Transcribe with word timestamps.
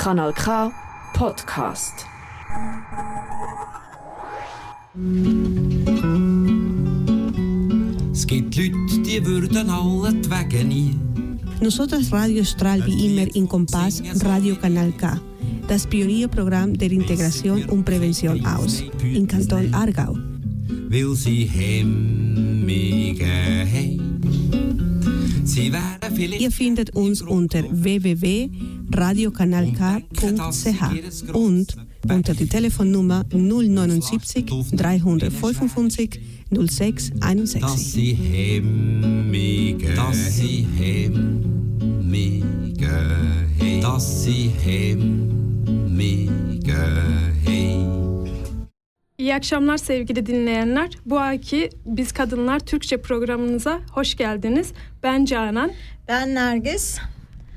Kanal 0.00 0.32
K 0.32 0.72
Podcast. 1.12 2.06
Es 8.10 8.26
gibt 8.26 8.56
Leute, 8.56 9.02
die 9.02 9.26
würden 9.26 9.68
alle 9.68 10.14
die 10.14 10.30
Wege 10.30 10.64
nie. 10.64 10.98
Nosotras 11.60 12.10
Radio 12.10 12.40
Austral 12.40 12.82
wie 12.86 13.08
immer 13.08 13.36
in 13.36 13.46
Kompass 13.46 14.02
Radio 14.24 14.56
Kanal 14.56 14.90
K, 14.92 15.20
das 15.68 15.86
Pionierprogramm 15.86 16.78
der 16.78 16.92
Integration 16.92 17.66
und 17.66 17.84
Prävention 17.84 18.42
aus, 18.46 18.82
in 19.02 19.26
Kanton 19.26 19.74
Aargau. 19.74 20.16
Weil 20.88 21.14
sie 21.14 21.44
hemmige 21.44 23.26
haben. 23.26 24.00
Ihr 26.38 26.50
findet 26.50 26.96
uns 26.96 27.20
unter 27.20 27.62
www.radiokanalk.ch 28.90 31.34
und 31.34 31.76
unter 32.08 32.34
die 32.34 32.48
Telefonnummer 32.48 33.24
079 33.32 34.46
355 34.72 36.20
06 36.50 37.10
dass 37.10 37.22
61. 37.22 37.92
sie 37.92 38.14
hemmige 38.14 39.94
dass 39.94 40.36
sie 40.36 40.66
hemmige. 40.78 42.10
Dass 43.82 44.24
sie 44.24 44.50
hemmige. 44.64 46.30
İyi 49.18 49.34
akşamlar 49.34 49.76
sevgili 49.76 50.26
dinleyenler. 50.26 50.90
Bu 51.06 51.18
ayki 51.18 51.70
Biz 51.86 52.12
Kadınlar 52.12 52.60
Türkçe 52.60 52.96
programınıza 52.96 53.80
hoş 53.92 54.16
geldiniz. 54.16 54.72
Ben 55.02 55.24
Canan. 55.24 55.70
Ben 56.08 56.34
Nergis. 56.34 56.98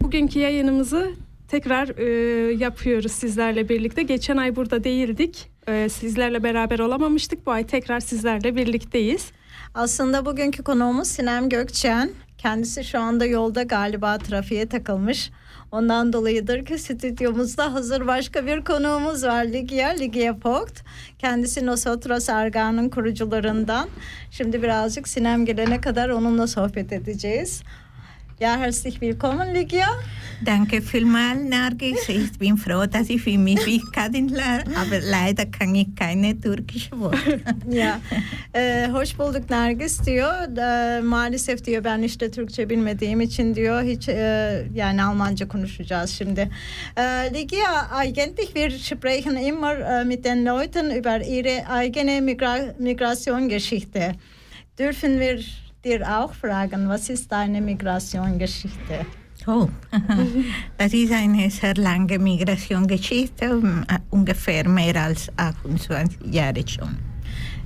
Bugünkü 0.01 0.39
yayınımızı 0.39 1.11
tekrar 1.53 1.97
e, 1.97 2.53
yapıyoruz 2.53 3.11
sizlerle 3.11 3.69
birlikte. 3.69 4.03
Geçen 4.03 4.37
ay 4.37 4.55
burada 4.55 4.83
değildik. 4.83 5.49
E, 5.67 5.89
sizlerle 5.89 6.43
beraber 6.43 6.79
olamamıştık. 6.79 7.45
Bu 7.45 7.51
ay 7.51 7.67
tekrar 7.67 7.99
sizlerle 7.99 8.55
birlikteyiz. 8.55 9.31
Aslında 9.73 10.25
bugünkü 10.25 10.63
konuğumuz 10.63 11.07
Sinem 11.07 11.49
Gökçen. 11.49 12.11
Kendisi 12.37 12.83
şu 12.83 12.99
anda 12.99 13.25
yolda 13.25 13.63
galiba 13.63 14.17
trafiğe 14.17 14.65
takılmış. 14.65 15.31
Ondan 15.71 16.13
dolayıdır 16.13 16.65
ki 16.65 16.77
stüdyomuzda 16.77 17.73
hazır 17.73 18.07
başka 18.07 18.45
bir 18.45 18.63
konuğumuz 18.63 19.23
var. 19.23 19.45
Ligia, 19.45 19.89
Ligia 19.89 20.37
Pogt. 20.37 20.81
Kendisi 21.19 21.65
Nosotros 21.65 22.29
Arga'nın 22.29 22.89
kurucularından. 22.89 23.89
Şimdi 24.31 24.63
birazcık 24.63 25.07
Sinem 25.07 25.45
gelene 25.45 25.81
kadar 25.81 26.09
onunla 26.09 26.47
sohbet 26.47 26.93
edeceğiz. 26.93 27.63
Ja, 28.39 28.57
herzlich 28.57 28.99
willkommen, 28.99 29.53
Ligia. 29.53 29.85
Danke 30.43 30.81
vielmals, 30.81 31.43
Nargis. 31.43 32.09
Ich 32.09 32.37
bin 32.39 32.57
froh, 32.57 32.85
dass 32.87 33.09
ich 33.09 33.21
für 33.21 33.37
mich 33.37 33.81
Kadinler, 33.93 34.63
aber 34.75 34.99
leider 35.01 35.45
kann 35.45 35.75
ich 35.75 35.95
keine 35.95 36.39
türkische 36.39 36.91
Worte. 36.91 37.39
ya 37.69 38.01
e, 38.53 38.87
hoş 38.91 39.17
bulduk 39.19 39.49
Nergis 39.49 40.05
diyor. 40.05 40.57
E, 40.57 41.01
maalesef 41.01 41.65
diyor 41.65 41.83
ben 41.83 42.01
işte 42.01 42.31
Türkçe 42.31 42.69
bilmediğim 42.69 43.21
için 43.21 43.55
diyor 43.55 43.83
hiç 43.83 44.09
e, 44.09 44.67
yani 44.73 45.03
Almanca 45.03 45.47
konuşacağız 45.47 46.09
şimdi. 46.09 46.49
E, 46.97 47.01
Ligia, 47.33 47.89
eigentlich 48.01 48.47
wir 48.53 48.71
sprechen 48.71 49.35
immer 49.35 50.01
e, 50.01 50.03
mit 50.03 50.23
den 50.23 50.45
Leuten 50.45 50.89
über 50.89 51.19
ihre 51.19 51.65
eigene 51.81 52.21
Migra 52.21 52.57
Migrationsgeschichte. 52.79 54.15
Dürfen 54.79 55.19
wir 55.19 55.62
dir 55.83 56.01
auch 56.07 56.33
fragen, 56.33 56.87
was 56.87 57.09
ist 57.09 57.31
deine 57.31 57.61
Migrationsgeschichte? 57.61 59.05
Oh, 59.45 59.67
das 60.77 60.93
ist 60.93 61.11
eine 61.11 61.49
sehr 61.49 61.75
lange 61.75 62.17
Migrationsgeschichte, 62.17 63.57
um, 63.57 63.83
äh, 63.89 63.99
ungefähr 64.09 64.67
mehr 64.67 64.95
als 64.95 65.29
28 65.37 66.33
Jahre 66.33 66.65
schon. 66.67 66.97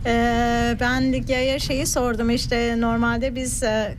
Ee, 0.05 0.77
ben 0.79 1.13
Ligya'ya 1.13 1.59
şeyi 1.59 1.85
sordum 1.85 2.29
işte 2.29 2.81
normalde 2.81 3.35
biz 3.35 3.63
e, 3.63 3.97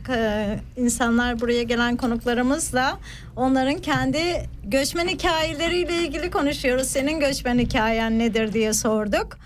insanlar 0.75 1.39
buraya 1.39 1.63
gelen 1.63 1.97
konuklarımızla 1.97 2.99
onların 3.35 3.77
kendi 3.77 4.19
göçmen 4.63 5.07
hikayeleriyle 5.07 5.93
ilgili 5.93 6.31
konuşuyoruz. 6.31 6.87
Senin 6.87 7.19
göçmen 7.19 7.59
hikayen 7.59 8.19
nedir 8.19 8.53
diye 8.53 8.73
sorduk. 8.73 9.37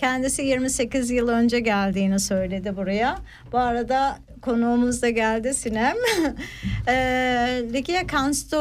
Kendisi 0.00 0.42
28 0.42 1.10
yıl 1.10 1.28
önce 1.28 1.60
geldiğini 1.60 2.20
söyledi 2.20 2.76
buraya. 2.76 3.18
Bu 3.52 3.58
arada 3.58 4.18
konuğumuz 4.42 5.02
da 5.02 5.10
geldi 5.10 5.54
Sinem. 5.54 5.96
ee, 6.88 7.62
Ligya 7.72 8.06
kannst 8.06 8.52
du, 8.52 8.56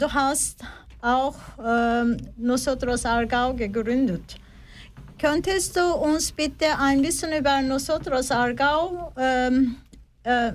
du 0.00 0.08
hast 0.08 0.62
auch 1.02 1.36
ähm, 1.58 2.16
Nosotros 2.38 3.06
Argau 3.06 3.56
gegründet. 3.56 4.36
Könntest 5.18 5.76
du 5.76 5.94
uns 5.94 6.38
bitte 6.38 6.66
ein 6.78 7.02
bisschen 7.02 7.40
über 7.40 7.62
Nosotros 7.62 8.30
Argau 8.30 9.12
ähm, 9.16 9.76
äh, 10.24 10.52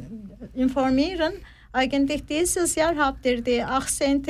informieren? 0.54 1.34
Eigentlich 1.72 2.26
dieses 2.26 2.76
Jahr 2.76 2.96
habt 2.98 3.26
ihr 3.26 3.42
die 3.42 3.64
18. 3.64 4.24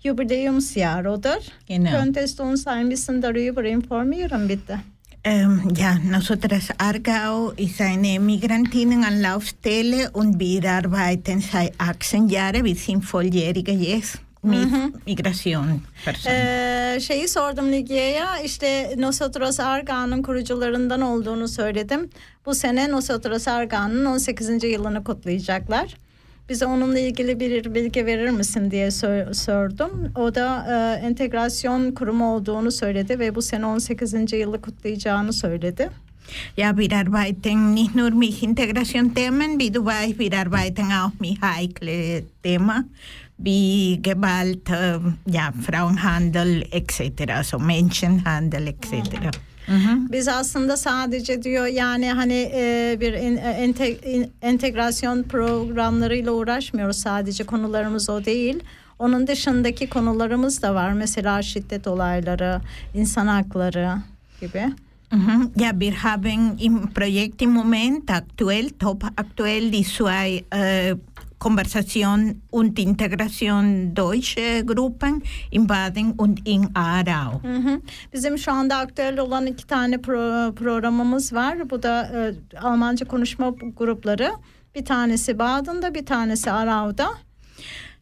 Jubiläumsjahr, 0.00 1.06
oder? 1.06 1.38
Genau. 1.68 1.90
Könntest 1.90 2.38
du 2.38 2.42
uns 2.42 2.66
ein 2.66 2.88
bisschen 2.88 3.20
darüber 3.20 3.64
informieren, 3.64 4.48
bitte? 4.48 4.80
Ähm, 5.24 5.72
ja, 5.76 5.98
nosotras 6.02 6.70
Aargau 6.78 7.52
ist 7.56 7.80
eine 7.80 8.18
Migrantinnenanlaufstelle 8.18 10.10
und 10.12 10.40
wir 10.40 10.68
arbeiten 10.68 11.40
seit 11.40 11.74
18 11.78 12.28
Jahren. 12.28 12.64
Wir 12.64 12.74
sind 12.74 13.04
volljährige 13.04 13.70
jetzt 13.70 14.18
mit 14.42 15.06
Migration. 15.06 15.82
Ee, 16.26 16.98
şeyi 17.00 17.28
sordum 17.28 17.72
Ligya'ya 17.72 18.38
işte 18.44 18.94
Nosotros 18.98 19.60
Arga'nın 19.60 20.22
kurucularından 20.22 21.00
olduğunu 21.00 21.48
söyledim. 21.48 22.10
Bu 22.46 22.54
sene 22.54 22.90
Nosotros 22.90 23.48
Arga'nın 23.48 24.04
18. 24.04 24.64
yılını 24.64 25.04
kutlayacaklar. 25.04 25.94
Bize 26.48 26.66
onunla 26.66 26.98
ilgili 26.98 27.40
bir 27.40 27.74
bilgi 27.74 28.06
verir 28.06 28.30
misin 28.30 28.70
diye 28.70 28.90
sor- 28.90 29.32
sordum. 29.32 30.12
O 30.16 30.34
da 30.34 30.66
e, 30.68 31.06
entegrasyon 31.06 31.92
kurumu 31.92 32.34
olduğunu 32.34 32.72
söyledi 32.72 33.18
ve 33.18 33.34
bu 33.34 33.42
sene 33.42 33.66
18. 33.66 34.32
yılı 34.32 34.60
kutlayacağını 34.60 35.32
söyledi. 35.32 35.90
Ja, 36.56 36.70
wir 36.76 36.92
arbeiten 36.92 37.74
nicht 37.74 37.94
nur 37.94 38.12
mit 38.12 38.42
Integrationsthemen, 38.42 39.58
wie 39.58 39.74
du 39.74 39.84
weißt, 39.84 40.18
wir 40.18 40.32
arbeiten 40.38 40.90
auch 40.90 41.20
mit 41.20 41.42
heiklen 41.42 42.24
Themen 42.42 42.90
wie 43.44 44.02
Gewalt, 44.02 44.68
ja, 45.26 45.52
Frauenhandel 45.66 46.62
etc., 46.72 47.30
also 47.36 47.58
Menschenhandel 47.58 48.66
etc. 48.66 48.92
Mhm. 49.68 50.12
Biz 50.12 50.28
aslında 50.28 50.76
sadece 50.76 51.42
diyor 51.42 51.66
yani 51.66 52.12
hani 52.12 52.50
e, 52.54 52.96
bir 53.00 53.12
in- 53.12 53.36
e, 53.36 53.40
ente- 53.66 54.04
in- 54.10 54.30
entegrasyon 54.42 55.22
programlarıyla 55.22 56.32
uğraşmıyoruz. 56.32 56.96
Sadece 56.96 57.44
konularımız 57.44 58.10
o 58.10 58.24
değil. 58.24 58.60
Onun 58.98 59.26
dışındaki 59.26 59.88
konularımız 59.88 60.62
da 60.62 60.74
var. 60.74 60.92
Mesela 60.92 61.42
şiddet 61.42 61.86
olayları, 61.86 62.60
insan 62.94 63.26
hakları 63.26 63.94
gibi. 64.40 64.62
Mhm. 65.12 65.50
Ja, 65.56 65.70
wir 65.70 65.92
haben 65.92 66.56
im 66.60 66.86
Projekt 66.94 67.42
im 67.42 67.50
Moment 67.50 68.10
aktuell, 68.10 68.68
top 68.78 69.04
aktuell, 69.16 69.72
die 69.72 69.84
zwei 69.84 70.44
äh, 70.54 70.96
Konversation 71.42 72.42
und 72.52 72.78
Integration 72.78 73.94
deutsche 73.96 74.62
Gruppen 74.64 75.22
in 75.50 75.66
Baden 75.66 76.14
und 76.18 76.48
in 76.48 76.68
Aarau. 76.74 77.42
Hı 77.42 77.56
hı. 77.56 77.80
Bizim 78.12 78.38
şu 78.38 78.52
anda 78.52 78.76
aktüel 78.76 79.18
olan 79.18 79.46
iki 79.46 79.66
tane 79.66 79.96
pro- 79.96 80.54
programımız 80.54 81.32
var. 81.32 81.70
Bu 81.70 81.82
da 81.82 82.02
e, 82.02 82.58
Almanca 82.58 83.06
konuşma 83.06 83.54
grupları. 83.76 84.32
Bir 84.74 84.84
tanesi 84.84 85.38
Baden'da, 85.38 85.94
bir 85.94 86.06
tanesi 86.06 86.50
Arau'da. 86.50 87.08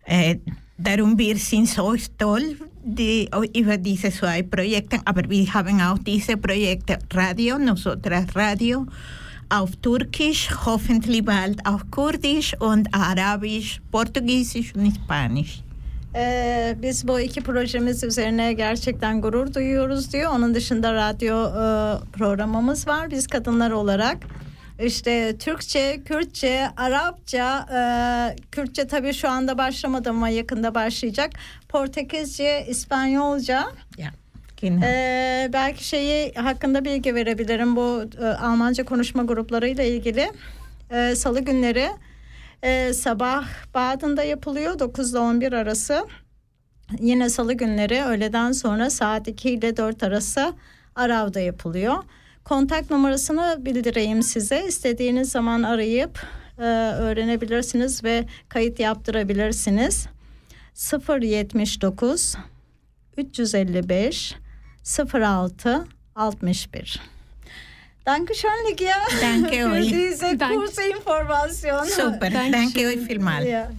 Äh, 0.06 0.38
darum 0.84 1.18
wir 1.18 1.36
sind 1.36 1.68
so 1.68 1.98
stolz 1.98 2.54
die, 2.84 3.28
über 3.54 3.84
diese 3.84 4.10
zwei 4.10 4.42
Projekte, 4.42 4.97
aber 5.06 5.30
wir 5.30 5.54
haben 5.54 5.80
auch 5.80 5.98
diese 5.98 6.36
Projekte 6.36 6.98
Radio, 7.15 7.59
nosotras 7.59 8.36
Radio, 8.36 8.86
auf 9.50 9.70
Türkisch, 9.82 10.50
hoffentlich 10.66 11.24
bald 11.24 11.66
auf 11.66 11.82
Kurdisch 11.91 12.54
und 12.60 12.88
Arabisch, 12.92 13.80
Portugiesisch 13.92 14.74
und 14.74 14.94
Spanisch. 14.94 15.62
Ee, 16.14 16.76
biz 16.82 17.08
bu 17.08 17.20
iki 17.20 17.41
projemiz 17.41 18.04
üzerine 18.04 18.52
gerçekten 18.52 19.20
gurur 19.20 19.54
duyuyoruz 19.54 20.12
diyor. 20.12 20.32
Onun 20.34 20.54
dışında 20.54 20.94
radyo 20.94 21.47
e, 21.47 21.54
programımız 22.12 22.86
var. 22.88 23.10
Biz 23.10 23.26
kadınlar 23.26 23.70
olarak 23.70 24.18
işte 24.82 25.38
Türkçe, 25.38 26.03
Kürtçe, 26.04 26.68
Arapça, 26.76 27.66
e, 27.72 27.80
Kürtçe 28.53 28.86
tabii 28.86 29.14
şu 29.14 29.28
anda 29.28 29.58
başlamadı 29.58 30.10
ama 30.10 30.28
yakında 30.28 30.74
başlayacak. 30.74 31.30
Portekizce, 31.68 32.66
İspanyolca. 32.68 33.64
Ja, 33.98 34.10
genau. 34.60 34.84
Ee, 34.84 35.51
belki 35.53 35.84
şeyi 35.84 36.34
hakkında 36.34 36.84
bilgi 36.84 37.15
verebilirim 37.15 37.77
bu 37.77 38.04
e, 38.21 38.24
Almanca 38.24 38.84
konuşma 38.84 39.22
gruplarıyla 39.22 39.84
ilgili. 39.84 40.30
Ee, 40.91 41.15
Salı 41.15 41.41
günleri 41.41 41.91
e, 42.62 42.92
sabah 42.92 43.48
Baden'da 43.74 44.22
yapılıyor 44.24 44.78
9 44.78 45.10
ile 45.10 45.18
11 45.18 45.53
arası. 45.53 46.07
Yine 47.01 47.30
salı 47.30 47.53
günleri 47.53 48.03
öğleden 48.03 48.53
sonra 48.53 48.91
saat 48.91 49.28
2 49.28 49.51
ile 49.51 49.77
4 49.77 50.03
arası 50.03 50.53
Arav'da 50.95 51.41
yapılıyor. 51.41 51.97
Kontak 52.45 52.91
numarasını 52.91 53.56
bildireyim 53.60 54.22
size. 54.22 54.66
İstediğiniz 54.66 55.30
zaman 55.30 55.63
arayıp 55.63 56.27
e, 56.59 56.63
öğrenebilirsiniz 56.98 58.04
ve 58.04 58.24
kayıt 58.48 58.80
yaptırabilirsiniz. 58.80 60.06
079 60.74 62.36
355 63.16 64.34
06 64.84 65.86
61 66.16 67.00
Dankeschön 68.06 68.50
Ligia. 68.71 68.97
Danke 69.22 69.50
Für 69.56 69.72
euch. 69.72 69.88
diese 69.92 70.36
Danke. 70.38 70.54
kurze 70.54 70.82
Information. 70.82 71.84
Super, 71.84 72.30
Dankeschön. 72.30 72.53
danke 72.53 72.86
euch 72.86 73.06
vielmals. 73.09 73.47
Ya. 73.47 73.71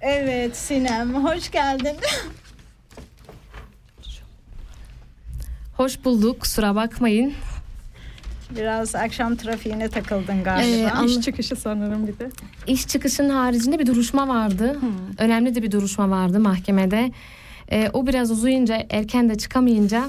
Evet 0.00 0.56
Sinem 0.56 1.14
hoş 1.24 1.50
geldin. 1.50 1.96
Hoş 5.76 6.04
bulduk. 6.04 6.40
Kusura 6.40 6.74
bakmayın. 6.74 7.32
Biraz 8.50 8.94
akşam 8.94 9.36
trafiğine 9.36 9.88
takıldın 9.88 10.44
galiba. 10.44 11.02
Ee, 11.02 11.06
İş 11.06 11.20
çıkışı 11.20 11.56
sanırım 11.56 12.06
bir 12.06 12.18
de. 12.18 12.30
İş 12.66 12.86
çıkışının 12.88 13.30
haricinde 13.30 13.78
bir 13.78 13.86
duruşma 13.86 14.28
vardı. 14.28 14.78
Önemli 15.18 15.54
de 15.54 15.62
bir 15.62 15.70
duruşma 15.70 16.10
vardı 16.10 16.40
mahkemede. 16.40 17.12
Ee, 17.72 17.90
o 17.92 18.06
biraz 18.06 18.30
uzayınca, 18.30 18.86
erken 18.90 19.28
de 19.28 19.34
çıkamayınca 19.34 20.08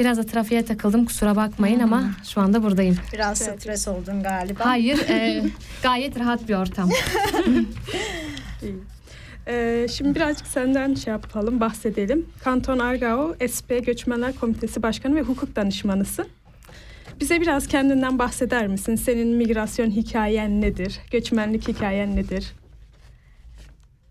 biraz 0.00 0.18
da 0.18 0.22
trafiğe 0.22 0.64
takıldım. 0.64 1.04
Kusura 1.04 1.36
bakmayın 1.36 1.80
ama 1.80 2.10
şu 2.34 2.40
anda 2.40 2.62
buradayım. 2.62 2.96
Biraz 3.12 3.38
stres 3.38 3.88
oldun 3.88 4.22
galiba. 4.22 4.66
Hayır, 4.66 4.98
e, 5.08 5.42
gayet 5.82 6.20
rahat 6.20 6.48
bir 6.48 6.54
ortam. 6.54 6.90
Ee, 9.50 9.86
şimdi 9.90 10.14
birazcık 10.14 10.46
senden 10.46 10.94
şey 10.94 11.10
yapalım, 11.10 11.60
bahsedelim. 11.60 12.26
Kanton 12.44 12.78
Argao 12.78 13.34
SP 13.54 13.68
Göçmenler 13.86 14.34
Komitesi 14.34 14.82
Başkanı 14.82 15.16
ve 15.16 15.22
hukuk 15.22 15.56
danışmanısın. 15.56 16.26
Bize 17.20 17.40
biraz 17.40 17.66
kendinden 17.68 18.18
bahseder 18.18 18.66
misin? 18.66 18.94
Senin 18.96 19.28
migrasyon 19.28 19.90
hikayen 19.90 20.60
nedir? 20.60 20.98
Göçmenlik 21.10 21.68
hikayen 21.68 22.16
nedir? 22.16 22.52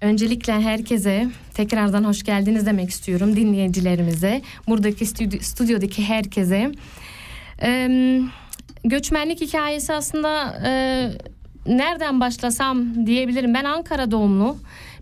Öncelikle 0.01 0.53
herkese 0.53 1.27
tekrardan 1.53 2.03
hoş 2.03 2.23
geldiniz 2.23 2.65
demek 2.65 2.89
istiyorum 2.89 3.35
dinleyicilerimize. 3.35 4.41
Buradaki 4.67 5.05
stüdyo, 5.05 5.39
stüdyodaki 5.39 6.03
herkese. 6.03 6.71
Ee, 7.61 8.21
göçmenlik 8.83 9.41
hikayesi 9.41 9.93
aslında 9.93 10.57
e, 10.65 10.71
nereden 11.67 12.19
başlasam 12.19 13.05
diyebilirim. 13.05 13.53
Ben 13.53 13.63
Ankara 13.63 14.11
doğumlu 14.11 14.57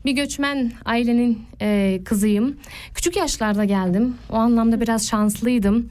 bir 0.06 0.12
göçmen 0.12 0.72
ailenin 0.86 1.44
e, 1.62 2.00
kızıyım. 2.06 2.56
Küçük 2.94 3.16
yaşlarda 3.16 3.66
geldim. 3.66 4.16
O 4.30 4.36
anlamda 4.36 4.82
biraz 4.82 5.08
şanslıydım. 5.08 5.90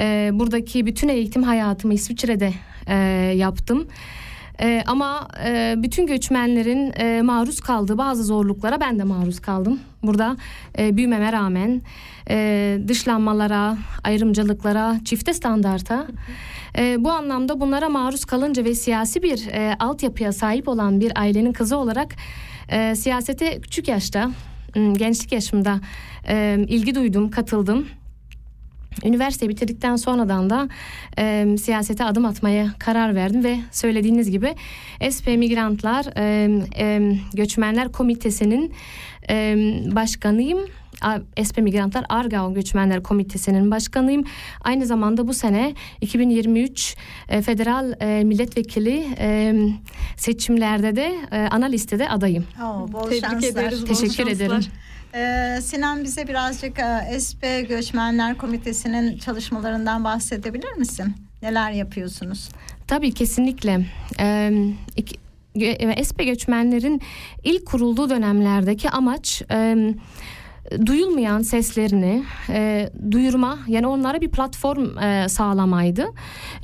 Ee, 0.00 0.30
buradaki 0.32 0.86
bütün 0.86 1.08
eğitim 1.08 1.42
hayatımı 1.42 1.94
İsviçre'de 1.94 2.52
e, 2.86 2.94
yaptım. 3.36 3.88
Ee, 4.62 4.82
ama 4.86 5.28
e, 5.44 5.74
bütün 5.78 6.06
göçmenlerin 6.06 6.92
e, 6.96 7.22
maruz 7.22 7.60
kaldığı 7.60 7.98
bazı 7.98 8.24
zorluklara 8.24 8.80
ben 8.80 8.98
de 8.98 9.04
maruz 9.04 9.40
kaldım. 9.40 9.80
Burada 10.02 10.36
e, 10.78 10.96
büyümeme 10.96 11.32
rağmen 11.32 11.82
e, 12.30 12.78
dışlanmalara, 12.88 13.78
ayrımcılıklara, 14.04 14.96
çifte 15.04 15.34
standarta. 15.34 16.06
E, 16.78 17.04
bu 17.04 17.10
anlamda 17.10 17.60
bunlara 17.60 17.88
maruz 17.88 18.24
kalınca 18.24 18.64
ve 18.64 18.74
siyasi 18.74 19.22
bir 19.22 19.46
e, 19.46 19.76
altyapıya 19.78 20.32
sahip 20.32 20.68
olan 20.68 21.00
bir 21.00 21.12
ailenin 21.20 21.52
kızı 21.52 21.76
olarak 21.76 22.14
e, 22.68 22.94
siyasete 22.94 23.60
küçük 23.60 23.88
yaşta, 23.88 24.30
gençlik 24.74 25.32
yaşımda 25.32 25.80
e, 26.28 26.64
ilgi 26.68 26.94
duydum, 26.94 27.30
katıldım. 27.30 27.86
Üniversite 29.04 29.48
bitirdikten 29.48 29.96
sonradan 29.96 30.50
da 30.50 30.68
e, 31.18 31.56
siyasete 31.58 32.04
adım 32.04 32.24
atmaya 32.24 32.66
karar 32.78 33.14
verdim 33.14 33.44
ve 33.44 33.56
söylediğiniz 33.72 34.30
gibi 34.30 34.54
SP 35.14 35.26
Migrantlar 35.26 36.06
e, 36.16 36.48
e, 36.78 37.16
Göçmenler 37.34 37.92
Komitesi'nin 37.92 38.72
e, 39.30 39.56
başkanıyım. 39.94 40.60
SP 41.48 41.56
Migrantlar 41.58 42.04
Argao 42.08 42.54
Göçmenler 42.54 43.02
Komitesi'nin 43.02 43.70
başkanıyım. 43.70 44.24
Aynı 44.60 44.86
zamanda 44.86 45.28
bu 45.28 45.34
sene 45.34 45.74
2023 46.00 46.96
e, 47.28 47.42
federal 47.42 47.92
e, 48.00 48.24
milletvekili 48.24 49.06
e, 49.18 49.54
seçimlerde 50.16 50.96
de 50.96 51.12
e, 51.32 51.38
ana 51.50 51.66
listede 51.66 52.08
adayım. 52.08 52.44
Oo, 52.64 52.92
bol 52.92 53.02
Tebrik 53.04 53.20
şanslar. 53.20 53.48
ederiz. 53.50 53.82
bol 53.82 53.86
Teşekkür 53.86 54.14
şanslar. 54.14 54.32
ederim. 54.32 54.60
Ee, 55.14 55.60
Sinan 55.62 56.04
bize 56.04 56.28
birazcık 56.28 56.78
e, 56.78 57.20
SP 57.26 57.42
Göçmenler 57.68 58.36
Komitesi'nin 58.38 59.18
çalışmalarından 59.18 60.04
bahsedebilir 60.04 60.72
misin? 60.72 61.14
Neler 61.42 61.70
yapıyorsunuz? 61.72 62.48
Tabii 62.86 63.12
kesinlikle. 63.14 63.86
Ee, 64.20 64.52
iki- 64.96 65.16
gö- 65.56 66.04
SP 66.08 66.18
göçmenlerin 66.24 67.00
ilk 67.44 67.66
kurulduğu 67.66 68.10
dönemlerdeki 68.10 68.90
amaç 68.90 69.42
e, 69.50 69.76
duyulmayan 70.86 71.42
seslerini 71.42 72.24
e, 72.48 72.90
duyurma 73.10 73.58
yani 73.68 73.86
onlara 73.86 74.20
bir 74.20 74.30
platform 74.30 74.98
e, 74.98 75.28
sağlamaydı. 75.28 76.06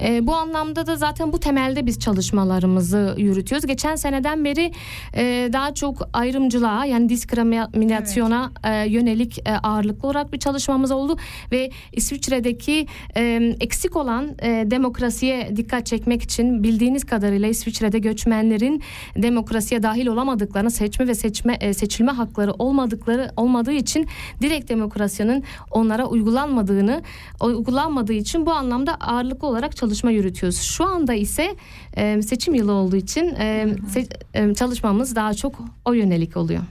E, 0.02 0.26
bu 0.26 0.34
anlamda 0.34 0.86
da 0.86 0.96
zaten 0.96 1.32
bu 1.32 1.40
temelde 1.40 1.86
biz 1.86 1.98
çalışmalarımızı 1.98 3.14
yürütüyoruz. 3.18 3.66
Geçen 3.66 3.96
seneden 3.96 4.44
beri 4.44 4.72
e, 5.16 5.50
daha 5.52 5.74
çok 5.74 6.08
ayrımcılığa 6.12 6.84
yani 6.84 7.08
diskriminasyona 7.08 8.52
e, 8.64 8.88
yönelik 8.88 9.38
e, 9.38 9.52
ağırlıklı 9.52 10.08
olarak 10.08 10.32
bir 10.32 10.38
çalışmamız 10.38 10.90
oldu 10.90 11.16
ve 11.52 11.70
İsviçre'deki 11.92 12.86
e, 13.16 13.54
eksik 13.60 13.96
olan 13.96 14.34
e, 14.42 14.64
demokrasiye 14.70 15.56
dikkat 15.56 15.86
çekmek 15.86 16.22
için 16.22 16.62
bildiğiniz 16.62 17.04
kadarıyla 17.04 17.48
İsviçre'de 17.48 17.98
göçmenlerin 17.98 18.82
demokrasiye 19.16 19.82
dahil 19.82 20.06
olamadıklarını 20.06 20.70
seçme 20.70 21.06
ve 21.06 21.14
seçme 21.14 21.56
e, 21.60 21.74
seçilme 21.74 22.12
hakları 22.12 22.52
olmadıkları 22.52 23.30
olmadığı 23.36 23.72
için 23.72 23.95
direkt 24.42 24.68
demokrasinin 24.70 25.44
onlara 25.70 26.06
uygulanmadığını 26.06 27.02
uygulanmadığı 27.40 28.12
için 28.12 28.46
bu 28.46 28.52
anlamda 28.52 28.94
ağırlıklı 28.94 29.48
olarak 29.48 29.76
çalışma 29.76 30.10
yürütüyoruz. 30.10 30.60
Şu 30.60 30.84
anda 30.84 31.14
ise 31.14 31.56
e, 31.96 32.22
seçim 32.22 32.54
yılı 32.54 32.72
olduğu 32.72 32.96
için 32.96 33.34
e, 33.34 33.66
se- 33.94 34.50
e, 34.50 34.54
çalışmamız 34.54 35.16
daha 35.16 35.34
çok 35.34 35.60
o 35.84 35.92
yönelik 35.92 36.36
oluyor. 36.36 36.62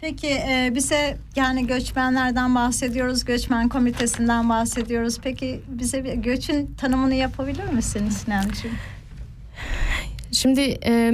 Peki 0.00 0.28
e, 0.28 0.72
bize 0.74 1.18
yani 1.36 1.66
göçmenlerden 1.66 2.54
bahsediyoruz, 2.54 3.24
göçmen 3.24 3.68
komitesinden 3.68 4.48
bahsediyoruz. 4.48 5.18
Peki 5.22 5.60
bize 5.68 6.04
bir 6.04 6.12
göçün 6.12 6.74
tanımını 6.74 7.14
yapabilir 7.14 7.72
misin 7.72 8.08
Sinancığım? 8.08 8.70
Şimdi 10.32 10.78
e, 10.86 11.12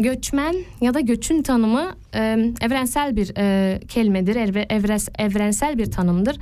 göçmen 0.00 0.56
ya 0.80 0.94
da 0.94 1.00
göçün 1.00 1.42
tanımı 1.42 1.92
e, 2.14 2.20
evrensel 2.60 3.16
bir 3.16 3.32
e, 3.36 3.80
kelimedir, 3.88 4.36
evre, 4.36 4.66
evres, 4.70 5.08
evrensel 5.18 5.78
bir 5.78 5.90
tanımdır. 5.90 6.36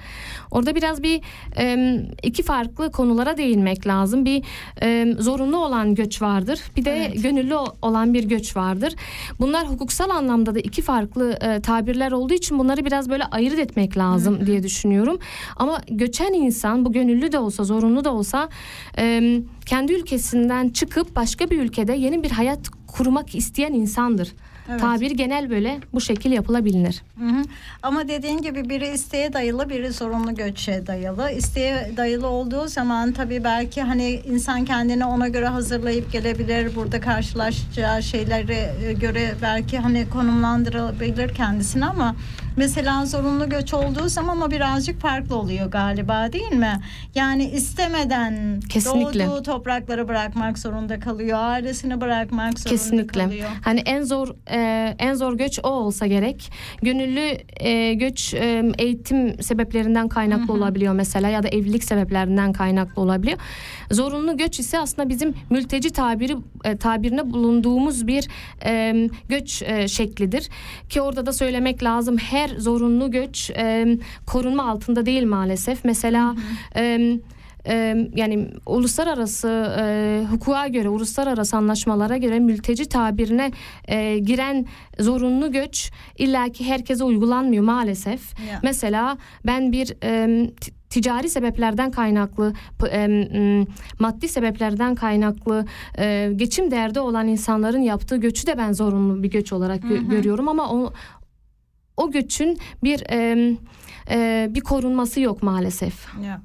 Orada 0.51 0.75
biraz 0.75 1.03
bir 1.03 1.21
e, 1.59 1.97
iki 2.23 2.43
farklı 2.43 2.93
konulara 2.93 3.37
değinmek 3.37 3.87
lazım. 3.87 4.25
Bir 4.25 4.45
e, 4.83 5.15
zorunlu 5.19 5.65
olan 5.65 5.95
göç 5.95 6.23
vardır, 6.23 6.61
bir 6.77 6.85
de 6.85 6.97
Evet. 6.97 7.23
gönüllü 7.23 7.57
olan 7.83 8.15
bir 8.15 8.25
göç 8.25 8.57
vardır. 8.57 8.95
Bunlar 9.41 9.67
hukuksal 9.69 10.11
anlamda 10.11 10.55
da 10.55 10.59
iki 10.59 10.83
farklı 10.83 11.39
e, 11.41 11.61
tabirler 11.61 12.13
olduğu 12.13 12.35
için 12.35 12.59
bunları 12.59 12.85
biraz 12.85 13.11
böyle 13.11 13.25
ayırt 13.25 13.59
etmek 13.59 13.97
lazım 13.97 14.47
diye 14.47 14.63
düşünüyorum. 14.63 15.19
Ama 15.57 15.81
göçen 15.91 16.33
insan 16.33 16.85
bu 16.85 16.93
gönüllü 16.93 17.33
de 17.33 17.39
olsa, 17.39 17.65
zorunlu 17.65 18.05
da 18.05 18.13
olsa 18.13 18.49
e, 18.99 19.39
kendi 19.67 19.93
ülkesinden 19.93 20.69
çıkıp 20.69 21.17
başka 21.17 21.51
bir 21.51 21.59
ülkede 21.59 21.93
yeni 21.93 22.23
bir 22.23 22.31
hayat 22.31 22.78
kurmak 22.89 23.35
isteyen 23.35 23.73
insandır. 23.73 24.33
Evet. 24.71 24.81
Tabir 24.81 25.11
genel 25.11 25.51
böyle 25.51 25.79
bu 25.93 26.01
şekil 26.01 26.33
yapılabilir. 26.33 27.03
Hı 27.19 27.25
hı. 27.25 27.43
Ama 27.83 28.09
dediğin 28.09 28.43
gibi 28.43 28.69
biri 28.69 28.89
isteğe 28.89 29.33
dayalı, 29.33 29.71
biri 29.71 29.93
zorunlu 29.93 30.35
göçe 30.35 30.87
dayalı. 30.87 31.31
İsteğe 31.31 31.93
dayalı 31.97 32.27
olduğu 32.27 32.69
zaman 32.69 33.13
tabii 33.13 33.45
belki 33.45 33.83
hani 33.83 34.11
insan 34.11 34.65
kendini 34.65 35.05
ona 35.05 35.29
göre 35.29 35.47
hazırlayıp 35.47 36.13
gelebilir. 36.13 36.77
Burada 36.77 37.01
karşılaşacağı 37.01 38.03
şeylere 38.03 38.75
e, 38.85 38.93
göre 38.93 39.35
belki 39.43 39.79
hani 39.79 40.09
konumlandırabilir 40.11 41.35
kendisini 41.35 41.87
ama 41.87 42.17
mesela 42.59 43.07
zorunlu 43.07 43.49
göç 43.49 43.75
olduğu 43.75 44.09
zaman 44.09 44.41
o 44.41 44.51
birazcık 44.51 45.01
farklı 45.01 45.37
oluyor 45.37 45.71
galiba 45.71 46.33
değil 46.33 46.53
mi? 46.53 46.81
Yani 47.15 47.45
istemeden 47.51 48.61
Kesinlikle. 48.69 49.27
doğduğu 49.27 49.43
toprakları 49.43 50.09
bırakmak 50.09 50.59
zorunda 50.59 51.01
kalıyor. 51.01 51.39
Ailesini 51.41 52.01
bırakmak 52.01 52.59
zorunda 52.59 52.81
Kesinlikle. 52.81 53.25
kalıyor. 53.25 53.49
Hani 53.63 53.81
en 53.81 54.03
zor 54.03 54.29
e, 54.51 54.95
en 54.99 55.15
zor 55.15 55.39
göç 55.39 55.61
o 55.63 55.69
olsa 55.69 56.07
gerek. 56.07 56.53
Gönüllü 56.83 57.39
e, 57.61 57.95
göç 57.95 58.35
e, 58.35 58.73
eğitim 58.79 59.43
sebeplerinden 59.43 60.09
kaynaklı 60.09 60.53
olabiliyor 60.53 60.95
mesela 60.95 61.29
ya 61.29 61.43
da 61.43 61.49
evlilik 61.49 61.85
sebeplerinden 61.85 62.53
kaynaklı 62.53 63.03
olabiliyor. 63.03 63.39
Zorunlu 63.91 64.37
göç 64.37 64.61
ise 64.61 64.79
aslında 64.79 65.09
bizim 65.09 65.35
mülteci 65.51 65.91
tabiri 65.91 66.37
e, 66.65 66.77
tabirine 66.77 67.31
bulunduğumuz 67.31 68.07
bir 68.07 68.29
e, 68.65 69.09
göç 69.29 69.63
e, 69.63 69.89
şeklidir 69.89 70.49
ki 70.89 71.01
orada 71.01 71.27
da 71.27 71.33
söylemek 71.33 71.83
lazım 71.83 72.17
her 72.19 72.48
zorunlu 72.59 73.11
göç 73.11 73.51
e, 73.51 73.99
korunma 74.27 74.71
altında 74.71 75.07
değil 75.07 75.27
maalesef. 75.27 75.85
Mesela 75.85 76.35
e, 76.77 78.09
yani 78.15 78.49
uluslararası 78.67 79.75
e, 79.81 80.23
hukuka 80.31 80.69
göre, 80.69 80.89
uluslararası 80.89 81.57
anlaşmalara 81.57 82.17
göre 82.17 82.39
mülteci 82.39 82.89
tabirine 82.89 83.51
e, 83.89 84.19
giren 84.19 84.67
zorunlu 84.99 85.53
göç 85.53 85.91
illaki 86.19 86.65
herkese 86.65 87.05
uygulanmıyor 87.05 87.65
maalesef. 87.65 88.21
Ya. 88.51 88.61
Mesela 88.63 89.19
ben 89.47 89.73
bir 89.73 89.97
e, 90.05 90.51
ticari 90.91 91.29
sebeplerden 91.29 91.91
kaynaklı, 91.91 92.53
maddi 93.99 94.29
sebeplerden 94.29 94.95
kaynaklı 94.95 95.67
geçim 96.37 96.71
derdi 96.71 97.01
olan 97.01 97.29
insanların 97.29 97.83
yaptığı 97.83 98.17
göçü 98.17 98.47
de 98.47 98.59
ben 98.59 98.73
zorunlu 98.73 99.23
bir 99.23 99.31
göç 99.31 99.53
olarak 99.53 99.83
gö- 99.83 100.09
görüyorum 100.11 100.49
ama 100.49 100.73
o 100.73 100.93
o 101.99 102.11
göçün 102.11 102.59
bir 102.85 103.03
e, 103.11 103.51
e, 104.11 104.49
bir 104.51 104.61
korunması 104.61 105.21
yok 105.21 105.43
maalesef. 105.43 106.07
Ya. 106.25 106.43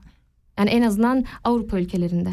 Yani 0.57 0.69
en 0.69 0.81
azından 0.81 1.25
Avrupa 1.43 1.79
ülkelerinde. 1.79 2.29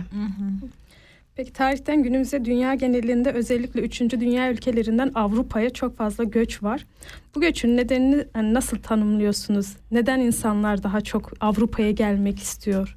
Peki 1.36 1.52
tarihten 1.52 2.02
günümüze 2.02 2.44
dünya 2.44 2.74
genelinde 2.74 3.30
özellikle 3.32 3.80
3. 3.80 4.00
dünya 4.00 4.52
ülkelerinden 4.52 5.10
Avrupa'ya 5.14 5.70
çok 5.70 5.96
fazla 5.96 6.24
göç 6.24 6.62
var. 6.62 6.86
Bu 7.34 7.40
göçün 7.40 7.76
nedenini 7.76 8.24
yani 8.36 8.54
nasıl 8.54 8.76
tanımlıyorsunuz? 8.76 9.76
Neden 9.90 10.20
insanlar 10.20 10.82
daha 10.82 11.00
çok 11.00 11.32
Avrupa'ya 11.40 11.90
gelmek 11.90 12.38
istiyor? 12.38 12.96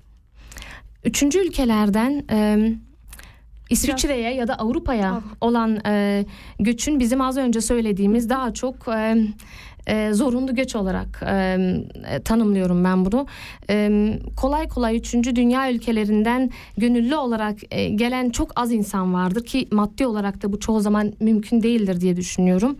Üçüncü 1.03 1.39
ülkelerden 1.39 2.23
e, 2.31 2.69
İsviçre'ye 3.69 4.33
ya 4.33 4.47
da 4.47 4.55
Avrupa'ya 4.55 5.11
Avrupa. 5.11 5.35
olan 5.41 5.79
e, 5.85 6.25
göçün 6.59 6.99
bizim 6.99 7.21
az 7.21 7.37
önce 7.37 7.61
söylediğimiz 7.61 8.29
daha 8.29 8.53
çok 8.53 8.87
e, 8.87 9.17
e, 9.87 10.13
zorunlu 10.13 10.55
göç 10.55 10.75
olarak 10.75 11.23
e, 11.27 11.57
tanımlıyorum 12.25 12.83
ben 12.83 13.05
bunu. 13.05 13.27
E, 13.69 13.89
kolay 14.37 14.67
kolay 14.67 14.97
üçüncü 14.97 15.35
dünya 15.35 15.71
ülkelerinden 15.71 16.49
gönüllü 16.77 17.15
olarak 17.15 17.57
e, 17.71 17.89
gelen 17.89 18.29
çok 18.29 18.51
az 18.55 18.71
insan 18.71 19.13
vardır 19.13 19.45
ki 19.45 19.67
maddi 19.71 20.07
olarak 20.07 20.43
da 20.43 20.53
bu 20.53 20.59
çoğu 20.59 20.79
zaman 20.79 21.13
mümkün 21.19 21.63
değildir 21.63 22.01
diye 22.01 22.15
düşünüyorum. 22.15 22.77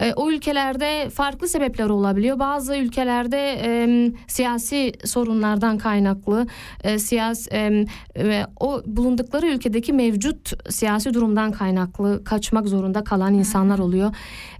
E, 0.00 0.12
o 0.16 0.30
ülkelerde 0.30 1.10
farklı 1.10 1.48
sebepler 1.48 1.88
olabiliyor. 1.88 2.38
Bazı 2.38 2.76
ülkelerde 2.76 3.60
e, 3.62 4.12
siyasi 4.26 4.92
sorunlardan 5.04 5.78
kaynaklı, 5.78 6.46
e, 6.84 6.98
siyasi 6.98 7.50
e, 7.52 7.86
ve 8.16 8.46
o 8.60 8.82
bulundukları 8.86 9.46
ülkedeki 9.46 9.92
mevcut 9.92 10.72
siyasi 10.72 11.14
durumdan 11.14 11.52
kaynaklı 11.52 12.24
kaçmak 12.24 12.68
zorunda 12.68 13.04
kalan 13.04 13.34
insanlar 13.34 13.78
oluyor. 13.78 14.14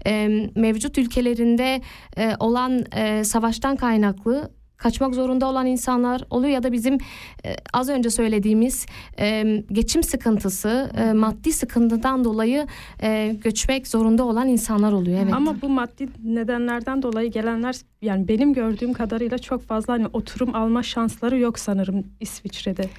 E, 0.05 0.27
mevcut 0.55 0.97
ülkelerinde 0.97 1.81
e, 2.17 2.35
olan 2.39 2.83
e, 2.95 3.23
savaştan 3.23 3.75
kaynaklı 3.75 4.51
kaçmak 4.81 5.15
zorunda 5.15 5.45
olan 5.45 5.65
insanlar 5.65 6.21
oluyor 6.29 6.53
ya 6.53 6.63
da 6.63 6.71
bizim 6.71 6.97
e, 7.45 7.55
az 7.73 7.89
önce 7.89 8.09
söylediğimiz 8.09 8.85
e, 9.19 9.63
geçim 9.71 10.03
sıkıntısı, 10.03 10.91
e, 10.97 11.13
maddi 11.13 11.53
sıkıntıdan 11.53 12.23
dolayı 12.23 12.67
e, 13.01 13.35
göçmek 13.43 13.87
zorunda 13.87 14.23
olan 14.23 14.47
insanlar 14.47 14.91
oluyor. 14.91 15.19
Evet. 15.23 15.33
Ama 15.33 15.61
bu 15.61 15.69
maddi 15.69 16.07
nedenlerden 16.23 17.01
dolayı 17.01 17.31
gelenler 17.31 17.75
yani 18.01 18.27
benim 18.27 18.53
gördüğüm 18.53 18.93
kadarıyla 18.93 19.37
çok 19.37 19.61
fazla 19.61 19.93
hani 19.93 20.07
oturum 20.13 20.55
alma 20.55 20.83
şansları 20.83 21.39
yok 21.39 21.59
sanırım 21.59 22.03
İsviçre'de. 22.19 22.89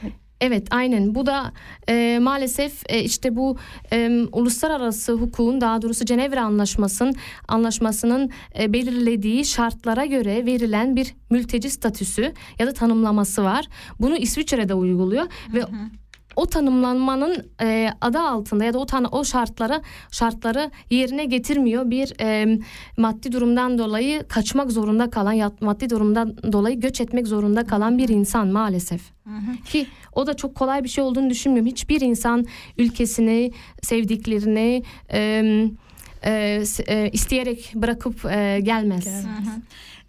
Evet 0.42 0.66
aynen 0.70 1.14
bu 1.14 1.26
da 1.26 1.52
e, 1.88 2.18
maalesef 2.22 2.82
e, 2.88 3.04
işte 3.04 3.36
bu 3.36 3.56
e, 3.92 4.10
uluslararası 4.32 5.12
hukukun 5.12 5.60
daha 5.60 5.82
doğrusu 5.82 6.04
Cenevre 6.04 6.40
Anlaşması'nın 6.40 7.14
anlaşmasının 7.48 8.30
e, 8.58 8.72
belirlediği 8.72 9.44
şartlara 9.44 10.06
göre 10.06 10.46
verilen 10.46 10.96
bir 10.96 11.14
mülteci 11.30 11.70
statüsü 11.70 12.32
ya 12.58 12.66
da 12.66 12.72
tanımlaması 12.72 13.44
var. 13.44 13.66
Bunu 14.00 14.16
İsviçre'de 14.16 14.74
uyguluyor 14.74 15.26
ve 15.54 15.62
o 16.36 16.46
tanımlanmanın 16.46 17.50
e, 17.60 17.90
adı 18.00 18.18
altında 18.18 18.64
ya 18.64 18.74
da 18.74 18.78
o 18.78 18.86
tan 18.86 19.14
o 19.14 19.24
şartları 19.24 19.82
şartları 20.10 20.70
yerine 20.90 21.24
getirmiyor 21.24 21.90
bir 21.90 22.20
e, 22.20 22.58
maddi 22.96 23.32
durumdan 23.32 23.78
dolayı 23.78 24.28
kaçmak 24.28 24.70
zorunda 24.70 25.10
kalan 25.10 25.32
ya 25.32 25.52
maddi 25.60 25.90
durumdan 25.90 26.52
dolayı 26.52 26.80
göç 26.80 27.00
etmek 27.00 27.26
zorunda 27.26 27.64
kalan 27.64 27.98
bir 27.98 28.08
insan 28.08 28.48
maalesef. 28.48 29.02
Ki 29.64 29.86
o 30.12 30.26
da 30.26 30.34
çok 30.34 30.54
kolay 30.54 30.84
bir 30.84 30.88
şey 30.88 31.04
olduğunu 31.04 31.30
düşünmüyorum. 31.30 31.70
Hiçbir 31.70 32.00
insan 32.00 32.44
ülkesini, 32.78 33.52
sevdiklerini 33.82 34.82
e, 35.12 35.20
e, 36.24 36.62
e, 36.88 37.10
isteyerek 37.12 37.72
bırakıp 37.74 38.24
e, 38.24 38.60
gelmez. 38.62 39.04
Gelmez. 39.04 39.24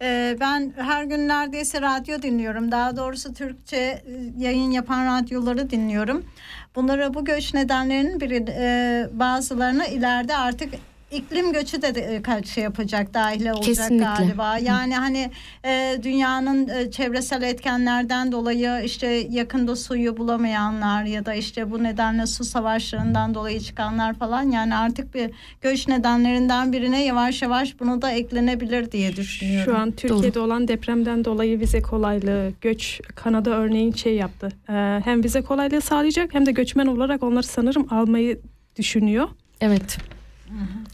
Ee, 0.04 0.36
ben 0.40 0.72
her 0.76 1.04
gün 1.04 1.28
neredeyse 1.28 1.80
radyo 1.82 2.22
dinliyorum. 2.22 2.72
Daha 2.72 2.96
doğrusu 2.96 3.34
Türkçe 3.34 3.76
e, 3.76 4.02
yayın 4.38 4.70
yapan 4.70 5.22
radyoları 5.22 5.70
dinliyorum. 5.70 6.24
Bunlara 6.76 7.14
bu 7.14 7.24
göç 7.24 7.54
nedenlerinin 7.54 8.20
biri 8.20 8.44
e, 8.48 9.06
bazılarına 9.12 9.86
ileride 9.86 10.36
artık 10.36 10.74
iklim 11.14 11.52
göçü 11.52 11.82
de, 11.82 11.88
e, 11.88 12.22
kaç 12.22 12.46
şey 12.46 12.64
yapacak 12.64 13.14
dahil 13.14 13.46
olacak 13.46 13.64
Kesinlikle. 13.64 14.04
galiba. 14.04 14.58
Yani 14.58 14.94
hani 14.94 15.30
e, 15.64 15.98
dünyanın 16.02 16.68
e, 16.68 16.90
çevresel 16.90 17.42
etkenlerden 17.42 18.32
dolayı 18.32 18.82
işte 18.84 19.06
yakında 19.30 19.76
suyu 19.76 20.16
bulamayanlar 20.16 21.04
ya 21.04 21.26
da 21.26 21.34
işte 21.34 21.70
bu 21.70 21.82
nedenle 21.82 22.26
su 22.26 22.44
savaşlarından 22.44 23.34
dolayı 23.34 23.60
çıkanlar 23.60 24.14
falan 24.14 24.42
yani 24.42 24.76
artık 24.76 25.14
bir 25.14 25.30
göç 25.60 25.88
nedenlerinden 25.88 26.72
birine 26.72 27.04
yavaş 27.04 27.42
yavaş 27.42 27.80
bunu 27.80 28.02
da 28.02 28.10
eklenebilir 28.10 28.92
diye 28.92 29.16
düşünüyorum. 29.16 29.72
Şu 29.72 29.78
an 29.78 29.90
Türkiye'de 29.90 30.40
olan 30.40 30.68
depremden 30.68 31.24
dolayı 31.24 31.60
vize 31.60 31.82
kolaylığı, 31.82 32.52
göç 32.60 33.00
Kanada 33.14 33.50
örneğin 33.50 33.92
şey 33.92 34.14
yaptı. 34.14 34.48
Ee, 34.68 35.00
hem 35.04 35.24
vize 35.24 35.42
kolaylığı 35.42 35.80
sağlayacak 35.80 36.34
hem 36.34 36.46
de 36.46 36.52
göçmen 36.52 36.86
olarak 36.86 37.22
onları 37.22 37.46
sanırım 37.46 37.86
almayı 37.90 38.40
düşünüyor. 38.76 39.28
Evet. 39.60 39.98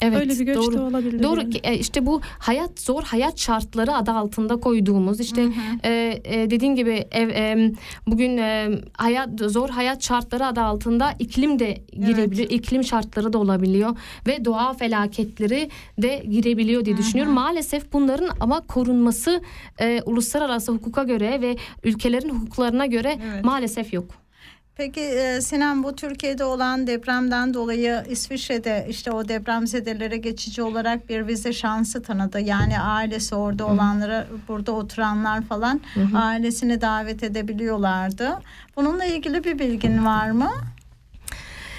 Evet. 0.00 0.18
Öyle 0.20 0.38
bir 0.38 0.44
göç 0.44 0.56
doğru. 0.56 0.74
de 0.74 0.80
olabilir. 0.80 1.22
Doğru 1.22 1.40
yani. 1.40 1.60
e, 1.62 1.78
işte 1.78 2.06
bu 2.06 2.20
hayat 2.38 2.80
zor 2.80 3.02
hayat 3.02 3.38
şartları 3.38 3.94
adı 3.94 4.10
altında 4.10 4.56
koyduğumuz 4.56 5.20
işte 5.20 5.48
e, 5.84 6.20
e, 6.24 6.50
dediğin 6.50 6.74
gibi 6.74 7.06
ev, 7.10 7.28
e, 7.28 7.72
bugün 8.06 8.36
e, 8.36 8.68
hayat 8.92 9.28
zor 9.40 9.68
hayat 9.68 10.02
şartları 10.02 10.46
adı 10.46 10.60
altında 10.60 11.14
iklim 11.18 11.58
de 11.58 11.78
girebiliyor 11.92 12.50
iklim 12.50 12.84
şartları 12.84 13.32
da 13.32 13.38
olabiliyor 13.38 13.96
ve 14.26 14.44
doğa 14.44 14.72
felaketleri 14.72 15.70
de 15.98 16.24
girebiliyor 16.30 16.84
diye 16.84 16.96
düşünüyorum 16.96 17.32
maalesef 17.32 17.92
bunların 17.92 18.30
ama 18.40 18.60
korunması 18.60 19.42
e, 19.80 20.02
uluslararası 20.06 20.72
hukuka 20.72 21.02
göre 21.02 21.40
ve 21.40 21.56
ülkelerin 21.84 22.28
hukuklarına 22.28 22.86
göre 22.86 23.18
Evet. 23.32 23.44
maalesef 23.44 23.92
yok. 23.92 24.29
Peki 24.76 25.00
e, 25.00 25.40
Sinan 25.40 25.82
bu 25.82 25.96
Türkiye'de 25.96 26.44
olan 26.44 26.86
depremden 26.86 27.54
dolayı 27.54 28.04
İsviçre'de 28.08 28.86
işte 28.90 29.10
o 29.10 29.28
depremzedelere 29.28 30.16
geçici 30.16 30.62
olarak 30.62 31.08
bir 31.08 31.26
vize 31.26 31.52
şansı 31.52 32.02
tanıdı. 32.02 32.40
Yani 32.40 32.80
ailesi 32.80 33.34
orada 33.34 33.66
olanlara 33.66 34.26
burada 34.48 34.72
oturanlar 34.72 35.42
falan 35.42 35.80
ailesini 36.14 36.80
davet 36.80 37.22
edebiliyorlardı. 37.22 38.38
Bununla 38.76 39.04
ilgili 39.04 39.44
bir 39.44 39.58
bilgin 39.58 40.04
var 40.06 40.30
mı? 40.30 40.50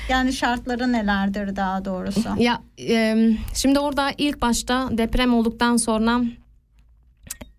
Yani 0.10 0.34
şartları 0.34 0.92
nelerdir 0.92 1.56
daha 1.56 1.86
doğrusu? 1.86 2.30
Ya 2.38 2.62
e, 2.80 3.30
şimdi 3.54 3.80
orada 3.80 4.12
ilk 4.18 4.42
başta 4.42 4.90
deprem 4.92 5.34
olduktan 5.34 5.78
sonra 5.78 6.22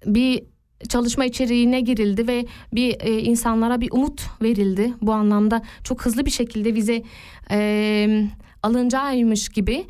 bir 0.06 0.42
çalışma 0.88 1.24
içeriğine 1.24 1.80
girildi 1.80 2.28
ve 2.28 2.46
bir 2.72 2.96
e, 3.00 3.18
insanlara 3.18 3.80
bir 3.80 3.88
umut 3.92 4.22
verildi. 4.42 4.92
Bu 5.02 5.12
anlamda 5.12 5.62
çok 5.84 6.04
hızlı 6.04 6.26
bir 6.26 6.30
şekilde 6.30 6.74
vize 6.74 7.02
e, 7.50 8.28
alınacağıymış 8.62 9.48
gibi. 9.48 9.86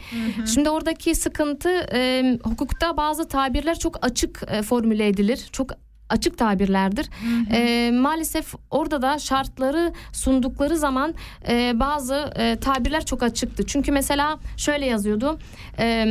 Şimdi 0.55 0.71
oradaki 0.71 1.15
sıkıntı 1.15 1.87
e, 1.93 2.23
hukukta 2.45 2.97
bazı 2.97 3.29
tabirler 3.29 3.79
çok 3.79 4.07
açık 4.07 4.43
e, 4.51 4.63
formüle 4.63 5.09
edilir. 5.09 5.49
Çok 5.53 5.71
açık 6.09 6.39
tabirlerdir. 6.39 7.11
E, 7.53 7.91
maalesef 7.91 8.55
orada 8.71 9.03
da 9.03 9.19
şartları 9.19 9.93
sundukları 10.13 10.77
zaman 10.77 11.15
e, 11.49 11.73
bazı 11.81 12.31
e, 12.37 12.57
tabirler 12.57 13.05
çok 13.05 13.23
açıktı. 13.23 13.67
Çünkü 13.67 13.93
mesela 13.93 14.39
şöyle 14.57 14.87
yazıyordu. 14.87 15.39
E, 15.79 16.07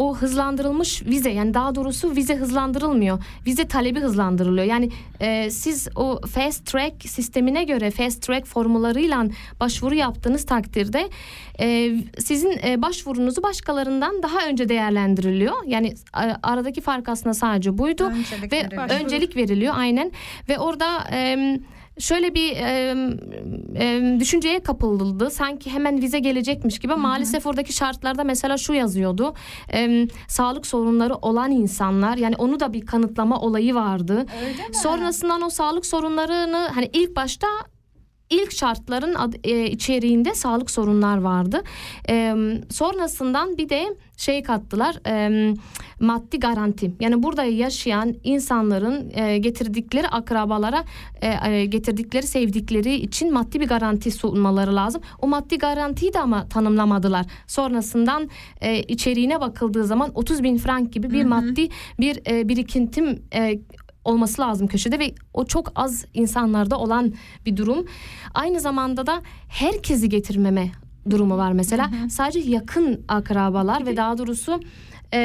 o 0.00 0.16
hızlandırılmış 0.16 1.02
vize 1.06 1.30
yani 1.30 1.54
daha 1.54 1.74
doğrusu 1.74 2.16
vize 2.16 2.36
hızlandırılmıyor. 2.36 3.18
Vize 3.46 3.68
talebi 3.68 4.00
hızlandırılıyor. 4.00 4.66
Yani 4.66 4.90
e, 5.20 5.50
siz 5.50 5.88
o 5.96 6.20
fast 6.26 6.66
track 6.66 7.08
sistemine 7.08 7.64
göre 7.64 7.90
fast 7.90 8.22
track 8.22 8.46
formularıyla 8.46 9.26
başvuru 9.60 9.94
yaptığınız 9.94 10.46
takdirde 10.46 11.08
e, 11.60 11.96
sizin 12.18 12.58
e, 12.66 12.82
başvurunuzu 12.82 13.42
başkalarından 13.42 14.22
daha 14.22 14.46
önce 14.46 14.68
değerlendiriliyor. 14.68 15.54
Yani 15.66 15.94
aradaki 16.42 16.80
fark 16.80 17.08
aslında 17.08 17.34
sadece 17.34 17.78
buydu 17.78 18.04
Öncelik 18.04 18.52
ve 18.52 18.56
veriliyor. 18.56 19.00
öncelik 19.00 19.36
veriliyor 19.36 19.74
aynen 19.76 20.12
ve 20.48 20.58
orada 20.58 21.04
e, 21.12 21.36
şöyle 22.00 22.34
bir 22.34 22.56
e, 22.56 22.94
e, 23.74 24.20
düşünceye 24.20 24.60
kapıldı. 24.62 25.30
Sanki 25.30 25.70
hemen 25.70 26.02
vize 26.02 26.18
gelecekmiş 26.18 26.78
gibi. 26.78 26.94
Maalesef 26.94 27.46
oradaki 27.46 27.72
şartlarda 27.72 28.24
mesela 28.24 28.56
şu 28.56 28.72
yazıyordu. 28.72 29.34
E, 29.72 30.06
sağlık 30.28 30.66
sorunları 30.66 31.14
olan 31.14 31.50
insanlar 31.50 32.16
yani 32.16 32.36
onu 32.36 32.60
da 32.60 32.72
bir 32.72 32.86
kanıtlama 32.86 33.40
olayı 33.40 33.74
vardı. 33.74 34.26
Sonrasından 34.72 35.42
o 35.42 35.50
sağlık 35.50 35.86
sorunlarını 35.86 36.68
hani 36.74 36.90
ilk 36.92 37.16
başta 37.16 37.46
ilk 38.30 38.52
şartların 38.52 39.14
ad- 39.14 39.44
e, 39.44 39.70
içeriğinde 39.70 40.34
sağlık 40.34 40.70
sorunlar 40.70 41.18
vardı. 41.18 41.62
E, 42.08 42.34
sonrasından 42.70 43.56
bir 43.58 43.68
de 43.68 43.96
şey 44.16 44.42
kattılar 44.42 44.96
e, 45.06 45.54
maddi 46.00 46.38
garanti. 46.40 46.92
Yani 47.00 47.22
burada 47.22 47.44
yaşayan 47.44 48.14
insanların 48.24 49.10
e, 49.14 49.38
getirdikleri 49.38 50.08
akrabalara 50.08 50.84
e, 51.22 51.50
e, 51.50 51.64
getirdikleri 51.66 52.26
sevdikleri 52.26 52.94
için 52.94 53.32
maddi 53.32 53.60
bir 53.60 53.68
garanti 53.68 54.10
sunmaları 54.10 54.76
lazım. 54.76 55.02
O 55.18 55.26
maddi 55.26 55.58
garantiyi 55.58 56.12
de 56.14 56.20
ama 56.20 56.48
tanımlamadılar. 56.48 57.26
Sonrasından 57.46 58.28
e, 58.60 58.82
içeriğine 58.82 59.40
bakıldığı 59.40 59.84
zaman 59.84 60.10
30 60.14 60.42
bin 60.42 60.56
frank 60.58 60.92
gibi 60.92 61.10
bir 61.10 61.24
maddi 61.24 61.68
bir 62.00 62.20
e, 62.30 62.48
birikintim 62.48 63.22
e, 63.34 63.58
olması 64.04 64.42
lazım 64.42 64.66
köşede 64.66 64.98
ve 64.98 65.14
o 65.34 65.44
çok 65.44 65.72
az 65.74 66.04
insanlarda 66.14 66.78
olan 66.78 67.12
bir 67.46 67.56
durum. 67.56 67.86
Aynı 68.34 68.60
zamanda 68.60 69.06
da 69.06 69.22
herkesi 69.48 70.08
getirmeme 70.08 70.72
durumu 71.10 71.36
var 71.36 71.52
mesela. 71.52 71.90
Sadece 72.10 72.38
yakın 72.50 73.04
akrabalar 73.08 73.86
ve 73.86 73.96
daha 73.96 74.18
doğrusu 74.18 74.60
e, 75.12 75.18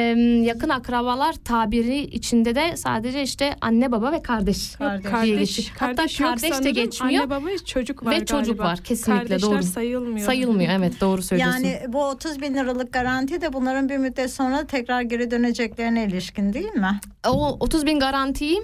yakın 0.44 0.68
akrabalar 0.68 1.32
tabiri 1.32 1.98
içinde 1.98 2.54
de 2.54 2.76
sadece 2.76 3.22
işte 3.22 3.56
anne 3.60 3.92
baba 3.92 4.12
ve 4.12 4.22
kardeş. 4.22 4.76
Kardeş. 4.76 5.02
diye 5.04 5.12
Kardeş. 5.12 5.70
Hatta 5.78 5.96
kardeş, 5.96 6.20
yok 6.20 6.30
kardeş 6.30 6.64
de 6.64 6.70
geçmiyor. 6.70 7.22
Anne 7.22 7.30
baba 7.30 7.48
çocuk 7.66 8.06
var 8.06 8.12
Ve 8.12 8.24
çocuk 8.24 8.46
galiba. 8.58 8.64
var, 8.64 8.78
kesinlikle 8.78 9.28
Kardeşler 9.28 9.50
doğru. 9.50 9.62
sayılmıyor. 9.62 10.26
Sayılmıyor 10.26 10.72
evet 10.72 11.00
doğru 11.00 11.22
söylüyorsun. 11.22 11.64
Yani 11.64 11.80
bu 11.88 12.04
30 12.04 12.40
bin 12.40 12.54
liralık 12.54 12.92
garanti 12.92 13.40
de 13.40 13.52
bunların 13.52 13.88
bir 13.88 13.96
müddet 13.98 14.32
sonra 14.32 14.66
tekrar 14.66 15.00
geri 15.02 15.30
döneceklerine 15.30 16.04
ilişkin 16.04 16.52
değil 16.52 16.72
mi? 16.74 17.00
o 17.28 17.56
30 17.60 17.86
bin 17.86 18.00
garantiyi 18.00 18.62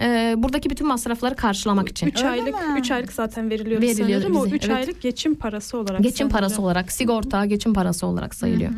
e, 0.00 0.34
buradaki 0.36 0.70
bütün 0.70 0.86
masrafları 0.86 1.36
karşılamak 1.36 1.88
için. 1.88 2.06
3 2.06 2.16
Öyle 2.16 2.28
aylık 2.28 2.54
mi? 2.54 2.78
3 2.80 2.90
aylık 2.90 3.12
zaten 3.12 3.50
veriliyor, 3.50 3.82
Veriliyor 3.82 4.20
sanırım. 4.20 4.36
O 4.36 4.44
bize, 4.46 4.56
3 4.56 4.64
evet. 4.64 4.76
aylık 4.76 5.02
geçim 5.02 5.34
parası 5.34 5.78
olarak. 5.78 6.02
Geçim 6.02 6.16
sanırım. 6.16 6.32
parası 6.32 6.62
olarak 6.62 6.92
sigorta 6.92 7.44
geçim 7.44 7.74
parası 7.74 8.06
olarak 8.06 8.34
sayılıyor. 8.34 8.70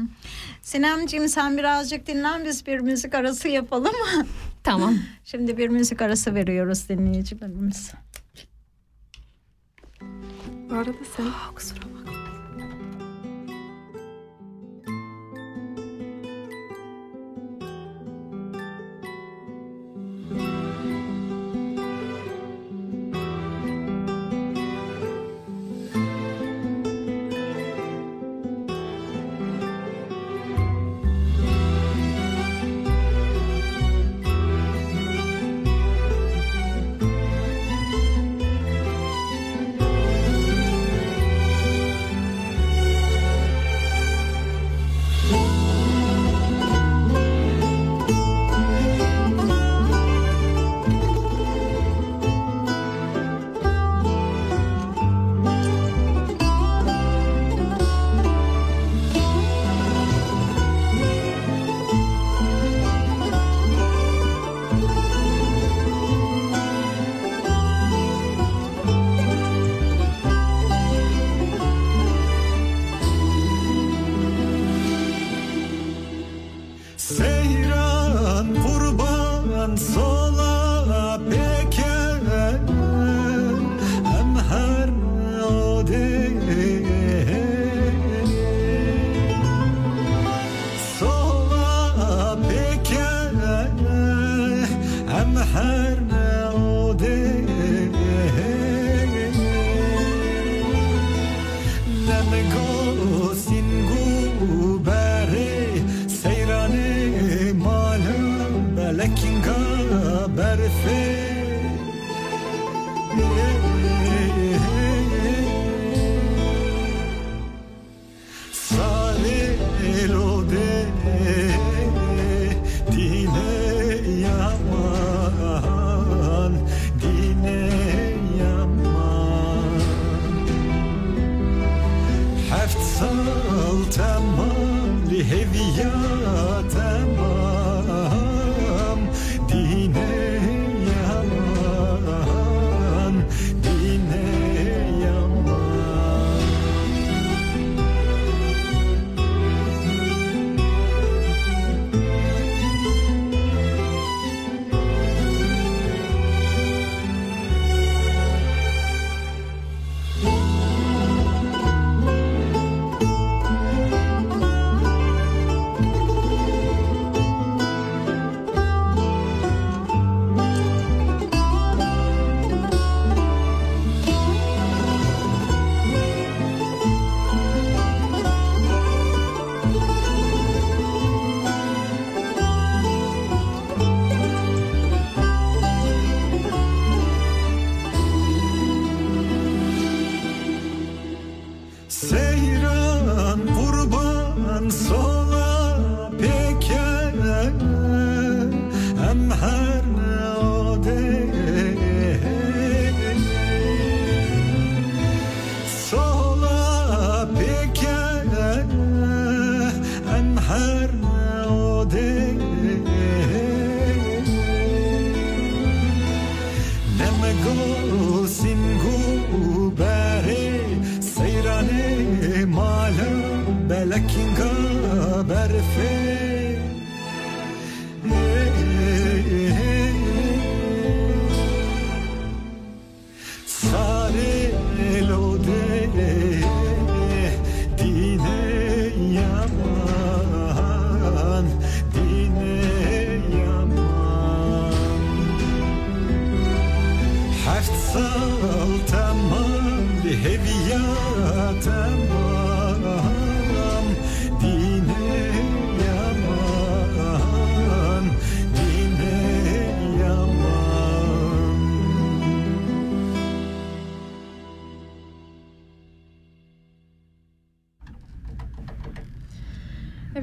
Sinemciğim 0.62 1.28
sen 1.28 1.58
birazcık 1.58 2.06
dinlen 2.06 2.44
biz 2.44 2.66
bir 2.66 2.78
müzik 2.78 3.14
arası 3.14 3.48
yapalım. 3.48 3.92
Tamam. 4.64 4.94
Şimdi 5.24 5.58
bir 5.58 5.68
müzik 5.68 6.02
arası 6.02 6.34
veriyoruz 6.34 6.88
dinleyicilerimiz. 6.88 7.92
Bu 10.70 10.74
arada 10.74 10.90
sen 11.16 11.26
Kusura 11.54 11.80
bakma. 11.80 11.97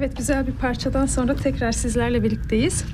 Evet 0.06 0.16
güzel 0.16 0.46
bir 0.46 0.52
parçadan 0.52 1.06
sonra 1.06 1.36
tekrar 1.36 1.72
sizlerle 1.72 2.22
birlikteyiz. 2.22 2.84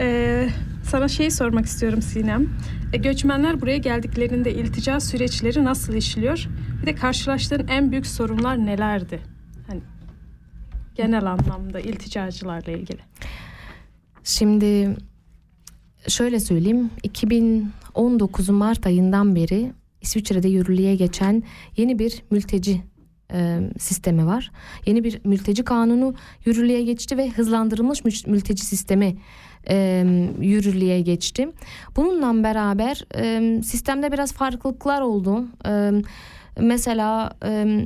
Ee, 0.00 0.48
sana 0.84 1.08
şey 1.08 1.30
sormak 1.30 1.66
istiyorum 1.66 2.02
Sinem. 2.02 2.48
E, 2.92 2.96
göçmenler 2.96 3.60
buraya 3.60 3.76
geldiklerinde 3.76 4.54
iltica 4.54 5.00
süreçleri 5.00 5.64
nasıl 5.64 5.94
işliyor? 5.94 6.48
Bir 6.82 6.86
de 6.86 6.94
karşılaştığın 6.94 7.66
en 7.68 7.90
büyük 7.90 8.06
sorunlar 8.06 8.66
nelerdi? 8.66 9.20
Hani 9.66 9.80
genel 10.94 11.26
anlamda 11.26 11.80
ilticacılarla 11.80 12.72
ilgili. 12.72 13.00
Şimdi 14.24 14.96
şöyle 16.08 16.40
söyleyeyim 16.40 16.90
2019 17.02 18.48
Mart 18.48 18.86
ayından 18.86 19.34
beri 19.34 19.72
İsviçre'de 20.00 20.48
yürürlüğe 20.48 20.96
geçen 20.96 21.42
yeni 21.76 21.98
bir 21.98 22.22
mülteci 22.30 22.82
e, 23.32 23.60
sistemi 23.78 24.26
var. 24.26 24.50
Yeni 24.86 25.04
bir 25.04 25.20
mülteci 25.24 25.64
kanunu 25.64 26.14
yürürlüğe 26.44 26.82
geçti 26.82 27.16
ve 27.16 27.28
hızlandırılmış 27.30 28.04
mü- 28.04 28.30
mülteci 28.32 28.64
sistemi 28.64 29.16
e, 29.70 30.04
yürürlüğe 30.40 31.00
geçti. 31.00 31.48
Bununla 31.96 32.44
beraber 32.44 33.04
e, 33.14 33.62
sistemde 33.62 34.12
biraz 34.12 34.32
farklılıklar 34.32 35.00
oldu. 35.00 35.44
E, 35.66 35.90
mesela 36.60 37.32
e, 37.44 37.80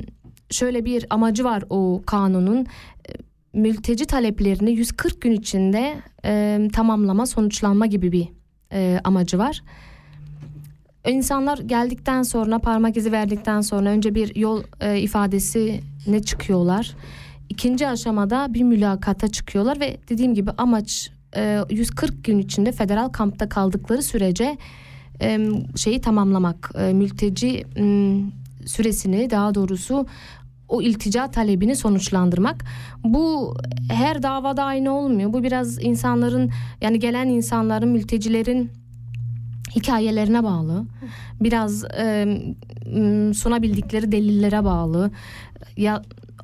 şöyle 0.49 0.85
bir 0.85 1.05
amacı 1.09 1.43
var 1.43 1.63
o 1.69 2.01
kanunun 2.05 2.65
E, 3.09 3.11
mülteci 3.59 4.05
taleplerini 4.05 4.71
140 4.71 5.21
gün 5.21 5.31
içinde 5.31 5.95
e, 6.25 6.59
tamamlama 6.73 7.25
sonuçlanma 7.25 7.85
gibi 7.85 8.11
bir 8.11 8.27
e, 8.73 8.99
amacı 9.03 9.37
var. 9.37 9.63
İnsanlar 11.07 11.57
geldikten 11.57 12.23
sonra 12.23 12.59
parmak 12.59 12.97
izi 12.97 13.11
verdikten 13.11 13.61
sonra 13.61 13.89
önce 13.89 14.15
bir 14.15 14.35
yol 14.35 14.63
e, 14.81 14.99
ifadesine 14.99 16.23
çıkıyorlar. 16.25 16.95
İkinci 17.49 17.87
aşamada 17.87 18.53
bir 18.53 18.63
mülakata 18.63 19.27
çıkıyorlar 19.27 19.79
ve 19.79 19.97
dediğim 20.09 20.33
gibi 20.33 20.51
amaç 20.57 21.11
e, 21.35 21.59
140 21.69 22.23
gün 22.23 22.39
içinde 22.39 22.71
federal 22.71 23.09
kampta 23.09 23.49
kaldıkları 23.49 24.03
sürece 24.03 24.57
e, 25.21 25.39
şeyi 25.75 26.01
tamamlamak. 26.01 26.71
E, 26.77 26.93
mülteci 26.93 27.65
m, 27.77 28.21
süresini 28.65 29.29
daha 29.29 29.55
doğrusu 29.55 30.05
o 30.69 30.81
iltica 30.81 31.31
talebini 31.31 31.75
sonuçlandırmak. 31.75 32.63
Bu 33.03 33.57
her 33.89 34.23
davada 34.23 34.63
aynı 34.63 34.97
olmuyor. 34.97 35.33
Bu 35.33 35.43
biraz 35.43 35.83
insanların 35.83 36.51
yani 36.81 36.99
gelen 36.99 37.27
insanların 37.27 37.89
mültecilerin 37.89 38.82
hikayelerine 39.75 40.43
bağlı. 40.43 40.85
Biraz 41.41 41.83
e, 41.83 42.25
sunabildikleri 43.33 44.11
delillere 44.11 44.63
bağlı. 44.63 45.11
Ya 45.77 46.01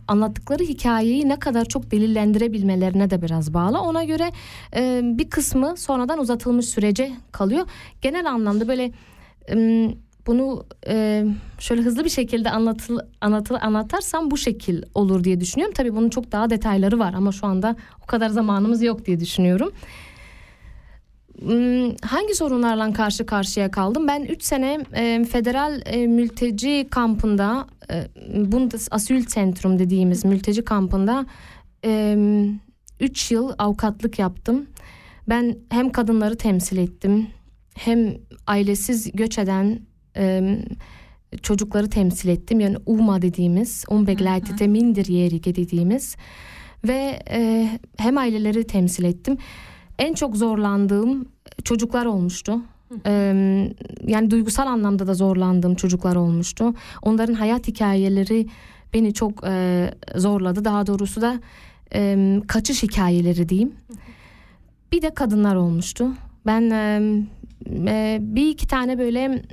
anlattıkları 0.07 0.63
hikayeyi 0.63 1.29
ne 1.29 1.39
kadar 1.39 1.65
çok 1.65 1.91
delillendirebilmelerine 1.91 3.09
de 3.09 3.21
biraz 3.21 3.53
bağlı. 3.53 3.81
Ona 3.81 4.03
göre 4.03 4.31
e, 4.75 5.01
bir 5.03 5.29
kısmı 5.29 5.77
sonradan 5.77 6.19
uzatılmış 6.19 6.65
sürece 6.65 7.11
kalıyor. 7.31 7.67
Genel 8.01 8.29
anlamda 8.29 8.67
böyle 8.67 8.91
e, 9.51 9.55
bunu 10.27 10.65
e, 10.87 11.25
şöyle 11.59 11.81
hızlı 11.81 12.05
bir 12.05 12.09
şekilde 12.09 12.49
anlatıl, 12.49 12.99
anlatıl, 13.21 13.55
anlatarsam 13.61 14.31
bu 14.31 14.37
şekil 14.37 14.83
olur 14.93 15.23
diye 15.23 15.41
düşünüyorum. 15.41 15.73
Tabii 15.77 15.95
bunun 15.95 16.09
çok 16.09 16.31
daha 16.31 16.49
detayları 16.49 16.99
var 16.99 17.13
ama 17.13 17.31
şu 17.31 17.47
anda 17.47 17.75
o 18.03 18.05
kadar 18.05 18.29
zamanımız 18.29 18.83
yok 18.83 19.05
diye 19.05 19.19
düşünüyorum. 19.19 19.71
Hmm, 21.41 21.95
Hangi 22.01 22.35
sorunlarla 22.35 22.93
karşı 22.93 23.25
karşıya 23.25 23.71
kaldım? 23.71 24.07
Ben 24.07 24.23
3 24.23 24.43
sene 24.43 24.79
e, 24.95 25.23
federal 25.23 25.81
e, 25.85 26.07
mülteci 26.07 26.87
kampında, 26.91 27.67
e, 27.91 28.07
Bundesasylzentrum 28.51 29.79
dediğimiz 29.79 30.25
mülteci 30.25 30.65
kampında 30.65 31.25
3 32.99 33.31
yıl 33.31 33.51
avukatlık 33.57 34.19
yaptım. 34.19 34.65
Ben 35.29 35.57
hem 35.69 35.89
kadınları 35.89 36.37
temsil 36.37 36.77
ettim, 36.77 37.27
hem 37.75 38.17
ailesiz 38.47 39.11
göç 39.11 39.37
eden 39.37 39.79
e, 40.17 40.57
çocukları 41.41 41.89
temsil 41.89 42.29
ettim. 42.29 42.59
Yani 42.59 42.77
UMA 42.85 43.21
dediğimiz, 43.21 43.85
Unbegleitete 43.89 44.65
Minderjährige 44.65 45.55
dediğimiz 45.55 46.15
ve 46.87 47.19
e, 47.29 47.69
hem 47.97 48.17
aileleri 48.17 48.67
temsil 48.67 49.03
ettim. 49.03 49.37
En 49.99 50.13
çok 50.13 50.37
zorlandığım 50.37 51.25
çocuklar 51.63 52.05
olmuştu. 52.05 52.61
Yani 54.07 54.31
duygusal 54.31 54.67
anlamda 54.67 55.07
da 55.07 55.13
zorlandığım 55.13 55.75
çocuklar 55.75 56.15
olmuştu. 56.15 56.73
Onların 57.01 57.33
hayat 57.33 57.67
hikayeleri 57.67 58.47
beni 58.93 59.13
çok 59.13 59.43
zorladı. 60.15 60.65
Daha 60.65 60.87
doğrusu 60.87 61.21
da 61.21 61.39
kaçış 62.47 62.83
hikayeleri 62.83 63.49
diyeyim. 63.49 63.71
Bir 64.91 65.01
de 65.01 65.09
kadınlar 65.09 65.55
olmuştu. 65.55 66.07
Ben 66.45 66.71
bir 68.35 68.49
iki 68.49 68.67
tane 68.67 68.99
böyle 68.99 69.43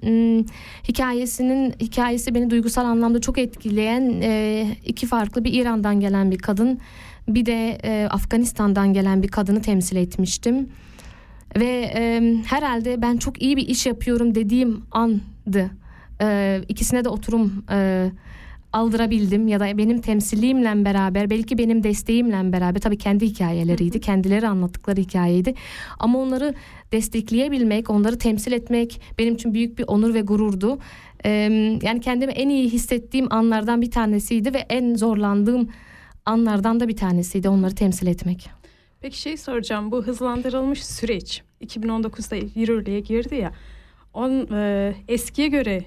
hikayesinin 0.89 1.75
hikayesi 1.81 2.35
beni 2.35 2.51
duygusal 2.51 2.85
anlamda 2.85 3.21
çok 3.21 3.39
etkileyen 3.39 4.03
iki 4.87 5.07
farklı 5.07 5.45
bir 5.45 5.53
İran'dan 5.53 6.01
gelen 6.01 6.31
bir 6.31 6.39
kadın 6.39 6.79
bir 7.29 7.47
de 7.47 7.79
e, 7.85 8.09
Afganistan'dan 8.11 8.93
gelen 8.93 9.23
bir 9.23 9.29
kadını 9.29 9.63
temsil 9.63 9.97
etmiştim. 9.97 10.69
Ve 11.57 11.93
e, 11.95 12.35
herhalde 12.47 13.03
ben 13.03 13.17
çok 13.17 13.43
iyi 13.43 13.57
bir 13.57 13.69
iş 13.69 13.87
yapıyorum 13.87 14.35
dediğim 14.35 14.83
andı. 14.91 15.71
E, 16.23 16.61
ikisine 16.69 17.05
de 17.05 17.09
oturum 17.09 17.65
e, 17.71 18.11
aldırabildim 18.73 19.49
ya 19.49 19.61
da 19.61 19.79
benim 19.79 20.01
temsilliğimle 20.01 20.85
beraber 20.85 21.31
belki 21.31 21.59
benim 21.59 21.83
desteğimle 21.83 22.53
beraber 22.53 22.81
tabii 22.81 22.99
kendi 22.99 23.27
hikayeleriydi. 23.27 24.01
Kendileri 24.01 24.49
anlattıkları 24.49 25.01
hikayeydi. 25.01 25.55
Ama 25.99 26.19
onları 26.19 26.55
destekleyebilmek, 26.93 27.91
onları 27.91 28.19
temsil 28.19 28.53
etmek 28.53 29.01
benim 29.19 29.35
için 29.35 29.55
büyük 29.55 29.79
bir 29.79 29.85
onur 29.87 30.15
ve 30.15 30.21
gururdu. 30.21 30.79
E, 31.25 31.31
yani 31.83 32.01
kendimi 32.01 32.33
en 32.33 32.49
iyi 32.49 32.71
hissettiğim 32.71 33.33
anlardan 33.33 33.83
bir 33.83 33.91
tanesiydi 33.91 34.55
ve 34.55 34.59
en 34.59 34.95
zorlandığım 34.95 35.69
anlardan 36.27 36.81
da 36.81 36.89
bir 36.89 36.97
tanesiydi 36.97 37.49
onları 37.49 37.75
temsil 37.75 38.07
etmek. 38.07 38.51
Peki 39.01 39.21
şey 39.21 39.37
soracağım. 39.37 39.93
Bu 39.93 40.03
hızlandırılmış 40.03 40.87
süreç 40.87 41.43
2019'da 41.65 42.61
yürürlüğe 42.61 43.01
girdi 43.01 43.35
ya. 43.35 43.53
On, 44.15 44.31
e, 44.53 44.95
eskiye 45.09 45.49
göre 45.49 45.85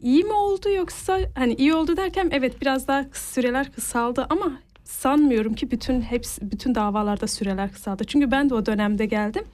iyi 0.00 0.24
mi 0.24 0.32
oldu 0.32 0.68
yoksa 0.70 1.18
hani 1.34 1.54
iyi 1.54 1.74
oldu 1.74 1.96
derken 1.96 2.28
evet 2.32 2.60
biraz 2.60 2.88
daha 2.88 3.06
süreler 3.12 3.72
kısaldı 3.72 4.26
ama 4.30 4.52
sanmıyorum 4.84 5.54
ki 5.54 5.70
bütün 5.70 6.00
hepsi 6.00 6.50
bütün 6.50 6.74
davalarda 6.74 7.26
süreler 7.26 7.72
kısaldı. 7.72 8.04
Çünkü 8.04 8.30
ben 8.30 8.50
de 8.50 8.54
o 8.54 8.66
dönemde 8.66 9.06
geldim. 9.06 9.44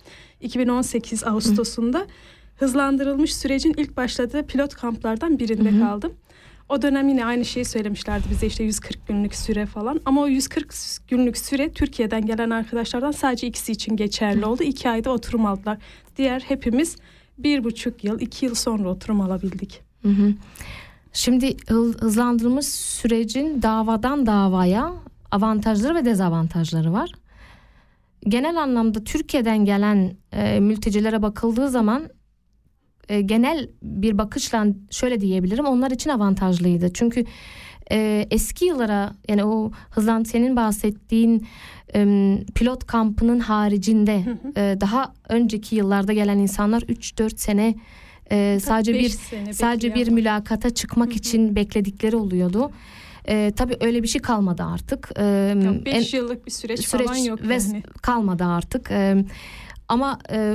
2018 0.41 1.25
Ağustos'unda 1.25 2.07
hızlandırılmış 2.57 3.35
sürecin 3.37 3.75
ilk 3.77 3.97
başladığı 3.97 4.47
pilot 4.47 4.75
kamplardan 4.75 5.39
birinde 5.39 5.71
Hı 5.71 5.77
hı. 5.77 5.81
kaldım. 5.81 6.13
O 6.69 6.83
dönem 6.83 7.09
yine 7.09 7.25
aynı 7.25 7.45
şeyi 7.45 7.65
söylemişlerdi 7.65 8.31
bize 8.31 8.47
işte 8.47 8.65
140 8.65 9.09
günlük 9.09 9.35
süre 9.35 9.67
falan. 9.67 10.01
Ama 10.05 10.21
o 10.23 10.27
140 10.27 10.75
günlük 11.09 11.39
süre 11.39 11.73
Türkiye'den 11.73 12.27
gelen 12.27 12.51
arkadaşlardan 12.51 13.11
sadece 13.11 13.47
ikisi 13.47 13.73
için 13.73 13.97
geçerli 13.97 14.47
oldu. 14.47 14.63
İki 14.63 14.91
ayda 14.91 15.11
oturum 15.11 15.47
aldılar. 15.47 15.79
Diğer 16.17 16.41
hepimiz 16.41 16.97
bir 17.39 17.65
buçuk 17.65 18.05
yıl, 18.05 18.21
iki 18.21 18.47
yıl 18.47 18.55
sonra 18.55 18.89
oturum 18.89 19.21
alabildik. 19.21 19.83
Hı 20.03 20.09
hı. 20.09 20.35
Şimdi 21.13 21.57
hı- 21.69 21.95
hızlandırılmış 22.01 22.67
sürecin 22.67 23.63
davadan 23.63 24.27
davaya 24.27 24.93
avantajları 25.31 25.95
ve 25.95 26.05
dezavantajları 26.05 26.93
var. 26.93 27.11
Genel 28.29 28.63
anlamda 28.63 29.05
Türkiye'den 29.05 29.65
gelen 29.65 30.17
e, 30.33 30.61
mültecilere 30.61 31.23
bakıldığı 31.23 31.69
zaman 31.69 32.09
e, 33.09 33.21
genel 33.21 33.69
bir 33.83 34.19
bakışla 34.19 34.67
şöyle 34.91 35.21
diyebilirim 35.21 35.65
onlar 35.67 35.91
için 35.91 36.11
avantajlıydı. 36.11 36.93
Çünkü 36.93 37.25
e, 37.93 38.27
eski 38.31 38.65
yıllara 38.65 39.13
yani 39.29 39.45
o 39.45 39.71
hızlan 39.91 40.23
senin 40.23 40.57
bahsettiğin 40.57 41.47
e, 41.95 42.05
pilot 42.55 42.87
kampının 42.87 43.41
haricinde 43.41 44.25
e, 44.57 44.77
daha 44.81 45.13
önceki 45.29 45.77
yıllarda 45.77 46.13
gelen 46.13 46.39
insanlar 46.39 46.83
3-4 46.83 47.37
sene 47.39 47.75
e, 48.31 48.59
sadece 48.63 48.95
bir 48.95 49.09
sadece 49.53 49.95
bir 49.95 50.09
mülakata 50.09 50.71
çıkmak 50.71 51.17
için 51.17 51.57
bekledikleri 51.57 52.17
oluyordu. 52.17 52.71
E, 53.29 53.53
tabii 53.57 53.77
öyle 53.81 54.03
bir 54.03 54.09
şey 54.09 54.23
kalmadı 54.23 54.63
artık. 54.63 55.11
E, 55.17 55.25
Yani 55.25 55.65
en- 55.65 55.85
beş 55.85 56.15
yıllık 56.15 56.47
bir 56.47 56.51
süreç, 56.51 56.81
süreç 56.89 57.07
falan 57.07 57.17
yok 57.17 57.49
ve 57.49 57.55
yani. 57.55 57.83
kalmadı 58.03 58.45
artık. 58.45 58.91
Ee, 58.91 59.25
ama 59.89 60.19
e, 60.33 60.55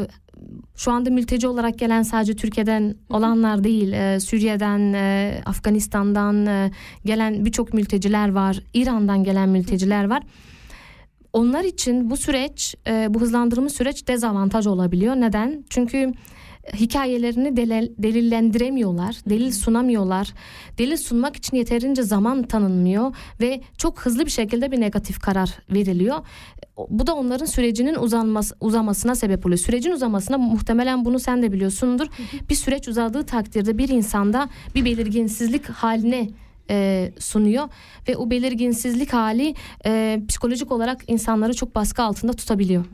şu 0.75 0.91
anda 0.91 1.10
mülteci 1.10 1.47
olarak 1.47 1.80
gelen 1.80 2.02
sadece 2.02 2.36
Türkiye'den 2.36 2.95
olanlar 3.10 3.63
değil, 3.63 3.91
e, 3.91 4.19
Suriye'den, 4.19 4.93
e, 4.93 5.41
Afganistan'dan 5.45 6.45
e, 6.45 6.71
gelen 7.06 7.45
birçok 7.45 7.73
mülteciler 7.73 8.32
var, 8.32 8.60
İran'dan 8.73 9.23
gelen 9.23 9.49
mülteciler 9.49 10.10
var. 10.10 10.23
Onlar 11.34 11.63
için 11.63 12.10
bu 12.10 12.17
süreç, 12.17 12.75
e, 12.88 13.08
bu 13.13 13.21
hızlandırılmış 13.21 13.73
süreç 13.73 14.08
dezavantaj 14.08 14.67
olabiliyor. 14.67 15.15
Neden? 15.15 15.63
Çünkü 15.69 16.13
hikayelerini 16.74 17.58
delil, 17.58 17.89
delillendiremiyorlar, 17.98 19.15
delil 19.30 19.52
sunamıyorlar. 19.52 20.34
Delil 20.78 20.98
sunmak 20.98 21.36
için 21.36 21.58
yeterince 21.58 22.04
zaman 22.04 22.43
tanınmıyor 22.43 23.15
ve 23.41 23.62
çok 23.78 24.02
hızlı 24.02 24.26
bir 24.26 24.32
şekilde 24.32 24.72
bir 24.72 24.82
negatif 24.82 25.19
karar 25.19 25.50
veriliyor. 25.69 26.17
Bu 26.89 27.08
da 27.08 27.15
onların 27.15 27.45
sürecinin 27.45 27.95
uzanması, 27.95 28.56
uzamasına 28.62 29.15
sebep 29.15 29.45
oluyor. 29.45 29.60
Sürecin 29.60 29.91
uzamasına 29.91 30.38
muhtemelen 30.38 31.06
bunu 31.06 31.19
sen 31.19 31.41
de 31.41 31.52
biliyorsundur. 31.52 32.08
Bir 32.50 32.56
süreç 32.56 32.88
uzadığı 32.88 33.26
takdirde 33.26 33.78
bir 33.78 33.89
insanda 33.89 34.50
bir 34.76 34.86
belirginsizlik 34.86 35.69
haline 35.69 36.30
e, 36.70 37.12
sunuyor 37.20 37.70
ve 38.08 38.18
o 38.18 38.30
belirginsizlik 38.30 39.14
hali 39.14 39.56
e, 39.86 40.22
psikolojik 40.28 40.72
olarak 40.72 41.02
insanları 41.08 41.54
çok 41.54 41.76
baskı 41.76 42.04
altında 42.04 42.34
tutabiliyor. 42.34 42.86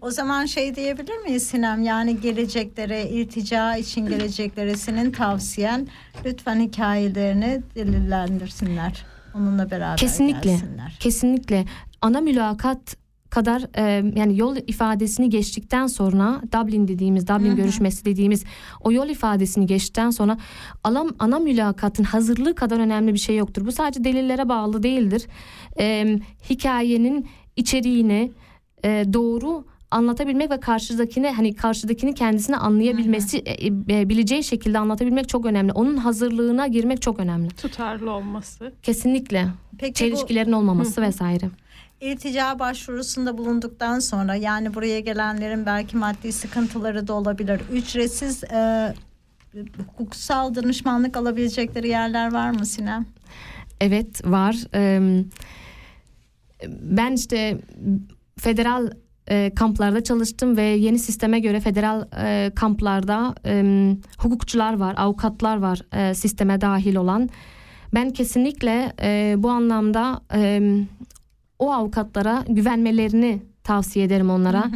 O 0.00 0.10
zaman 0.10 0.46
şey 0.46 0.74
diyebilir 0.74 1.18
miyiz 1.18 1.46
Sinem? 1.46 1.82
Yani 1.82 2.20
geleceklere, 2.20 3.08
iltica 3.08 3.76
için 3.76 4.06
geleceklere 4.06 4.76
senin 4.76 5.10
tavsiyen 5.10 5.88
lütfen 6.24 6.60
hikayelerini 6.60 7.62
delillendirsinler. 7.74 9.04
Onunla 9.34 9.70
beraber 9.70 9.96
Kesinlikle. 9.96 10.50
gelsinler. 10.50 10.96
Kesinlikle 11.00 11.64
ana 12.00 12.20
mülakat 12.20 12.96
kadar 13.34 13.62
e, 13.76 14.12
yani 14.16 14.38
yol 14.38 14.56
ifadesini 14.56 15.30
geçtikten 15.30 15.86
sonra 15.86 16.42
Dublin 16.52 16.88
dediğimiz 16.88 17.28
Dublin 17.28 17.56
görüşmesi 17.56 18.04
dediğimiz 18.04 18.44
o 18.80 18.92
yol 18.92 19.08
ifadesini 19.08 19.66
geçtikten 19.66 20.10
sonra 20.10 20.38
alam, 20.84 21.08
ana 21.18 21.38
mülakatın 21.38 22.04
hazırlığı 22.04 22.54
kadar 22.54 22.78
önemli 22.80 23.14
bir 23.14 23.18
şey 23.18 23.36
yoktur. 23.36 23.66
Bu 23.66 23.72
sadece 23.72 24.04
delillere 24.04 24.48
bağlı 24.48 24.82
değildir. 24.82 25.26
E, 25.78 26.18
hikayenin 26.50 27.26
içeriğini 27.56 28.32
e, 28.84 29.04
doğru 29.12 29.64
anlatabilmek 29.90 30.50
ve 30.50 30.60
karşıdakine 30.60 31.32
hani 31.32 31.54
karşıdakini 31.54 32.14
kendisine 32.14 32.56
anlayabilmesi 32.56 33.38
e, 33.38 33.66
e, 33.66 34.08
bileceği 34.08 34.44
şekilde 34.44 34.78
anlatabilmek 34.78 35.28
çok 35.28 35.46
önemli. 35.46 35.72
Onun 35.72 35.96
hazırlığına 35.96 36.66
girmek 36.66 37.02
çok 37.02 37.20
önemli. 37.20 37.48
Tutarlı 37.48 38.10
olması. 38.10 38.72
Kesinlikle. 38.82 39.46
Peki 39.78 39.90
bu 39.90 39.94
Çelişkilerin 39.94 40.52
olmaması 40.52 41.02
vesaire. 41.02 41.50
İltica 42.00 42.58
başvurusunda 42.58 43.38
bulunduktan 43.38 43.98
sonra 43.98 44.34
yani 44.34 44.74
buraya 44.74 45.00
gelenlerin 45.00 45.66
belki 45.66 45.96
maddi 45.96 46.32
sıkıntıları 46.32 47.06
da 47.08 47.12
olabilir. 47.12 47.60
Ücretsiz 47.72 48.44
e, 48.44 48.94
hukuksal 49.86 50.54
danışmanlık 50.54 51.16
alabilecekleri 51.16 51.88
yerler 51.88 52.32
var 52.32 52.50
mı 52.50 52.66
Sinem? 52.66 53.06
Evet 53.80 54.26
var. 54.26 54.56
Ee, 54.74 55.24
ben 56.80 57.12
işte 57.12 57.58
federal 58.38 58.90
e, 59.28 59.52
kamplarda 59.56 60.04
çalıştım 60.04 60.56
ve 60.56 60.62
yeni 60.62 60.98
sisteme 60.98 61.40
göre 61.40 61.60
federal 61.60 62.08
e, 62.18 62.50
kamplarda 62.54 63.34
e, 63.46 63.64
hukukçular 64.18 64.78
var, 64.78 64.94
avukatlar 64.98 65.56
var 65.56 65.80
e, 65.92 66.14
sisteme 66.14 66.60
dahil 66.60 66.96
olan. 66.96 67.28
Ben 67.94 68.10
kesinlikle 68.10 68.92
e, 69.02 69.34
bu 69.38 69.50
anlamda 69.50 70.20
e, 70.34 70.60
o 71.58 71.72
avukatlara 71.72 72.44
güvenmelerini 72.48 73.42
tavsiye 73.62 74.04
ederim 74.04 74.30
onlara. 74.30 74.70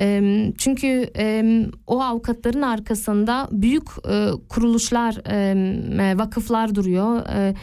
E, 0.00 0.52
çünkü 0.58 1.10
e, 1.16 1.44
o 1.86 2.02
avukatların 2.02 2.62
arkasında 2.62 3.48
büyük 3.52 3.88
e, 4.08 4.30
kuruluşlar, 4.48 5.14
e, 5.30 6.18
vakıflar 6.18 6.74
duruyor. 6.74 7.22
E, 7.34 7.54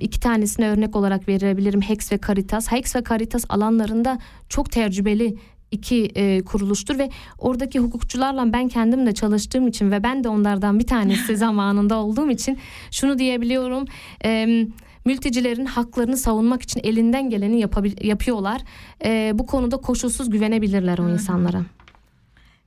iki 0.00 0.20
tanesine 0.20 0.68
örnek 0.68 0.96
olarak 0.96 1.28
verebilirim 1.28 1.80
Hex 1.80 2.12
ve 2.12 2.18
Caritas. 2.26 2.72
Hex 2.72 2.96
ve 2.96 3.02
Caritas 3.08 3.44
alanlarında 3.48 4.18
çok 4.48 4.70
tecrübeli 4.70 5.36
iki 5.70 6.10
e, 6.14 6.44
kuruluştur 6.44 6.98
ve 6.98 7.10
oradaki 7.38 7.78
hukukçularla 7.78 8.52
ben 8.52 8.68
kendim 8.68 9.06
de 9.06 9.12
çalıştığım 9.12 9.68
için 9.68 9.90
ve 9.90 10.02
ben 10.02 10.24
de 10.24 10.28
onlardan 10.28 10.78
bir 10.78 10.86
tanesi 10.86 11.36
zamanında 11.46 11.96
olduğum 11.96 12.30
için 12.30 12.58
şunu 12.90 13.18
diyebiliyorum. 13.18 13.84
E, 14.24 14.66
mültecilerin 15.06 15.64
haklarını 15.66 16.16
savunmak 16.16 16.62
için 16.62 16.80
elinden 16.84 17.30
geleni 17.30 17.60
yapabil- 17.60 18.06
yapıyorlar. 18.06 18.60
E, 19.04 19.32
bu 19.34 19.46
konuda 19.46 19.76
koşulsuz 19.76 20.30
güvenebilirler 20.30 20.98
o 20.98 21.08
insanlara. 21.08 21.62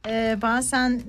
Ee, 0.07 0.37
bazen 0.41 1.01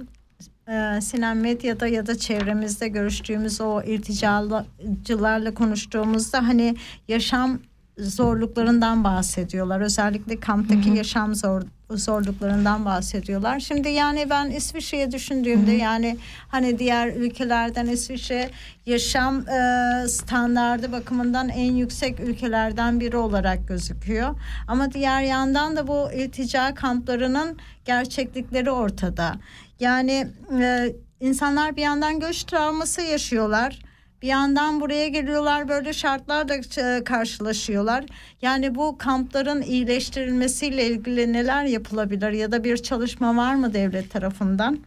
e, 0.69 1.01
Sinem 1.01 1.41
medyada 1.41 1.87
ya 1.87 2.07
da 2.07 2.19
çevremizde 2.19 2.89
görüştüğümüz 2.89 3.61
o 3.61 3.83
irticacılarla 3.83 5.55
konuştuğumuzda 5.55 6.49
hani 6.49 6.77
yaşam 7.09 7.59
zorluklarından 7.99 9.05
bahsediyorlar. 9.05 9.81
Özellikle 9.81 10.41
kamptaki 10.41 10.91
yaşam 10.91 11.35
zor 11.35 11.63
zorluklarından 11.91 12.85
bahsediyorlar. 12.85 13.61
Şimdi 13.61 13.89
yani 13.89 14.31
ben 14.31 14.51
İsviçre'ye 14.51 15.13
düşündüğümde 15.13 15.73
yani 15.73 16.17
hani 16.49 16.79
diğer 16.79 17.09
ülkelerden 17.09 17.87
İsviçre 17.87 18.51
yaşam 18.87 19.49
e, 19.49 20.09
standardı 20.09 20.93
bakımından 20.93 21.49
en 21.49 21.73
yüksek 21.73 22.21
ülkelerden 22.21 23.01
biri 23.01 23.17
olarak 23.17 23.69
gözüküyor. 23.69 24.35
Ama 24.69 24.93
diğer 24.93 25.23
yandan 25.23 25.77
da 25.77 25.89
bu 25.89 26.13
iltica 26.13 26.75
kamplarının 26.75 27.57
gerçeklikleri 27.85 28.71
ortada. 28.71 29.35
Yani 29.81 30.29
e, 30.61 30.93
insanlar 31.21 31.77
bir 31.77 31.83
yandan 31.83 32.21
göç 32.21 32.45
travması 32.45 33.03
yaşıyorlar. 33.03 33.90
Bir 34.23 34.29
yandan 34.29 34.81
buraya 34.81 35.09
geliyorlar 35.09 35.69
böyle 35.69 35.93
şartlarla 35.93 36.55
e, 36.55 37.05
karşılaşıyorlar. 37.05 38.05
Yani 38.43 38.75
bu 38.75 38.99
kampların 38.99 39.63
iyileştirilmesiyle 39.63 40.87
ilgili 40.87 41.33
neler 41.33 41.65
yapılabilir 41.65 42.31
ya 42.31 42.53
da 42.53 42.65
bir 42.65 42.77
çalışma 42.77 43.37
var 43.37 43.55
mı 43.55 43.75
devlet 43.75 44.11
tarafından? 44.11 44.79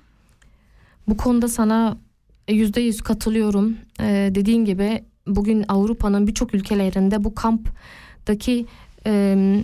Bu 1.08 1.18
konuda 1.18 1.48
sana 1.48 1.98
yüzde 2.50 2.82
yüz 2.82 3.02
katılıyorum. 3.02 3.78
Ee, 4.00 4.32
dediğin 4.36 4.66
gibi 4.66 5.04
bugün 5.28 5.66
Avrupa'nın 5.68 6.28
birçok 6.28 6.54
ülkelerinde 6.54 7.24
bu 7.24 7.36
kamptaki 7.36 8.66
e, 9.06 9.12
e, 9.12 9.64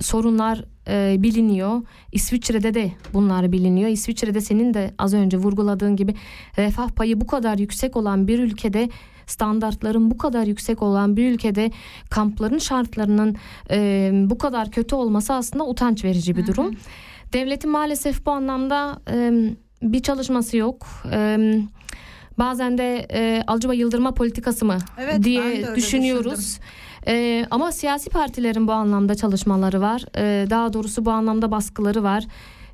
sorunlar 0.00 0.64
e, 0.88 1.22
biliniyor. 1.22 1.82
İsviçre'de 2.12 2.74
de 2.74 2.92
bunlar 3.12 3.52
biliniyor. 3.52 3.88
İsviçre'de 3.90 4.40
senin 4.40 4.74
de 4.74 4.94
az 4.98 5.14
önce 5.14 5.36
vurguladığın 5.36 5.96
gibi 5.96 6.14
refah 6.58 6.88
payı 6.88 7.20
bu 7.20 7.26
kadar 7.26 7.58
yüksek 7.58 7.96
olan 7.96 8.28
bir 8.28 8.38
ülkede 8.38 8.88
standartların 9.26 10.10
bu 10.10 10.18
kadar 10.18 10.46
yüksek 10.46 10.82
olan 10.82 11.16
bir 11.16 11.32
ülkede 11.32 11.70
kampların 12.10 12.58
şartlarının 12.58 13.36
e, 13.70 14.10
bu 14.14 14.38
kadar 14.38 14.70
kötü 14.70 14.94
olması 14.94 15.32
aslında 15.34 15.66
utanç 15.66 16.04
verici 16.04 16.36
bir 16.36 16.46
durum. 16.46 16.74
Devletin 17.32 17.70
maalesef 17.70 18.26
bu 18.26 18.30
anlamda 18.30 19.00
e, 19.10 19.32
bir 19.82 20.02
çalışması 20.02 20.56
yok. 20.56 20.86
E, 21.12 21.38
bazen 22.38 22.78
de 22.78 23.06
e, 23.12 23.42
Alcıba 23.46 23.74
Yıldırma 23.74 24.14
politikası 24.14 24.64
mı 24.64 24.78
Evet, 24.98 25.22
diye 25.22 25.76
düşünüyoruz. 25.76 26.38
düşündüm. 26.38 26.64
Ee, 27.06 27.46
ama 27.50 27.72
siyasi 27.72 28.10
partilerin 28.10 28.68
bu 28.68 28.72
anlamda 28.72 29.14
çalışmaları 29.14 29.80
var. 29.80 30.04
Ee, 30.16 30.46
daha 30.50 30.72
doğrusu 30.72 31.04
bu 31.04 31.10
anlamda 31.10 31.50
baskıları 31.50 32.02
var. 32.02 32.24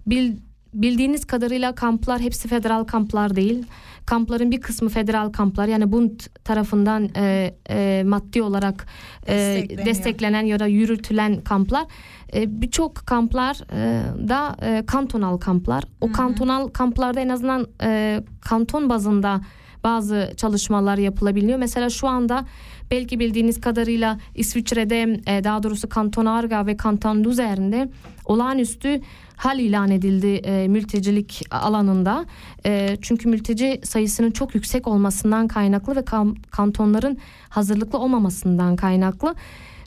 Bil, 0.06 0.36
bildiğiniz 0.74 1.24
kadarıyla 1.24 1.74
kamplar 1.74 2.20
hepsi 2.20 2.48
federal 2.48 2.84
kamplar 2.84 3.36
değil. 3.36 3.66
Kampların 4.06 4.50
bir 4.50 4.60
kısmı 4.60 4.88
federal 4.88 5.32
kamplar 5.32 5.66
yani 5.66 5.92
Bund 5.92 6.20
tarafından 6.44 7.08
e, 7.16 7.54
e, 7.70 8.02
maddi 8.06 8.42
olarak 8.42 8.86
e, 9.28 9.64
desteklenen 9.86 10.42
ya 10.42 10.58
da 10.58 10.66
yürütülen 10.66 11.40
kamplar. 11.40 11.86
E, 12.34 12.60
Birçok 12.60 12.94
kamplar 12.94 13.56
e, 13.72 14.02
da 14.28 14.56
e, 14.62 14.86
kantonal 14.86 15.38
kamplar. 15.38 15.84
O 16.00 16.12
kantonal 16.12 16.68
kamplarda 16.68 17.20
en 17.20 17.28
azından 17.28 17.66
e, 17.82 18.20
kanton 18.40 18.88
bazında 18.88 19.40
bazı 19.84 20.32
çalışmalar 20.36 20.98
yapılabiliyor. 20.98 21.58
Mesela 21.58 21.90
şu 21.90 22.08
anda 22.08 22.44
belki 22.90 23.20
bildiğiniz 23.20 23.60
kadarıyla 23.60 24.18
İsviçre'de 24.34 25.20
e, 25.26 25.44
daha 25.44 25.62
doğrusu 25.62 25.88
Kanton 25.88 26.26
Arga 26.26 26.66
ve 26.66 26.76
Kanton 26.76 27.24
Luzern'de 27.24 27.88
olağanüstü 28.24 29.00
hal 29.36 29.58
ilan 29.58 29.90
edildi 29.90 30.26
e, 30.26 30.68
mültecilik 30.68 31.42
alanında. 31.50 32.24
E, 32.66 32.96
çünkü 33.02 33.28
mülteci 33.28 33.80
sayısının 33.84 34.30
çok 34.30 34.54
yüksek 34.54 34.88
olmasından 34.88 35.48
kaynaklı 35.48 35.96
ve 35.96 36.00
kam- 36.00 36.36
kantonların 36.50 37.18
hazırlıklı 37.48 37.98
olmamasından 37.98 38.76
kaynaklı. 38.76 39.34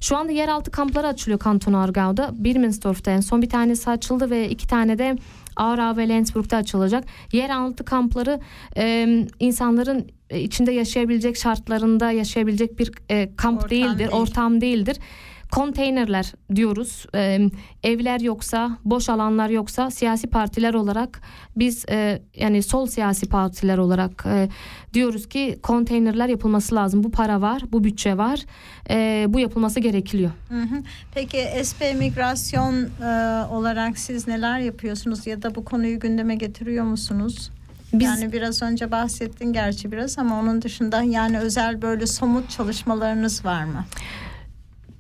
Şu 0.03 0.17
anda 0.17 0.31
yeraltı 0.31 0.71
kampları 0.71 1.07
açılıyor 1.07 1.39
Kanton 1.39 1.73
Argau'da. 1.73 2.31
Birmensdorf'ta 2.33 3.11
en 3.11 3.19
son 3.19 3.41
bir 3.41 3.49
tanesi 3.49 3.89
açıldı 3.89 4.29
ve 4.29 4.49
iki 4.49 4.67
tane 4.67 4.97
de 4.97 5.15
Aarau 5.55 5.97
ve 5.97 6.09
Lenzburg'da 6.09 6.57
açılacak. 6.57 7.03
Yeraltı 7.31 7.85
kampları 7.85 8.39
e, 8.77 9.07
insanların 9.39 10.07
içinde 10.33 10.71
yaşayabilecek 10.71 11.37
şartlarında 11.37 12.11
yaşayabilecek 12.11 12.79
bir 12.79 12.91
e, 13.09 13.35
kamp 13.35 13.57
Ortam 13.57 13.69
değildir, 13.69 13.99
değil. 13.99 14.09
ortam 14.11 14.61
değildir. 14.61 14.97
Konteynerler 15.53 16.33
diyoruz. 16.55 17.05
E, 17.15 17.49
evler 17.83 18.19
yoksa, 18.19 18.77
boş 18.85 19.09
alanlar 19.09 19.49
yoksa 19.49 19.91
siyasi 19.91 20.27
partiler 20.27 20.73
olarak 20.73 21.21
biz 21.55 21.85
e, 21.89 22.21
yani 22.35 22.63
sol 22.63 22.85
siyasi 22.85 23.25
partiler 23.25 23.77
olarak 23.77 24.25
e, 24.25 24.49
diyoruz 24.93 25.29
ki 25.29 25.59
konteynerler 25.63 26.27
yapılması 26.27 26.75
lazım. 26.75 27.03
Bu 27.03 27.11
para 27.11 27.41
var, 27.41 27.61
bu 27.71 27.83
bütçe 27.83 28.17
var. 28.17 28.39
E, 28.89 29.25
bu 29.29 29.39
yapılması. 29.39 29.79
Hı 30.49 30.61
hı. 30.61 30.83
Peki 31.13 31.37
SP 31.69 31.81
migrasyon 31.99 32.73
e, 33.01 33.45
olarak 33.51 33.97
siz 33.97 34.27
neler 34.27 34.59
yapıyorsunuz 34.59 35.27
ya 35.27 35.41
da 35.41 35.55
bu 35.55 35.65
konuyu 35.65 35.99
gündeme 35.99 36.35
getiriyor 36.35 36.85
musunuz? 36.85 37.51
Biz 37.93 38.07
Yani 38.07 38.33
biraz 38.33 38.63
önce 38.63 38.91
bahsettin 38.91 39.53
gerçi 39.53 39.91
biraz 39.91 40.19
ama 40.19 40.39
onun 40.39 40.61
dışında 40.61 41.01
yani 41.01 41.39
özel 41.39 41.81
böyle 41.81 42.07
somut 42.07 42.49
çalışmalarınız 42.49 43.45
var 43.45 43.63
mı? 43.63 43.85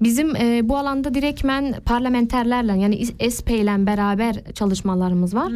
Bizim 0.03 0.35
e, 0.35 0.69
bu 0.69 0.77
alanda 0.77 1.13
direktmen 1.13 1.73
parlamenterlerle 1.85 2.77
yani 2.77 3.05
SP 3.35 3.49
ile 3.49 3.85
beraber 3.85 4.35
çalışmalarımız 4.53 5.35
var. 5.35 5.51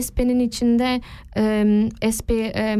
SP'nin 0.00 0.40
içinde 0.40 1.00
e, 1.36 1.64
SP 2.16 2.30
e, 2.30 2.76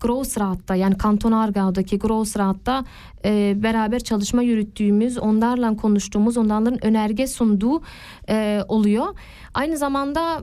Grossrat'ta 0.00 0.74
yani 0.74 0.98
Kanton 0.98 1.32
Argau'daki 1.32 1.98
Grossrat'ta 1.98 2.84
e, 3.24 3.54
beraber 3.62 4.00
çalışma 4.00 4.42
yürüttüğümüz, 4.42 5.18
onlarla 5.18 5.76
konuştuğumuz, 5.76 6.36
onların 6.36 6.86
önerge 6.86 7.26
sunduğu 7.26 7.82
e, 8.28 8.60
oluyor. 8.68 9.06
Aynı 9.54 9.76
zamanda 9.76 10.42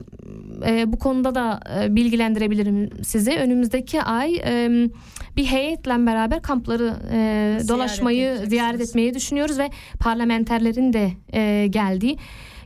e, 0.66 0.92
bu 0.92 0.98
konuda 0.98 1.34
da 1.34 1.60
e, 1.80 1.96
bilgilendirebilirim 1.96 2.90
sizi. 3.04 3.30
Önümüzdeki 3.30 4.02
ay 4.02 4.36
e, 4.36 4.88
bir 5.36 5.44
heyetle 5.44 6.06
beraber 6.06 6.42
kampları 6.42 6.96
e, 7.12 7.58
dolaşmayı 7.68 8.36
ziyaret 8.46 8.80
etmeyi 8.80 9.14
düşünüyoruz 9.14 9.58
ve 9.58 9.70
parlamenterlerin 10.00 10.92
de 10.92 11.12
e, 11.32 11.66
geldiği. 11.66 12.18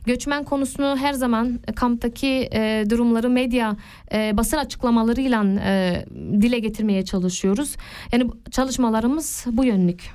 Göçmen 0.05 0.43
konusunu 0.43 0.97
her 0.97 1.13
zaman 1.13 1.59
kamptaki 1.75 2.49
e, 2.53 2.83
durumları 2.89 3.29
medya 3.29 3.75
e, 4.13 4.37
basın 4.37 4.57
açıklamalarıyla 4.57 5.45
e, 5.45 6.05
dile 6.41 6.59
getirmeye 6.59 7.05
çalışıyoruz. 7.05 7.75
Yani 8.11 8.29
çalışmalarımız 8.51 9.45
bu 9.51 9.65
yönlük. 9.65 10.11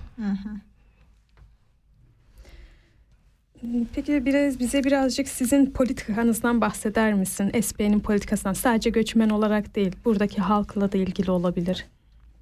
Peki 3.94 4.26
biraz 4.26 4.60
bize 4.60 4.84
birazcık 4.84 5.28
sizin 5.28 5.66
politikanızdan 5.66 6.60
bahseder 6.60 7.14
misin? 7.14 7.60
SP'nin 7.62 8.00
politikasından 8.00 8.52
sadece 8.52 8.90
göçmen 8.90 9.30
olarak 9.30 9.74
değil, 9.76 9.96
buradaki 10.04 10.40
halkla 10.40 10.92
da 10.92 10.98
ilgili 10.98 11.30
olabilir. 11.30 11.86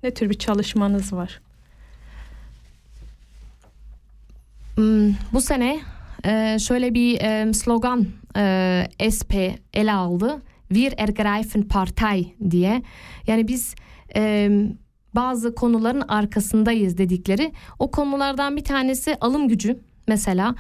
Ne 0.03 0.15
tür 0.15 0.31
bir 0.31 0.39
çalışmanız 0.39 1.13
var? 1.13 1.41
Hmm, 4.75 5.15
Bu 5.33 5.41
sene 5.41 5.81
e, 6.25 6.59
şöyle 6.59 6.95
bir 6.95 7.21
e, 7.21 7.53
slogan 7.53 8.07
e, 8.37 8.85
SP 9.17 9.33
ele 9.75 9.93
aldı. 9.93 10.43
Wir 10.69 10.95
ergreifen 10.99 11.63
Partei 11.63 12.35
diye. 12.51 12.83
Yani 13.27 13.49
biz 13.49 13.75
bazı 15.15 15.55
konuların 15.55 16.01
arkasındayız 16.09 16.99
dedikleri. 16.99 17.53
O 17.79 17.91
konulardan 17.91 18.57
bir 18.57 18.65
tanesi 18.65 19.17
alım 19.21 19.49
gücü 19.49 19.79
mesela. 20.09 20.55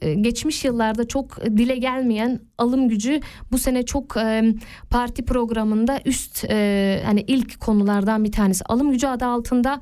E, 0.00 0.10
e, 0.10 0.14
geçmiş 0.14 0.64
yıllarda 0.64 1.08
çok 1.08 1.44
dile 1.44 1.76
gelmeyen 1.76 2.40
alım 2.58 2.88
gücü 2.88 3.20
bu 3.52 3.58
sene 3.58 3.82
çok 3.84 4.16
e, 4.16 4.54
parti 4.90 5.24
programında 5.24 6.00
üst 6.04 6.44
e, 6.50 7.02
hani 7.04 7.20
ilk 7.20 7.60
konulardan 7.60 8.24
bir 8.24 8.32
tanesi. 8.32 8.64
Alım 8.64 8.90
gücü 8.90 9.06
adı 9.06 9.24
altında 9.24 9.80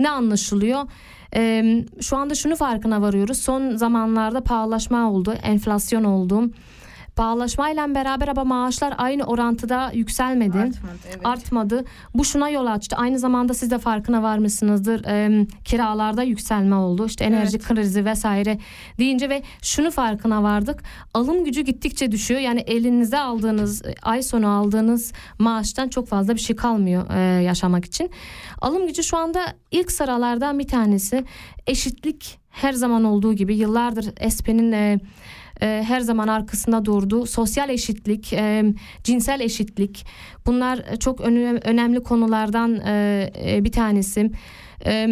ne 0.00 0.10
anlaşılıyor? 0.10 0.82
Ee, 1.34 1.84
şu 2.00 2.16
anda 2.16 2.34
şunu 2.34 2.56
farkına 2.56 3.02
varıyoruz. 3.02 3.38
Son 3.38 3.76
zamanlarda 3.76 4.44
pahalaşma 4.44 5.10
oldu, 5.10 5.34
enflasyon 5.42 6.04
oldu. 6.04 6.50
Pahalaşmayla 7.16 7.94
beraber 7.94 8.28
ama 8.28 8.44
maaşlar 8.44 8.94
aynı 8.98 9.24
orantıda 9.24 9.90
yükselmedi. 9.94 10.58
Artmadı, 10.58 10.98
evet. 11.08 11.20
Artmadı. 11.24 11.84
Bu 12.14 12.24
şuna 12.24 12.48
yol 12.48 12.66
açtı. 12.66 12.96
Aynı 12.96 13.18
zamanda 13.18 13.54
siz 13.54 13.70
de 13.70 13.78
farkına 13.78 14.22
varmışsınızdır. 14.22 15.04
Ee, 15.04 15.46
kiralarda 15.64 16.22
yükselme 16.22 16.74
oldu. 16.74 17.06
İşte 17.06 17.24
enerji 17.24 17.58
krizi 17.58 18.04
vesaire 18.04 18.58
deyince 18.98 19.28
ve 19.28 19.42
şunu 19.62 19.90
farkına 19.90 20.42
vardık. 20.42 20.82
Alım 21.14 21.44
gücü 21.44 21.60
gittikçe 21.60 22.12
düşüyor. 22.12 22.40
Yani 22.40 22.60
elinize 22.60 23.18
aldığınız 23.18 23.82
ay 24.02 24.22
sonu 24.22 24.48
aldığınız 24.48 25.12
maaştan 25.38 25.88
çok 25.88 26.08
fazla 26.08 26.34
bir 26.34 26.40
şey 26.40 26.56
kalmıyor 26.56 27.10
e, 27.10 27.42
yaşamak 27.42 27.84
için. 27.84 28.10
Alım 28.60 28.86
gücü 28.86 29.02
şu 29.02 29.16
anda 29.16 29.40
ilk 29.70 29.92
sıralardan 29.92 30.58
bir 30.58 30.68
tanesi. 30.68 31.24
Eşitlik 31.66 32.38
her 32.50 32.72
zaman 32.72 33.04
olduğu 33.04 33.34
gibi 33.34 33.56
yıllardır 33.56 34.30
SP'nin 34.30 34.72
e, 34.72 34.98
e, 35.62 35.84
her 35.88 36.00
zaman 36.00 36.28
arkasında 36.28 36.84
durdu. 36.84 37.26
Sosyal 37.26 37.70
eşitlik, 37.70 38.32
e, 38.32 38.64
cinsel 39.04 39.40
eşitlik 39.40 40.06
bunlar 40.46 40.96
çok 41.00 41.20
öne- 41.20 41.60
önemli 41.64 42.02
konulardan 42.02 42.74
e, 42.74 43.30
e, 43.44 43.64
bir 43.64 43.72
tanesi. 43.72 44.30
E, 44.86 45.08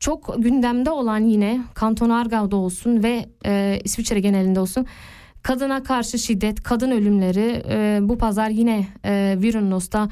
çok 0.00 0.34
gündemde 0.38 0.90
olan 0.90 1.24
yine 1.24 1.60
Kanton 1.74 2.10
Argau'da 2.10 2.56
olsun 2.56 3.02
ve 3.02 3.26
e, 3.46 3.80
İsviçre 3.84 4.20
genelinde 4.20 4.60
olsun 4.60 4.86
kadına 5.42 5.82
karşı 5.82 6.18
şiddet, 6.18 6.62
kadın 6.62 6.90
ölümleri 6.90 7.62
e, 7.68 7.98
bu 8.02 8.18
pazar 8.18 8.50
yine 8.50 8.86
e, 9.04 9.36
Virunnos'ta 9.42 10.08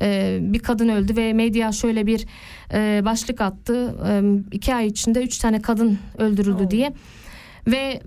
e, 0.00 0.38
bir 0.42 0.58
kadın 0.58 0.88
öldü 0.88 1.16
ve 1.16 1.32
medya 1.32 1.72
şöyle 1.72 2.06
bir 2.06 2.26
e, 2.72 3.04
başlık 3.04 3.40
attı. 3.40 3.94
E, 4.08 4.22
iki 4.52 4.74
ay 4.74 4.86
içinde 4.86 5.22
üç 5.22 5.38
tane 5.38 5.62
kadın 5.62 5.98
öldürüldü 6.18 6.70
diye. 6.70 6.92
Ve 7.70 8.00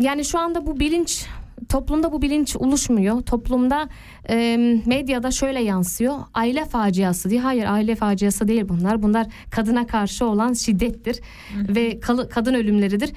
yani 0.00 0.24
şu 0.24 0.38
anda 0.38 0.66
bu 0.66 0.80
bilinç 0.80 1.26
toplumda 1.68 2.12
bu 2.12 2.22
bilinç 2.22 2.56
oluşmuyor. 2.56 3.20
Toplumda 3.22 3.88
e, 4.30 4.56
medyada 4.86 5.30
şöyle 5.30 5.62
yansıyor. 5.62 6.14
Aile 6.34 6.64
faciası 6.64 7.30
diye. 7.30 7.40
Hayır 7.40 7.64
aile 7.64 7.94
faciası 7.94 8.48
değil 8.48 8.64
bunlar. 8.68 9.02
Bunlar 9.02 9.26
kadına 9.50 9.86
karşı 9.86 10.26
olan 10.26 10.52
şiddettir 10.52 11.20
ve 11.68 12.00
kalı- 12.00 12.28
kadın 12.28 12.54
ölümleridir. 12.54 13.12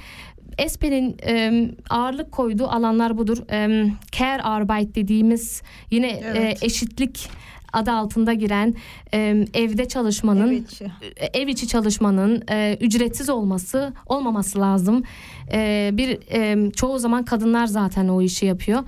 Espe'nin 0.58 1.18
e, 1.28 1.52
ağırlık 1.90 2.32
koyduğu 2.32 2.68
alanlar 2.68 3.18
budur. 3.18 3.38
E, 3.52 3.86
care 4.12 4.42
arbeit 4.42 4.96
dediğimiz 4.96 5.62
yine 5.92 6.08
e, 6.08 6.22
Evet. 6.36 6.64
eşitlik 6.64 7.30
adı 7.74 7.92
altında 7.92 8.34
giren 8.34 8.76
e, 9.14 9.46
evde 9.54 9.88
çalışmanın 9.88 10.48
Ev 10.48 10.52
içi. 10.52 10.92
ev 11.34 11.48
içi 11.48 11.68
çalışmanın 11.68 12.44
e, 12.50 12.78
ücretsiz 12.82 13.30
olması 13.30 13.94
olmaması 14.06 14.60
lazım. 14.60 15.04
E, 15.52 15.90
bir 15.94 16.20
e, 16.32 16.72
çoğu 16.72 17.00
zaman 17.00 17.26
kadınlar 17.26 17.66
zaten 17.68 18.08
o 18.08 18.22
işi 18.22 18.46
yapıyor. 18.46 18.84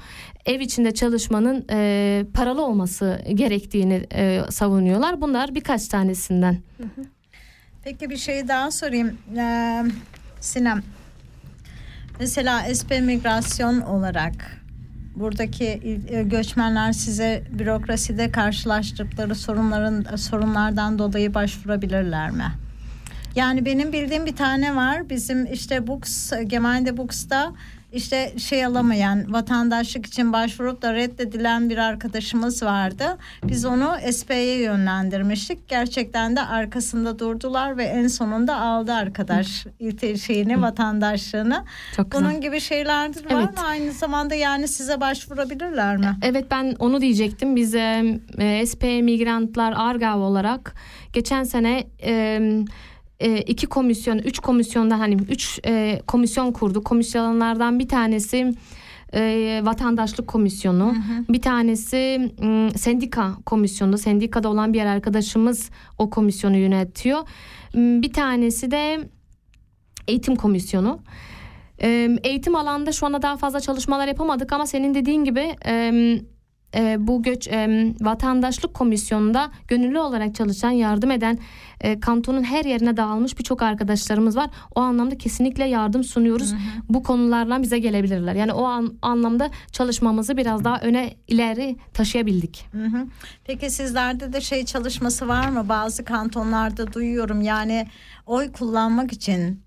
Ev 0.46 0.60
içinde 0.60 0.94
çalışmanın 0.94 1.66
e, 1.72 2.24
paralı 2.34 2.66
olması 2.66 3.22
gerektiğini 3.34 4.04
e, 4.14 4.42
savunuyorlar. 4.50 5.22
Bunlar 5.22 5.56
birkaç 5.56 5.88
tanesinden. 5.88 6.58
Peki 7.84 8.10
bir 8.10 8.18
şey 8.18 8.48
daha 8.48 8.72
sorayım. 8.72 9.18
Ee, 9.38 9.84
Sinem. 10.40 10.84
Mesela 12.20 12.76
SP 12.80 12.90
migrasyon 13.02 13.82
olarak 13.82 14.61
buradaki 15.16 15.66
e, 16.10 16.24
göçmenler 16.24 16.92
size 16.92 17.44
bürokraside 17.60 18.32
karşılaştıkları 18.32 19.36
sorunların 19.36 20.16
sorunlardan 20.16 21.00
dolayı 21.00 21.34
başvurabilirler 21.34 22.32
mi? 22.32 22.52
Yani 23.36 23.66
benim 23.66 23.94
bildiğim 23.94 24.26
bir 24.26 24.36
tane 24.36 24.76
var. 24.76 25.10
Bizim 25.10 25.54
işte 25.54 25.88
Books, 25.88 26.32
Gemeinde 26.48 26.98
Books'ta 26.98 27.54
işte 27.92 28.34
şey 28.38 28.66
alamayan 28.66 29.34
vatandaşlık 29.34 30.06
için 30.06 30.34
başvurup 30.34 30.82
da 30.82 30.94
reddedilen 30.94 31.70
bir 31.70 31.78
arkadaşımız 31.78 32.64
vardı. 32.64 33.18
Biz 33.44 33.66
onu 33.66 33.92
SP'ye 34.12 34.62
yönlendirmiştik. 34.62 35.68
Gerçekten 35.68 36.36
de 36.36 36.42
arkasında 36.42 37.20
durdular 37.20 37.78
ve 37.78 37.84
en 37.84 38.08
sonunda 38.08 38.62
aldı 38.62 38.94
arkadaş 38.94 39.66
şeyini 40.26 40.62
vatandaşlığını. 40.62 41.64
Çok 41.96 42.12
güzel. 42.12 42.26
Bunun 42.26 42.42
gibi 42.42 42.60
şeylerdir 42.60 43.26
var 43.26 43.42
Evet. 43.44 43.58
mı? 43.58 43.64
Aynı 43.66 43.92
zamanda 43.92 44.36
yani 44.36 44.68
size 44.68 45.02
başvurabilirler 45.02 45.98
mi? 45.98 46.16
Evet 46.22 46.46
ben 46.52 46.76
onu 46.80 47.02
diyecektim. 47.02 47.56
Biz 47.56 47.76
e, 47.76 48.04
e, 48.38 48.66
SP 48.72 48.84
Migrantlar 48.84 49.74
Argav 49.78 50.20
olarak 50.20 50.74
geçen 51.14 51.44
sene 51.44 51.84
e, 52.04 52.42
e, 53.22 53.42
iki 53.42 53.68
komisyon, 53.68 54.18
üç 54.18 54.40
komisyonda 54.40 55.00
hani 55.00 55.18
üç 55.30 55.60
e, 55.66 56.02
komisyon 56.08 56.52
kurduk. 56.52 56.86
Komisyonlardan 56.86 57.80
bir 57.80 57.88
tanesi 57.88 58.54
e, 59.14 59.62
vatandaşlık 59.64 60.28
komisyonu, 60.28 60.96
bir 61.30 61.42
tanesi 61.42 62.32
m, 62.42 62.72
sendika 62.72 63.36
komisyonu. 63.46 63.98
Sendikada 63.98 64.50
olan 64.50 64.74
bir 64.74 64.86
arkadaşımız 64.86 65.70
o 65.98 66.10
komisyonu 66.10 66.58
yönetiyor. 66.58 67.20
Bir 67.76 68.14
tanesi 68.14 68.72
de 68.72 69.10
eğitim 70.08 70.36
komisyonu. 70.36 71.00
Eğitim 72.24 72.56
alanda 72.56 72.92
şu 72.92 73.06
anda 73.06 73.22
daha 73.22 73.38
fazla 73.38 73.60
çalışmalar 73.60 74.08
yapamadık 74.08 74.54
ama 74.54 74.66
senin 74.66 74.94
dediğin 74.94 75.24
gibi 75.24 75.56
e, 76.76 77.08
bu 77.08 77.24
göç 77.24 77.48
e, 77.48 77.94
vatandaşlık 78.02 78.74
komisyonunda 78.74 79.52
gönüllü 79.68 80.00
olarak 80.00 80.36
çalışan, 80.36 80.72
yardım 80.72 81.12
eden 81.12 81.40
e, 81.82 82.00
kantonun 82.00 82.44
her 82.44 82.66
yerine 82.66 82.98
dağılmış 82.98 83.40
birçok 83.40 83.62
arkadaşlarımız 83.62 84.36
var. 84.36 84.50
O 84.76 84.80
anlamda 84.80 85.18
kesinlikle 85.18 85.66
yardım 85.66 86.04
sunuyoruz. 86.04 86.54
Bu 86.90 87.04
konularla 87.04 87.62
bize 87.62 87.80
gelebilirler. 87.80 88.36
Yani 88.36 88.54
o 88.54 88.64
an, 88.64 88.94
anlamda 89.02 89.50
çalışmamızı 89.72 90.38
biraz 90.38 90.64
daha 90.64 90.80
öne 90.82 91.14
ileri 91.28 91.76
taşıyabildik. 91.94 92.66
Hı 92.72 92.86
hı. 92.86 93.08
Peki 93.46 93.70
sizlerde 93.70 94.34
de 94.34 94.42
şey 94.42 94.66
çalışması 94.66 95.28
var 95.28 95.50
mı? 95.50 95.70
Bazı 95.70 96.06
kantonlarda 96.06 96.94
duyuyorum 96.94 97.42
yani 97.42 97.88
oy 98.26 98.52
kullanmak 98.52 99.14
için 99.14 99.62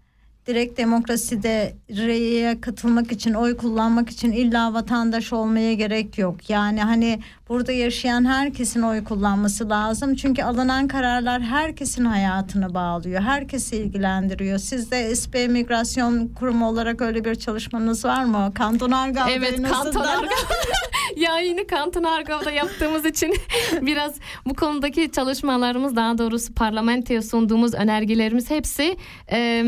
direkt 0.46 0.78
demokraside 0.78 1.74
reye 1.90 2.60
katılmak 2.60 3.12
için 3.12 3.34
oy 3.34 3.56
kullanmak 3.56 4.10
için 4.10 4.32
illa 4.32 4.74
vatandaş 4.74 5.32
olmaya 5.32 5.74
gerek 5.74 6.18
yok. 6.18 6.50
Yani 6.50 6.82
hani 6.82 7.18
burada 7.48 7.72
yaşayan 7.72 8.24
herkesin 8.24 8.82
oy 8.82 9.04
kullanması 9.04 9.70
lazım. 9.70 10.14
Çünkü 10.14 10.42
alınan 10.42 10.88
kararlar 10.88 11.42
herkesin 11.42 12.04
hayatını 12.04 12.74
bağlıyor. 12.74 13.22
Herkesi 13.22 13.76
ilgilendiriyor. 13.76 14.58
Sizde 14.58 15.16
SP 15.20 15.34
Migrasyon 15.48 16.28
Kurumu 16.28 16.68
olarak 16.68 17.02
öyle 17.02 17.24
bir 17.24 17.34
çalışmanız 17.34 18.04
var 18.04 18.24
mı? 18.24 18.52
Kanton 18.54 18.90
Argav'da 18.90 19.30
Evet, 19.30 19.62
Kanton. 19.62 20.00
Argav. 20.00 20.28
Yayını 21.16 21.66
Kanton 21.66 22.04
Argav'da 22.04 22.50
yaptığımız 22.50 23.06
için 23.06 23.34
biraz 23.82 24.14
bu 24.46 24.54
konudaki 24.54 25.12
çalışmalarımız 25.12 25.96
daha 25.96 26.18
doğrusu 26.18 26.54
parlamentoya 26.54 27.22
sunduğumuz 27.22 27.74
önergelerimiz 27.74 28.50
hepsi 28.50 28.96
e, 29.32 29.64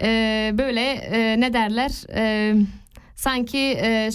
e, 0.00 0.50
böyle 0.58 0.90
e, 0.90 1.40
ne 1.40 1.52
derler 1.52 1.90
e, 2.14 2.54
sanki 3.22 3.58
e, 3.58 4.10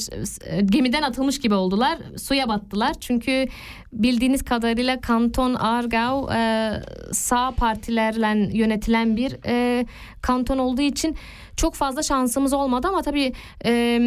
gemiden 0.66 1.02
atılmış 1.02 1.40
gibi 1.40 1.54
oldular 1.54 1.98
suya 2.18 2.48
battılar. 2.48 2.94
Çünkü 3.00 3.46
bildiğiniz 3.94 4.44
kadarıyla 4.44 5.02
Kanton 5.02 5.54
Argau 5.54 6.30
e, 6.34 6.72
sağ 7.12 7.52
partilerle 7.52 8.58
yönetilen 8.58 9.18
bir 9.18 9.38
e, 9.46 9.86
kanton 10.22 10.58
olduğu 10.58 10.82
için 10.82 11.16
çok 11.58 11.76
fazla 11.76 12.04
şansımız 12.04 12.54
olmadı. 12.54 12.88
Ama 12.88 13.02
tabii 13.02 13.34
e, 13.66 14.00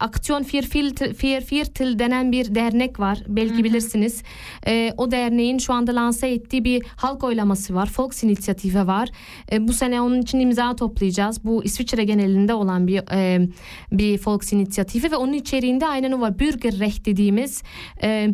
Aksiyon 0.00 0.44
Vierviertel 0.54 1.14
Vierviertel 1.22 1.98
denen 1.98 2.32
bir 2.32 2.54
dernek 2.54 3.00
var. 3.00 3.18
Belki 3.28 3.64
bilirsiniz. 3.64 4.22
Ee, 4.66 4.92
o 4.96 5.10
derneğin 5.10 5.58
şu 5.58 5.72
anda 5.72 5.94
lanse 5.94 6.28
ettiği 6.28 6.64
bir 6.64 6.82
halk 6.96 7.24
oylaması 7.24 7.74
var. 7.74 7.92
Volksinisiyative 7.98 8.86
var. 8.86 9.08
Ee, 9.52 9.68
bu 9.68 9.72
sene 9.72 10.00
onun 10.00 10.20
için 10.20 10.40
imza 10.40 10.76
toplayacağız. 10.76 11.44
Bu 11.44 11.64
İsviçre 11.64 12.04
genelinde 12.04 12.54
olan 12.54 12.86
bir 12.86 13.02
e, 13.12 13.48
bir 13.92 14.20
Volksinisiyative 14.26 15.10
ve 15.10 15.16
onun 15.16 15.32
içeriğinde 15.32 15.86
aynen 15.86 16.12
o 16.12 16.20
var. 16.20 16.38
Bürgerrecht 16.38 17.06
dediğimiz 17.06 17.62
e, 18.02 18.28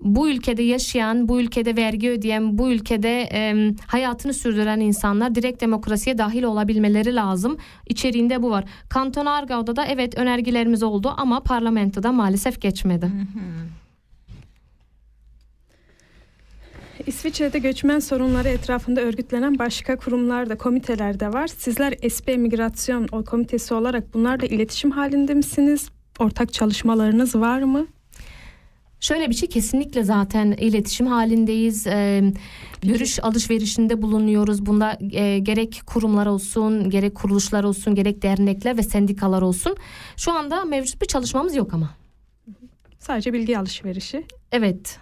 bu 0.00 0.30
ülkede 0.30 0.62
yaşayan, 0.62 1.28
bu 1.28 1.40
ülkede 1.40 1.76
vergi 1.76 2.10
ödeyen, 2.10 2.58
bu 2.58 2.70
ülkede 2.70 3.28
e, 3.32 3.72
hayatını 3.86 4.34
sürdüren 4.34 4.80
insanlar 4.80 5.34
direkt 5.34 5.60
demokrasiye 5.60 6.18
dahil 6.18 6.42
olabilmeleri 6.42 7.14
lazım. 7.14 7.56
İçeriğinde 7.88 8.42
bu 8.42 8.50
var. 8.50 8.64
Kanton 8.88 9.26
Argau'da 9.26 9.76
da 9.76 9.86
evet 9.86 10.18
önergelerimiz 10.18 10.82
oldu 10.82 11.14
ama 11.16 11.40
parlamentoda 11.40 12.12
maalesef 12.12 12.60
geçmedi. 12.60 13.10
İsviçre'de 17.06 17.58
göçmen 17.58 17.98
sorunları 17.98 18.48
etrafında 18.48 19.00
örgütlenen 19.00 19.58
başka 19.58 19.96
kurumlar 19.96 20.48
da 20.48 20.58
komiteler 20.58 21.20
de 21.20 21.32
var. 21.32 21.46
Sizler 21.46 21.94
SP 22.16 22.26
Migrasyon 22.36 23.06
komitesi 23.06 23.74
olarak 23.74 24.14
bunlarla 24.14 24.46
iletişim 24.46 24.90
halinde 24.90 25.34
misiniz? 25.34 25.90
Ortak 26.18 26.52
çalışmalarınız 26.52 27.34
var 27.34 27.62
mı? 27.62 27.86
Şöyle 29.04 29.30
bir 29.30 29.34
şey 29.34 29.48
kesinlikle 29.48 30.04
zaten 30.04 30.52
iletişim 30.52 31.06
halindeyiz. 31.06 31.86
Ee, 31.86 32.32
görüş 32.82 33.18
alışverişinde 33.22 34.02
bulunuyoruz. 34.02 34.66
Bunda 34.66 34.98
e, 35.12 35.38
gerek 35.38 35.82
kurumlar 35.86 36.26
olsun, 36.26 36.90
gerek 36.90 37.14
kuruluşlar 37.14 37.64
olsun, 37.64 37.94
gerek 37.94 38.22
dernekler 38.22 38.78
ve 38.78 38.82
sendikalar 38.82 39.42
olsun. 39.42 39.76
Şu 40.16 40.32
anda 40.32 40.64
mevcut 40.64 41.02
bir 41.02 41.06
çalışmamız 41.06 41.56
yok 41.56 41.74
ama. 41.74 41.90
Sadece 42.98 43.32
bilgi 43.32 43.58
alışverişi. 43.58 44.24
Evet. 44.52 44.98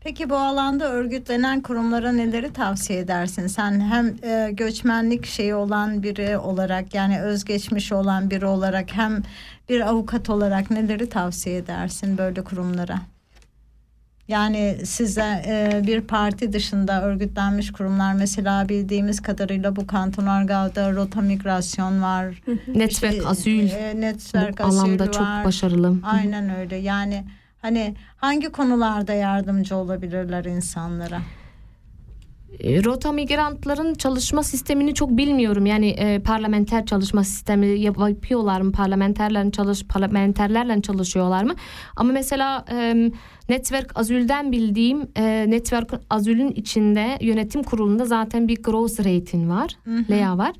Peki 0.00 0.30
bu 0.30 0.36
alanda 0.36 0.92
örgütlenen 0.92 1.60
kurumlara 1.60 2.12
neleri 2.12 2.52
tavsiye 2.52 2.98
edersin? 2.98 3.46
Sen 3.46 3.80
hem 3.80 4.16
e, 4.22 4.50
göçmenlik 4.52 5.26
şeyi 5.26 5.54
olan 5.54 6.02
biri 6.02 6.38
olarak 6.38 6.94
yani 6.94 7.20
özgeçmişi 7.20 7.94
olan 7.94 8.30
biri 8.30 8.46
olarak 8.46 8.92
hem 8.92 9.22
bir 9.68 9.80
avukat 9.80 10.30
olarak 10.30 10.70
neleri 10.70 11.08
tavsiye 11.08 11.56
edersin 11.56 12.18
böyle 12.18 12.44
kurumlara? 12.44 13.00
Yani 14.28 14.76
size 14.84 15.42
e, 15.46 15.82
bir 15.86 16.00
parti 16.00 16.52
dışında 16.52 17.02
örgütlenmiş 17.02 17.72
kurumlar 17.72 18.14
mesela 18.14 18.68
bildiğimiz 18.68 19.22
kadarıyla 19.22 19.76
bu 19.76 19.86
Kanton 19.86 20.26
Argau'da 20.26 20.92
Rota 20.92 21.20
Migrasyon 21.20 22.02
var. 22.02 22.42
Network 22.74 23.12
İşte, 23.12 23.26
Azül 23.28 23.70
e, 23.70 24.00
Network 24.00 24.58
bu 24.58 24.64
alanda 24.64 25.02
Azül 25.02 25.12
çok 25.12 25.22
var. 25.26 25.44
başarılı. 25.44 25.96
Aynen 26.02 26.56
öyle. 26.56 26.76
Yani 26.76 27.24
hani 27.62 27.94
hangi 28.16 28.48
konularda 28.52 29.12
yardımcı 29.12 29.76
olabilirler 29.76 30.44
insanlara? 30.44 31.20
E, 32.60 32.84
Rota 32.84 33.12
migrantların 33.12 33.94
çalışma 33.94 34.42
sistemini 34.42 34.94
çok 34.94 35.10
bilmiyorum. 35.10 35.66
Yani 35.66 35.88
e, 35.88 36.18
parlamenter 36.18 36.86
çalışma 36.86 37.24
sistemi 37.24 37.66
yap- 37.80 38.08
yapıyorlar 38.08 38.60
mı? 38.60 38.72
Parlamenterlerle 38.72 39.50
çalış 39.50 39.84
parlamenterlerle 39.86 40.82
çalışıyorlar 40.82 41.44
mı? 41.44 41.54
Ama 41.96 42.12
mesela 42.12 42.64
e, 42.72 43.10
Network 43.48 43.98
Azül'den 43.98 44.52
bildiğim 44.52 45.08
e, 45.16 45.44
Network 45.48 45.90
Azül'ün 46.10 46.48
içinde 46.48 47.18
yönetim 47.20 47.62
kurulunda 47.62 48.04
zaten 48.04 48.48
bir 48.48 48.62
growth 48.62 49.00
rating 49.00 49.50
var. 49.50 49.70
LEA 50.10 50.38
var. 50.38 50.52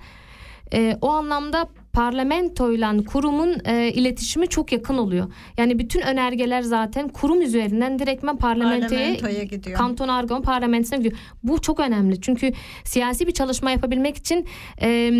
E, 0.72 0.98
o 1.00 1.08
anlamda 1.10 1.68
parlamentoyla 1.94 2.96
kurumun 3.04 3.56
e, 3.64 3.92
iletişimi 3.92 4.48
çok 4.48 4.72
yakın 4.72 4.98
oluyor. 4.98 5.32
Yani 5.56 5.78
bütün 5.78 6.00
önergeler 6.00 6.62
zaten 6.62 7.08
kurum 7.08 7.42
üzerinden 7.42 7.98
direktmen 7.98 8.36
parlamentoya, 8.36 9.00
Parlamentoya 9.00 9.42
gidiyor. 9.42 9.78
Kanton 9.78 10.08
Argon 10.08 10.42
parlamentine 10.42 10.98
gidiyor. 10.98 11.16
Bu 11.42 11.60
çok 11.60 11.80
önemli. 11.80 12.20
Çünkü 12.20 12.52
siyasi 12.84 13.26
bir 13.26 13.32
çalışma 13.32 13.70
yapabilmek 13.70 14.16
için 14.16 14.46
e, 14.82 15.10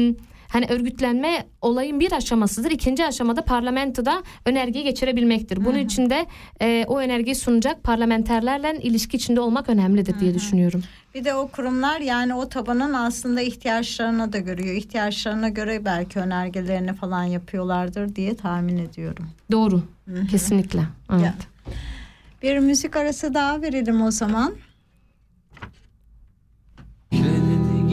hani 0.55 0.67
örgütlenme 0.67 1.47
olayın 1.63 2.01
bir 2.01 2.13
aşamasıdır. 2.13 2.71
İkinci 2.71 3.07
aşamada 3.07 3.45
parlamentoda 3.45 4.23
önergeyi 4.47 4.85
geçirebilmektir. 4.85 5.65
Bunun 5.65 5.79
için 5.79 6.11
de 6.11 6.27
e, 6.63 6.85
o 6.89 6.99
önergeyi 6.99 7.35
sunacak 7.35 7.83
parlamenterlerle 7.83 8.79
ilişki 8.83 9.17
içinde 9.17 9.41
olmak 9.41 9.69
önemlidir 9.69 10.21
diye 10.21 10.35
düşünüyorum. 10.35 10.83
Bir 11.15 11.25
de 11.25 11.35
o 11.35 11.49
kurumlar 11.49 12.01
yani 12.01 12.35
o 12.35 12.49
tabanın 12.49 12.93
aslında 12.93 13.41
ihtiyaçlarına 13.41 14.33
da 14.33 14.39
görüyor. 14.39 14.75
İhtiyaçlarına 14.75 15.49
göre 15.49 15.85
belki 15.85 16.19
önergelerini 16.19 16.95
falan 16.95 17.25
yapıyorlardır 17.25 18.17
diye 18.17 18.37
tahmin 18.37 18.79
ediyorum. 18.79 19.27
Doğru. 19.51 19.83
Kesinlikle. 20.31 20.81
Evet. 21.13 21.23
Ya. 21.23 21.35
Bir 22.43 22.59
müzik 22.59 22.97
arası 22.97 23.35
daha 23.35 23.63
verelim 23.63 24.03
o 24.03 24.11
zaman. 24.11 24.55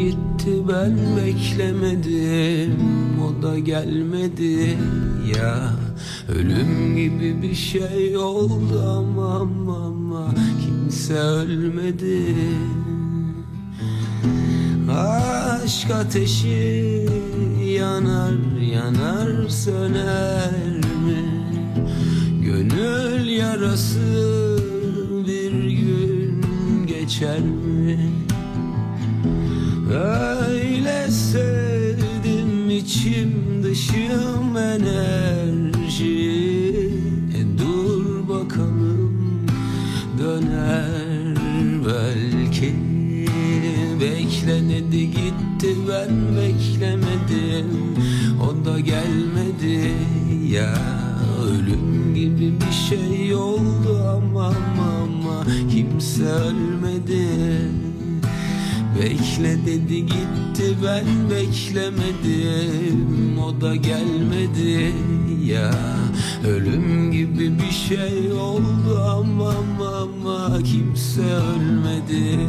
Gitti 0.01 0.51
ben 0.69 0.97
beklemedim 1.17 2.77
O 3.21 3.43
da 3.43 3.59
gelmedi 3.59 4.77
ya 5.37 5.73
Ölüm 6.35 6.95
gibi 6.95 7.41
bir 7.41 7.55
şey 7.55 8.17
oldu 8.17 8.83
ama 8.97 9.35
ama, 9.35 10.33
Kimse 10.65 11.13
ölmedi 11.13 12.35
Aşk 14.91 15.91
ateşi 15.91 17.05
yanar 17.65 18.61
yanar 18.73 19.49
söner 19.49 20.77
mi? 21.05 21.23
Gönül 22.45 23.27
yarası 23.27 23.99
bir 25.27 25.51
gün 25.51 26.43
geçer 26.87 27.39
mi? 27.39 28.11
Öyle 29.93 31.11
sevdim 31.11 32.69
içim 32.69 33.63
dışım 33.63 34.57
enerji. 34.57 36.01
E 37.37 37.59
dur 37.59 38.29
bakalım 38.29 39.45
döner 40.19 41.35
belki. 41.87 42.75
Beklenedi 44.01 45.11
gitti 45.11 45.75
ben 45.89 46.35
beklemedim. 46.35 47.95
O 48.41 48.65
da 48.65 48.79
gelmedi 48.79 49.93
ya 50.49 50.75
Ölüm 51.45 52.15
gibi 52.15 52.53
bir 52.61 52.71
şey 52.89 53.35
oldu. 53.35 54.03
Ama 54.09 54.45
ama, 54.45 54.87
ama 55.03 55.45
Kimse 55.71 56.23
ölmedi 56.23 57.27
Bekle 58.99 59.65
dedi 59.65 60.05
gitti 60.05 60.77
ben 60.83 61.29
beklemedim. 61.29 62.99
O 63.39 63.61
da 63.61 63.75
gelmedi. 63.75 64.93
Ya 65.45 65.71
Ölüm 66.47 67.11
gibi 67.11 67.51
bir 67.59 67.71
şey 67.71 68.31
oldu. 68.31 69.01
Ama 69.09 69.49
ama, 69.49 69.89
ama 69.97 70.63
kimse 70.63 71.21
ölmedi 71.21 72.39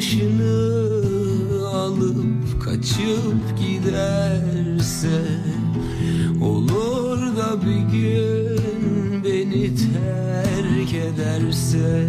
başını 0.00 0.56
alıp 1.68 2.62
kaçıp 2.64 3.58
giderse 3.58 5.22
Olur 6.42 7.36
da 7.36 7.62
bir 7.62 7.80
gün 7.92 9.24
beni 9.24 9.74
terk 9.74 10.94
ederse. 10.94 12.08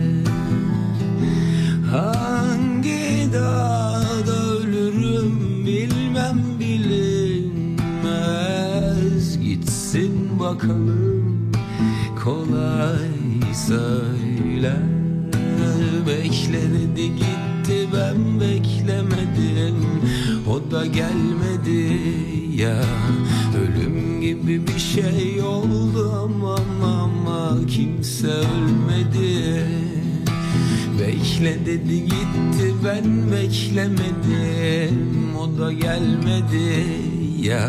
Hangi 1.92 3.34
dağda 3.34 4.38
ölürüm 4.60 5.66
bilmem 5.66 6.40
bilinmez. 6.60 8.00
Gitsin 9.40 10.40
bakalım 10.40 11.52
kolay 12.24 13.12
söyle 13.68 14.76
Bekle 16.08 16.62
dedi 16.62 17.51
gitti 17.62 17.88
ben 17.94 18.40
beklemedim. 18.40 19.76
O 20.50 20.72
da 20.72 20.86
gelmedi 20.86 22.00
ya. 22.56 22.84
Ölüm 23.62 24.22
gibi 24.22 24.68
bir 24.68 24.80
şey 24.80 25.42
oldu 25.42 26.12
ama 26.24 26.56
ama 27.04 27.66
kimse 27.68 28.28
ölmedi. 28.28 29.66
Bekle 31.00 31.66
dedi 31.66 32.04
gitti 32.04 32.74
ben 32.86 33.32
beklemedim. 33.32 35.36
O 35.40 35.60
da 35.60 35.72
gelmedi 35.72 36.86
ya. 37.42 37.68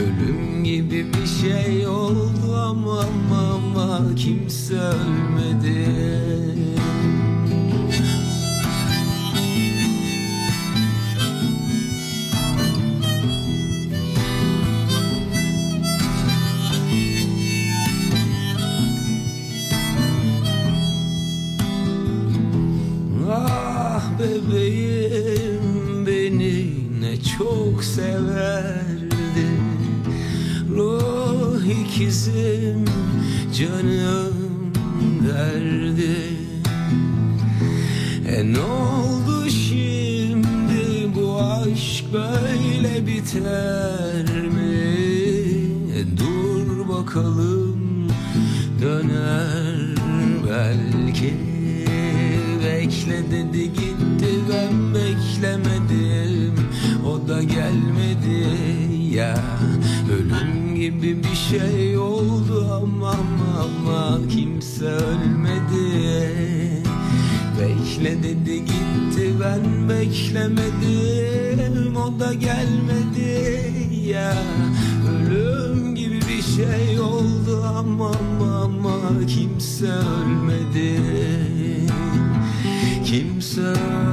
Ölüm 0.00 0.64
gibi 0.64 1.06
bir 1.14 1.26
şey 1.26 1.86
oldu 1.86 2.56
ama 2.56 3.00
ama, 3.00 3.54
ama 3.54 4.14
kimse 4.14 4.74
ölmedi 4.74 5.86
ikizim 32.00 32.84
canım 33.58 34.72
derdi 35.28 36.16
E 38.28 38.52
ne 38.52 38.60
oldu 38.60 39.50
şimdi 39.50 41.14
bu 41.14 41.42
aşk 41.42 42.04
böyle 42.12 43.06
biter 43.06 44.48
mi? 44.48 44.80
E 45.96 46.16
dur 46.18 46.88
bakalım 46.88 47.59
bir 61.24 61.58
şey 61.58 61.98
oldu 61.98 62.66
ama 62.72 63.10
ama, 63.10 63.62
ama 63.62 64.28
kimse 64.28 64.86
ölmedi. 64.86 66.82
Bekle 67.60 68.22
dedi 68.22 68.64
gitti 68.64 69.34
ben 69.40 69.88
beklemedim 69.88 71.96
O 71.96 72.20
da 72.20 72.34
gelmedi. 72.34 73.62
Ya 74.08 74.34
Ölüm 75.10 75.94
gibi 75.94 76.16
bir 76.16 76.42
şey 76.42 77.00
oldu 77.00 77.64
ama, 77.78 78.10
ama 78.64 79.26
kimse 79.26 79.86
ölmedi. 79.86 81.00
Kimse 83.04 83.60
ölmedi 83.60 84.09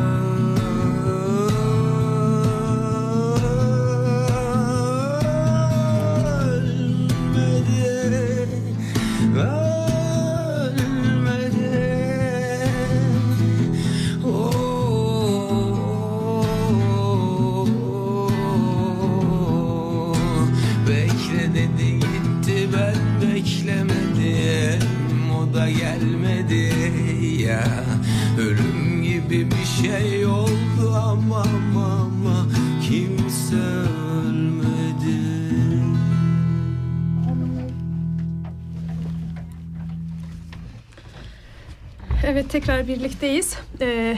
tekrar 42.77 42.87
birlikteyiz. 42.87 43.57
Ee, 43.81 44.17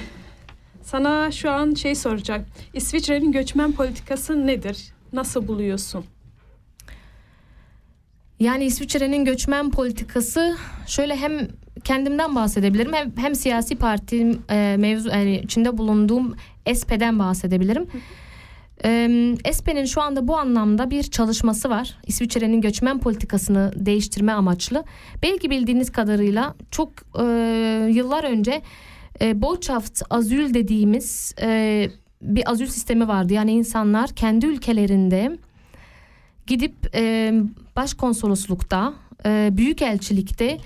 sana 0.83 1.31
şu 1.31 1.51
an 1.51 1.73
şey 1.73 1.95
soracak. 1.95 2.45
İsviçre'nin 2.73 3.31
göçmen 3.31 3.71
politikası 3.71 4.47
nedir? 4.47 4.77
Nasıl 5.13 5.47
buluyorsun? 5.47 6.05
Yani 8.39 8.65
İsviçre'nin 8.65 9.25
göçmen 9.25 9.71
politikası 9.71 10.57
şöyle 10.87 11.15
hem 11.15 11.47
kendimden 11.83 12.35
bahsedebilirim 12.35 12.93
hem, 12.93 13.11
hem 13.17 13.35
siyasi 13.35 13.75
parti 13.75 14.37
e, 14.49 14.75
mevzu 14.79 15.09
yani 15.09 15.39
içinde 15.39 15.77
bulunduğum 15.77 16.35
ESP'den 16.65 17.19
bahsedebilirim. 17.19 17.87
E, 18.85 18.89
ESP'nin 19.45 19.85
şu 19.85 20.01
anda 20.01 20.27
bu 20.27 20.37
anlamda 20.37 20.89
bir 20.89 21.03
çalışması 21.03 21.69
var. 21.69 21.95
İsviçre'nin 22.07 22.61
göçmen 22.61 22.99
politikasını 22.99 23.71
değiştirme 23.75 24.31
amaçlı. 24.31 24.83
Belki 25.23 25.49
bildiğiniz 25.49 25.91
kadarıyla 25.91 26.55
çok 26.71 26.89
e, 27.19 27.23
yıllar 27.91 28.23
önce 28.23 28.61
e, 29.21 29.41
Botschaft 29.41 30.01
azül 30.09 30.53
dediğimiz 30.53 31.35
e, 31.41 31.87
bir 32.21 32.51
azül 32.51 32.67
sistemi 32.67 33.07
vardı. 33.07 33.33
Yani 33.33 33.51
insanlar 33.51 34.09
kendi 34.09 34.45
ülkelerinde 34.45 35.37
gidip 36.47 36.75
e, 36.95 37.33
başkonsoloslukta, 37.75 38.93
e, 39.25 39.49
büyükelçilikte 39.51 40.57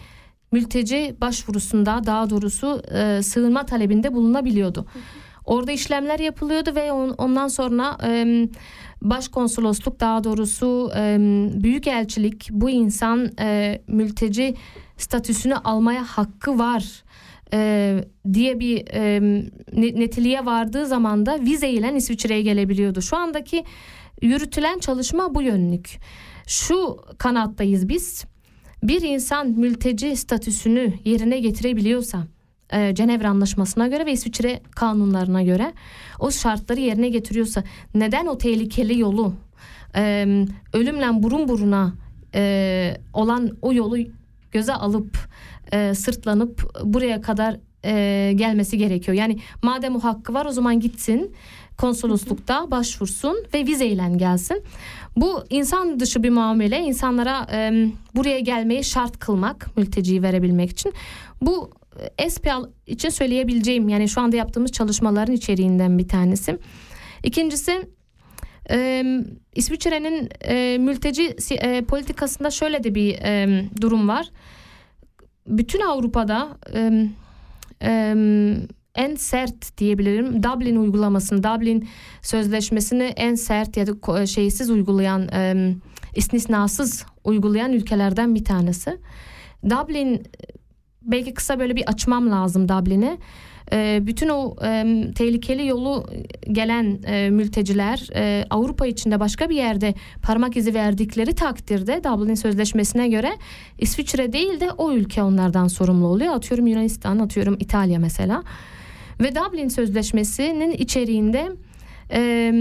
mülteci 0.51 1.16
başvurusunda 1.22 2.01
daha 2.05 2.30
doğrusu 2.30 2.82
e, 2.93 3.24
sığınma 3.24 3.66
talebinde 3.66 4.14
bulunabiliyordu. 4.14 4.86
Orada 5.45 5.71
işlemler 5.71 6.19
yapılıyordu 6.19 6.75
ve 6.75 6.91
on, 6.91 7.09
ondan 7.09 7.47
sonra 7.47 7.97
e, 8.03 8.47
başkonsolosluk 9.01 9.99
daha 9.99 10.23
doğrusu 10.23 10.91
e, 10.95 11.17
büyükelçilik 11.63 12.49
bu 12.51 12.69
insan 12.69 13.31
e, 13.39 13.81
mülteci 13.87 14.55
statüsünü 14.97 15.55
almaya 15.55 16.03
hakkı 16.03 16.59
var 16.59 17.03
e, 17.53 17.99
diye 18.33 18.59
bir 18.59 18.87
e, 18.93 19.21
ne- 19.73 19.99
netiliğe 19.99 20.45
vardığı 20.45 20.85
zaman 20.85 21.25
da 21.25 21.39
vize 21.41 21.69
ile 21.69 21.95
İsviçre'ye 21.95 22.41
gelebiliyordu. 22.41 23.01
Şu 23.01 23.17
andaki 23.17 23.63
yürütülen 24.21 24.79
çalışma 24.79 25.35
bu 25.35 25.41
yönlük. 25.41 25.99
Şu 26.47 26.97
kanattayız 27.17 27.89
biz. 27.89 28.25
Bir 28.83 29.01
insan 29.01 29.47
mülteci 29.47 30.15
statüsünü 30.15 30.93
yerine 31.05 31.39
getirebiliyorsa 31.39 32.27
e, 32.74 32.95
Cenevre 32.95 33.28
Anlaşması'na 33.28 33.88
göre 33.88 34.05
ve 34.05 34.11
İsviçre 34.11 34.59
kanunlarına 34.71 35.43
göre 35.43 35.74
o 36.19 36.32
şartları 36.32 36.80
yerine 36.80 37.09
getiriyorsa 37.09 37.63
neden 37.95 38.26
o 38.26 38.38
tehlikeli 38.38 38.99
yolu 38.99 39.34
e, 39.95 40.26
ölümle 40.74 41.24
burun 41.24 41.47
buruna 41.47 41.93
e, 42.36 42.97
olan 43.13 43.57
o 43.61 43.74
yolu 43.74 43.97
göze 44.51 44.74
alıp 44.74 45.17
e, 45.71 45.93
sırtlanıp 45.93 46.84
buraya 46.84 47.21
kadar 47.21 47.57
e, 47.86 48.34
gelmesi 48.36 48.78
gerekiyor. 48.78 49.17
Yani 49.17 49.39
madem 49.61 49.95
o 49.95 49.99
hakkı 49.99 50.34
var 50.34 50.45
o 50.45 50.51
zaman 50.51 50.80
gitsin 50.80 51.36
konsoloslukta 51.78 52.71
başvursun 52.71 53.38
ve 53.53 53.67
vizeyle 53.67 54.11
gelsin. 54.15 54.63
Bu 55.15 55.43
insan 55.49 55.99
dışı 55.99 56.24
bir 56.24 56.30
muamele 56.30 56.80
insanlara 56.80 57.47
e, 57.51 57.88
buraya 58.15 58.39
gelmeyi 58.39 58.84
şart 58.84 59.19
kılmak 59.19 59.78
mülteciyi 59.78 60.24
verebilmek 60.24 60.69
için. 60.69 60.93
Bu 61.41 61.69
SPL 62.29 62.69
için 62.87 63.09
söyleyebileceğim 63.09 63.89
yani 63.89 64.09
şu 64.09 64.21
anda 64.21 64.35
yaptığımız 64.35 64.71
çalışmaların 64.71 65.35
içeriğinden 65.35 65.97
bir 65.97 66.07
tanesi. 66.07 66.57
İkincisi 67.23 67.87
e, 68.71 69.03
İsviçre'nin 69.55 70.29
e, 70.41 70.77
mülteci 70.77 71.35
e, 71.51 71.81
politikasında 71.81 72.51
şöyle 72.51 72.83
de 72.83 72.95
bir 72.95 73.13
e, 73.21 73.63
durum 73.81 74.07
var. 74.07 74.29
Bütün 75.47 75.81
Avrupa'da 75.81 76.57
e, 76.73 77.07
e, 77.81 78.15
en 78.95 79.15
sert 79.15 79.77
diyebilirim 79.77 80.43
Dublin 80.43 80.75
uygulamasını, 80.75 81.43
Dublin 81.43 81.87
sözleşmesini 82.21 83.03
en 83.03 83.35
sert 83.35 83.77
ya 83.77 83.87
da 83.87 84.25
şeysiz 84.25 84.69
uygulayan, 84.69 85.27
e, 85.27 85.73
istisnasız 86.15 87.05
uygulayan 87.23 87.73
ülkelerden 87.73 88.35
bir 88.35 88.43
tanesi. 88.43 88.97
Dublin 89.69 90.23
belki 91.03 91.33
kısa 91.33 91.59
böyle 91.59 91.75
bir 91.75 91.89
açmam 91.89 92.31
lazım 92.31 92.69
Dublin'i. 92.69 93.17
E, 93.71 93.99
bütün 94.01 94.29
o 94.29 94.55
e, 94.63 94.85
tehlikeli 95.15 95.67
yolu 95.67 96.05
gelen 96.51 96.99
e, 97.05 97.29
mülteciler 97.29 98.09
e, 98.15 98.45
Avrupa 98.49 98.87
içinde 98.87 99.19
başka 99.19 99.49
bir 99.49 99.55
yerde 99.55 99.93
parmak 100.21 100.57
izi 100.57 100.73
verdikleri 100.73 101.35
takdirde 101.35 102.01
Dublin 102.03 102.35
Sözleşmesi'ne 102.35 103.07
göre 103.07 103.31
İsviçre 103.79 104.33
değil 104.33 104.59
de 104.59 104.71
o 104.71 104.91
ülke 104.91 105.23
onlardan 105.23 105.67
sorumlu 105.67 106.07
oluyor. 106.07 106.33
Atıyorum 106.35 106.67
Yunanistan, 106.67 107.19
atıyorum 107.19 107.57
İtalya 107.59 107.99
mesela. 107.99 108.43
Ve 109.19 109.35
Dublin 109.35 109.67
Sözleşmesi'nin 109.67 110.71
içeriğinde 110.71 111.51
e, 112.11 112.53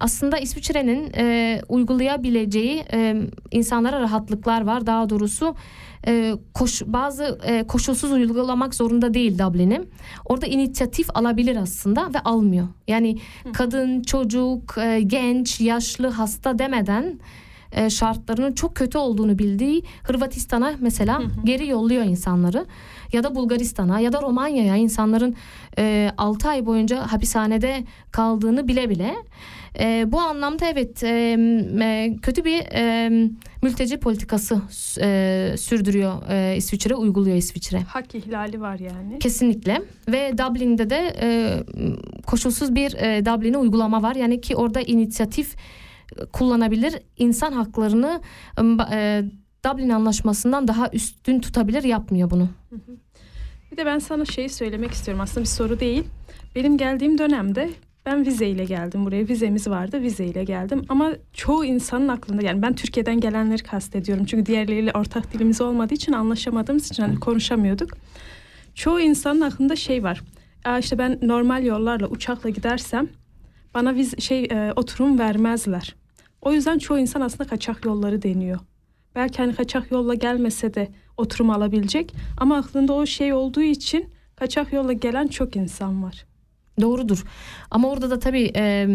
aslında 0.00 0.38
İsviçre'nin 0.38 1.12
e, 1.16 1.60
uygulayabileceği 1.68 2.84
e, 2.92 3.16
insanlara 3.50 4.00
rahatlıklar 4.00 4.66
var. 4.66 4.86
Daha 4.86 5.10
doğrusu 5.10 5.54
e, 6.06 6.34
koş, 6.54 6.82
bazı 6.86 7.38
e, 7.44 7.66
koşulsuz 7.66 8.12
uygulamak 8.12 8.74
zorunda 8.74 9.14
değil 9.14 9.38
Dublin'i. 9.38 9.80
Orada 10.24 10.46
inisiyatif 10.46 11.16
alabilir 11.16 11.56
aslında 11.56 12.14
ve 12.14 12.20
almıyor. 12.20 12.68
Yani 12.88 13.18
kadın, 13.52 14.02
çocuk, 14.02 14.78
e, 14.78 15.00
genç, 15.00 15.60
yaşlı, 15.60 16.08
hasta 16.08 16.58
demeden 16.58 17.20
e, 17.74 17.90
şartlarının 17.90 18.52
çok 18.52 18.74
kötü 18.74 18.98
olduğunu 18.98 19.38
bildiği 19.38 19.82
Hırvatistan'a 20.02 20.72
mesela 20.80 21.22
geri 21.44 21.68
yolluyor 21.68 22.04
insanları 22.04 22.66
ya 23.12 23.24
da 23.24 23.34
Bulgaristan'a 23.34 24.00
ya 24.00 24.12
da 24.12 24.22
Romanya'ya 24.22 24.76
insanların 24.76 25.34
e, 25.78 26.10
6 26.18 26.48
ay 26.48 26.66
boyunca 26.66 27.12
hapishanede 27.12 27.84
kaldığını 28.10 28.68
bile 28.68 28.90
bile 28.90 29.14
e, 29.78 30.12
bu 30.12 30.20
anlamda 30.20 30.66
evet 30.66 31.04
e, 31.04 31.36
e, 31.80 32.16
kötü 32.22 32.44
bir 32.44 32.62
e, 32.72 33.08
mülteci 33.62 33.96
politikası 33.96 34.62
e, 35.00 35.54
sürdürüyor 35.58 36.30
e, 36.30 36.56
İsviçre 36.56 36.94
uyguluyor 36.94 37.36
İsviçre. 37.36 37.80
Hak 37.80 38.14
ihlali 38.14 38.60
var 38.60 38.78
yani. 38.78 39.18
Kesinlikle 39.18 39.82
ve 40.08 40.38
Dublin'de 40.38 40.90
de 40.90 41.16
e, 41.20 41.58
koşulsuz 42.26 42.74
bir 42.74 42.94
e, 42.94 43.26
Dublin'e 43.26 43.58
uygulama 43.58 44.02
var 44.02 44.14
yani 44.14 44.40
ki 44.40 44.56
orada 44.56 44.80
inisiyatif 44.80 45.56
kullanabilir 46.32 46.94
insan 47.16 47.52
haklarını 47.52 48.20
e, 48.92 49.22
Dublin 49.64 49.90
Anlaşması'ndan 49.90 50.68
daha 50.68 50.90
üstün 50.92 51.40
tutabilir 51.40 51.84
yapmıyor 51.84 52.30
bunu. 52.30 52.48
Bir 53.72 53.76
de 53.76 53.86
ben 53.86 53.98
sana 53.98 54.24
şeyi 54.24 54.48
söylemek 54.48 54.90
istiyorum 54.90 55.20
aslında 55.20 55.40
bir 55.40 55.48
soru 55.48 55.80
değil. 55.80 56.04
Benim 56.54 56.76
geldiğim 56.76 57.18
dönemde 57.18 57.70
ben 58.06 58.26
vizeyle 58.26 58.64
geldim 58.64 59.04
buraya. 59.06 59.28
Vizemiz 59.28 59.68
vardı. 59.68 60.02
Vizeyle 60.02 60.44
geldim. 60.44 60.82
Ama 60.88 61.12
çoğu 61.32 61.64
insanın 61.64 62.08
aklında 62.08 62.42
yani 62.42 62.62
ben 62.62 62.74
Türkiye'den 62.74 63.20
gelenleri 63.20 63.62
kastediyorum. 63.62 64.24
Çünkü 64.24 64.46
diğerleriyle 64.46 64.92
ortak 64.92 65.32
dilimiz 65.32 65.60
olmadığı 65.60 65.94
için 65.94 66.12
anlaşamadığımız 66.12 66.90
için 66.90 67.02
hani 67.02 67.20
konuşamıyorduk. 67.20 67.90
Çoğu 68.74 69.00
insanın 69.00 69.40
aklında 69.40 69.76
şey 69.76 70.02
var. 70.02 70.22
Aa 70.64 70.78
işte 70.78 70.98
ben 70.98 71.18
normal 71.22 71.64
yollarla 71.64 72.06
uçakla 72.06 72.50
gidersem 72.50 73.08
bana 73.74 73.94
viz 73.94 74.18
şey 74.18 74.44
e, 74.44 74.72
oturum 74.76 75.18
vermezler. 75.18 75.94
O 76.42 76.52
yüzden 76.52 76.78
çoğu 76.78 76.98
insan 76.98 77.20
aslında 77.20 77.44
kaçak 77.50 77.84
yolları 77.84 78.22
deniyor. 78.22 78.58
Belki 79.14 79.38
hani 79.38 79.54
kaçak 79.54 79.90
yolla 79.90 80.14
gelmese 80.14 80.74
de 80.74 80.88
oturum 81.16 81.50
alabilecek 81.50 82.14
ama 82.36 82.56
aklında 82.56 82.92
o 82.92 83.06
şey 83.06 83.32
olduğu 83.32 83.62
için 83.62 84.10
kaçak 84.36 84.72
yolla 84.72 84.92
gelen 84.92 85.26
çok 85.26 85.56
insan 85.56 86.02
var. 86.02 86.26
Doğrudur. 86.80 87.24
Ama 87.70 87.88
orada 87.88 88.10
da 88.10 88.18
tabii 88.18 88.52
e, 88.56 88.88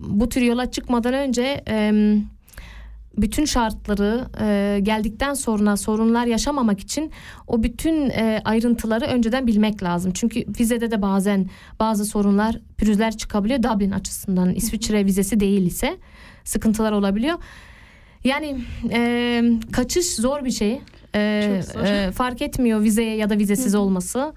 bu 0.00 0.28
tür 0.28 0.40
yola 0.40 0.70
çıkmadan 0.70 1.14
önce 1.14 1.64
e, 1.68 1.92
bütün 3.18 3.44
şartları 3.44 4.28
e, 4.40 4.80
geldikten 4.82 5.34
sonra 5.34 5.76
sorunlar 5.76 6.26
yaşamamak 6.26 6.80
için 6.80 7.10
o 7.46 7.62
bütün 7.62 8.10
e, 8.10 8.42
ayrıntıları 8.44 9.04
önceden 9.04 9.46
bilmek 9.46 9.82
lazım. 9.82 10.12
Çünkü 10.14 10.44
vizede 10.60 10.90
de 10.90 11.02
bazen 11.02 11.50
bazı 11.80 12.04
sorunlar, 12.04 12.60
pürüzler 12.76 13.16
çıkabiliyor 13.16 13.62
Dublin 13.62 13.90
açısından. 13.90 14.54
İsviçre 14.54 15.04
vizesi 15.04 15.40
değil 15.40 15.66
ise 15.66 15.96
sıkıntılar 16.44 16.92
olabiliyor. 16.92 17.38
Yani 18.24 18.58
e, 18.90 19.42
kaçış 19.72 20.06
zor 20.06 20.44
bir 20.44 20.50
şey. 20.50 20.80
E. 21.14 21.62
E, 21.84 22.10
fark 22.10 22.42
etmiyor 22.42 22.82
vizeye 22.82 23.16
ya 23.16 23.30
da 23.30 23.38
vizesiz 23.38 23.74
olması. 23.74 24.34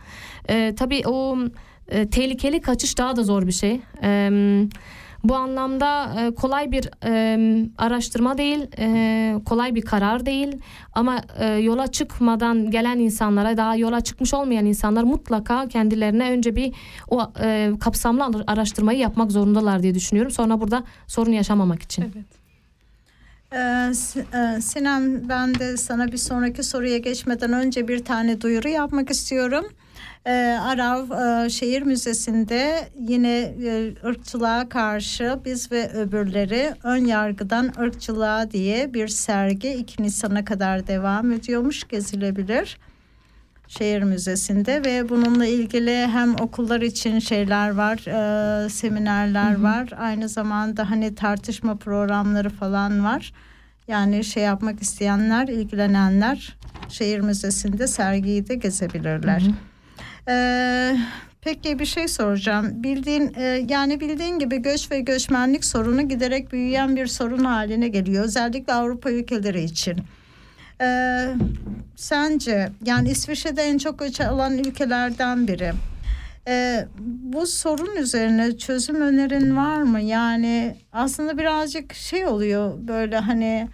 E, 0.49 0.75
tabii 0.77 1.01
o 1.05 1.37
e, 1.89 2.09
tehlikeli 2.09 2.61
kaçış 2.61 2.97
daha 2.97 3.15
da 3.15 3.23
zor 3.23 3.47
bir 3.47 3.51
şey. 3.51 3.81
E, 4.03 4.29
bu 5.23 5.35
anlamda 5.35 6.15
e, 6.21 6.35
kolay 6.35 6.71
bir 6.71 6.89
e, 7.05 7.65
araştırma 7.77 8.37
değil, 8.37 8.67
e, 8.79 9.35
kolay 9.45 9.75
bir 9.75 9.81
karar 9.81 10.25
değil. 10.25 10.57
Ama 10.93 11.21
e, 11.39 11.47
yola 11.47 11.87
çıkmadan 11.87 12.71
gelen 12.71 12.99
insanlara, 12.99 13.57
daha 13.57 13.75
yola 13.75 14.01
çıkmış 14.01 14.33
olmayan 14.33 14.65
insanlar 14.65 15.03
mutlaka 15.03 15.67
kendilerine 15.67 16.31
önce 16.31 16.55
bir 16.55 16.73
o 17.09 17.31
e, 17.41 17.71
kapsamlı 17.79 18.43
araştırmayı 18.47 18.99
yapmak 18.99 19.31
zorundalar 19.31 19.83
diye 19.83 19.95
düşünüyorum. 19.95 20.31
Sonra 20.31 20.61
burada 20.61 20.83
sorun 21.07 21.31
yaşamamak 21.31 21.81
için. 21.81 22.01
Evet. 22.01 22.39
Ee, 23.53 23.93
Sinan 24.61 25.29
ben 25.29 25.59
de 25.59 25.77
sana 25.77 26.11
bir 26.11 26.17
sonraki 26.17 26.63
soruya 26.63 26.97
geçmeden 26.97 27.53
önce 27.53 27.87
bir 27.87 28.05
tane 28.05 28.41
duyuru 28.41 28.69
yapmak 28.69 29.09
istiyorum. 29.09 29.65
Ee, 30.25 30.31
Arav 30.61 31.11
e, 31.45 31.49
Şehir 31.49 31.81
Müzesi'nde 31.81 32.89
yine 32.99 33.39
e, 33.39 33.93
ırkçılığa 34.05 34.69
karşı 34.69 35.39
biz 35.45 35.71
ve 35.71 35.89
öbürleri 35.89 36.73
ön 36.83 37.05
yargıdan 37.05 37.73
ırkçılığa 37.79 38.51
diye 38.51 38.93
bir 38.93 39.07
sergi 39.07 39.69
2 39.69 40.03
Nisan'a 40.03 40.45
kadar 40.45 40.87
devam 40.87 41.31
ediyormuş 41.31 41.87
gezilebilir. 41.87 42.77
Şehir 43.67 44.03
Müzesi'nde 44.03 44.85
ve 44.85 45.09
bununla 45.09 45.45
ilgili 45.45 46.07
hem 46.07 46.35
okullar 46.35 46.81
için 46.81 47.19
şeyler 47.19 47.69
var, 47.69 47.97
e, 48.65 48.69
seminerler 48.69 49.51
hı 49.51 49.57
hı. 49.57 49.63
var. 49.63 49.89
Aynı 49.99 50.29
zamanda 50.29 50.89
hani 50.89 51.15
tartışma 51.15 51.75
programları 51.75 52.49
falan 52.49 53.03
var. 53.03 53.33
Yani 53.87 54.23
şey 54.23 54.43
yapmak 54.43 54.81
isteyenler, 54.81 55.47
ilgilenenler 55.47 56.57
Şehir 56.89 57.19
Müzesi'nde 57.19 57.87
sergiyi 57.87 58.47
de 58.47 58.55
gezebilirler. 58.55 59.41
Hı 59.41 59.45
hı. 59.45 59.68
Ee, 60.27 60.97
peki 61.41 61.79
bir 61.79 61.85
şey 61.85 62.07
soracağım. 62.07 62.83
Bildiğin 62.83 63.33
e, 63.37 63.65
yani 63.69 63.99
bildiğin 63.99 64.39
gibi 64.39 64.57
göç 64.61 64.91
ve 64.91 64.99
göçmenlik 64.99 65.65
sorunu 65.65 66.07
giderek 66.09 66.51
büyüyen 66.51 66.95
bir 66.95 67.07
sorun 67.07 67.45
haline 67.45 67.87
geliyor. 67.87 68.23
Özellikle 68.23 68.73
Avrupa 68.73 69.11
ülkeleri 69.11 69.63
için. 69.63 69.97
Ee, 70.81 71.27
sence 71.95 72.69
yani 72.85 73.09
İsviçre'de 73.09 73.63
en 73.63 73.77
çok 73.77 73.99
göç 73.99 74.21
alan 74.21 74.57
ülkelerden 74.57 75.47
biri. 75.47 75.71
Ee, 76.47 76.87
bu 77.33 77.47
sorun 77.47 77.95
üzerine 77.95 78.57
çözüm 78.57 79.01
önerin 79.01 79.57
var 79.57 79.81
mı? 79.81 80.01
Yani 80.01 80.75
aslında 80.93 81.37
birazcık 81.37 81.93
şey 81.93 82.25
oluyor 82.25 82.73
böyle 82.87 83.17
hani 83.17 83.67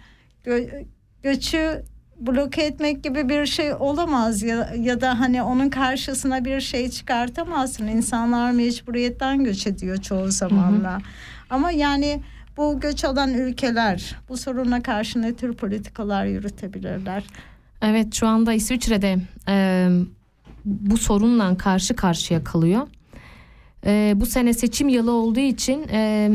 gö- 0.46 0.84
göçü 1.22 1.82
bloke 2.20 2.62
etmek 2.62 3.04
gibi 3.04 3.28
bir 3.28 3.46
şey 3.46 3.74
olamaz 3.74 4.42
ya, 4.42 4.74
ya 4.78 5.00
da 5.00 5.20
hani 5.20 5.42
onun 5.42 5.68
karşısına 5.68 6.44
bir 6.44 6.60
şey 6.60 6.90
çıkartamazsın. 6.90 7.86
İnsanlar 7.86 8.50
mecburiyetten 8.50 9.44
göç 9.44 9.66
ediyor 9.66 9.96
çoğu 9.96 10.30
zamanla. 10.30 10.92
Hı 10.92 10.96
hı. 10.96 11.00
Ama 11.50 11.70
yani 11.70 12.22
bu 12.56 12.80
göç 12.80 13.04
alan 13.04 13.34
ülkeler 13.34 14.16
bu 14.28 14.36
soruna 14.36 14.82
karşı 14.82 15.22
ne 15.22 15.34
tür 15.34 15.52
politikalar 15.52 16.24
yürütebilirler? 16.26 17.24
Evet 17.82 18.14
şu 18.14 18.26
anda 18.26 18.52
İsviçre'de 18.52 19.18
e, 19.48 19.88
bu 20.64 20.96
sorunla 20.96 21.56
karşı 21.56 21.96
karşıya 21.96 22.44
kalıyor. 22.44 22.88
E, 23.86 24.12
bu 24.16 24.26
sene 24.26 24.52
seçim 24.52 24.88
yılı 24.88 25.12
olduğu 25.12 25.40
için 25.40 25.88
e, 25.92 26.30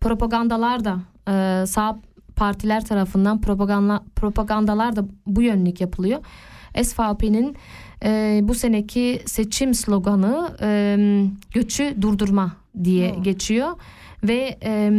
propagandalar 0.00 0.84
da 0.84 0.98
e, 1.28 1.66
sağ 1.66 1.98
partiler 2.36 2.84
tarafından 2.84 3.40
propaganda 3.40 4.04
propagandalar 4.16 4.96
da 4.96 5.04
bu 5.26 5.42
yönlük 5.42 5.80
yapılıyor. 5.80 6.20
SVP'nin 6.82 7.56
e, 8.04 8.40
bu 8.42 8.54
seneki 8.54 9.22
seçim 9.26 9.74
sloganı 9.74 10.56
e, 10.60 10.98
göçü 11.54 12.02
durdurma 12.02 12.52
diye 12.84 13.14
Hmm. 13.14 13.22
geçiyor 13.22 13.68
ve 14.22 14.58
e, 14.64 14.92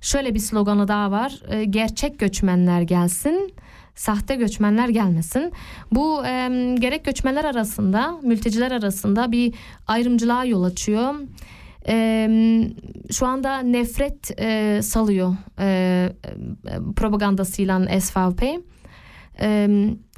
şöyle 0.00 0.34
bir 0.34 0.38
sloganı 0.38 0.88
daha 0.88 1.10
var 1.10 1.42
E, 1.50 1.64
gerçek 1.64 2.18
göçmenler 2.18 2.82
gelsin 2.82 3.54
sahte 3.94 4.34
göçmenler 4.34 4.88
gelmesin. 4.88 5.52
Bu 5.92 6.26
e, 6.26 6.48
gerek 6.80 7.04
göçmenler 7.04 7.44
arasında, 7.44 8.18
mülteciler 8.22 8.70
arasında 8.70 9.32
bir 9.32 9.54
ayrımcılığa 9.86 10.44
yol 10.44 10.62
açıyor. 10.62 11.14
E, 11.88 12.28
şu 13.10 13.26
anda 13.26 13.58
nefret 13.58 14.40
e, 14.40 14.80
salıyor 14.82 15.36
e, 15.58 16.08
propagandasıyla 16.96 18.00
SVP. 18.00 18.42
E, 19.40 19.68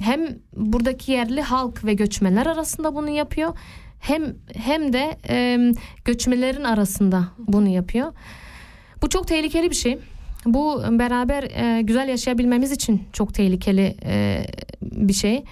hem 0.01 0.39
buradaki 0.55 1.11
yerli 1.11 1.41
halk 1.41 1.85
ve 1.85 1.93
göçmenler 1.93 2.45
arasında 2.45 2.95
bunu 2.95 3.09
yapıyor. 3.09 3.57
Hem 3.99 4.35
hem 4.55 4.93
de 4.93 5.17
e, 5.29 5.59
göçmenlerin 6.05 6.63
arasında 6.63 7.27
bunu 7.37 7.67
yapıyor. 7.67 8.13
Bu 9.01 9.09
çok 9.09 9.27
tehlikeli 9.27 9.69
bir 9.69 9.75
şey. 9.75 9.99
Bu 10.45 10.83
beraber 10.91 11.43
e, 11.43 11.81
güzel 11.81 12.09
yaşayabilmemiz 12.09 12.71
için 12.71 13.03
çok 13.13 13.33
tehlikeli 13.33 13.95
e, 14.05 14.45
bir 14.81 15.13
şey. 15.13 15.43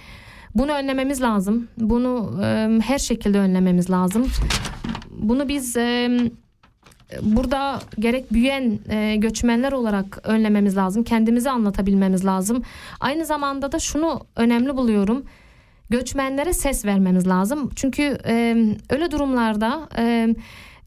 Bunu 0.54 0.72
önlememiz 0.72 1.22
lazım. 1.22 1.68
Bunu 1.78 2.40
e, 2.42 2.78
her 2.82 2.98
şekilde 2.98 3.38
önlememiz 3.38 3.90
lazım. 3.90 4.26
Bunu 5.10 5.48
biz 5.48 5.76
e, 5.76 6.18
burada 7.22 7.80
gerek 7.98 8.32
büyüyen 8.32 8.78
e, 8.90 9.16
göçmenler 9.16 9.72
olarak 9.72 10.20
önlememiz 10.24 10.76
lazım. 10.76 11.04
Kendimizi 11.04 11.50
anlatabilmemiz 11.50 12.24
lazım. 12.24 12.62
Aynı 13.00 13.24
zamanda 13.24 13.72
da 13.72 13.78
şunu 13.78 14.20
önemli 14.36 14.76
buluyorum. 14.76 15.24
Göçmenlere 15.90 16.52
ses 16.52 16.84
vermemiz 16.84 17.26
lazım. 17.26 17.70
Çünkü 17.76 18.18
e, 18.26 18.56
öyle 18.90 19.10
durumlarda 19.10 19.88
e, 19.98 20.34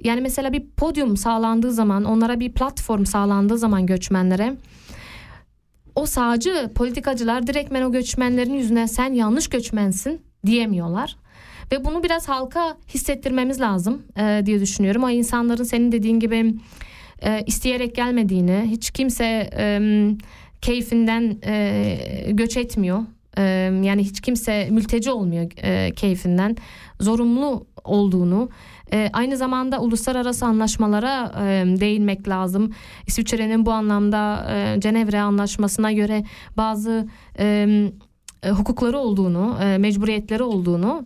yani 0.03 0.21
mesela 0.21 0.53
bir 0.53 0.65
podyum 0.77 1.17
sağlandığı 1.17 1.71
zaman 1.71 2.03
onlara 2.03 2.39
bir 2.39 2.51
platform 2.51 3.05
sağlandığı 3.05 3.57
zaman 3.57 3.85
göçmenlere 3.85 4.53
o 5.97 6.05
sağcı 6.05 6.71
politikacılar 6.75 7.47
direktmen 7.47 7.81
o 7.81 7.91
göçmenlerin 7.91 8.53
yüzüne 8.53 8.87
sen 8.87 9.13
yanlış 9.13 9.47
göçmensin 9.47 10.21
diyemiyorlar. 10.45 11.15
Ve 11.71 11.85
bunu 11.85 12.03
biraz 12.03 12.29
halka 12.29 12.77
hissettirmemiz 12.93 13.61
lazım 13.61 14.01
e, 14.17 14.41
diye 14.45 14.59
düşünüyorum. 14.61 15.03
O 15.03 15.09
insanların 15.09 15.63
senin 15.63 15.91
dediğin 15.91 16.19
gibi 16.19 16.53
e, 17.21 17.43
isteyerek 17.45 17.95
gelmediğini, 17.95 18.63
hiç 18.65 18.91
kimse 18.91 19.49
e, 19.57 19.79
keyfinden 20.61 21.37
e, 21.45 21.97
göç 22.29 22.57
etmiyor. 22.57 22.99
E, 23.37 23.41
yani 23.83 24.03
hiç 24.03 24.21
kimse 24.21 24.69
mülteci 24.71 25.11
olmuyor 25.11 25.51
e, 25.63 25.91
keyfinden. 25.91 26.55
Zorunlu 26.99 27.67
olduğunu, 27.83 28.49
e, 28.93 29.09
aynı 29.13 29.37
zamanda 29.37 29.79
uluslararası 29.79 30.45
anlaşmalara 30.45 31.31
e, 31.41 31.79
değinmek 31.79 32.27
lazım. 32.27 32.71
İsviçre'nin 33.07 33.65
bu 33.65 33.71
anlamda 33.71 34.47
e, 34.51 34.79
Cenevre 34.79 35.21
Anlaşması'na 35.21 35.91
göre 35.91 36.23
bazı 36.57 37.07
e, 37.39 37.67
hukukları 38.49 38.97
olduğunu, 38.97 39.57
e, 39.63 39.77
mecburiyetleri 39.77 40.43
olduğunu 40.43 41.05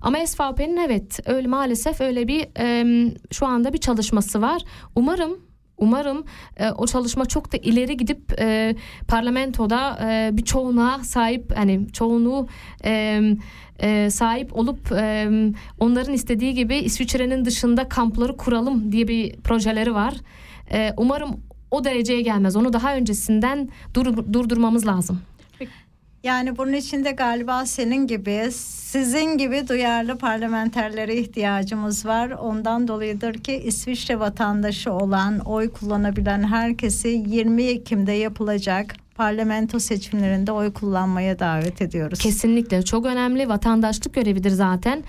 ama 0.00 0.26
SVP'nin 0.26 0.76
evet 0.76 1.20
öyle 1.26 1.48
maalesef 1.48 2.00
öyle 2.00 2.28
bir 2.28 2.46
e, 2.58 2.84
şu 3.32 3.46
anda 3.46 3.72
bir 3.72 3.78
çalışması 3.78 4.42
var. 4.42 4.62
Umarım 4.94 5.47
Umarım 5.78 6.24
e, 6.56 6.70
o 6.70 6.86
çalışma 6.86 7.26
çok 7.26 7.52
da 7.52 7.56
ileri 7.56 7.96
gidip 7.96 8.40
e, 8.40 8.76
parlamentoda 9.08 9.98
e, 10.02 10.30
bir 10.36 10.44
çoğunluğa 10.44 11.04
sahip 11.04 11.56
hani 11.56 11.92
çoğunluğu 11.92 12.48
e, 12.84 13.22
e, 13.78 14.10
sahip 14.10 14.56
olup 14.56 14.92
e, 14.92 15.28
onların 15.78 16.14
istediği 16.14 16.54
gibi 16.54 16.76
İsviçre'nin 16.76 17.44
dışında 17.44 17.88
kampları 17.88 18.36
kuralım 18.36 18.92
diye 18.92 19.08
bir 19.08 19.36
projeleri 19.36 19.94
var. 19.94 20.14
E, 20.72 20.92
umarım 20.96 21.40
o 21.70 21.84
dereceye 21.84 22.20
gelmez. 22.22 22.56
Onu 22.56 22.72
daha 22.72 22.94
öncesinden 22.96 23.68
dur, 23.94 24.32
durdurmamız 24.32 24.86
lazım. 24.86 25.20
Yani 26.22 26.58
bunun 26.58 26.72
için 26.72 27.04
de 27.04 27.10
galiba 27.10 27.66
senin 27.66 28.06
gibi, 28.06 28.48
sizin 28.52 29.38
gibi 29.38 29.68
duyarlı 29.68 30.18
parlamenterlere 30.18 31.16
ihtiyacımız 31.16 32.06
var. 32.06 32.30
Ondan 32.30 32.88
dolayıdır 32.88 33.34
ki 33.34 33.62
İsviçre 33.64 34.18
vatandaşı 34.18 34.92
olan, 34.92 35.38
oy 35.38 35.72
kullanabilen 35.72 36.42
herkesi 36.42 37.08
20 37.08 37.62
Ekim'de 37.62 38.12
yapılacak 38.12 38.94
parlamento 39.14 39.78
seçimlerinde 39.78 40.52
oy 40.52 40.72
kullanmaya 40.72 41.38
davet 41.38 41.82
ediyoruz. 41.82 42.18
Kesinlikle 42.18 42.82
çok 42.82 43.06
önemli 43.06 43.48
vatandaşlık 43.48 44.14
görevidir 44.14 44.50
zaten. 44.50 45.02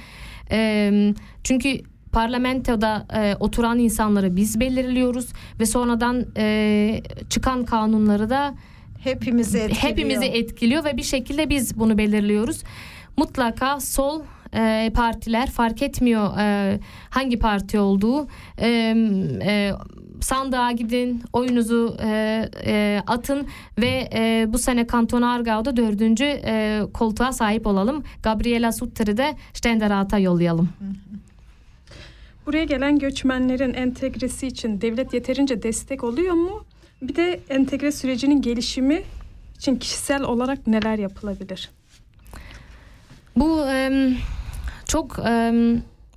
E, 0.51 0.91
çünkü 1.43 1.81
parlamentoda 2.11 3.05
e, 3.15 3.35
oturan 3.39 3.79
insanları 3.79 4.35
biz 4.35 4.59
belirliyoruz 4.59 5.33
ve 5.59 5.65
sonradan 5.65 6.25
e, 6.37 7.01
çıkan 7.29 7.65
kanunları 7.65 8.29
da 8.29 8.53
hepimizi 9.03 9.57
etkiliyor. 9.57 9.91
hepimizi 9.91 10.25
etkiliyor 10.25 10.83
ve 10.83 10.97
bir 10.97 11.03
şekilde 11.03 11.49
biz 11.49 11.79
bunu 11.79 11.97
belirliyoruz. 11.97 12.63
Mutlaka 13.17 13.79
sol 13.79 14.21
e, 14.53 14.91
partiler 14.95 15.51
fark 15.51 15.81
etmiyor 15.81 16.37
e, 16.39 16.79
hangi 17.09 17.39
parti 17.39 17.79
olduğu 17.79 18.27
e, 18.61 18.67
e, 19.41 19.71
sandığa 20.21 20.71
gidin 20.71 21.23
oyunuzu 21.33 21.97
e, 22.03 22.09
e, 22.65 23.01
atın 23.07 23.47
ve 23.77 24.09
e, 24.13 24.45
bu 24.47 24.57
sene 24.57 24.87
Kanton 24.87 25.21
Argao'da 25.21 25.77
dördüncü 25.77 26.25
e, 26.25 26.81
koltuğa 26.93 27.33
sahip 27.33 27.67
olalım. 27.67 28.03
Gabriela 28.23 28.71
Sutter'i 28.71 29.17
de 29.17 29.35
Ständerat'a 29.53 30.17
yollayalım. 30.19 30.69
Buraya 32.45 32.63
gelen 32.63 32.99
göçmenlerin 32.99 33.73
entegresi 33.73 34.47
için 34.47 34.81
devlet 34.81 35.13
yeterince 35.13 35.63
destek 35.63 36.03
oluyor 36.03 36.33
mu? 36.33 36.63
Bir 37.01 37.15
de 37.15 37.39
entegre 37.49 37.91
sürecinin 37.91 38.41
gelişimi 38.41 39.03
için 39.57 39.75
kişisel 39.75 40.23
olarak 40.23 40.67
neler 40.67 40.97
yapılabilir? 40.97 41.69
Bu 43.35 43.65
çok 44.85 45.19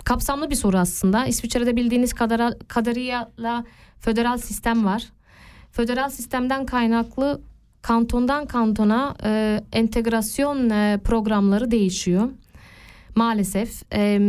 kapsamlı 0.05 0.51
bir 0.51 0.55
soru 0.55 0.79
aslında. 0.79 1.27
İsviçre'de 1.27 1.77
bildiğiniz 1.77 2.13
kadar, 2.13 2.59
kadarıyla 2.69 3.65
föderal 4.01 4.39
sistem 4.39 4.85
var. 4.85 5.09
Föderal 5.73 6.09
sistemden 6.09 6.67
kaynaklı 6.67 7.41
kantondan 7.83 8.47
kantona 8.47 9.17
e, 9.25 9.61
entegrasyon 9.73 10.71
e, 10.71 10.99
programları 11.05 11.71
değişiyor. 11.71 12.29
Maalesef. 13.15 13.83
E, 13.95 14.21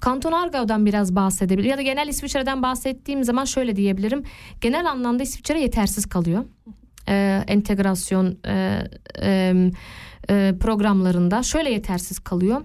Kanton 0.00 0.32
Argao'dan 0.32 0.86
biraz 0.86 1.14
bahsedebilirim. 1.16 1.70
Ya 1.70 1.78
da 1.78 1.82
genel 1.82 2.08
İsviçre'den 2.08 2.62
bahsettiğim 2.62 3.24
zaman 3.24 3.44
şöyle 3.44 3.76
diyebilirim. 3.76 4.22
Genel 4.60 4.90
anlamda 4.90 5.22
İsviçre 5.22 5.60
yetersiz 5.60 6.06
kalıyor. 6.06 6.44
E, 7.08 7.44
entegrasyon 7.48 8.38
e, 8.46 8.82
e, 10.30 10.54
programlarında 10.60 11.42
şöyle 11.42 11.70
yetersiz 11.70 12.18
kalıyor. 12.18 12.62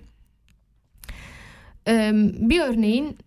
E, 1.88 2.12
bir 2.40 2.62
örneğin 2.62 3.18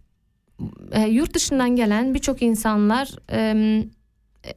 e, 0.92 1.00
yurt 1.00 1.34
dışından 1.34 1.76
gelen 1.76 2.14
birçok 2.14 2.42
insanlar 2.42 3.08
e, 3.32 3.84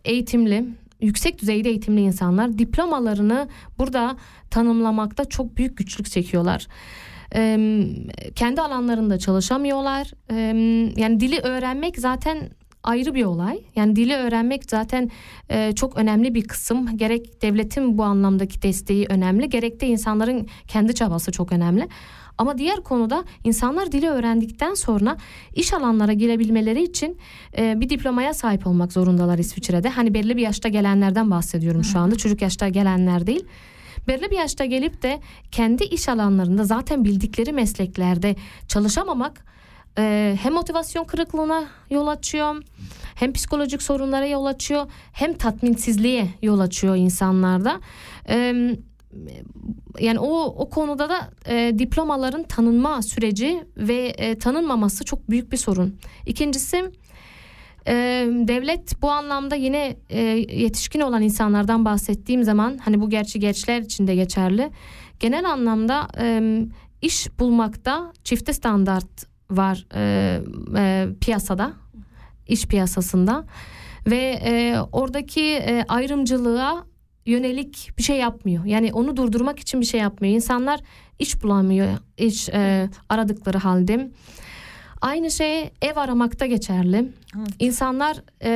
eğitimli, 0.06 0.66
yüksek 1.02 1.42
düzeyde 1.42 1.70
eğitimli 1.70 2.02
insanlar 2.02 2.58
diplomalarını 2.58 3.48
burada 3.78 4.18
tanımlamakta 4.50 5.26
çok 5.26 5.58
büyük 5.58 5.78
güçlük 5.78 6.12
çekiyorlar. 6.12 6.68
E, 7.36 7.58
kendi 8.36 8.62
alanlarında 8.62 9.20
çalışamıyorlar. 9.20 10.12
E, 10.32 10.36
yani 11.02 11.20
dili 11.20 11.40
öğrenmek 11.40 12.00
zaten 12.00 12.50
ayrı 12.84 13.16
bir 13.16 13.26
olay. 13.26 13.60
Yani 13.76 13.96
dili 13.96 14.16
öğrenmek 14.16 14.70
zaten 14.70 15.10
e, 15.50 15.72
çok 15.76 15.98
önemli 15.98 16.36
bir 16.36 16.44
kısım. 16.44 16.98
Gerek 16.98 17.42
devletin 17.42 17.98
bu 17.98 18.04
anlamdaki 18.04 18.62
desteği 18.62 19.06
önemli, 19.10 19.50
gerek 19.50 19.82
de 19.82 19.88
insanların 19.88 20.48
kendi 20.68 20.96
çabası 20.96 21.32
çok 21.32 21.52
önemli. 21.52 21.88
Ama 22.38 22.58
diğer 22.58 22.76
konuda 22.76 23.24
insanlar 23.44 23.92
dili 23.92 24.10
öğrendikten 24.10 24.74
sonra 24.74 25.18
iş 25.56 25.74
alanlara 25.74 26.14
girebilmeleri 26.14 26.84
için 26.84 27.18
e, 27.58 27.80
bir 27.80 27.90
diplomaya 27.90 28.34
sahip 28.34 28.68
olmak 28.68 28.94
zorundalar 28.94 29.38
İsviçre'de. 29.38 29.90
Hani 29.90 30.14
belli 30.14 30.38
bir 30.38 30.42
yaşta 30.42 30.70
gelenlerden 30.70 31.32
bahsediyorum 31.32 31.84
şu 31.84 32.00
anda. 32.00 32.16
Çocuk 32.16 32.42
yaşta 32.42 32.70
gelenler 32.70 33.28
değil. 33.28 33.46
Belli 34.08 34.32
bir 34.32 34.38
yaşta 34.38 34.66
gelip 34.66 35.02
de 35.02 35.20
kendi 35.52 35.84
iş 35.84 36.10
alanlarında 36.10 36.64
zaten 36.64 37.04
bildikleri 37.06 37.54
mesleklerde 37.54 38.36
çalışamamak 38.68 39.46
e, 39.98 40.38
hem 40.42 40.54
motivasyon 40.54 41.04
kırıklığına 41.04 41.64
yol 41.90 42.08
açıyor 42.08 42.64
hem 43.16 43.34
psikolojik 43.34 43.82
sorunlara 43.82 44.26
yol 44.26 44.46
açıyor 44.46 44.92
hem 45.14 45.34
tatminsizliğe 45.34 46.28
yol 46.42 46.60
açıyor 46.60 46.96
insanlarda. 46.96 47.80
E, 48.30 48.54
yani 50.00 50.20
o 50.20 50.44
o 50.46 50.70
konuda 50.70 51.10
da 51.10 51.30
e, 51.48 51.80
diplomaların 51.80 52.44
tanınma 52.44 53.02
süreci 53.02 53.64
ve 53.78 54.08
e, 54.08 54.40
tanınmaması 54.40 55.06
çok 55.06 55.30
büyük 55.30 55.52
bir 55.52 55.58
sorun. 55.58 56.00
İkincisi 56.26 56.92
e, 57.88 57.94
devlet 58.30 59.02
bu 59.02 59.12
anlamda 59.12 59.56
yine 59.56 59.96
e, 60.10 60.22
yetişkin 60.56 61.00
olan 61.00 61.22
insanlardan 61.22 61.86
bahsettiğim 61.86 62.44
zaman 62.44 62.78
hani 62.78 63.02
bu 63.02 63.10
gerçi 63.10 63.40
gençler 63.40 63.82
için 63.82 64.08
de 64.08 64.16
geçerli. 64.16 64.72
Genel 65.20 65.52
anlamda 65.52 66.08
e, 66.20 66.42
iş 67.02 67.40
bulmakta 67.40 68.14
çifte 68.24 68.54
standart 68.54 69.26
var 69.50 69.86
e, 69.96 70.40
e, 70.78 71.08
piyasada, 71.22 71.74
iş 72.48 72.66
piyasasında 72.66 73.46
ve 74.08 74.40
e, 74.46 74.78
oradaki 74.92 75.42
e, 75.42 75.86
ayrımcılığa 75.88 76.86
yönelik 77.26 77.90
bir 77.98 78.04
şey 78.04 78.18
yapmıyor. 78.18 78.66
Yani 78.66 78.94
onu 78.94 79.18
durdurmak 79.18 79.60
için 79.60 79.82
bir 79.82 79.86
şey 79.86 80.00
yapmıyor. 80.00 80.36
İnsanlar 80.36 80.80
iş 81.20 81.44
bulamıyor, 81.44 81.88
iş 82.18 82.50
e, 82.50 82.90
aradıkları 83.10 83.58
halde. 83.58 84.12
Aynı 85.06 85.32
şey 85.32 85.70
ev 85.82 85.96
aramakta 85.96 86.46
geçerli. 86.46 87.12
İnsanlar 87.60 88.22
e, 88.44 88.52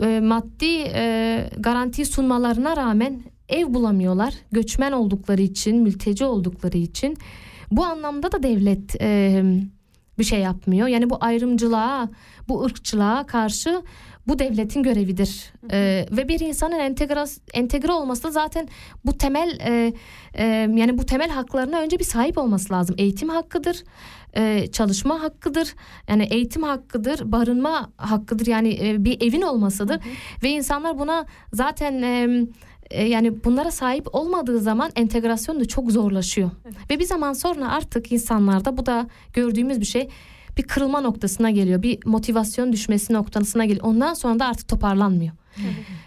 e, 0.00 0.20
maddi 0.20 0.90
e, 0.94 1.50
garanti 1.58 2.04
sunmalarına 2.04 2.76
rağmen 2.76 3.22
ev 3.48 3.74
bulamıyorlar. 3.74 4.34
Göçmen 4.52 4.92
oldukları 4.92 5.42
için, 5.42 5.76
mülteci 5.76 6.24
oldukları 6.24 6.78
için. 6.78 7.16
Bu 7.70 7.84
anlamda 7.84 8.32
da 8.32 8.42
devlet 8.42 9.02
e, 9.02 9.42
bir 10.18 10.24
şey 10.24 10.40
yapmıyor. 10.40 10.88
Yani 10.88 11.10
bu 11.10 11.16
ayrımcılığa, 11.20 12.08
bu 12.48 12.64
ırkçılığa 12.64 13.26
karşı 13.26 13.82
bu 14.26 14.38
devletin 14.38 14.82
görevidir. 14.82 15.52
Ee, 15.70 16.06
ve 16.10 16.28
bir 16.28 16.40
insanın 16.40 16.78
entegre 16.78 17.24
entegre 17.54 17.92
olması 17.92 18.24
da 18.24 18.30
zaten 18.30 18.68
bu 19.04 19.18
temel 19.18 19.58
e, 19.60 19.92
e, 20.34 20.44
yani 20.74 20.98
bu 20.98 21.06
temel 21.06 21.30
haklarına 21.30 21.80
önce 21.80 21.98
bir 21.98 22.04
sahip 22.04 22.38
olması 22.38 22.72
lazım. 22.72 22.94
Eğitim 22.98 23.28
hakkıdır, 23.28 23.84
e, 24.36 24.66
çalışma 24.66 25.22
hakkıdır, 25.22 25.74
yani 26.08 26.24
eğitim 26.30 26.62
hakkıdır, 26.62 27.32
barınma 27.32 27.90
hakkıdır. 27.96 28.46
Yani 28.46 28.78
e, 28.82 29.04
bir 29.04 29.20
evin 29.20 29.42
olmasıdır. 29.42 30.00
Ve 30.42 30.50
insanlar 30.50 30.98
buna 30.98 31.26
zaten 31.52 32.02
e, 32.02 32.46
e, 32.90 33.04
yani 33.04 33.44
bunlara 33.44 33.70
sahip 33.70 34.14
olmadığı 34.14 34.60
zaman 34.60 34.90
entegrasyon 34.96 35.60
da 35.60 35.64
çok 35.64 35.92
zorlaşıyor. 35.92 36.50
Ve 36.90 36.98
bir 36.98 37.04
zaman 37.04 37.32
sonra 37.32 37.72
artık 37.72 38.12
insanlarda 38.12 38.76
bu 38.76 38.86
da 38.86 39.06
gördüğümüz 39.32 39.80
bir 39.80 39.86
şey 39.86 40.08
bir 40.56 40.62
kırılma 40.62 41.00
noktasına 41.00 41.50
geliyor. 41.50 41.82
Bir 41.82 41.98
motivasyon 42.04 42.72
düşmesi 42.72 43.12
noktasına 43.12 43.64
geliyor. 43.64 43.86
Ondan 43.86 44.14
sonra 44.14 44.38
da 44.38 44.46
artık 44.46 44.68
toparlanmıyor. 44.68 45.32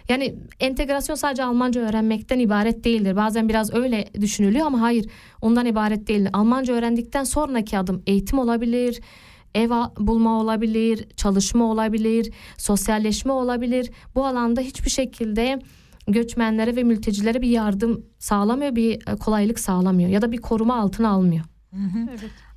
Yani 0.08 0.34
entegrasyon 0.60 1.16
sadece 1.16 1.44
Almanca 1.44 1.80
öğrenmekten 1.80 2.38
ibaret 2.38 2.84
değildir. 2.84 3.16
Bazen 3.16 3.48
biraz 3.48 3.74
öyle 3.74 4.04
düşünülüyor 4.20 4.66
ama 4.66 4.80
hayır 4.80 5.06
ondan 5.40 5.66
ibaret 5.66 6.08
değildir. 6.08 6.30
Almanca 6.32 6.74
öğrendikten 6.74 7.24
sonraki 7.24 7.78
adım 7.78 8.02
eğitim 8.06 8.38
olabilir, 8.38 9.00
ev 9.54 9.70
bulma 9.98 10.40
olabilir, 10.40 11.08
çalışma 11.16 11.64
olabilir, 11.64 12.32
sosyalleşme 12.58 13.32
olabilir. 13.32 13.90
Bu 14.14 14.26
alanda 14.26 14.60
hiçbir 14.60 14.90
şekilde 14.90 15.58
göçmenlere 16.08 16.76
ve 16.76 16.82
mültecilere 16.82 17.42
bir 17.42 17.48
yardım 17.48 18.06
sağlamıyor, 18.18 18.76
bir 18.76 19.08
e, 19.08 19.16
kolaylık 19.16 19.60
sağlamıyor 19.60 20.10
ya 20.10 20.22
da 20.22 20.32
bir 20.32 20.38
koruma 20.38 20.76
altına 20.80 21.08
almıyor. 21.08 21.44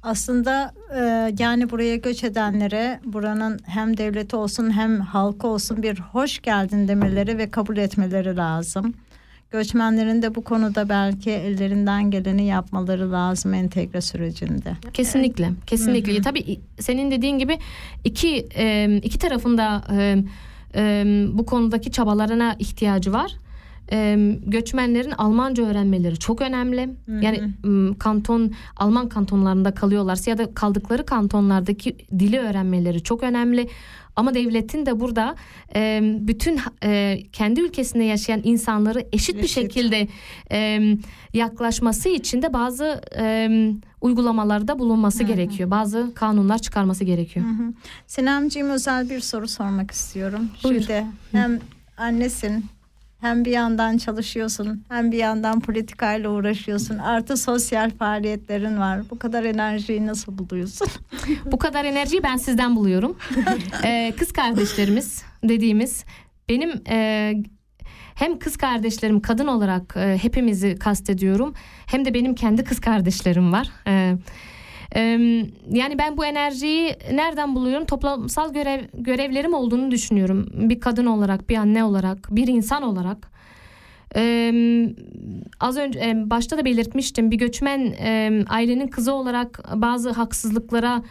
Aslında 0.04 0.74
e, 0.96 1.34
yani 1.40 1.70
buraya 1.70 1.96
göç 1.96 2.24
edenlere 2.24 3.00
buranın 3.06 3.60
hem 3.66 3.98
devleti 3.98 4.36
olsun 4.36 4.72
hem 4.72 5.00
halkı 5.00 5.48
olsun 5.48 5.84
bir 5.84 6.00
hoş 6.00 6.42
geldin 6.42 6.88
demeleri 6.88 7.38
ve 7.38 7.50
kabul 7.50 7.78
etmeleri 7.78 8.38
lazım. 8.38 8.94
Göçmenlerin 9.52 10.22
de 10.22 10.36
bu 10.36 10.44
konuda 10.44 10.90
belki 10.90 11.32
ellerinden 11.32 12.12
geleni 12.12 12.46
yapmaları 12.46 13.12
lazım 13.12 13.54
entegre 13.54 14.02
sürecinde. 14.02 14.74
Kesinlikle, 14.94 15.52
kesinlikle. 15.68 16.22
Tabii 16.22 16.60
senin 16.80 17.12
dediğin 17.12 17.40
gibi 17.40 17.58
iki 18.04 18.48
e, 18.56 18.96
iki 19.04 19.20
tarafında 19.20 19.84
e, 19.92 20.18
e, 20.76 21.04
bu 21.34 21.46
konudaki 21.46 21.92
çabalarına 21.92 22.56
ihtiyacı 22.60 23.14
var. 23.14 23.32
E, 23.92 24.18
göçmenlerin 24.46 25.12
Almanca 25.12 25.66
öğrenmeleri 25.66 26.20
çok 26.20 26.42
önemli. 26.42 26.90
Yani 27.22 27.54
m, 27.64 27.98
kanton 27.98 28.52
Alman 28.78 29.10
kantonlarında 29.10 29.72
kalıyorlarsa 29.74 30.32
ya 30.32 30.38
da 30.38 30.54
kaldıkları 30.54 31.06
kantonlardaki 31.06 31.98
dili 32.20 32.40
öğrenmeleri 32.40 33.04
çok 33.04 33.24
önemli. 33.24 33.68
Ama 34.16 34.34
devletin 34.34 34.86
de 34.86 35.00
burada 35.00 35.36
e, 35.76 36.02
bütün 36.20 36.60
e, 36.84 37.20
kendi 37.34 37.62
ülkesinde 37.62 38.04
yaşayan 38.04 38.42
insanları 38.44 39.08
eşit, 39.12 39.36
bir 39.36 39.44
Eşit. 39.44 39.56
şekilde 39.56 40.08
e, 40.52 40.82
yaklaşması 41.34 42.10
için 42.10 42.42
de 42.42 42.54
bazı 42.54 43.02
e, 43.18 43.50
uygulamalarda 44.02 44.80
bulunması 44.80 45.24
gerekiyor. 45.24 45.72
Bazı 45.72 46.12
kanunlar 46.16 46.58
çıkarması 46.58 47.04
gerekiyor. 47.04 47.46
Sinemciğim 48.08 48.70
özel 48.70 49.10
bir 49.10 49.20
soru 49.20 49.48
sormak 49.48 49.92
istiyorum. 49.92 50.50
Buyur. 50.64 50.82
Şimdi 50.82 51.06
hem 51.32 51.60
annesin 51.98 52.66
hem 53.22 53.46
bir 53.46 53.52
yandan 53.52 53.98
çalışıyorsun 53.98 54.84
hem 54.90 55.12
bir 55.12 55.18
yandan 55.18 55.60
politikayla 55.60 56.30
uğraşıyorsun 56.30 56.98
artı 56.98 57.38
sosyal 57.38 57.92
faaliyetlerin 57.92 58.80
var. 58.80 59.02
Bu 59.12 59.20
kadar 59.20 59.44
enerjiyi 59.44 60.08
nasıl 60.08 60.38
buluyorsun? 60.38 60.88
Bu 61.46 61.58
kadar 61.58 61.86
enerjiyi 61.86 62.24
ben 62.24 62.38
sizden 62.38 62.76
buluyorum. 62.76 63.18
Ee, 63.84 64.14
kız 64.18 64.32
kardeşlerimiz 64.32 65.24
dediğimiz 65.44 66.06
benim 66.50 66.82
e, 66.90 67.34
hem 68.16 68.40
kız 68.40 68.58
kardeşlerim 68.58 69.22
kadın 69.22 69.48
olarak 69.48 69.94
e, 69.98 70.18
hepimizi 70.22 70.76
kastediyorum 70.76 71.54
hem 71.86 72.06
de 72.06 72.14
benim 72.14 72.36
kendi 72.36 72.64
kız 72.64 72.80
kardeşlerim 72.80 73.54
var. 73.54 73.70
E, 73.88 74.16
yani 75.70 75.98
ben 75.98 76.18
bu 76.18 76.26
enerjiyi 76.26 76.96
nereden 77.14 77.56
buluyorum? 77.56 77.86
Toplumsal 77.86 78.54
görev 78.54 78.84
görevlerim 78.94 79.54
olduğunu 79.54 79.92
düşünüyorum. 79.92 80.50
Bir 80.54 80.80
kadın 80.80 81.06
olarak, 81.06 81.50
bir 81.50 81.58
anne 81.58 81.84
olarak, 81.84 82.28
bir 82.32 82.48
insan 82.48 82.84
olarak. 82.84 83.32
Ee, 84.16 84.90
az 85.60 85.78
önce 85.78 86.00
e, 86.00 86.30
başta 86.30 86.58
da 86.58 86.66
belirtmiştim 86.66 87.32
bir 87.32 87.38
göçmen 87.38 87.80
e, 88.00 88.44
ailenin 88.50 88.88
kızı 88.88 89.14
olarak 89.14 89.62
bazı 89.76 90.12
haksızlıklara 90.12 91.04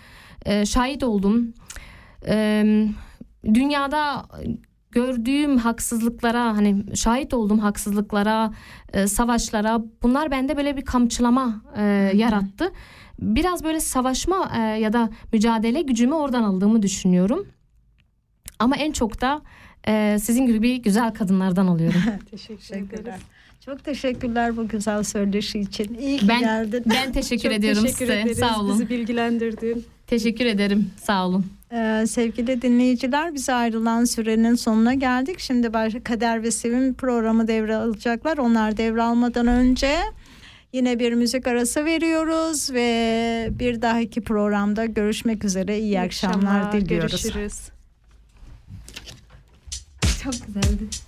e, 0.47 0.67
şahit 0.67 1.03
oldum. 1.03 1.55
E, 2.27 2.65
dünyada 3.55 4.27
gördüğüm 4.91 5.59
haksızlıklara 5.59 6.57
hani 6.57 6.97
şahit 6.97 7.35
olduğum 7.35 7.63
haksızlıklara, 7.63 8.53
e, 8.93 9.07
savaşlara 9.07 9.81
bunlar 10.03 10.31
bende 10.31 10.57
böyle 10.57 10.77
bir 10.77 10.85
kamçılama 10.85 11.63
e, 11.77 11.83
yarattı. 12.15 12.73
Biraz 13.19 13.65
böyle 13.65 13.81
savaşma 13.81 14.53
e, 14.57 14.61
ya 14.61 14.93
da 14.93 15.11
mücadele 15.33 15.83
gücümü 15.83 16.15
oradan 16.15 16.43
aldığımı 16.43 16.83
düşünüyorum. 16.83 17.47
Ama 18.59 18.77
en 18.77 18.93
çok 18.93 19.21
da 19.21 19.43
e, 19.89 20.19
sizin 20.23 20.47
gibi 20.47 20.83
güzel 20.83 21.15
kadınlardan 21.15 21.67
alıyorum. 21.67 22.01
Teşekkür 22.31 22.99
ederiz. 22.99 23.21
Çok 23.65 23.85
teşekkürler 23.85 24.57
bu 24.57 24.69
güzel 24.69 25.03
söyleşi 25.03 25.59
için. 25.59 25.95
İyi 25.95 26.19
ki 26.19 26.29
Ben 26.29 26.41
geldin. 26.41 26.83
ben 26.87 27.13
teşekkür 27.13 27.43
Çok 27.43 27.53
ediyorum 27.53 27.83
teşekkür 27.83 28.07
size. 28.07 28.21
ederiz. 28.21 28.39
Sağ 28.39 28.61
olun. 28.61 28.73
Bizi 28.75 28.89
bilgilendirdin. 28.89 29.85
Teşekkür 30.07 30.47
ederim. 30.47 30.91
Sağ 31.03 31.27
olun. 31.27 31.47
Ee, 31.73 32.05
sevgili 32.09 32.63
dinleyiciler 32.63 33.35
bize 33.35 33.55
ayrılan 33.55 34.05
sürenin 34.05 34.55
sonuna 34.55 34.95
geldik. 34.95 35.39
Şimdi 35.41 35.73
Kader 36.05 36.43
ve 36.43 36.51
Sevim 36.51 36.95
programı 36.95 37.49
devralacaklar. 37.49 38.39
Onlar 38.39 38.77
devralmadan 38.77 39.47
önce 39.47 39.97
yine 40.73 40.99
bir 40.99 41.13
müzik 41.13 41.47
arası 41.47 41.85
veriyoruz 41.85 42.73
ve 42.73 43.49
bir 43.51 43.83
dahaki 43.83 44.21
programda 44.21 44.87
görüşmek 44.87 45.45
üzere. 45.45 45.79
İyi, 45.79 46.01
akşamlar, 46.01 46.73
diliyoruz. 46.73 47.23
Görüşürüz. 47.23 47.61
Çok 50.23 50.33
güzeldi. 50.47 51.08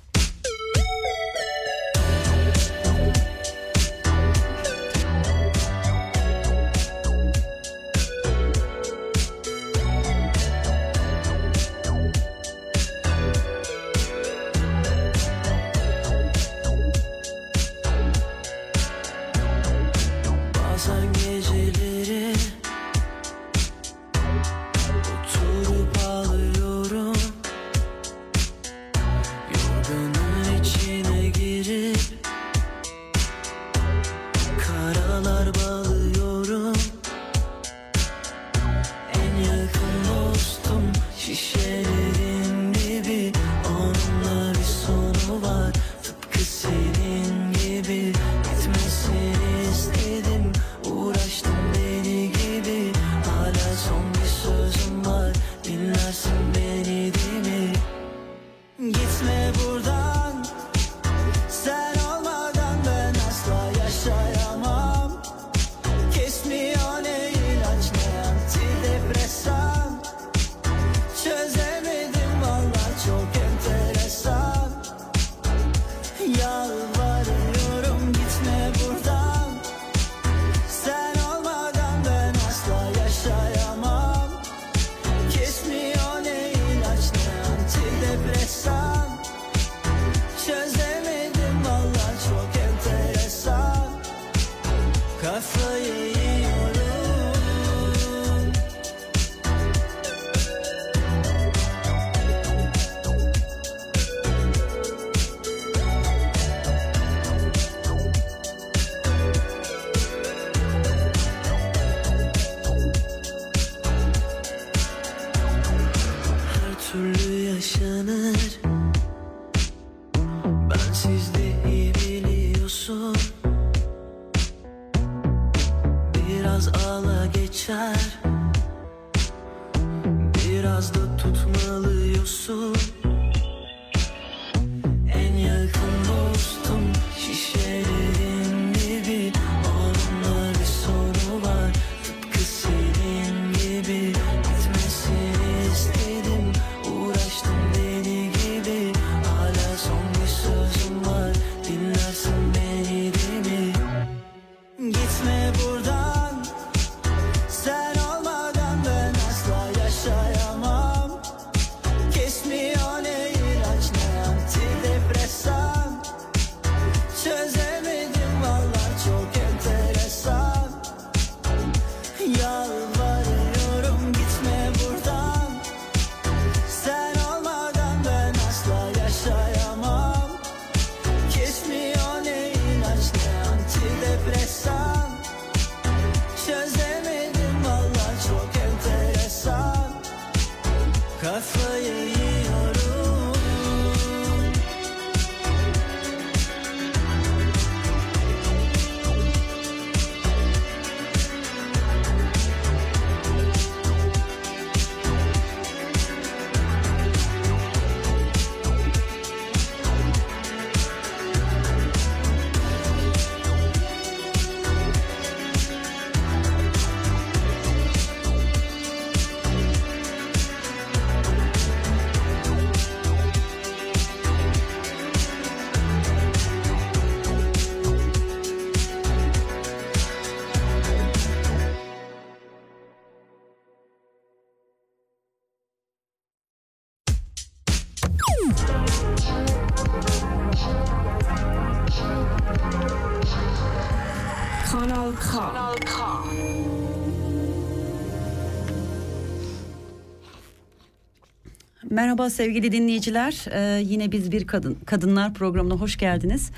Merhaba 252.11 252.30
sevgili 252.30 252.72
dinleyiciler. 252.72 253.44
Ee, 253.52 253.82
yine 253.82 254.12
biz 254.12 254.32
bir 254.32 254.46
kadın 254.46 254.78
kadınlar 254.86 255.34
programına 255.34 255.74
hoş 255.74 255.96
geldiniz. 255.96 256.50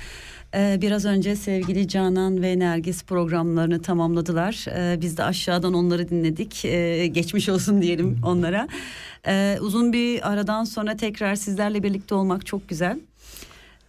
Ee, 0.55 0.77
biraz 0.81 1.05
önce 1.05 1.35
sevgili 1.35 1.87
Canan 1.87 2.41
ve 2.41 2.59
Nergis 2.59 3.03
programlarını 3.03 3.81
tamamladılar. 3.81 4.65
Ee, 4.69 5.01
biz 5.01 5.17
de 5.17 5.23
aşağıdan 5.23 5.73
onları 5.73 6.09
dinledik. 6.09 6.65
Ee, 6.65 7.07
geçmiş 7.07 7.49
olsun 7.49 7.81
diyelim 7.81 8.19
onlara. 8.25 8.67
Ee, 9.27 9.57
uzun 9.61 9.93
bir 9.93 10.31
aradan 10.31 10.63
sonra 10.63 10.97
tekrar 10.97 11.35
sizlerle 11.35 11.83
birlikte 11.83 12.15
olmak 12.15 12.45
çok 12.45 12.69
güzel. 12.69 12.99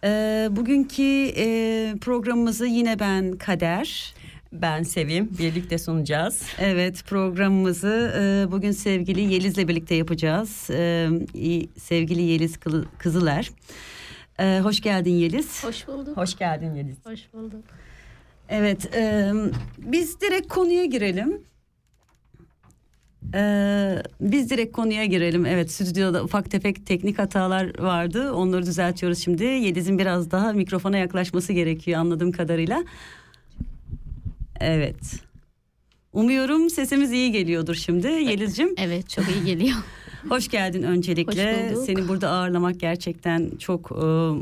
Ee, 0.03 0.47
bugünkü 0.51 1.31
e, 1.37 1.95
programımızı 2.01 2.65
yine 2.65 2.99
ben 2.99 3.31
Kader. 3.31 4.13
Ben 4.61 4.83
Sevim. 4.83 5.29
Birlikte 5.39 5.77
sunacağız. 5.77 6.43
Evet 6.59 7.03
programımızı 7.05 8.13
e, 8.17 8.51
bugün 8.51 8.71
sevgili 8.71 9.21
Yeliz'le 9.21 9.67
birlikte 9.67 9.95
yapacağız. 9.95 10.69
E, 10.69 11.09
sevgili 11.77 12.21
Yeliz 12.21 12.59
Kızıler. 12.97 13.51
E, 14.39 14.59
hoş 14.63 14.81
geldin 14.81 15.13
Yeliz. 15.13 15.63
Hoş 15.63 15.87
bulduk. 15.87 16.17
Hoş 16.17 16.37
geldin 16.37 16.75
Yeliz. 16.75 16.97
Hoş 17.05 17.33
bulduk. 17.33 17.63
Evet 18.49 18.95
e, 18.95 19.31
biz 19.77 20.21
direkt 20.21 20.47
konuya 20.47 20.85
girelim. 20.85 21.41
E, 23.33 24.03
biz 24.21 24.49
direkt 24.49 24.75
konuya 24.75 25.05
girelim. 25.05 25.45
Evet 25.45 25.71
stüdyoda 25.71 26.23
ufak 26.23 26.51
tefek 26.51 26.85
teknik 26.85 27.19
hatalar 27.19 27.79
vardı. 27.79 28.31
Onları 28.31 28.65
düzeltiyoruz 28.65 29.19
şimdi. 29.19 29.43
Yeliz'in 29.43 29.99
biraz 29.99 30.31
daha 30.31 30.53
mikrofona 30.53 30.97
yaklaşması 30.97 31.53
gerekiyor 31.53 31.99
anladığım 31.99 32.31
kadarıyla. 32.31 32.83
Evet. 34.59 35.19
Umuyorum 36.13 36.69
sesimiz 36.69 37.11
iyi 37.11 37.31
geliyordur 37.31 37.75
şimdi 37.75 38.07
Yeliz'cim. 38.29 38.73
Evet 38.77 39.09
çok 39.09 39.25
iyi 39.29 39.45
geliyor. 39.45 39.77
Hoş 40.29 40.47
geldin 40.47 40.83
öncelikle. 40.83 41.65
Hoş 41.65 41.71
bulduk. 41.75 41.85
Seni 41.85 42.07
burada 42.07 42.29
ağırlamak 42.29 42.79
gerçekten 42.79 43.51
çok 43.59 43.91
e, 43.91 43.95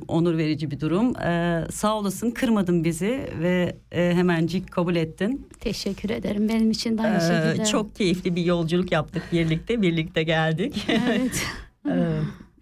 onur 0.08 0.38
verici 0.38 0.72
bir 0.72 0.80
durum. 0.80 1.18
E, 1.18 1.64
sağ 1.72 1.98
olasın 1.98 2.32
kırmadın 2.32 2.84
bizi 2.84 3.30
ve 3.42 3.76
e, 3.92 4.14
hemencik 4.16 4.72
kabul 4.72 4.96
ettin. 4.96 5.48
Teşekkür 5.60 6.10
ederim. 6.10 6.50
Benim 6.50 6.72
için 6.72 6.98
de 6.98 7.02
aynı 7.02 7.22
şekilde. 7.22 7.66
çok 7.66 7.96
keyifli 7.96 8.36
bir 8.36 8.44
yolculuk 8.44 8.92
yaptık 8.92 9.24
birlikte. 9.32 9.82
Birlikte 9.82 10.24
geldik. 10.24 10.86
Evet. 10.90 11.44
Ee, 11.90 12.20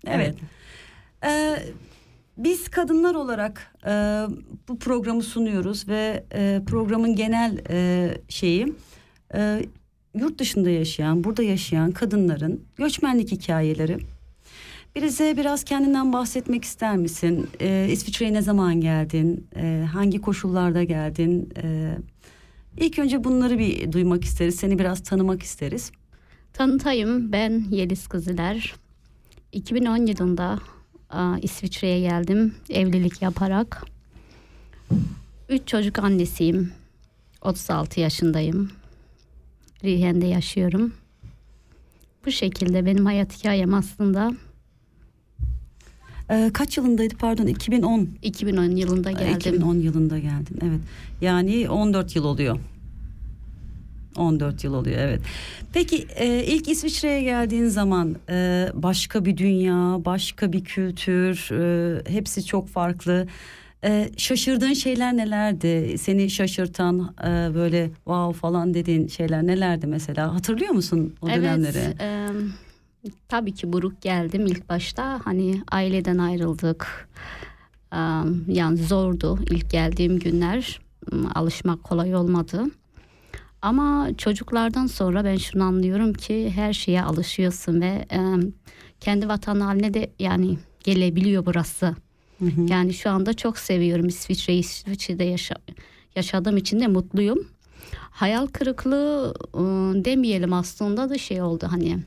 Evet. 0.07 0.35
E, 1.25 1.57
biz 2.43 2.69
kadınlar 2.69 3.15
olarak 3.15 3.75
e, 3.85 3.91
bu 4.67 4.79
programı 4.79 5.23
sunuyoruz 5.23 5.87
ve 5.87 6.23
e, 6.33 6.61
programın 6.67 7.15
genel 7.15 7.57
e, 7.69 8.09
şeyi 8.29 8.73
e, 9.33 9.61
yurt 10.15 10.39
dışında 10.39 10.69
yaşayan, 10.69 11.23
burada 11.23 11.43
yaşayan 11.43 11.91
kadınların 11.91 12.63
göçmenlik 12.75 13.31
hikayeleri. 13.31 13.97
Bize 14.95 15.37
biraz 15.37 15.63
kendinden 15.63 16.13
bahsetmek 16.13 16.63
ister 16.63 16.97
misin? 16.97 17.49
E, 17.59 17.87
İsviçre'ye 17.91 18.33
ne 18.33 18.41
zaman 18.41 18.81
geldin? 18.81 19.47
E, 19.55 19.85
hangi 19.93 20.21
koşullarda 20.21 20.83
geldin? 20.83 21.53
E, 21.63 21.97
ilk 22.77 22.99
önce 22.99 23.23
bunları 23.23 23.59
bir 23.59 23.91
duymak 23.91 24.23
isteriz. 24.23 24.55
Seni 24.55 24.79
biraz 24.79 25.03
tanımak 25.03 25.43
isteriz. 25.43 25.91
Tanıtayım 26.53 27.31
ben 27.31 27.63
Yeliz 27.69 28.07
Kızıler. 28.07 28.75
2010 29.51 30.05
yılında 30.05 30.59
İsviçre'ye 31.41 31.99
geldim 31.99 32.55
evlilik 32.69 33.21
yaparak. 33.21 33.85
Üç 35.49 35.67
çocuk 35.67 35.99
annesiyim. 35.99 36.71
36 37.41 37.99
yaşındayım. 37.99 38.71
Rihen'de 39.83 40.27
yaşıyorum. 40.27 40.93
Bu 42.25 42.31
şekilde 42.31 42.85
benim 42.85 43.05
hayat 43.05 43.39
hikayem 43.39 43.73
aslında. 43.73 44.31
Ee, 46.29 46.51
kaç 46.53 46.77
yılındaydı 46.77 47.15
pardon 47.17 47.47
2010. 47.47 48.09
2010 48.21 48.63
yılında 48.63 49.11
geldim. 49.11 49.35
2010 49.35 49.75
yılında 49.75 50.19
geldin 50.19 50.59
evet. 50.61 50.79
Yani 51.21 51.69
14 51.69 52.15
yıl 52.15 52.23
oluyor. 52.23 52.59
14 54.17 54.63
yıl 54.63 54.73
oluyor 54.73 54.97
evet. 54.99 55.21
Peki 55.73 56.07
e, 56.15 56.43
ilk 56.43 56.67
İsviçre'ye 56.69 57.21
geldiğin 57.21 57.67
zaman 57.67 58.15
e, 58.29 58.67
başka 58.73 59.25
bir 59.25 59.37
dünya, 59.37 60.05
başka 60.05 60.53
bir 60.53 60.63
kültür, 60.63 61.49
e, 61.51 62.01
hepsi 62.11 62.45
çok 62.45 62.67
farklı. 62.67 63.27
E, 63.83 64.09
şaşırdığın 64.17 64.73
şeyler 64.73 65.17
nelerdi? 65.17 65.97
Seni 65.97 66.29
şaşırtan 66.29 67.15
e, 67.23 67.55
böyle 67.55 67.85
wow 67.85 68.39
falan 68.39 68.73
dediğin 68.73 69.07
şeyler 69.07 69.47
nelerdi 69.47 69.87
mesela? 69.87 70.33
Hatırlıyor 70.35 70.71
musun 70.71 71.15
o 71.21 71.27
dönemleri? 71.27 71.77
Evet. 71.77 72.01
e, 72.01 72.27
tabii 73.27 73.53
ki 73.53 73.73
buruk 73.73 74.01
geldim 74.01 74.45
ilk 74.45 74.69
başta. 74.69 75.21
Hani 75.23 75.61
aileden 75.71 76.17
ayrıldık. 76.17 77.09
E, 77.93 77.97
yani 78.47 78.77
zordu 78.77 79.39
ilk 79.49 79.69
geldiğim 79.71 80.19
günler. 80.19 80.79
Alışmak 81.35 81.83
kolay 81.83 82.15
olmadı. 82.15 82.63
Ama 83.61 84.09
çocuklardan 84.17 84.87
sonra 84.87 85.23
ben 85.23 85.37
şunu 85.37 85.63
anlıyorum 85.63 86.13
ki 86.13 86.51
her 86.55 86.73
şeye 86.73 87.03
alışıyorsun 87.03 87.81
ve 87.81 88.05
e, 88.11 88.19
kendi 88.99 89.27
vatan 89.27 89.59
haline 89.59 89.93
de 89.93 90.11
yani 90.19 90.57
gelebiliyor 90.83 91.45
burası. 91.45 91.95
Yani 92.69 92.93
şu 92.93 93.09
anda 93.09 93.33
çok 93.33 93.57
seviyorum 93.57 94.07
İsviçre'yi. 94.07 94.59
İsviçre'de 94.59 95.23
yaşa, 95.23 95.55
yaşadığım 96.15 96.57
için 96.57 96.79
de 96.79 96.87
mutluyum. 96.87 97.39
Hayal 98.11 98.47
kırıklığı 98.47 99.33
e, 99.53 99.59
demeyelim 100.05 100.53
aslında 100.53 101.09
da 101.09 101.17
şey 101.17 101.41
oldu 101.41 101.67
hani. 101.71 101.99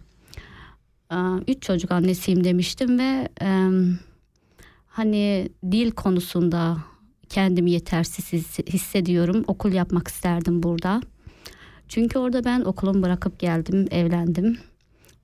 e, 1.13 1.17
üç 1.49 1.63
çocuk 1.63 1.91
annesiyim 1.93 2.45
demiştim 2.45 2.99
ve 2.99 3.29
e, 3.43 3.69
hani 4.87 5.49
dil 5.73 5.91
konusunda 5.91 6.77
kendimi 7.29 7.71
yetersiz 7.71 8.33
his- 8.33 8.67
hissediyorum. 8.69 9.45
Okul 9.47 9.73
yapmak 9.73 10.09
isterdim 10.09 10.63
burada. 10.63 11.01
Çünkü 11.89 12.19
orada 12.19 12.45
ben 12.45 12.61
okulumu 12.61 13.03
bırakıp 13.03 13.39
geldim, 13.39 13.87
evlendim. 13.91 14.59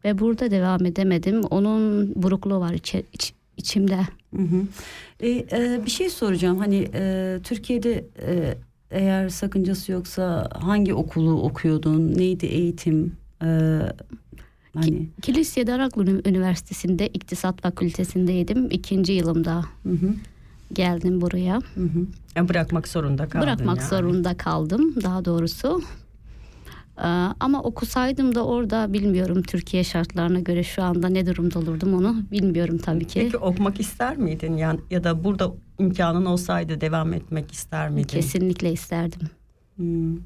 Ve 0.04 0.18
burada 0.18 0.50
devam 0.50 0.86
edemedim. 0.86 1.40
Onun 1.42 2.12
burukluğu 2.22 2.60
var 2.60 2.72
içe- 2.74 3.02
iç- 3.12 3.34
içimde. 3.56 3.96
Hı 4.36 4.42
hı. 4.42 4.62
E, 5.20 5.28
e, 5.30 5.80
bir 5.86 5.90
şey 5.90 6.10
soracağım 6.10 6.58
hani 6.58 6.88
e, 6.94 7.38
Türkiye'de 7.44 8.04
e, 8.22 8.54
eğer 8.90 9.28
sakıncası 9.28 9.92
yoksa 9.92 10.48
hangi 10.60 10.94
okulu 10.94 11.42
okuyordun 11.42 12.14
neydi 12.18 12.46
eğitim 12.46 13.12
E, 13.42 13.78
hani 14.74 15.08
Kilisye 15.22 15.66
Daraklı 15.66 16.28
Üniversitesi'nde 16.28 17.08
İktisat 17.08 17.60
Fakültesindeydim. 17.62 18.70
İkinci 18.70 19.12
yılımda 19.12 19.64
geldim 20.72 21.20
buraya. 21.20 21.58
Yani 22.36 22.48
bırakmak 22.48 22.88
zorunda 22.88 23.28
kaldın 23.28 23.40
Bırakmak 23.46 23.78
yani. 23.78 23.88
zorunda 23.88 24.36
kaldım 24.36 24.94
daha 25.02 25.24
doğrusu. 25.24 25.82
Ee, 27.00 27.34
ama 27.40 27.62
okusaydım 27.62 28.34
da 28.34 28.46
orada 28.46 28.92
bilmiyorum 28.92 29.42
Türkiye 29.42 29.84
şartlarına 29.84 30.40
göre 30.40 30.62
şu 30.62 30.82
anda 30.82 31.08
ne 31.08 31.26
durumda 31.26 31.58
olurdum 31.58 31.94
onu 31.94 32.16
bilmiyorum 32.30 32.78
tabii 32.78 33.06
ki. 33.06 33.20
Peki 33.20 33.36
okumak 33.36 33.80
ister 33.80 34.16
miydin 34.16 34.56
yani 34.56 34.80
ya 34.90 35.04
da 35.04 35.24
burada 35.24 35.52
imkanın 35.78 36.24
olsaydı 36.24 36.80
devam 36.80 37.12
etmek 37.12 37.52
ister 37.52 37.90
miydin? 37.90 38.08
Kesinlikle 38.08 38.72
isterdim. 38.72 39.20
Hmm. 39.76 40.16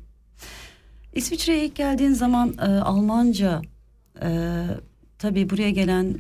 İsviçre'ye 1.13 1.65
ilk 1.65 1.75
geldiğin 1.75 2.13
zaman 2.13 2.55
e, 2.59 2.65
Almanca 2.65 3.63
e, 4.23 4.61
tabii 5.19 5.51
buraya 5.51 5.71
gelen 5.71 6.19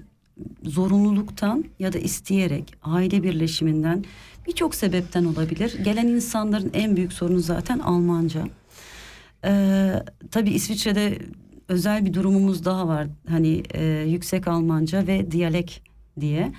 zorunluluktan 0.62 1.64
ya 1.78 1.92
da 1.92 1.98
isteyerek 1.98 2.74
aile 2.82 3.22
birleşiminden 3.22 4.04
birçok 4.46 4.74
sebepten 4.74 5.24
olabilir. 5.24 5.84
Gelen 5.84 6.06
insanların 6.06 6.70
en 6.74 6.96
büyük 6.96 7.12
sorunu 7.12 7.40
zaten 7.40 7.78
Almanca. 7.78 8.44
E, 9.44 9.92
tabii 10.30 10.50
İsviçre'de 10.50 11.18
özel 11.68 12.04
bir 12.04 12.14
durumumuz 12.14 12.64
daha 12.64 12.88
var. 12.88 13.06
Hani 13.28 13.62
e, 13.74 13.84
yüksek 14.08 14.48
Almanca 14.48 15.06
ve 15.06 15.30
diyalek 15.30 15.82
diye. 16.20 16.52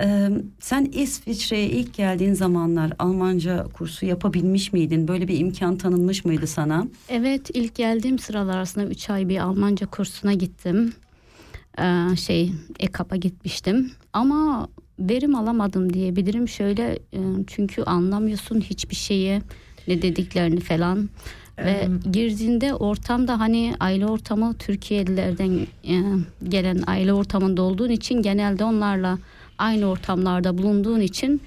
Ee, 0.00 0.28
sen 0.60 0.84
İsviçre'ye 0.84 1.68
ilk 1.68 1.94
geldiğin 1.94 2.34
zamanlar 2.34 2.92
Almanca 2.98 3.64
kursu 3.64 4.06
yapabilmiş 4.06 4.72
miydin? 4.72 5.08
Böyle 5.08 5.28
bir 5.28 5.38
imkan 5.38 5.76
tanınmış 5.76 6.24
mıydı 6.24 6.46
sana? 6.46 6.86
Evet 7.08 7.50
ilk 7.54 7.74
geldiğim 7.74 8.18
sıralar 8.18 8.58
aslında 8.58 8.86
3 8.86 9.10
ay 9.10 9.28
bir 9.28 9.38
Almanca 9.38 9.86
kursuna 9.86 10.32
gittim. 10.32 10.92
Ee, 11.78 12.16
şey 12.16 12.52
EKAP'a 12.78 13.16
gitmiştim 13.16 13.90
ama 14.12 14.68
verim 14.98 15.34
alamadım 15.34 15.92
diyebilirim. 15.92 16.48
Şöyle 16.48 16.92
e, 16.92 17.20
çünkü 17.46 17.82
anlamıyorsun 17.82 18.60
hiçbir 18.60 18.96
şeyi 18.96 19.40
ne 19.88 20.02
dediklerini 20.02 20.60
falan. 20.60 21.08
Ve 21.58 21.88
girdiğinde 22.12 22.74
ortamda 22.74 23.40
hani 23.40 23.74
aile 23.80 24.06
ortamı 24.06 24.54
Türkiye'lilerden 24.54 25.66
e, 25.84 26.02
gelen 26.48 26.82
aile 26.86 27.12
ortamında 27.12 27.62
olduğun 27.62 27.90
için 27.90 28.22
genelde 28.22 28.64
onlarla 28.64 29.18
aynı 29.58 29.86
ortamlarda 29.86 30.58
bulunduğun 30.58 31.00
için 31.00 31.40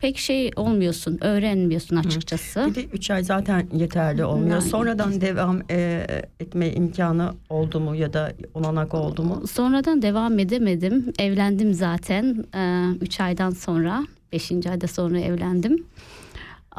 pek 0.00 0.18
şey 0.18 0.50
olmuyorsun, 0.56 1.18
öğrenmiyorsun 1.20 1.96
açıkçası. 1.96 2.66
Bir 2.70 2.74
de 2.74 2.84
3 2.84 3.10
ay 3.10 3.24
zaten 3.24 3.66
yeterli 3.72 4.24
olmuyor. 4.24 4.56
Aynen. 4.56 4.68
Sonradan 4.68 5.20
devam 5.20 5.60
e, 5.70 6.06
etme 6.40 6.72
imkanı 6.72 7.32
oldu 7.50 7.80
mu 7.80 7.96
ya 7.96 8.12
da 8.12 8.32
olanak 8.54 8.94
oldu 8.94 9.22
mu? 9.22 9.46
Sonradan 9.46 10.02
devam 10.02 10.38
edemedim. 10.38 11.12
Evlendim 11.18 11.74
zaten 11.74 12.44
3 13.00 13.20
aydan 13.20 13.50
sonra. 13.50 14.06
5. 14.32 14.52
ayda 14.66 14.86
sonra 14.86 15.18
evlendim. 15.20 15.84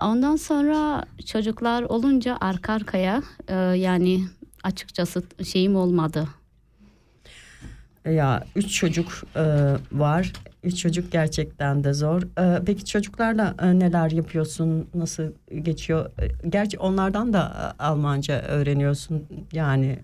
Ondan 0.01 0.35
sonra 0.35 1.03
çocuklar 1.25 1.83
olunca 1.83 2.37
arka 2.41 2.73
arkaya 2.73 3.23
e, 3.47 3.55
yani 3.55 4.23
açıkçası 4.63 5.23
şeyim 5.45 5.75
olmadı. 5.75 6.27
Ya 8.05 8.43
üç 8.55 8.73
çocuk 8.73 9.23
e, 9.35 9.73
var. 9.91 10.33
Üç 10.63 10.77
çocuk 10.77 11.11
gerçekten 11.11 11.83
de 11.83 11.93
zor. 11.93 12.21
E, 12.39 12.63
peki 12.65 12.85
çocuklarla 12.85 13.55
e, 13.61 13.79
neler 13.79 14.11
yapıyorsun? 14.11 14.87
Nasıl 14.93 15.23
geçiyor? 15.61 16.05
E, 16.21 16.49
gerçi 16.49 16.79
onlardan 16.79 17.33
da 17.33 17.73
e, 17.79 17.83
Almanca 17.83 18.41
öğreniyorsun. 18.41 19.23
Yani 19.53 19.99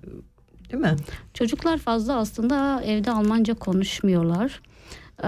değil 0.71 0.83
mi? 0.83 0.95
Çocuklar 1.33 1.77
fazla 1.77 2.15
aslında 2.17 2.81
evde 2.83 3.11
Almanca 3.11 3.53
konuşmuyorlar. 3.53 4.61
Ee, 5.23 5.27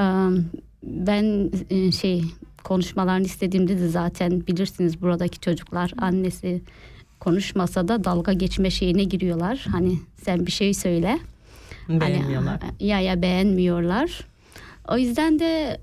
Ben 0.84 1.52
e, 1.70 1.92
şey 1.92 2.24
konuşmalarını 2.64 3.26
istediğimde 3.26 3.80
de 3.80 3.88
zaten 3.88 4.48
bilirsiniz 4.48 5.02
buradaki 5.02 5.40
çocuklar 5.40 5.94
annesi 5.98 6.62
konuşmasa 7.20 7.88
da 7.88 8.04
dalga 8.04 8.34
geçme 8.34 8.70
şeyine 8.70 9.04
giriyorlar. 9.04 9.66
Hani 9.72 10.00
sen 10.24 10.46
bir 10.46 10.52
şey 10.52 10.74
söyle. 10.74 11.20
Beğenmiyorlar. 11.90 12.62
Hani, 12.62 12.74
ya 12.80 13.00
ya 13.00 13.22
beğenmiyorlar. 13.22 14.26
O 14.88 14.98
yüzden 14.98 15.40
de 15.40 15.82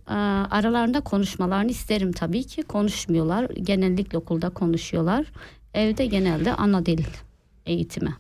aralarında 0.51 1.01
konuşmalarını 1.01 1.71
isterim 1.71 2.13
tabii 2.13 2.45
ki. 2.45 2.63
Konuşmuyorlar. 2.63 3.51
Genellikle 3.51 4.19
okulda 4.19 4.51
konuşuyorlar. 4.51 5.27
Evde 5.75 6.07
genelde 6.07 6.55
ana 6.55 6.87
dil 6.87 7.05
eğitimi. 7.67 8.15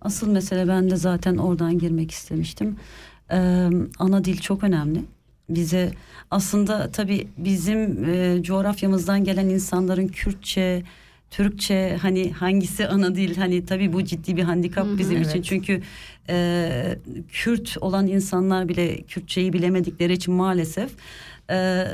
Asıl 0.00 0.30
mesele 0.30 0.68
ben 0.68 0.90
de 0.90 0.96
zaten 0.96 1.36
oradan 1.36 1.78
girmek 1.78 2.10
istemiştim. 2.10 2.76
Ee, 3.32 3.68
ana 3.98 4.24
dil 4.24 4.40
çok 4.40 4.64
önemli. 4.64 5.04
Bize. 5.48 5.92
Aslında 6.30 6.90
tabii 6.90 7.28
bizim 7.38 8.04
e, 8.04 8.42
coğrafyamızdan 8.42 9.24
gelen 9.24 9.48
insanların 9.48 10.08
Kürtçe, 10.08 10.82
Türkçe 11.30 11.98
hani 12.02 12.32
hangisi 12.32 12.88
ana 12.88 13.14
dil? 13.14 13.36
Hani 13.36 13.66
tabii 13.66 13.92
bu 13.92 14.04
ciddi 14.04 14.36
bir 14.36 14.42
handikap 14.42 14.86
bizim 14.98 15.22
için. 15.22 15.30
Evet. 15.30 15.44
çünkü 15.44 15.82
e, 16.28 16.98
Kürt 17.28 17.76
olan 17.80 18.06
insanlar 18.06 18.68
bile 18.68 19.02
Kürtçeyi 19.02 19.52
bilemedikleri 19.52 20.12
için 20.12 20.34
maalesef 20.34 20.90
e, 21.50 21.86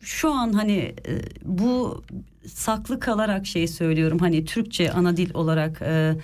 şu 0.00 0.32
an 0.32 0.52
hani 0.52 0.76
e, 0.78 1.12
bu 1.44 2.02
saklı 2.46 3.00
kalarak 3.00 3.46
şey 3.46 3.68
söylüyorum. 3.68 4.18
Hani 4.18 4.44
Türkçe 4.44 4.92
ana 4.92 5.16
dil 5.16 5.34
olarak 5.34 5.82
e, 5.82 6.14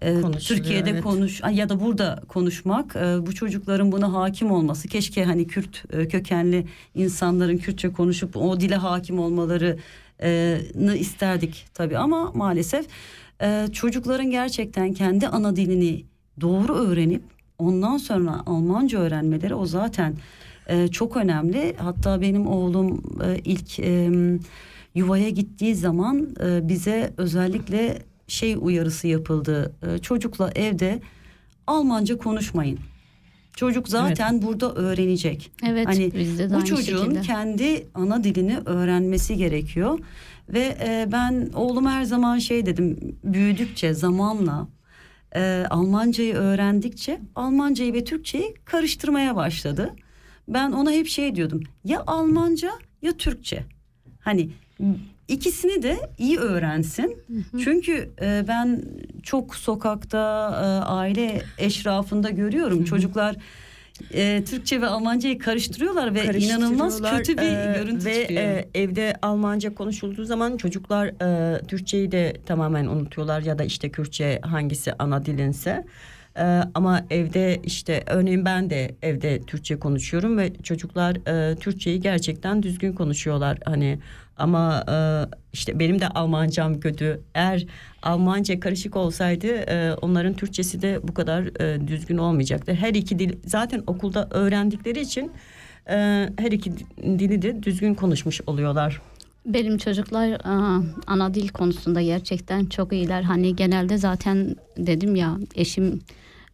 Konuşuluyor, 0.00 0.40
Türkiye'de 0.40 0.90
evet. 0.90 1.02
konuş 1.02 1.40
ya 1.52 1.68
da 1.68 1.80
burada 1.80 2.20
konuşmak 2.28 2.96
e, 2.96 3.26
bu 3.26 3.34
çocukların 3.34 3.92
buna 3.92 4.12
hakim 4.12 4.50
olması 4.50 4.88
keşke 4.88 5.24
hani 5.24 5.46
Kürt 5.46 5.84
e, 5.92 6.08
kökenli 6.08 6.66
insanların 6.94 7.56
Kürtçe 7.56 7.92
konuşup 7.92 8.36
o 8.36 8.60
dile 8.60 8.76
hakim 8.76 9.18
olmaları 9.18 9.78
e, 10.22 10.60
isterdik 10.98 11.66
tabii 11.74 11.98
ama 11.98 12.32
maalesef 12.34 12.86
çocukların 13.72 14.30
gerçekten 14.30 14.92
kendi 14.92 15.28
ana 15.28 15.56
dilini 15.56 16.04
doğru 16.40 16.74
öğrenip 16.74 17.22
ondan 17.58 17.96
sonra 17.96 18.42
Almanca 18.46 18.98
öğrenmeleri 18.98 19.54
o 19.54 19.66
zaten 19.66 20.14
çok 20.92 21.16
önemli. 21.16 21.74
Hatta 21.78 22.20
benim 22.20 22.46
oğlum 22.46 23.02
ilk 23.44 23.78
yuvaya 24.94 25.28
gittiği 25.28 25.74
zaman 25.74 26.28
bize 26.62 27.12
özellikle 27.16 27.98
şey 28.28 28.56
uyarısı 28.60 29.06
yapıldı. 29.06 29.72
E, 29.82 29.98
çocukla 29.98 30.50
evde 30.54 31.00
Almanca 31.66 32.18
konuşmayın. 32.18 32.78
Çocuk 33.56 33.88
zaten 33.88 34.42
burada 34.42 34.74
öğrenecek. 34.74 35.52
Evet, 35.66 35.86
hani 35.86 36.14
bizde 36.14 36.50
de 36.50 36.52
bu 36.52 36.56
aynı 36.56 36.64
çocuğun 36.64 37.04
şekilde. 37.04 37.20
kendi 37.20 37.86
ana 37.94 38.24
dilini 38.24 38.58
öğrenmesi 38.66 39.36
gerekiyor. 39.36 39.98
Ve 40.48 40.76
e, 40.80 41.08
ben 41.12 41.50
oğluma 41.54 41.92
her 41.92 42.04
zaman 42.04 42.38
şey 42.38 42.66
dedim. 42.66 43.16
Büyüdükçe 43.24 43.94
zamanla 43.94 44.68
e, 45.36 45.64
Almancayı 45.70 46.34
öğrendikçe 46.34 47.20
Almancayı 47.34 47.92
ve 47.92 48.04
Türkçeyi 48.04 48.54
karıştırmaya 48.64 49.36
başladı. 49.36 49.94
Ben 50.48 50.72
ona 50.72 50.90
hep 50.90 51.06
şey 51.06 51.34
diyordum. 51.34 51.62
Ya 51.84 52.04
Almanca 52.06 52.70
ya 53.02 53.12
Türkçe. 53.12 53.64
Hani 54.20 54.50
ikisini 55.28 55.82
de 55.82 55.96
iyi 56.18 56.38
öğrensin. 56.38 57.18
Çünkü 57.64 58.10
e, 58.22 58.44
ben 58.48 58.82
çok 59.22 59.56
sokakta 59.56 60.18
e, 60.50 60.66
aile 60.88 61.42
eşrafında 61.58 62.30
görüyorum 62.30 62.84
çocuklar 62.84 63.36
e, 64.14 64.44
Türkçe 64.44 64.80
ve 64.80 64.86
Almancayı 64.86 65.38
karıştırıyorlar 65.38 66.14
ve 66.14 66.38
inanılmaz 66.38 67.02
Karıştırıyorlar, 67.02 67.18
kötü 67.18 67.36
bir 67.36 67.70
e, 67.70 67.78
görüntü 67.78 68.04
ve 68.04 68.20
çıkıyor. 68.20 68.42
e, 68.42 68.68
evde 68.74 69.16
Almanca 69.22 69.74
konuşulduğu 69.74 70.24
zaman 70.24 70.56
çocuklar 70.56 71.06
e, 71.06 71.60
Türkçeyi 71.66 72.12
de 72.12 72.36
tamamen 72.46 72.86
unutuyorlar 72.86 73.40
ya 73.42 73.58
da 73.58 73.64
işte 73.64 73.90
Kürtçe 73.90 74.40
hangisi 74.42 74.92
ana 74.98 75.26
dilinse. 75.26 75.84
E, 76.38 76.62
ama 76.74 77.04
evde 77.10 77.60
işte 77.64 78.02
örneğin 78.06 78.44
ben 78.44 78.70
de 78.70 78.94
evde 79.02 79.40
Türkçe 79.42 79.78
konuşuyorum 79.78 80.38
ve 80.38 80.52
çocuklar 80.62 81.16
e, 81.28 81.56
Türkçeyi 81.56 82.00
gerçekten 82.00 82.62
düzgün 82.62 82.92
konuşuyorlar 82.92 83.58
hani 83.64 83.98
ama 84.36 84.84
e, 84.90 84.96
işte 85.52 85.78
benim 85.78 86.00
de 86.00 86.08
Almancam 86.08 86.80
kötü. 86.80 87.20
Eğer 87.34 87.66
Almanca 88.02 88.60
karışık 88.60 88.96
olsaydı 88.96 89.46
e, 89.46 89.94
onların 89.94 90.34
Türkçesi 90.34 90.82
de 90.82 91.00
bu 91.02 91.14
kadar 91.14 91.60
e, 91.62 91.88
düzgün 91.88 92.18
olmayacaktı. 92.18 92.74
Her 92.74 92.94
iki 92.94 93.18
dil 93.18 93.32
zaten 93.44 93.82
okulda 93.86 94.28
öğrendikleri 94.30 95.00
için 95.00 95.32
e, 95.88 95.94
her 96.38 96.52
iki 96.52 96.72
dili 97.02 97.42
de 97.42 97.62
düzgün 97.62 97.94
konuşmuş 97.94 98.40
oluyorlar. 98.46 99.00
Benim 99.46 99.78
çocuklar 99.78 100.40
aa, 100.44 100.80
ana 101.06 101.34
dil 101.34 101.48
konusunda 101.48 102.02
gerçekten 102.02 102.66
çok 102.66 102.92
iyiler. 102.92 103.22
Hani 103.22 103.56
genelde 103.56 103.98
zaten 103.98 104.56
dedim 104.76 105.16
ya 105.16 105.38
eşim 105.54 106.00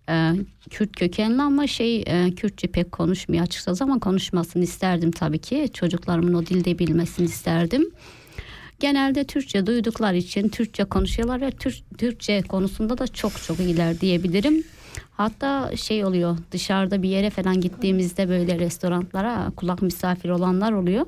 e, 0.08 0.32
Kürt 0.70 0.96
kökenli 0.96 1.42
ama 1.42 1.66
şey 1.66 2.04
e, 2.06 2.34
Kürtçe 2.34 2.68
pek 2.68 2.92
konuşmuyor 2.92 3.42
açıkçası 3.44 3.84
ama 3.84 3.98
konuşmasını 3.98 4.62
isterdim 4.62 5.10
tabii 5.10 5.38
ki. 5.38 5.68
Çocuklarımın 5.72 6.34
o 6.34 6.46
dilde 6.46 6.78
bilmesini 6.78 7.26
isterdim. 7.26 7.90
Genelde 8.80 9.24
Türkçe 9.24 9.66
duydukları 9.66 10.16
için 10.16 10.48
Türkçe 10.48 10.84
konuşuyorlar 10.84 11.40
ve 11.40 11.50
Türk, 11.50 11.98
Türkçe 11.98 12.42
konusunda 12.42 12.98
da 12.98 13.06
çok 13.06 13.42
çok 13.42 13.60
iyiler 13.60 14.00
diyebilirim. 14.00 14.64
Hatta 15.10 15.76
şey 15.76 16.04
oluyor 16.04 16.38
dışarıda 16.52 17.02
bir 17.02 17.08
yere 17.08 17.30
falan 17.30 17.60
gittiğimizde 17.60 18.28
böyle 18.28 18.58
restoranlara 18.58 19.50
kulak 19.56 19.82
misafir 19.82 20.28
olanlar 20.28 20.72
oluyor. 20.72 21.06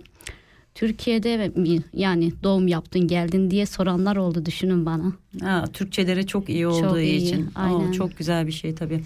Türkiye'de 0.75 1.49
mi- 1.49 1.83
yani 1.93 2.33
doğum 2.43 2.69
yaptın 2.69 3.09
geldin 3.09 3.51
diye 3.51 3.67
soranlar 3.67 4.17
oldu 4.17 4.47
düşünün 4.47 4.87
bana. 4.87 5.13
Ha, 5.41 5.65
Türkçeleri 5.73 6.27
çok 6.27 6.49
iyi 6.49 6.63
Çok 6.63 6.75
olduğu 6.85 7.01
iyi, 7.01 7.17
için. 7.23 7.49
aynen. 7.55 7.89
Aa, 7.89 7.93
çok 7.93 8.17
güzel 8.19 8.47
bir 8.47 8.53
şey 8.53 8.75
tabii. 8.75 9.03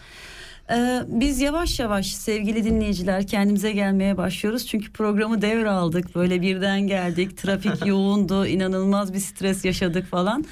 Ee, 0.70 1.00
biz 1.08 1.40
yavaş 1.40 1.80
yavaş 1.80 2.06
sevgili 2.12 2.64
dinleyiciler 2.64 3.26
kendimize 3.26 3.72
gelmeye 3.72 4.16
başlıyoruz. 4.16 4.66
Çünkü 4.66 4.92
programı 4.92 5.42
devraldık. 5.42 6.14
Böyle 6.14 6.42
birden 6.42 6.80
geldik. 6.86 7.36
Trafik 7.38 7.86
yoğundu. 7.86 8.46
inanılmaz 8.46 9.14
bir 9.14 9.18
stres 9.18 9.64
yaşadık 9.64 10.06
falan. 10.06 10.44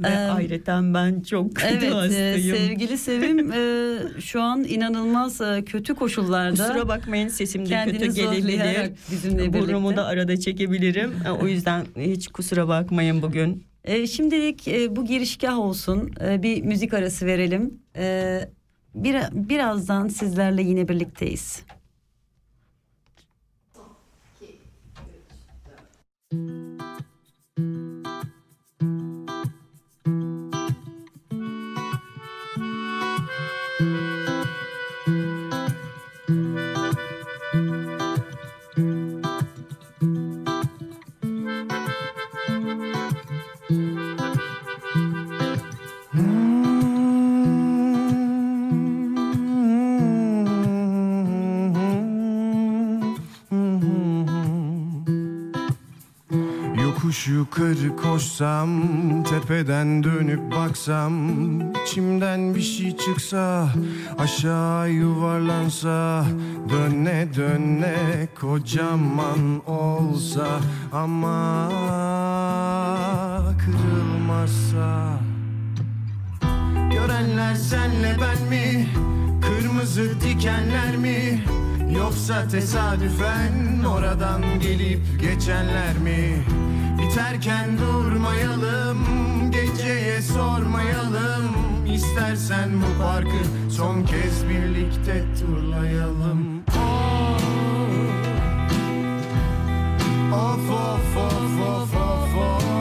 Ve 0.00 0.08
Ee, 0.08 0.16
ayrıca 0.16 0.80
ben 0.94 1.20
çok 1.20 1.62
Evet 1.64 1.82
e, 1.82 1.88
hastayım. 1.90 2.56
sevgili 2.56 2.98
Sevim 2.98 3.52
e, 3.52 3.96
şu 4.20 4.42
an 4.42 4.64
inanılmaz 4.64 5.40
e, 5.40 5.62
kötü 5.66 5.94
koşullarda. 5.94 6.66
Kusura 6.66 6.88
bakmayın 6.88 7.28
sesim 7.28 7.70
de 7.70 7.84
kötü 7.84 8.12
gelebilir. 8.14 8.92
bizimle 9.12 9.52
Burnumu 9.52 9.84
birlikte. 9.88 9.96
da 9.96 10.06
arada 10.06 10.40
çekebilirim. 10.40 11.12
O 11.42 11.46
yüzden 11.46 11.86
hiç 11.98 12.28
kusura 12.28 12.68
bakmayın 12.68 13.22
bugün. 13.22 13.64
E, 13.84 14.06
şimdilik 14.06 14.68
e, 14.68 14.96
bu 14.96 15.04
girişgah 15.04 15.58
olsun. 15.58 16.10
E, 16.28 16.42
bir 16.42 16.62
müzik 16.62 16.94
arası 16.94 17.26
verelim. 17.26 17.74
E, 17.96 18.40
bir, 18.94 19.16
birazdan 19.32 20.08
sizlerle 20.08 20.62
yine 20.62 20.88
birlikteyiz. 20.88 21.62
Yokuş 57.14 57.28
yukarı 57.28 57.96
koşsam 57.96 58.70
Tepeden 59.24 60.04
dönüp 60.04 60.52
baksam 60.56 61.12
içimden 61.82 62.54
bir 62.54 62.60
şey 62.60 62.96
çıksa 62.96 63.68
Aşağı 64.18 64.90
yuvarlansa 64.90 66.24
Döne 66.68 67.28
döne 67.36 68.28
kocaman 68.40 69.66
olsa 69.66 70.60
Ama 70.92 71.68
kırılmazsa 73.58 75.18
Görenler 76.92 77.54
senle 77.54 78.16
ben 78.20 78.48
mi? 78.48 78.88
Kırmızı 79.42 80.20
dikenler 80.20 80.96
mi? 80.96 81.44
Yoksa 81.96 82.48
tesadüfen 82.48 83.52
oradan 83.86 84.42
gelip 84.60 85.00
geçenler 85.20 85.98
mi? 85.98 86.44
Biterken 86.98 87.78
durmayalım, 87.78 88.98
geceye 89.50 90.22
sormayalım 90.22 91.44
İstersen 91.94 92.70
bu 92.82 93.02
parkı 93.02 93.70
son 93.70 94.02
kez 94.02 94.48
birlikte 94.48 95.24
turlayalım 95.40 96.64
Oh. 96.76 97.14
Of 100.32 100.70
of 100.70 101.16
of 101.16 101.60
of 101.60 101.94
of 101.94 102.36
of 102.36 102.73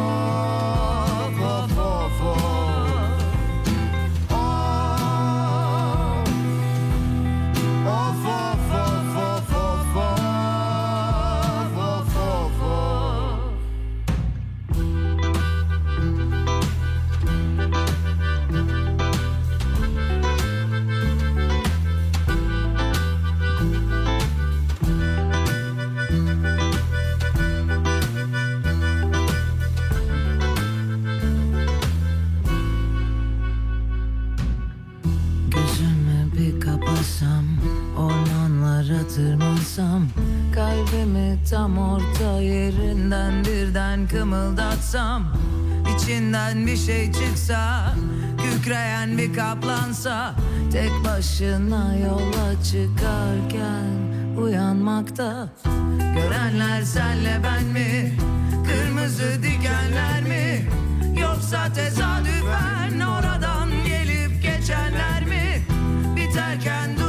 tırmansam 39.15 40.07
Kalbimi 40.55 41.39
tam 41.49 41.77
orta 41.77 42.41
yerinden 42.41 43.45
birden 43.45 44.07
kımıldatsam 44.07 45.23
İçinden 45.95 46.67
bir 46.67 46.77
şey 46.77 47.11
çıksa 47.11 47.93
Kükreyen 48.37 49.17
bir 49.17 49.33
kaplansa 49.33 50.35
Tek 50.71 50.91
başına 51.05 51.95
yola 51.95 52.63
çıkarken 52.63 53.87
Uyanmakta 54.37 55.49
Görenler 56.15 56.81
senle 56.81 57.41
ben 57.43 57.63
mi? 57.63 58.17
Kırmızı 58.65 59.43
dikenler 59.43 60.23
mi? 60.23 60.67
Yoksa 61.21 61.73
tesadüfen 61.73 62.99
oradan 62.99 63.69
gelip 63.87 64.43
geçenler 64.43 65.25
mi? 65.25 65.65
Biterken 66.15 67.02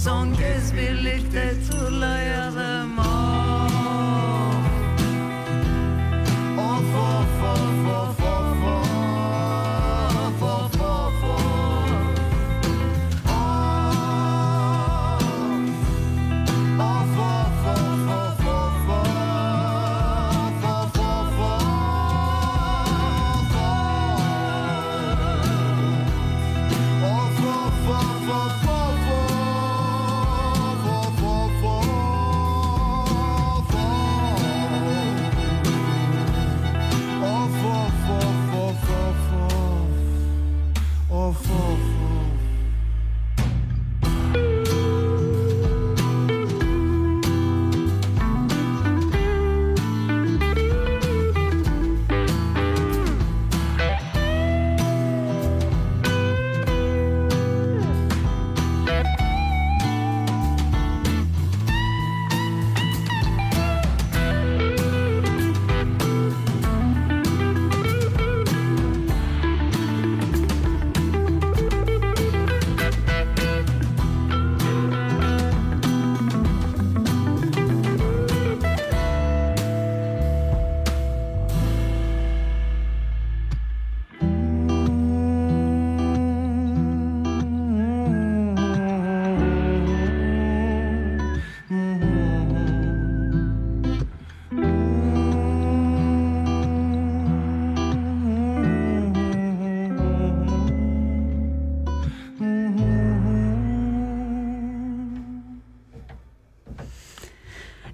song 0.00 0.32
gives 0.32 0.72
me 0.72 0.99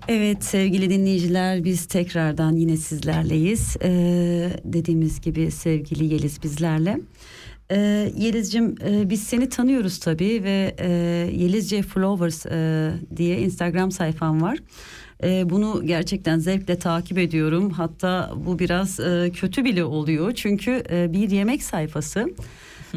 Evet 0.09 0.45
sevgili 0.45 0.91
dinleyiciler 0.91 1.65
biz 1.65 1.87
tekrardan 1.87 2.57
yine 2.57 2.77
sizlerleyiz. 2.77 3.77
Ee, 3.83 4.51
dediğimiz 4.65 5.21
gibi 5.21 5.51
sevgili 5.51 6.15
Yeliz 6.15 6.43
bizlerle. 6.43 7.01
Ee, 7.71 8.13
Yeliz'cim 8.17 8.75
e, 8.85 9.11
biz 9.11 9.23
seni 9.23 9.49
tanıyoruz 9.49 9.99
tabii 9.99 10.43
ve 10.45 10.75
e, 10.79 10.89
Yelizce 11.33 11.83
Flowers 11.83 12.47
e, 12.47 12.91
diye 13.17 13.39
Instagram 13.39 13.91
sayfam 13.91 14.43
var. 14.43 14.59
E, 15.25 15.51
bunu 15.51 15.83
gerçekten 15.87 16.39
zevkle 16.39 16.79
takip 16.79 17.19
ediyorum. 17.19 17.71
Hatta 17.71 18.33
bu 18.47 18.59
biraz 18.59 19.01
e, 19.01 19.31
kötü 19.35 19.65
bile 19.65 19.85
oluyor 19.85 20.33
çünkü 20.35 20.83
e, 20.91 21.13
bir 21.13 21.31
yemek 21.31 21.63
sayfası. 21.63 22.31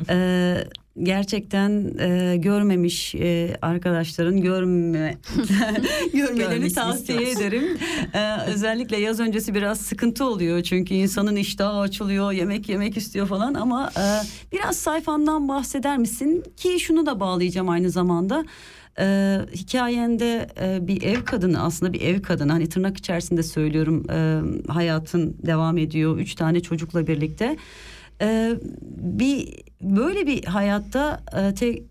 E, 0.09 0.55
gerçekten 1.03 1.97
e, 1.99 2.37
görmemiş 2.37 3.15
e, 3.15 3.57
arkadaşların 3.61 4.41
görme 4.41 5.17
görmelerini 6.13 6.73
tavsiye 6.73 7.31
ederim. 7.31 7.77
E, 8.13 8.37
özellikle 8.47 8.97
yaz 8.97 9.19
öncesi 9.19 9.53
biraz 9.53 9.81
sıkıntı 9.81 10.25
oluyor. 10.25 10.63
Çünkü 10.63 10.93
insanın 10.93 11.35
iştahı 11.35 11.79
açılıyor, 11.79 12.31
yemek 12.31 12.69
yemek 12.69 12.97
istiyor 12.97 13.27
falan 13.27 13.53
ama 13.53 13.91
e, 13.97 14.03
biraz 14.51 14.77
sayfandan 14.77 15.47
bahseder 15.47 15.97
misin? 15.97 16.43
Ki 16.57 16.79
şunu 16.79 17.05
da 17.05 17.19
bağlayacağım 17.19 17.69
aynı 17.69 17.89
zamanda. 17.89 18.45
Ee, 18.99 19.39
hikayende 19.55 20.47
e, 20.61 20.87
bir 20.87 21.01
ev 21.01 21.21
kadını 21.21 21.63
aslında 21.63 21.93
bir 21.93 22.01
ev 22.01 22.21
kadını 22.21 22.51
hani 22.51 22.69
tırnak 22.69 22.97
içerisinde 22.97 23.43
söylüyorum 23.43 24.05
e, 24.11 24.41
hayatın 24.71 25.37
devam 25.45 25.77
ediyor. 25.77 26.17
Üç 26.17 26.35
tane 26.35 26.59
çocukla 26.59 27.07
birlikte 27.07 27.57
Ee, 28.21 28.55
bir 28.97 29.55
böyle 29.81 30.27
bir 30.27 30.43
hayatta 30.45 31.23
e, 31.37 31.53
te- 31.55 31.83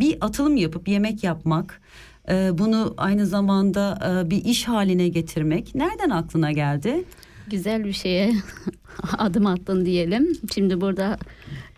bir 0.00 0.16
atılım 0.20 0.56
yapıp 0.56 0.88
yemek 0.88 1.24
yapmak 1.24 1.80
e, 2.28 2.58
bunu 2.58 2.94
aynı 2.96 3.26
zamanda 3.26 3.98
e, 4.26 4.30
bir 4.30 4.44
iş 4.44 4.68
haline 4.68 5.08
getirmek 5.08 5.74
nereden 5.74 6.10
aklına 6.10 6.52
geldi? 6.52 7.04
Güzel 7.50 7.84
bir 7.84 7.92
şeye 7.92 8.32
adım 9.18 9.46
attın 9.46 9.86
diyelim. 9.86 10.32
Şimdi 10.54 10.80
burada 10.80 11.18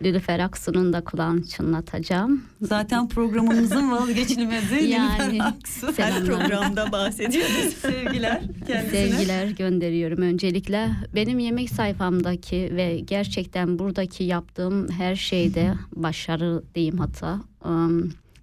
Lülefer 0.01 0.39
Aksu'nun 0.39 0.93
da 0.93 1.01
kulağını 1.01 1.43
çınlatacağım. 1.43 2.43
Zaten 2.61 3.07
programımızın 3.09 3.91
vazgeçilmezi 3.91 4.75
Yani, 4.83 5.29
Nilüfer 5.29 5.45
Aksu. 5.45 5.93
Her 5.97 6.25
programda 6.25 6.91
bahsediyoruz. 6.91 7.73
Sevgiler 7.81 8.41
kendisine. 8.67 9.09
Sevgiler 9.09 9.47
gönderiyorum 9.47 10.21
öncelikle. 10.21 10.89
Benim 11.15 11.39
yemek 11.39 11.69
sayfamdaki 11.69 12.69
ve 12.75 12.99
gerçekten 12.99 13.79
buradaki 13.79 14.23
yaptığım 14.23 14.89
her 14.89 15.15
şeyde 15.15 15.73
başarı 15.95 16.63
diyeyim 16.75 16.97
hatta. 16.97 17.39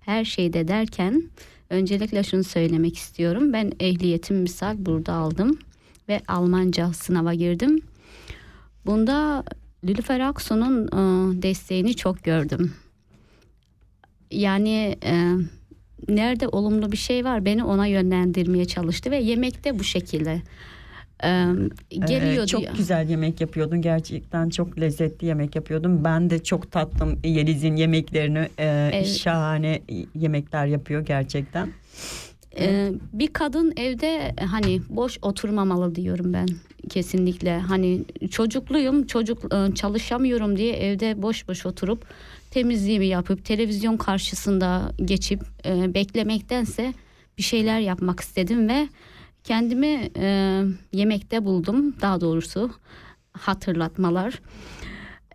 Her 0.00 0.24
şeyde 0.24 0.68
derken 0.68 1.22
öncelikle 1.70 2.22
şunu 2.22 2.44
söylemek 2.44 2.96
istiyorum. 2.96 3.52
Ben 3.52 3.72
ehliyetim 3.80 4.36
misal 4.36 4.74
burada 4.78 5.12
aldım 5.12 5.58
ve 6.08 6.20
Almanca 6.28 6.92
sınava 6.92 7.34
girdim. 7.34 7.80
Bunda 8.86 9.44
Lülefer 9.84 10.20
Aksu'nun 10.20 10.88
ıı, 10.92 11.42
desteğini 11.42 11.96
çok 11.96 12.24
gördüm. 12.24 12.74
Yani 14.30 14.96
e, 15.04 15.34
nerede 16.08 16.48
olumlu 16.48 16.92
bir 16.92 16.96
şey 16.96 17.24
var 17.24 17.44
beni 17.44 17.64
ona 17.64 17.86
yönlendirmeye 17.86 18.64
çalıştı 18.64 19.10
ve 19.10 19.16
yemekte 19.16 19.78
bu 19.78 19.84
şekilde 19.84 20.42
e, 21.24 21.28
geliyordu. 21.90 22.42
Ee, 22.42 22.46
çok 22.46 22.62
ya. 22.62 22.72
güzel 22.76 23.08
yemek 23.08 23.40
yapıyordun 23.40 23.82
gerçekten 23.82 24.48
çok 24.48 24.80
lezzetli 24.80 25.26
yemek 25.26 25.56
yapıyordun. 25.56 26.04
Ben 26.04 26.30
de 26.30 26.42
çok 26.42 26.72
tattım 26.72 27.18
Yeliz'in 27.24 27.76
yemeklerini. 27.76 28.48
Ee, 28.58 28.90
Evet. 28.92 29.06
Şahane 29.06 29.82
yemekler 30.14 30.66
yapıyor 30.66 31.04
gerçekten. 31.06 31.68
Ee, 32.58 32.92
bir 33.12 33.26
kadın 33.26 33.72
evde 33.76 34.34
hani 34.50 34.80
boş 34.88 35.18
oturmamalı 35.22 35.94
diyorum 35.94 36.32
ben 36.32 36.48
kesinlikle. 36.88 37.58
Hani 37.58 38.04
çocukluyum, 38.30 39.06
çocuk 39.06 39.54
e, 39.54 39.74
çalışamıyorum 39.74 40.56
diye 40.56 40.72
evde 40.72 41.22
boş 41.22 41.48
boş 41.48 41.66
oturup 41.66 42.04
temizliğimi 42.50 43.06
yapıp 43.06 43.44
televizyon 43.44 43.96
karşısında 43.96 44.92
geçip 45.04 45.42
e, 45.66 45.94
beklemektense 45.94 46.94
bir 47.38 47.42
şeyler 47.42 47.80
yapmak 47.80 48.20
istedim 48.20 48.68
ve 48.68 48.88
kendimi 49.44 50.10
e, 50.16 50.62
yemekte 50.92 51.44
buldum. 51.44 51.94
Daha 52.00 52.20
doğrusu 52.20 52.70
hatırlatmalar. 53.32 54.40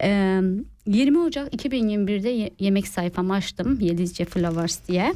Ee, 0.02 0.42
20 0.88 1.20
Ocak 1.20 1.54
2021'de 1.54 2.30
ye- 2.30 2.52
yemek 2.60 2.88
sayfamı 2.88 3.34
açtım. 3.34 3.80
Yelizce 3.82 4.26
Flowers 4.26 4.88
diye. 4.88 5.14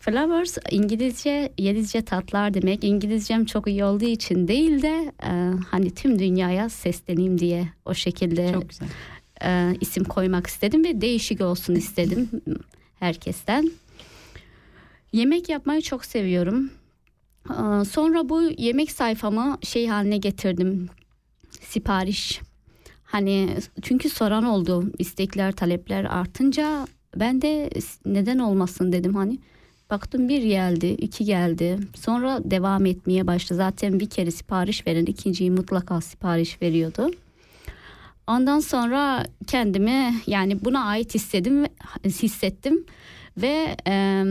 Flowers 0.00 0.58
İngilizce 0.70 1.52
Yelizce 1.58 2.02
tatlar 2.02 2.54
demek. 2.54 2.84
İngilizcem 2.84 3.44
çok 3.44 3.66
iyi 3.68 3.84
olduğu 3.84 4.04
için 4.04 4.48
değil 4.48 4.82
de 4.82 5.12
e, 5.22 5.52
hani 5.70 5.90
tüm 5.94 6.18
dünyaya 6.18 6.68
sesleneyim 6.68 7.38
diye 7.38 7.68
o 7.84 7.94
şekilde 7.94 8.52
Çok 8.52 8.68
güzel. 8.68 8.88
e, 9.44 9.76
isim 9.80 10.04
koymak 10.04 10.46
istedim 10.46 10.84
ve 10.84 11.00
değişik 11.00 11.40
olsun 11.40 11.74
istedim 11.74 12.28
herkesten. 13.00 13.70
Yemek 15.12 15.48
yapmayı 15.48 15.82
çok 15.82 16.04
seviyorum. 16.04 16.70
Aa, 17.48 17.84
Sonra 17.84 18.28
bu 18.28 18.42
yemek 18.42 18.90
sayfamı 18.92 19.58
şey 19.62 19.86
haline 19.86 20.16
getirdim. 20.18 20.88
Sipariş. 21.60 22.40
Hani 23.04 23.48
çünkü 23.82 24.08
soran 24.10 24.44
oldu. 24.44 24.92
istekler, 24.98 25.52
talepler 25.52 26.04
artınca 26.04 26.86
ben 27.16 27.42
de 27.42 27.70
neden 28.06 28.38
olmasın 28.38 28.92
dedim 28.92 29.14
hani. 29.14 29.38
Baktım 29.90 30.28
bir 30.28 30.42
geldi, 30.42 30.86
iki 30.86 31.24
geldi. 31.24 31.78
Sonra 31.94 32.40
devam 32.44 32.86
etmeye 32.86 33.26
başladı. 33.26 33.56
Zaten 33.56 34.00
bir 34.00 34.10
kere 34.10 34.30
sipariş 34.30 34.86
veren 34.86 35.04
ikinciyi 35.04 35.50
mutlaka 35.50 36.00
sipariş 36.00 36.62
veriyordu. 36.62 37.10
Ondan 38.26 38.60
sonra 38.60 39.24
kendimi 39.46 40.14
yani 40.26 40.64
buna 40.64 40.84
ait 40.84 41.14
hissedim 41.14 41.66
hissettim 42.04 42.84
ve 43.36 43.76
e, 43.86 44.24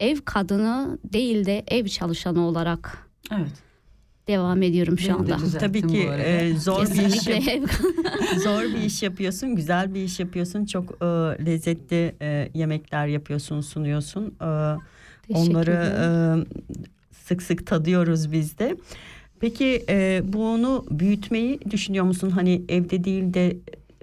ev 0.00 0.16
kadını 0.24 0.98
değil 1.12 1.46
de 1.46 1.64
ev 1.68 1.86
çalışanı 1.86 2.46
olarak 2.46 3.08
Evet. 3.32 3.52
devam 4.26 4.62
ediyorum 4.62 4.98
şu 4.98 5.14
anda. 5.14 5.38
Tabii 5.60 5.86
ki 5.86 6.08
e, 6.08 6.54
zor 6.56 6.86
bir 6.86 7.06
iş 7.06 7.24
Kesinlikle 7.24 7.52
ev 7.52 7.66
zor 8.38 8.62
bir 8.62 8.84
iş 8.84 9.02
yapıyorsun, 9.02 9.56
güzel 9.56 9.94
bir 9.94 10.02
iş 10.02 10.20
yapıyorsun. 10.20 10.64
Çok 10.64 10.90
e, 11.02 11.06
lezzetli 11.46 12.14
e, 12.22 12.50
yemekler 12.54 13.06
yapıyorsun, 13.06 13.60
sunuyorsun. 13.60 14.34
E, 14.42 14.76
Teşekkür 15.28 15.50
onları 15.50 15.70
ederim. 15.70 16.40
e, 16.42 16.44
sık 17.24 17.42
sık 17.42 17.66
tadıyoruz 17.66 18.32
biz 18.32 18.58
de. 18.58 18.76
Peki 19.40 19.84
e, 19.88 20.22
bunu 20.24 20.84
büyütmeyi 20.90 21.60
düşünüyor 21.70 22.04
musun? 22.04 22.30
Hani 22.30 22.62
evde 22.68 23.04
değil 23.04 23.34
de 23.34 23.56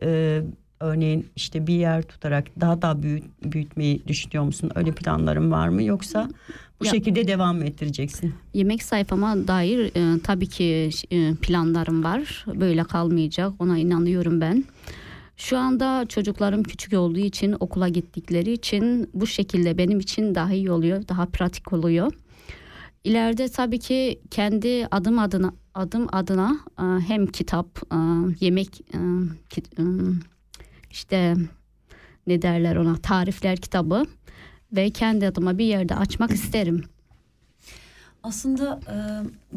e, 0.03 0.41
örneğin 0.79 1.25
işte 1.35 1.67
bir 1.67 1.73
yer 1.73 2.01
tutarak 2.03 2.45
daha 2.61 2.81
da 2.81 3.03
büyüt, 3.03 3.23
büyütmeyi 3.43 4.01
düşünüyor 4.07 4.43
musun? 4.43 4.71
Öyle 4.75 4.91
planların 4.91 5.51
var 5.51 5.67
mı? 5.67 5.83
Yoksa 5.83 6.29
bu 6.81 6.85
Ya- 6.85 6.91
şekilde 6.91 7.27
devam 7.27 7.57
mı 7.57 7.65
ettireceksin? 7.65 8.33
Yemek 8.53 8.83
sayfama 8.83 9.47
dair 9.47 9.91
e, 9.95 10.19
tabii 10.21 10.47
ki 10.47 10.89
e, 11.11 11.33
planlarım 11.35 12.03
var. 12.03 12.45
Böyle 12.55 12.83
kalmayacak. 12.83 13.53
Ona 13.59 13.77
inanıyorum 13.77 14.41
ben. 14.41 14.63
Şu 15.37 15.57
anda 15.57 16.05
çocuklarım 16.05 16.63
küçük 16.63 16.93
olduğu 16.93 17.19
için 17.19 17.55
okula 17.59 17.87
gittikleri 17.87 18.51
için 18.51 19.09
bu 19.13 19.27
şekilde 19.27 19.77
benim 19.77 19.99
için 19.99 20.35
daha 20.35 20.53
iyi 20.53 20.71
oluyor, 20.71 21.07
daha 21.07 21.25
pratik 21.25 21.73
oluyor. 21.73 22.11
İleride 23.03 23.47
tabii 23.47 23.79
ki 23.79 24.21
kendi 24.31 24.87
adım 24.91 25.19
adına 25.19 25.53
adım 25.73 26.07
adına 26.11 26.57
e, 26.79 26.83
hem 27.07 27.27
kitap, 27.27 27.67
e, 27.93 27.97
yemek 28.39 28.81
e, 28.81 28.99
işte 30.91 31.35
ne 32.27 32.41
derler 32.41 32.75
ona 32.75 32.95
tarifler 32.95 33.57
kitabı 33.57 34.05
ve 34.71 34.89
kendi 34.89 35.27
adıma 35.27 35.57
bir 35.57 35.65
yerde 35.65 35.95
açmak 35.95 36.31
isterim. 36.31 36.83
Aslında 38.25 38.79
e, 38.87 38.95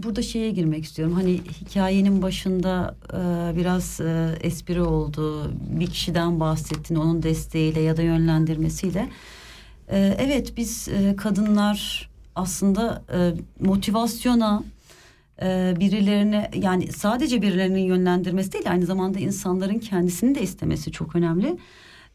burada 0.02 0.22
şeye 0.22 0.50
girmek 0.50 0.84
istiyorum. 0.84 1.14
Hani 1.14 1.40
hikayenin 1.60 2.22
başında 2.22 2.96
e, 3.12 3.56
biraz 3.56 4.00
e, 4.00 4.38
espri 4.40 4.82
oldu. 4.82 5.52
Bir 5.80 5.86
kişiden 5.86 6.40
bahsettin 6.40 6.94
onun 6.94 7.22
desteğiyle 7.22 7.80
ya 7.80 7.96
da 7.96 8.02
yönlendirmesiyle. 8.02 9.08
E, 9.88 10.16
evet 10.18 10.56
biz 10.56 10.88
e, 10.88 11.16
kadınlar 11.16 12.10
aslında 12.34 13.02
e, 13.12 13.18
motivasyona 13.64 14.62
e, 15.42 15.74
birilerine 15.80 16.50
yani 16.54 16.92
sadece 16.92 17.42
birilerinin 17.42 17.84
yönlendirmesi 17.84 18.52
değil 18.52 18.70
aynı 18.70 18.86
zamanda 18.86 19.18
insanların 19.18 19.78
kendisini 19.78 20.34
de 20.34 20.42
istemesi 20.42 20.92
çok 20.92 21.16
önemli. 21.16 21.58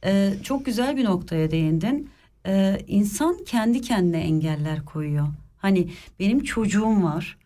E, 0.05 0.33
çok 0.43 0.65
güzel 0.65 0.97
bir 0.97 1.05
noktaya 1.05 1.51
değindin. 1.51 2.09
E, 2.47 2.81
insan 2.87 3.37
kendi 3.45 3.81
kendine 3.81 4.19
engeller 4.19 4.85
koyuyor. 4.85 5.27
Hani 5.63 5.87
benim 6.19 6.43
çocuğum 6.43 7.03
var. 7.03 7.37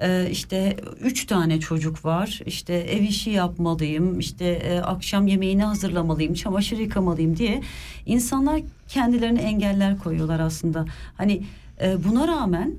Ee, 0.00 0.28
işte 0.30 0.76
üç 1.00 1.26
tane 1.26 1.60
çocuk 1.60 2.04
var. 2.04 2.40
İşte 2.46 2.74
ev 2.74 3.02
işi 3.02 3.30
yapmalıyım. 3.30 4.18
işte 4.18 4.44
e, 4.44 4.80
akşam 4.80 5.26
yemeğini 5.26 5.64
hazırlamalıyım. 5.64 6.34
Çamaşır 6.34 6.78
yıkamalıyım 6.78 7.36
diye 7.36 7.62
insanlar 8.06 8.60
kendilerine 8.88 9.42
engeller 9.42 9.98
koyuyorlar 9.98 10.40
aslında. 10.40 10.84
Hani 11.16 11.42
e, 11.82 12.04
buna 12.04 12.28
rağmen 12.28 12.74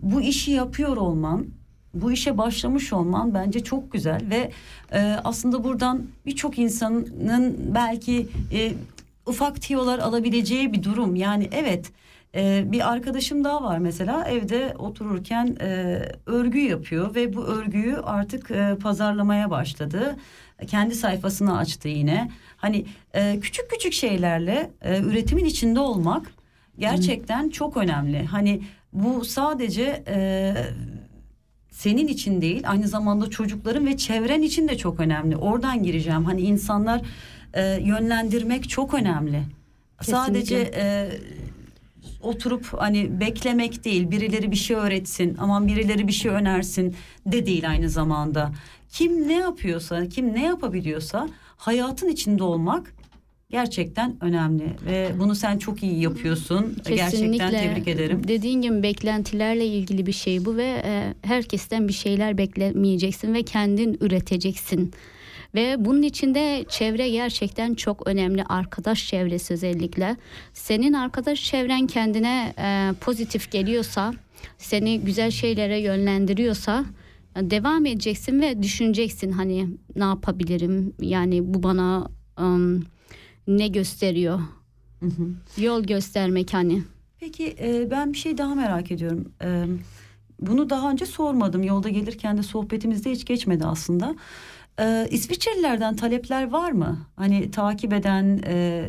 bu 0.00 0.20
işi 0.20 0.50
yapıyor 0.50 0.96
olman, 0.96 1.46
bu 1.94 2.12
işe 2.12 2.38
başlamış 2.38 2.92
olman 2.92 3.34
bence 3.34 3.64
çok 3.64 3.92
güzel 3.92 4.20
ve 4.30 4.50
e, 4.92 5.16
aslında 5.24 5.64
buradan 5.64 6.02
birçok 6.26 6.58
insanın 6.58 7.56
belki 7.74 8.28
ufak 9.26 9.62
tiyolar 9.62 9.98
alabileceği 9.98 10.72
bir 10.72 10.82
durum. 10.82 11.16
Yani 11.16 11.48
evet 11.52 11.92
e, 12.34 12.64
bir 12.66 12.92
arkadaşım 12.92 13.44
daha 13.44 13.62
var 13.62 13.78
mesela 13.78 14.24
evde 14.28 14.74
otururken 14.78 15.56
e, 15.60 16.02
örgü 16.26 16.58
yapıyor 16.58 17.14
ve 17.14 17.34
bu 17.34 17.44
örgüyü 17.44 17.96
artık 17.96 18.50
e, 18.50 18.76
pazarlamaya 18.82 19.50
başladı. 19.50 20.16
Kendi 20.66 20.94
sayfasını 20.94 21.58
açtı 21.58 21.88
yine. 21.88 22.30
Hani 22.56 22.84
e, 23.14 23.40
küçük 23.40 23.70
küçük 23.70 23.92
şeylerle 23.92 24.70
e, 24.82 25.00
üretimin 25.00 25.44
içinde 25.44 25.80
olmak 25.80 26.32
gerçekten 26.78 27.48
çok 27.48 27.76
önemli. 27.76 28.24
Hani 28.24 28.62
bu 28.92 29.24
sadece 29.24 30.02
e, 30.08 30.54
senin 31.70 32.08
için 32.08 32.40
değil 32.40 32.62
aynı 32.66 32.88
zamanda 32.88 33.30
çocukların 33.30 33.86
ve 33.86 33.96
çevren 33.96 34.42
için 34.42 34.68
de 34.68 34.76
çok 34.76 35.00
önemli. 35.00 35.36
Oradan 35.36 35.82
gireceğim. 35.82 36.24
Hani 36.24 36.40
insanlar 36.40 37.02
e, 37.54 37.62
yönlendirmek 37.82 38.68
çok 38.68 38.94
önemli. 38.94 39.42
Sadece 40.00 40.70
e, 40.76 41.08
oturup 42.22 42.66
hani 42.78 43.20
beklemek 43.20 43.84
değil 43.84 44.10
birileri 44.10 44.50
bir 44.50 44.56
şey 44.56 44.76
öğretsin 44.76 45.36
aman 45.38 45.66
birileri 45.66 46.08
bir 46.08 46.12
şey 46.12 46.30
önersin 46.30 46.96
de 47.26 47.46
değil 47.46 47.70
aynı 47.70 47.90
zamanda. 47.90 48.52
Kim 48.90 49.28
ne 49.28 49.38
yapıyorsa 49.38 50.08
kim 50.08 50.34
ne 50.34 50.44
yapabiliyorsa 50.44 51.28
hayatın 51.56 52.08
içinde 52.08 52.42
olmak 52.42 52.94
gerçekten 53.50 54.16
önemli 54.20 54.76
ve 54.86 55.10
bunu 55.18 55.34
sen 55.34 55.58
çok 55.58 55.82
iyi 55.82 56.00
yapıyorsun. 56.00 56.76
Gerçekten 56.88 57.50
tebrik 57.50 57.88
ederim. 57.88 58.28
Dediğin 58.28 58.62
gibi 58.62 58.82
beklentilerle 58.82 59.66
ilgili 59.66 60.06
bir 60.06 60.12
şey 60.12 60.44
bu 60.44 60.56
ve 60.56 60.82
e, 60.84 61.14
herkesten 61.22 61.88
bir 61.88 61.92
şeyler 61.92 62.38
beklemeyeceksin 62.38 63.34
ve 63.34 63.42
kendin 63.42 63.98
üreteceksin. 64.00 64.92
Ve 65.54 65.76
bunun 65.78 66.02
içinde 66.02 66.64
çevre 66.68 67.08
gerçekten 67.08 67.74
çok 67.74 68.06
önemli. 68.06 68.44
Arkadaş 68.44 69.06
çevresi 69.08 69.54
özellikle. 69.54 70.16
Senin 70.52 70.92
arkadaş 70.92 71.44
çevren 71.44 71.86
kendine 71.86 72.54
e, 72.58 72.92
pozitif 73.00 73.50
geliyorsa, 73.50 74.14
seni 74.58 75.00
güzel 75.00 75.30
şeylere 75.30 75.80
yönlendiriyorsa 75.80 76.84
e, 77.36 77.50
devam 77.50 77.86
edeceksin 77.86 78.40
ve 78.40 78.62
düşüneceksin 78.62 79.32
hani 79.32 79.68
ne 79.96 80.04
yapabilirim? 80.04 80.92
Yani 81.00 81.54
bu 81.54 81.62
bana 81.62 82.08
ım, 82.40 82.84
ne 83.46 83.68
gösteriyor? 83.68 84.40
Yol 85.56 85.82
göstermek 85.82 86.54
hani. 86.54 86.82
Peki 87.20 87.56
e, 87.60 87.90
ben 87.90 88.12
bir 88.12 88.18
şey 88.18 88.38
daha 88.38 88.54
merak 88.54 88.90
ediyorum. 88.90 89.32
E, 89.42 89.64
bunu 90.40 90.70
daha 90.70 90.90
önce 90.90 91.06
sormadım. 91.06 91.62
Yolda 91.62 91.88
gelirken 91.88 92.38
de 92.38 92.42
sohbetimizde 92.42 93.10
hiç 93.10 93.24
geçmedi 93.24 93.64
aslında. 93.64 94.14
E, 94.80 95.08
İsviçrelilerden 95.10 95.96
talepler 95.96 96.50
var 96.50 96.70
mı? 96.72 96.98
Hani 97.16 97.50
takip 97.50 97.92
eden 97.92 98.40
e, 98.46 98.84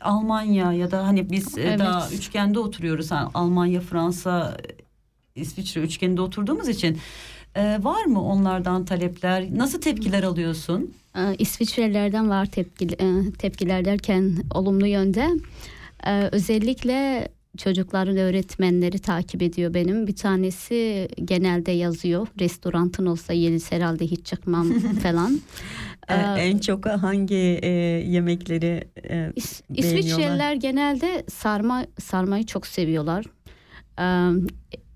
Almanya 0.00 0.72
ya 0.72 0.90
da 0.90 1.06
hani 1.06 1.30
biz 1.30 1.58
e, 1.58 1.62
Evet. 1.62 1.78
daha 1.78 2.10
üçgende 2.10 2.58
oturuyoruz. 2.58 3.10
Ha, 3.10 3.30
Almanya, 3.34 3.80
Fransa, 3.80 4.56
İsviçre 5.34 5.80
üçgeninde 5.80 6.20
oturduğumuz 6.20 6.68
için 6.68 6.98
e, 7.54 7.84
var 7.84 8.04
mı 8.04 8.22
onlardan 8.22 8.84
talepler? 8.84 9.58
Nasıl 9.58 9.80
tepkiler 9.80 10.22
alıyorsun? 10.22 10.94
Ee, 11.16 11.34
İsviçrelilerden 11.38 12.30
var 12.30 12.46
tepki, 12.46 12.84
e, 12.86 13.32
tepkiler 13.38 13.84
derken 13.84 14.36
olumlu 14.54 14.86
yönde. 14.86 15.30
Ee, 16.06 16.28
Özellikle 16.32 17.28
çocukların 17.56 18.16
öğretmenleri 18.16 18.98
takip 18.98 19.42
ediyor 19.42 19.74
benim. 19.74 20.06
Bir 20.06 20.16
tanesi 20.16 21.08
genelde 21.24 21.72
yazıyor. 21.72 22.28
Restorantın 22.40 23.06
olsa 23.06 23.32
yeriz 23.32 23.72
herhalde 23.72 24.06
hiç 24.06 24.26
çıkmam 24.26 24.72
falan. 25.02 25.40
E, 26.08 26.14
en 26.38 26.58
çok 26.58 26.86
hangi 26.86 27.58
e, 27.62 27.68
yemekleri 28.06 28.88
e, 29.04 29.10
beğeniyorlar? 29.10 29.32
İsviçreliler 29.74 30.54
genelde 30.54 31.24
sarma 31.28 31.86
sarmayı 31.98 32.46
çok 32.46 32.66
seviyorlar. 32.66 33.24
Ee, 33.98 34.30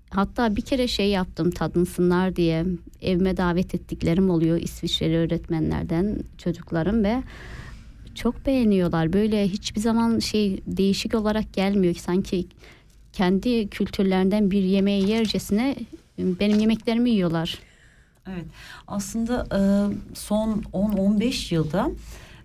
hatta 0.09 0.55
bir 0.55 0.61
kere 0.61 0.87
şey 0.87 1.09
yaptım 1.09 1.51
tadınsınlar 1.51 2.35
diye 2.35 2.65
evime 3.01 3.37
davet 3.37 3.75
ettiklerim 3.75 4.29
oluyor 4.29 4.57
İsviçreli 4.57 5.17
öğretmenlerden 5.17 6.17
çocuklarım 6.37 7.03
ve 7.03 7.23
çok 8.15 8.45
beğeniyorlar. 8.45 9.13
Böyle 9.13 9.47
hiçbir 9.47 9.81
zaman 9.81 10.19
şey 10.19 10.61
değişik 10.67 11.15
olarak 11.15 11.53
gelmiyor 11.53 11.93
ki 11.93 12.01
sanki 12.01 12.45
kendi 13.13 13.67
kültürlerinden 13.67 14.51
bir 14.51 14.63
yemeği 14.63 15.09
yercesine 15.09 15.75
benim 16.17 16.59
yemeklerimi 16.59 17.09
yiyorlar. 17.09 17.59
Evet 18.27 18.45
aslında 18.87 19.47
e, 19.51 19.59
son 20.15 20.63
10-15 20.73 21.53
yılda 21.53 21.91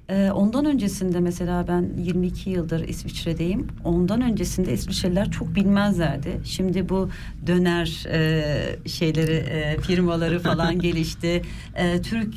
e, 0.09 0.31
ondan 0.31 0.65
öncesinde 0.65 1.21
mesela 1.21 1.69
ben 1.69 1.91
22 1.99 2.51
yıldır 2.51 2.89
İsviçre'deyim. 2.89 3.67
Ondan 3.85 4.21
öncesinde 4.21 4.73
İsviçreliler 4.73 5.31
çok 5.31 5.55
bilmezlerdi. 5.55 6.41
Şimdi 6.45 6.89
bu 6.89 7.11
döner 7.47 8.07
e, 8.11 8.89
şeyleri 8.89 9.35
e, 9.35 9.81
firmaları 9.81 10.41
falan 10.41 10.79
gelişti. 10.81 11.43
E, 11.75 12.03
Türk 12.03 12.35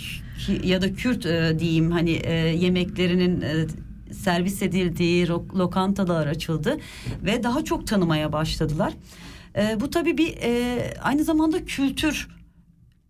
ya 0.63 0.81
da 0.81 0.93
Kürt 0.93 1.25
e, 1.25 1.59
diyeyim 1.59 1.91
hani 1.91 2.11
e, 2.11 2.33
yemeklerinin 2.33 3.41
e, 3.41 3.65
servis 4.13 4.61
edildiği 4.61 5.27
lokantalar 5.29 6.27
açıldı 6.27 6.77
ve 7.23 7.43
daha 7.43 7.63
çok 7.63 7.87
tanımaya 7.87 8.33
başladılar. 8.33 8.93
E, 9.55 9.77
bu 9.79 9.89
tabii 9.89 10.17
bir 10.17 10.37
e, 10.41 10.79
aynı 11.01 11.23
zamanda 11.23 11.65
kültür 11.65 12.27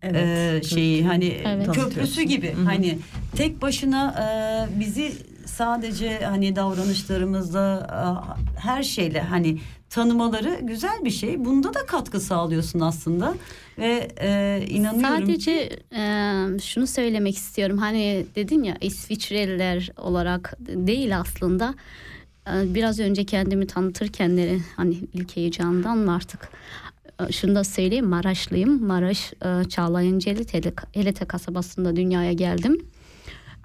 e, 0.02 0.60
şeyi 0.68 1.06
hani 1.06 1.26
Evet. 1.44 1.72
köprüsü 1.72 2.22
gibi 2.22 2.52
Hı 2.52 2.60
hı. 2.60 2.64
hani 2.64 2.98
tek 3.36 3.62
başına 3.62 4.14
e, 4.74 4.80
bizi 4.80 5.12
sadece 5.46 6.18
hani 6.24 6.56
davranışlarımızda 6.56 7.86
e, 8.56 8.60
her 8.60 8.82
şeyle 8.82 9.20
hani 9.20 9.58
tanımaları 9.90 10.58
güzel 10.62 11.04
bir 11.04 11.10
şey. 11.10 11.44
Bunda 11.44 11.74
da 11.74 11.86
katkı 11.86 12.20
sağlıyorsun 12.20 12.80
aslında 12.80 13.34
ve 13.78 14.08
e, 14.20 14.62
inanıyorum 14.68 15.18
Sadece 15.26 15.70
e, 15.96 16.02
şunu 16.62 16.86
söylemek 16.86 17.36
istiyorum. 17.36 17.78
Hani 17.78 18.26
dedin 18.36 18.62
ya 18.62 18.76
İsviçreliler 18.80 19.90
olarak 19.96 20.54
değil 20.60 21.18
aslında. 21.18 21.74
Biraz 22.64 23.00
önce 23.00 23.24
kendimi 23.24 23.66
tanıtırken 23.66 24.36
de 24.36 24.58
hani 24.76 24.94
ilk 25.12 25.36
heyecandan 25.36 25.98
mı 25.98 26.14
artık 26.14 26.48
şunu 27.32 27.54
da 27.54 27.64
söyleyeyim 27.64 28.06
Maraşlıyım. 28.06 28.86
Maraş 28.86 29.32
e, 29.32 29.68
Çağlayanceli 29.68 30.44
Telek- 30.44 30.86
Elete 30.94 31.24
kasabasında 31.24 31.96
dünyaya 31.96 32.32
geldim. 32.32 32.84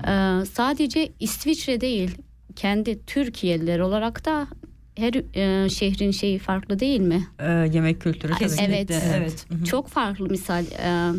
E, 0.07 0.11
sadece 0.53 1.11
İsviçre 1.19 1.81
değil 1.81 2.11
kendi 2.55 3.05
Türkiye'liler 3.05 3.79
olarak 3.79 4.25
da 4.25 4.47
her 4.95 5.13
e, 5.35 5.69
şehrin 5.69 6.11
şeyi 6.11 6.39
farklı 6.39 6.79
değil 6.79 6.99
mi? 7.01 7.27
E, 7.39 7.51
yemek 7.51 8.01
kültürü 8.01 8.31
tabii. 8.33 8.61
Evet. 9.17 9.45
Çok 9.65 9.87
farklı 9.87 10.29
misal 10.29 10.63
e, 10.65 11.11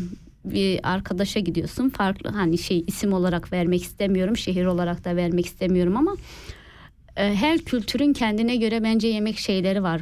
bir 0.45 0.81
arkadaşa 0.93 1.41
gidiyorsun 1.41 1.89
farklı 1.89 2.31
hani 2.31 2.59
şey 2.59 2.85
isim 2.87 3.13
olarak 3.13 3.53
vermek 3.53 3.83
istemiyorum 3.83 4.37
şehir 4.37 4.65
olarak 4.67 5.05
da 5.05 5.17
vermek 5.17 5.47
istemiyorum 5.47 5.97
ama 5.97 6.17
e, 7.17 7.35
her 7.35 7.59
kültürün 7.59 8.13
kendine 8.13 8.57
göre 8.57 8.83
bence 8.85 9.09
yemek 9.09 9.39
şeyleri 9.39 9.83
var 9.83 10.01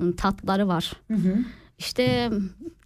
ım, 0.00 0.12
tatları 0.16 0.68
var. 0.68 0.92
İşte 1.78 2.30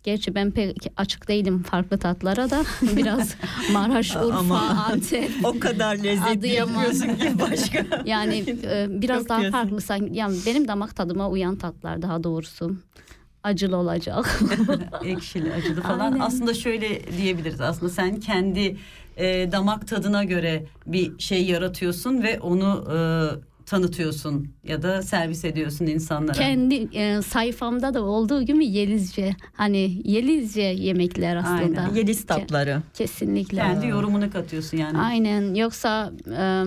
gerçi 0.02 0.34
ben 0.34 0.50
pek 0.50 0.76
açık 0.96 1.28
değilim 1.28 1.62
farklı 1.62 1.98
tatlara 1.98 2.50
da 2.50 2.64
biraz 2.96 3.34
Maraş, 3.72 4.16
Urfa, 4.16 4.38
Ama 4.38 4.60
Antep. 4.60 5.30
o 5.44 5.58
kadar 5.60 5.96
lezzetli 5.96 6.38
Adıyaman. 6.38 6.90
ki 6.92 7.32
başka. 7.40 7.86
Yani 8.04 8.44
e, 8.64 8.86
biraz 9.02 9.18
Çok 9.18 9.28
daha 9.28 9.40
diyorsun. 9.40 9.58
farklı 9.58 9.80
sanki. 9.80 10.10
Yani 10.18 10.36
benim 10.46 10.68
damak 10.68 10.96
tadıma 10.96 11.28
uyan 11.28 11.56
tatlar 11.56 12.02
daha 12.02 12.24
doğrusu. 12.24 12.76
Acılı 13.42 13.76
olacak. 13.76 14.40
ekşili 15.04 15.52
acılı 15.52 15.80
falan. 15.82 16.12
Aynen. 16.12 16.18
Aslında 16.20 16.54
şöyle 16.54 17.16
diyebiliriz. 17.18 17.60
Aslında 17.60 17.92
sen 17.92 18.20
kendi 18.20 18.76
e, 19.16 19.52
damak 19.52 19.88
tadına 19.88 20.24
göre 20.24 20.64
bir 20.86 21.18
şey 21.18 21.44
yaratıyorsun 21.44 22.22
ve 22.22 22.40
onu 22.40 22.84
e, 22.92 22.96
tanıtıyorsun 23.66 24.48
ya 24.64 24.82
da 24.82 25.02
servis 25.02 25.44
ediyorsun 25.44 25.86
insanlara. 25.86 26.32
Kendi 26.32 26.74
e, 26.74 27.22
sayfamda 27.22 27.94
da 27.94 28.02
olduğu 28.02 28.42
gibi 28.42 28.66
Yelizce. 28.66 29.36
Hani 29.52 30.00
Yelizce 30.04 30.62
yemekler 30.62 31.36
aslında. 31.36 31.80
Aynen. 31.80 31.94
Yeliz 31.94 32.26
tatları. 32.26 32.82
Kesinlikle. 32.94 33.56
Kendi 33.58 33.86
yorumunu 33.86 34.30
katıyorsun 34.30 34.78
yani. 34.78 34.98
Aynen. 34.98 35.54
Yoksa 35.54 36.12
e, 36.38 36.64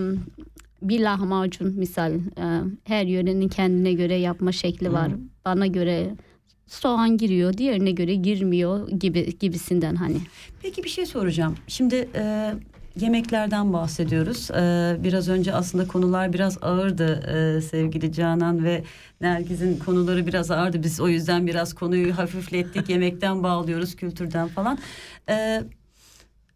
bir 0.82 1.00
lahmacun 1.00 1.74
misal 1.74 2.14
e, 2.14 2.62
her 2.84 3.06
yörenin 3.06 3.48
kendine 3.48 3.94
göre 3.94 4.16
yapma 4.16 4.52
şekli 4.52 4.94
var. 4.94 5.12
Bana 5.46 5.68
göre 5.68 6.16
soğan 6.68 7.18
giriyor, 7.18 7.54
diğerine 7.54 7.92
göre 7.92 8.16
girmiyor 8.16 8.90
gibi 8.90 9.38
gibisinden 9.40 9.96
hani. 9.96 10.18
Peki 10.62 10.84
bir 10.84 10.90
şey 10.90 11.06
soracağım. 11.06 11.56
Şimdi 11.68 12.10
e, 12.16 12.54
yemeklerden 13.02 13.74
bahsediyoruz. 13.74 14.52
Ee, 14.52 14.98
biraz 15.00 15.30
önce 15.30 15.54
aslında 15.54 15.88
konular 15.88 16.34
biraz 16.34 16.58
ağırdı 16.64 17.14
ee, 17.28 17.62
sevgili 17.62 18.14
Canan 18.14 18.64
ve 18.64 18.84
Nergiz'in 19.22 19.80
konuları 19.80 20.28
biraz 20.28 20.52
ağırdı. 20.52 20.84
Biz 20.84 21.00
o 21.00 21.08
yüzden 21.08 21.48
biraz 21.48 21.74
konuyu 21.74 22.18
hafiflettik. 22.18 22.90
Yemekten 22.98 23.44
bağlıyoruz, 23.44 23.96
kültürden 23.96 24.48
falan. 24.48 24.78
Ee, 25.30 25.64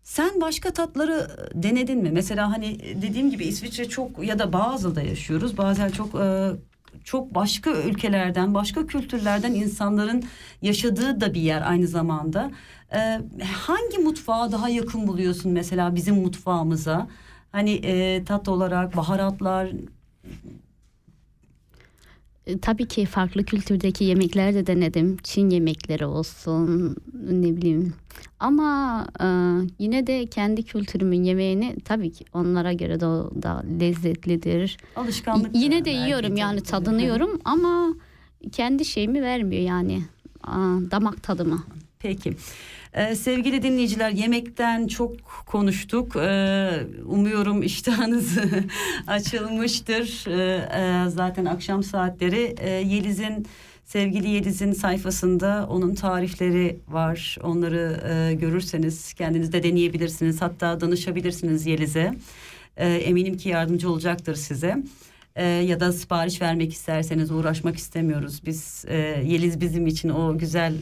sen 0.04 0.42
başka 0.42 0.74
tatları 0.74 1.28
denedin 1.54 2.00
mi? 2.00 2.12
Mesela 2.12 2.52
hani 2.52 2.80
dediğim 3.02 3.32
gibi 3.32 3.46
İsviçre 3.46 3.90
çok 3.90 4.24
ya 4.24 4.40
da 4.40 4.54
Basel'da 4.54 5.02
yaşıyoruz. 5.02 5.58
Bazen 5.58 5.90
çok 5.90 6.16
e, 6.16 6.52
çok 7.04 7.36
başka 7.36 7.72
ülkelerden, 7.72 8.54
başka 8.54 8.88
kültürlerden 8.88 9.54
insanların 9.54 10.24
yaşadığı 10.62 11.22
da 11.22 11.34
bir 11.34 11.42
yer 11.42 11.70
aynı 11.70 11.88
zamanda. 11.88 12.52
Ee, 12.96 13.22
hangi 13.44 13.98
mutfağı 13.98 14.52
daha 14.52 14.70
yakın 14.70 15.08
buluyorsun 15.08 15.52
mesela 15.52 15.96
bizim 15.96 16.16
mutfağımıza? 16.16 17.08
Hani 17.52 17.72
e, 17.72 18.24
tat 18.24 18.48
olarak 18.50 18.98
baharatlar 18.98 19.72
E, 22.48 22.58
Tabii 22.60 22.88
ki 22.88 23.06
farklı 23.06 23.44
kültürdeki 23.44 24.04
yemekler 24.04 24.54
de 24.54 24.68
denedim. 24.68 25.18
Çin 25.24 25.50
yemekleri 25.50 26.06
olsun 26.06 26.96
ne 27.24 27.56
bileyim. 27.58 27.94
Ama 28.40 29.06
e, 29.22 29.26
yine 29.80 30.08
de 30.08 30.26
kendi 30.26 30.64
kültürümün 30.64 31.24
yemeğini 31.24 31.76
tabii 31.86 32.12
ki 32.12 32.26
onlara 32.34 32.74
göre 32.74 32.96
de 33.00 33.06
da 33.44 33.64
lezzetlidir. 33.80 34.78
alışkanlık. 34.96 35.56
Y- 35.56 35.62
yine 35.62 35.86
de 35.86 35.90
yiyorum 35.90 36.36
yani 36.36 36.62
tabii. 36.62 36.70
tadınıyorum 36.86 37.40
ama 37.46 37.96
kendi 38.52 38.86
şeyimi 38.86 39.22
vermiyor 39.22 39.64
yani 39.64 40.02
Aa, 40.44 40.78
damak 40.92 41.24
tadımı. 41.24 41.64
Peki. 42.00 42.34
Ee, 42.94 43.16
sevgili 43.16 43.64
dinleyiciler 43.64 44.10
yemekten 44.10 44.88
çok 44.88 45.22
konuştuk. 45.46 46.16
Ee, 46.16 46.70
umuyorum 47.06 47.64
iştahınız 47.64 48.38
açılmıştır. 49.08 50.26
Ee, 50.28 51.06
e, 51.06 51.10
zaten 51.10 51.46
akşam 51.46 51.84
saatleri 51.84 52.56
e, 52.60 52.70
Yeliz'in 52.70 53.46
sevgili 53.86 54.30
Yeliz'in 54.30 54.72
sayfasında 54.72 55.68
onun 55.70 55.96
tarifleri 55.96 56.80
var. 56.88 57.38
Onları 57.44 58.02
e, 58.10 58.34
görürseniz 58.34 59.14
kendiniz 59.14 59.54
de 59.54 59.64
deneyebilirsiniz. 59.64 60.42
Hatta 60.42 60.82
danışabilirsiniz 60.82 61.66
Yeliz'e. 61.66 62.14
Ee, 62.78 62.88
eminim 62.88 63.38
ki 63.38 63.50
yardımcı 63.50 63.90
olacaktır 63.90 64.36
size. 64.36 64.84
Ee, 65.36 65.46
ya 65.46 65.80
da 65.80 65.92
sipariş 65.92 66.42
vermek 66.42 66.74
isterseniz 66.74 67.32
uğraşmak 67.32 67.76
istemiyoruz. 67.76 68.42
Biz 68.46 68.86
e, 68.88 68.98
Yeliz 69.26 69.62
bizim 69.62 69.88
için 69.88 70.10
o 70.10 70.38
güzel 70.38 70.74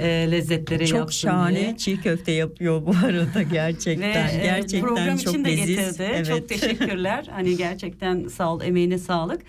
e, 0.00 0.30
lezzetleri 0.30 0.86
Çok 0.86 0.98
yapsın 0.98 1.28
şahane 1.28 1.60
diye. 1.60 1.76
çiğ 1.76 2.00
köfte 2.00 2.32
yapıyor 2.32 2.86
bu 2.86 2.94
arada 3.06 3.42
gerçekten. 3.52 4.28
Ve, 4.28 4.32
e, 4.36 4.42
gerçekten 4.42 4.80
program 4.88 5.16
çok 5.16 5.34
için 5.34 5.44
de 5.44 5.56
leziz. 5.56 5.66
getirdi. 5.76 6.24
Çok 6.28 6.38
Evet. 6.38 6.48
teşekkürler. 6.48 7.26
Hani 7.30 7.56
gerçekten 7.56 8.28
sağ 8.28 8.54
ol, 8.54 8.60
emeğine 8.62 8.98
sağlık. 8.98 9.42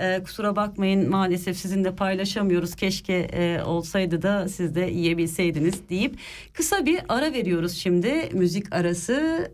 Ee, 0.00 0.20
kusura 0.24 0.56
bakmayın 0.56 1.10
maalesef 1.10 1.56
sizinle 1.56 1.94
paylaşamıyoruz. 1.96 2.74
Keşke 2.76 3.12
e, 3.14 3.62
olsaydı 3.62 4.22
da 4.22 4.48
siz 4.48 4.74
de 4.74 4.80
yiyebilseydiniz 4.80 5.88
deyip 5.88 6.18
kısa 6.52 6.86
bir 6.86 7.00
ara 7.08 7.32
veriyoruz 7.32 7.72
şimdi. 7.72 8.28
Müzik 8.32 8.74
arası. 8.74 9.48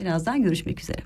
Birazdan 0.00 0.42
görüşmek 0.42 0.80
üzere. 0.80 1.00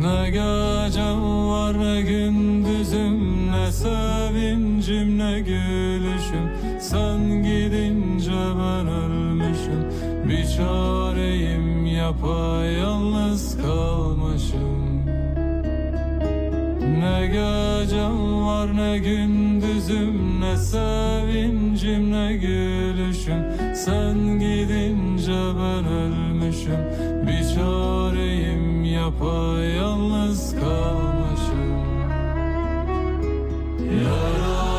Ne 0.00 0.30
gecem 0.30 1.48
var 1.48 1.78
ne 1.78 2.02
gündüzüm 2.02 3.50
Ne 3.52 3.72
sevincim 3.72 5.18
ne 5.18 5.40
gülüşüm. 5.40 6.50
Sen 6.80 7.42
gidince 7.42 8.30
ben 8.32 8.88
ölmüşüm. 8.88 9.84
Bir 10.28 10.46
çareyim 10.56 11.86
yapayalnız 11.86 13.56
kalmışım. 13.62 15.04
Ne 17.00 17.26
gecem 17.26 18.42
var 18.46 18.76
ne 18.76 18.98
gündüzüm 18.98 20.40
Ne 20.40 20.56
sevincim 20.56 22.12
ne 22.12 22.36
gülüşüm. 22.36 23.74
Sen 23.74 24.38
gidince 24.38 25.32
ben 25.32 25.84
ölmüşüm. 25.84 26.80
Bir 27.26 27.54
çareyim 27.54 28.29
yapayalnız 29.10 30.54
kalmışım. 30.60 31.70
Yara 34.02 34.69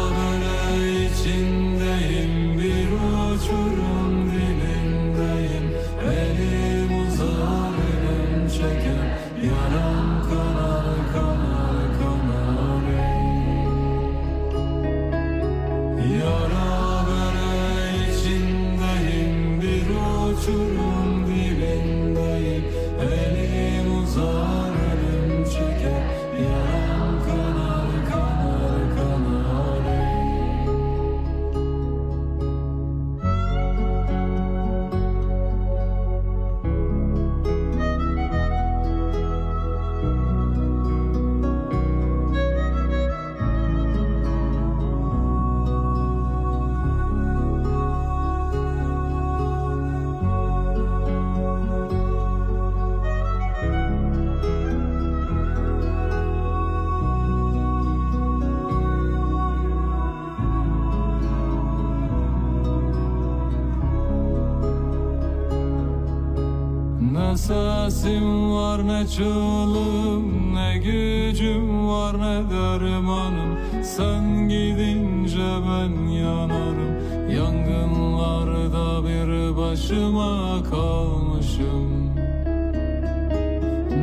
ne 69.05 70.53
Ne 70.53 70.77
gücüm 70.77 71.87
var 71.87 72.19
ne 72.19 72.49
dermanım. 72.51 73.57
Sen 73.83 74.49
gidince 74.49 75.49
ben 75.67 76.07
yanarım. 76.07 76.95
Yangınlarda 77.35 79.03
bir 79.03 79.57
başıma 79.57 80.63
kalmışım. 80.63 82.15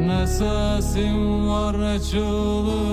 Ne 0.07 0.27
sesim 0.27 1.49
var 1.49 1.81
ne 1.81 2.01
çığlığım 2.01 2.88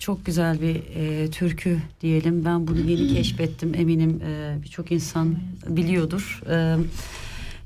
çok 0.00 0.26
güzel 0.26 0.60
bir 0.60 0.76
e, 0.96 1.30
türkü 1.30 1.78
diyelim. 2.00 2.44
Ben 2.44 2.66
bunu 2.66 2.78
yeni 2.80 3.08
keşfettim. 3.14 3.74
Eminim 3.74 4.20
e, 4.26 4.62
birçok 4.62 4.92
insan 4.92 5.36
biliyordur. 5.68 6.42
E, 6.50 6.76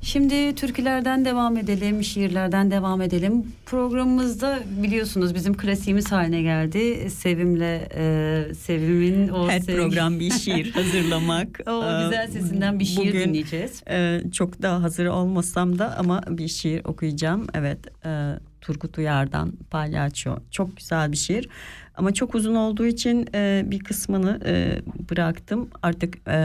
şimdi 0.03 0.55
türkülerden 0.55 1.25
devam 1.25 1.57
edelim, 1.57 2.05
şiirlerden 2.05 2.71
devam 2.71 3.03
edelim. 3.03 3.45
Programımızda 3.67 4.59
biliyorsunuz 4.83 5.35
bizim 5.35 5.55
klasiğimiz 5.57 6.13
haline 6.13 6.43
geldi. 6.43 7.11
Sevim'le, 7.11 7.81
e, 7.97 8.45
Sevim'in 8.55 9.29
o 9.29 9.49
Her 9.49 9.61
sevgi- 9.61 9.77
program 9.77 10.21
bir 10.21 10.31
şiir 10.31 10.71
hazırlamak. 10.75 11.61
O 11.67 11.81
güzel 12.05 12.29
sesinden 12.33 12.79
bir 12.81 12.85
şiir 12.85 13.09
bugün, 13.09 13.29
dinleyeceğiz. 13.29 13.83
e, 13.91 14.21
çok 14.33 14.63
daha 14.63 14.83
hazır 14.83 15.07
olmasam 15.07 15.79
da 15.79 15.97
ama 15.99 16.21
bir 16.29 16.49
şiir 16.49 16.85
okuyacağım. 16.85 17.47
Evet, 17.55 17.79
e, 18.07 18.33
Turgut 18.61 18.99
Uyar'dan 18.99 19.53
Palyaço. 19.71 20.37
Çok 20.51 20.77
güzel 20.77 21.13
bir 21.13 21.17
şiir. 21.17 21.49
Ama 21.97 22.15
çok 22.15 22.35
uzun 22.35 22.55
olduğu 22.55 22.87
için 22.87 23.29
e, 23.35 23.63
bir 23.67 23.79
kısmını 23.79 24.41
e, 24.47 24.81
bıraktım. 25.11 25.71
Artık 25.83 26.29
e, 26.29 26.39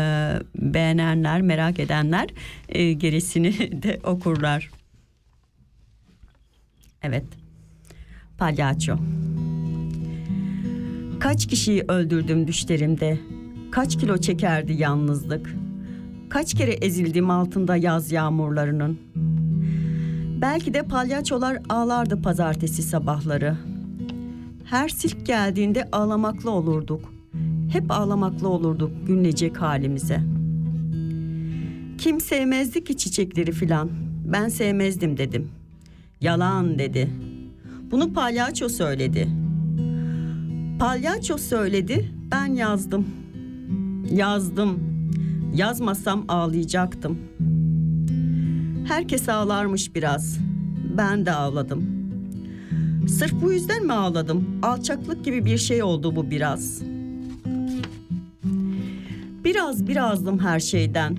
beğenenler, 0.55 1.41
merak 1.41 1.79
edenler 1.79 2.29
e, 2.69 2.93
gerisini 2.93 3.53
de 3.83 3.99
okurlar. 4.03 4.71
Evet. 7.03 7.25
Palyaço. 8.37 8.97
Kaç 11.19 11.47
kişiyi 11.47 11.85
öldürdüm 11.87 12.47
düşlerimde. 12.47 13.19
Kaç 13.71 13.99
kilo 13.99 14.17
çekerdi 14.17 14.73
yalnızlık. 14.73 15.55
Kaç 16.29 16.53
kere 16.53 16.71
ezildim 16.71 17.29
altında 17.29 17.75
yaz 17.75 18.11
yağmurlarının. 18.11 18.99
Belki 20.41 20.73
de 20.73 20.83
palyaçolar 20.83 21.57
ağlardı 21.69 22.21
pazartesi 22.21 22.83
sabahları. 22.83 23.57
Her 24.69 24.89
silk 24.89 25.25
geldiğinde 25.25 25.89
ağlamaklı 25.91 26.51
olurduk. 26.51 27.13
Hep 27.71 27.91
ağlamaklı 27.91 28.47
olurduk 28.47 28.91
günlecek 29.07 29.61
halimize. 29.61 30.21
Kim 31.97 32.21
sevmezdi 32.21 32.83
ki 32.83 32.97
çiçekleri 32.97 33.51
filan. 33.51 33.89
Ben 34.25 34.47
sevmezdim 34.49 35.17
dedim. 35.17 35.49
Yalan 36.21 36.79
dedi. 36.79 37.09
Bunu 37.91 38.13
palyaço 38.13 38.69
söyledi. 38.69 39.27
Palyaço 40.79 41.37
söyledi, 41.37 42.11
ben 42.31 42.45
yazdım. 42.45 43.07
Yazdım. 44.11 44.79
Yazmasam 45.53 46.25
ağlayacaktım. 46.27 47.17
Herkes 48.87 49.29
ağlarmış 49.29 49.95
biraz. 49.95 50.37
Ben 50.97 51.25
de 51.25 51.31
ağladım. 51.31 51.98
Sırf 53.07 53.33
bu 53.41 53.51
yüzden 53.53 53.85
mi 53.85 53.93
ağladım? 53.93 54.59
Alçaklık 54.61 55.25
gibi 55.25 55.45
bir 55.45 55.57
şey 55.57 55.83
oldu 55.83 56.15
bu 56.15 56.31
biraz. 56.31 56.81
Biraz 59.43 59.87
birazdım 59.87 60.39
her 60.39 60.59
şeyden. 60.59 61.17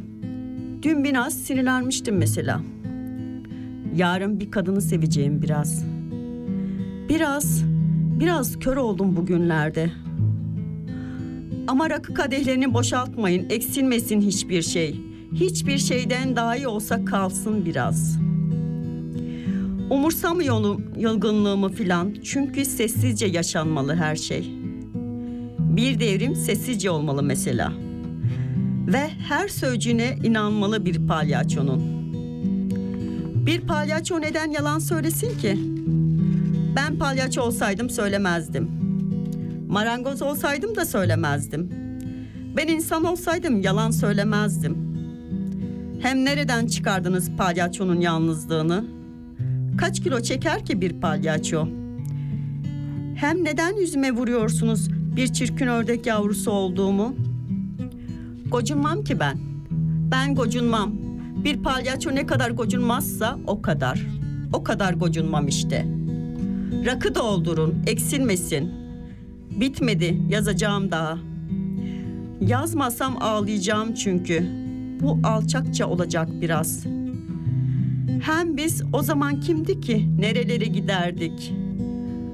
Dün 0.83 1.05
biraz 1.05 1.35
sinirlenmiştim 1.35 2.17
mesela. 2.17 2.61
Yarın 3.97 4.41
bir 4.41 4.51
kadını 4.51 4.81
seveceğim 4.81 5.43
biraz. 5.43 5.85
Biraz, 7.09 7.65
biraz 8.21 8.59
kör 8.59 8.77
oldum 8.77 9.17
bugünlerde. 9.17 9.91
Ama 11.67 11.91
rakı 11.91 12.15
kadehlerini 12.15 12.75
boşaltmayın, 12.75 13.51
eksilmesin 13.51 14.21
hiçbir 14.21 14.63
şey. 14.63 15.01
Hiçbir 15.35 15.79
şeyden 15.79 16.37
daha 16.37 16.57
iyi 16.57 16.69
olsa 16.69 17.05
kalsın 17.05 17.65
biraz. 17.65 18.19
Umursamıyorum 19.91 20.85
yılgınlığımı 20.97 21.73
filan 21.73 22.15
çünkü 22.25 22.65
sessizce 22.65 23.27
yaşanmalı 23.27 23.95
her 23.95 24.17
şey. 24.17 24.55
Bir 25.59 26.01
devrim 26.01 26.35
sessizce 26.35 26.91
olmalı 26.91 27.23
mesela. 27.23 27.73
Ve 28.87 29.09
her 29.29 29.49
sözcüğüne 29.49 30.19
inanmalı 30.25 30.85
bir 30.85 31.07
palyaçonun. 31.07 31.83
Bir 33.47 33.61
palyaço 33.61 34.21
neden 34.21 34.51
yalan 34.51 34.79
söylesin 34.79 35.39
ki? 35.39 35.59
Ben 36.77 36.99
palyaço 36.99 37.43
olsaydım 37.43 37.91
söylemezdim. 37.91 38.71
Marangoz 39.69 40.23
olsaydım 40.23 40.77
da 40.77 40.85
söylemezdim. 40.85 41.71
Ben 42.57 42.69
insan 42.69 43.05
olsaydım 43.05 43.61
yalan 43.61 43.91
söylemezdim. 43.91 44.77
Hem 46.01 46.25
nereden 46.25 46.67
çıkardınız 46.67 47.31
palyaçonun 47.37 48.01
yalnızlığını? 48.01 49.00
Kaç 49.81 50.01
kilo 50.01 50.21
çeker 50.21 50.65
ki 50.65 50.81
bir 50.81 51.01
palyaço? 51.01 51.69
Hem 53.15 53.45
neden 53.45 53.77
yüzüme 53.77 54.13
vuruyorsunuz 54.13 54.89
bir 55.17 55.27
çirkin 55.27 55.67
ördek 55.67 56.07
yavrusu 56.07 56.51
olduğumu? 56.51 57.15
Gocunmam 58.51 59.05
ki 59.05 59.21
ben. 59.21 59.39
Ben 60.11 60.35
gocunmam. 60.35 60.93
Bir 61.45 61.63
palyaço 61.63 62.15
ne 62.15 62.27
kadar 62.27 62.51
gocunmazsa 62.51 63.39
o 63.47 63.63
kadar. 63.63 64.07
O 64.53 64.65
kadar 64.65 64.93
gocunmam 64.95 65.49
işte. 65.49 65.87
Rakı 66.87 67.15
doldurun, 67.15 67.75
eksilmesin. 67.87 68.73
Bitmedi, 69.61 70.23
yazacağım 70.29 70.91
daha. 70.91 71.19
Yazmasam 72.41 73.17
ağlayacağım 73.23 73.95
çünkü. 73.95 74.45
Bu 75.01 75.19
alçakça 75.25 75.87
olacak 75.87 76.29
biraz. 76.41 77.00
Hem 78.21 78.57
biz 78.57 78.83
o 78.93 79.03
zaman 79.03 79.41
kimdi 79.41 79.81
ki 79.81 80.09
nerelere 80.19 80.65
giderdik? 80.65 81.55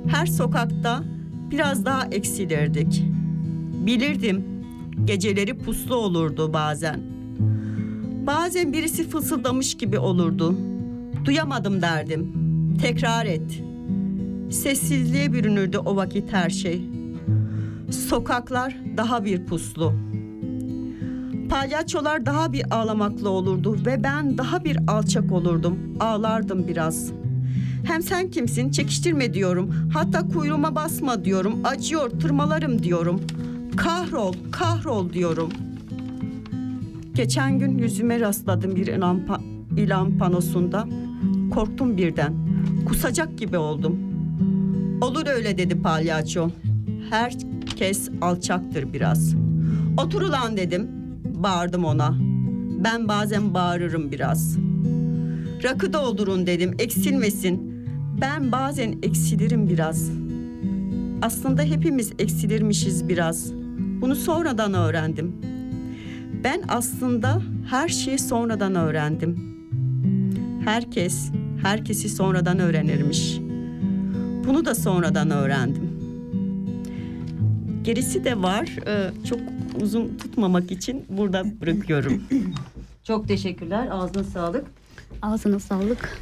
Her 0.08 0.26
sokakta 0.26 1.04
biraz 1.50 1.84
daha 1.84 2.06
eksilirdik. 2.06 3.04
Bilirdim 3.86 4.44
geceleri 5.04 5.58
puslu 5.58 5.94
olurdu 5.94 6.52
bazen. 6.52 7.00
Bazen 8.26 8.72
birisi 8.72 9.08
fısıldamış 9.08 9.74
gibi 9.76 9.98
olurdu. 9.98 10.54
Duyamadım 11.24 11.82
derdim. 11.82 12.32
Tekrar 12.82 13.26
et. 13.26 13.62
Sessizliğe 14.50 15.32
bürünürdü 15.32 15.78
o 15.78 15.96
vakit 15.96 16.32
her 16.32 16.50
şey. 16.50 16.82
Sokaklar 17.90 18.76
daha 18.96 19.24
bir 19.24 19.46
puslu. 19.46 19.92
Palyaçolar 21.50 22.26
daha 22.26 22.52
bir 22.52 22.74
ağlamaklı 22.74 23.30
olurdu 23.30 23.76
ve 23.86 24.02
ben 24.02 24.38
daha 24.38 24.64
bir 24.64 24.78
alçak 24.88 25.32
olurdum. 25.32 25.78
Ağlardım 26.00 26.68
biraz. 26.68 27.12
Hem 27.84 28.02
sen 28.02 28.30
kimsin? 28.30 28.70
Çekiştirme 28.70 29.34
diyorum. 29.34 29.74
Hatta 29.92 30.28
kuyruğuma 30.28 30.74
basma 30.74 31.24
diyorum. 31.24 31.60
Acıyor, 31.64 32.10
tırmalarım 32.10 32.82
diyorum. 32.82 33.20
Kahrol, 33.76 34.34
kahrol 34.52 35.12
diyorum. 35.12 35.50
Geçen 37.14 37.58
gün 37.58 37.78
yüzüme 37.78 38.20
rastladım 38.20 38.76
bir 38.76 38.86
ilan, 38.86 39.20
ilan 39.76 40.18
panosunda. 40.18 40.88
Korktum 41.50 41.96
birden. 41.96 42.34
Kusacak 42.88 43.38
gibi 43.38 43.58
oldum. 43.58 43.98
Olur 45.00 45.26
öyle 45.26 45.58
dedi 45.58 45.82
palyaço. 45.82 46.50
Herkes 47.10 48.10
alçaktır 48.20 48.92
biraz. 48.92 49.34
Otur 49.98 50.22
ulan 50.22 50.56
dedim. 50.56 50.95
Bağırdım 51.36 51.84
ona. 51.84 52.14
Ben 52.84 53.08
bazen 53.08 53.54
bağırırım 53.54 54.12
biraz. 54.12 54.58
Rakı 55.64 55.92
doldurun 55.92 56.46
dedim 56.46 56.74
eksilmesin. 56.78 57.86
Ben 58.20 58.52
bazen 58.52 58.98
eksilirim 59.02 59.68
biraz. 59.68 60.10
Aslında 61.22 61.62
hepimiz 61.62 62.12
eksilirmişiz 62.18 63.08
biraz. 63.08 63.52
Bunu 64.00 64.14
sonradan 64.14 64.74
öğrendim. 64.74 65.32
Ben 66.44 66.62
aslında 66.68 67.42
her 67.70 67.88
şeyi 67.88 68.18
sonradan 68.18 68.74
öğrendim. 68.74 69.56
Herkes, 70.64 71.30
herkesi 71.62 72.08
sonradan 72.08 72.58
öğrenirmiş. 72.58 73.38
Bunu 74.46 74.64
da 74.64 74.74
sonradan 74.74 75.30
öğrendim. 75.30 75.90
Gerisi 77.82 78.24
de 78.24 78.42
var. 78.42 78.76
Ee, 78.86 79.10
çok 79.28 79.38
uzun 79.82 80.16
tutmamak 80.18 80.70
için 80.70 81.04
burada 81.08 81.60
bırakıyorum. 81.60 82.22
Çok 83.04 83.28
teşekkürler. 83.28 83.88
Ağzına 83.90 84.24
sağlık. 84.24 84.64
Ağzına 85.22 85.60
sağlık. 85.60 86.18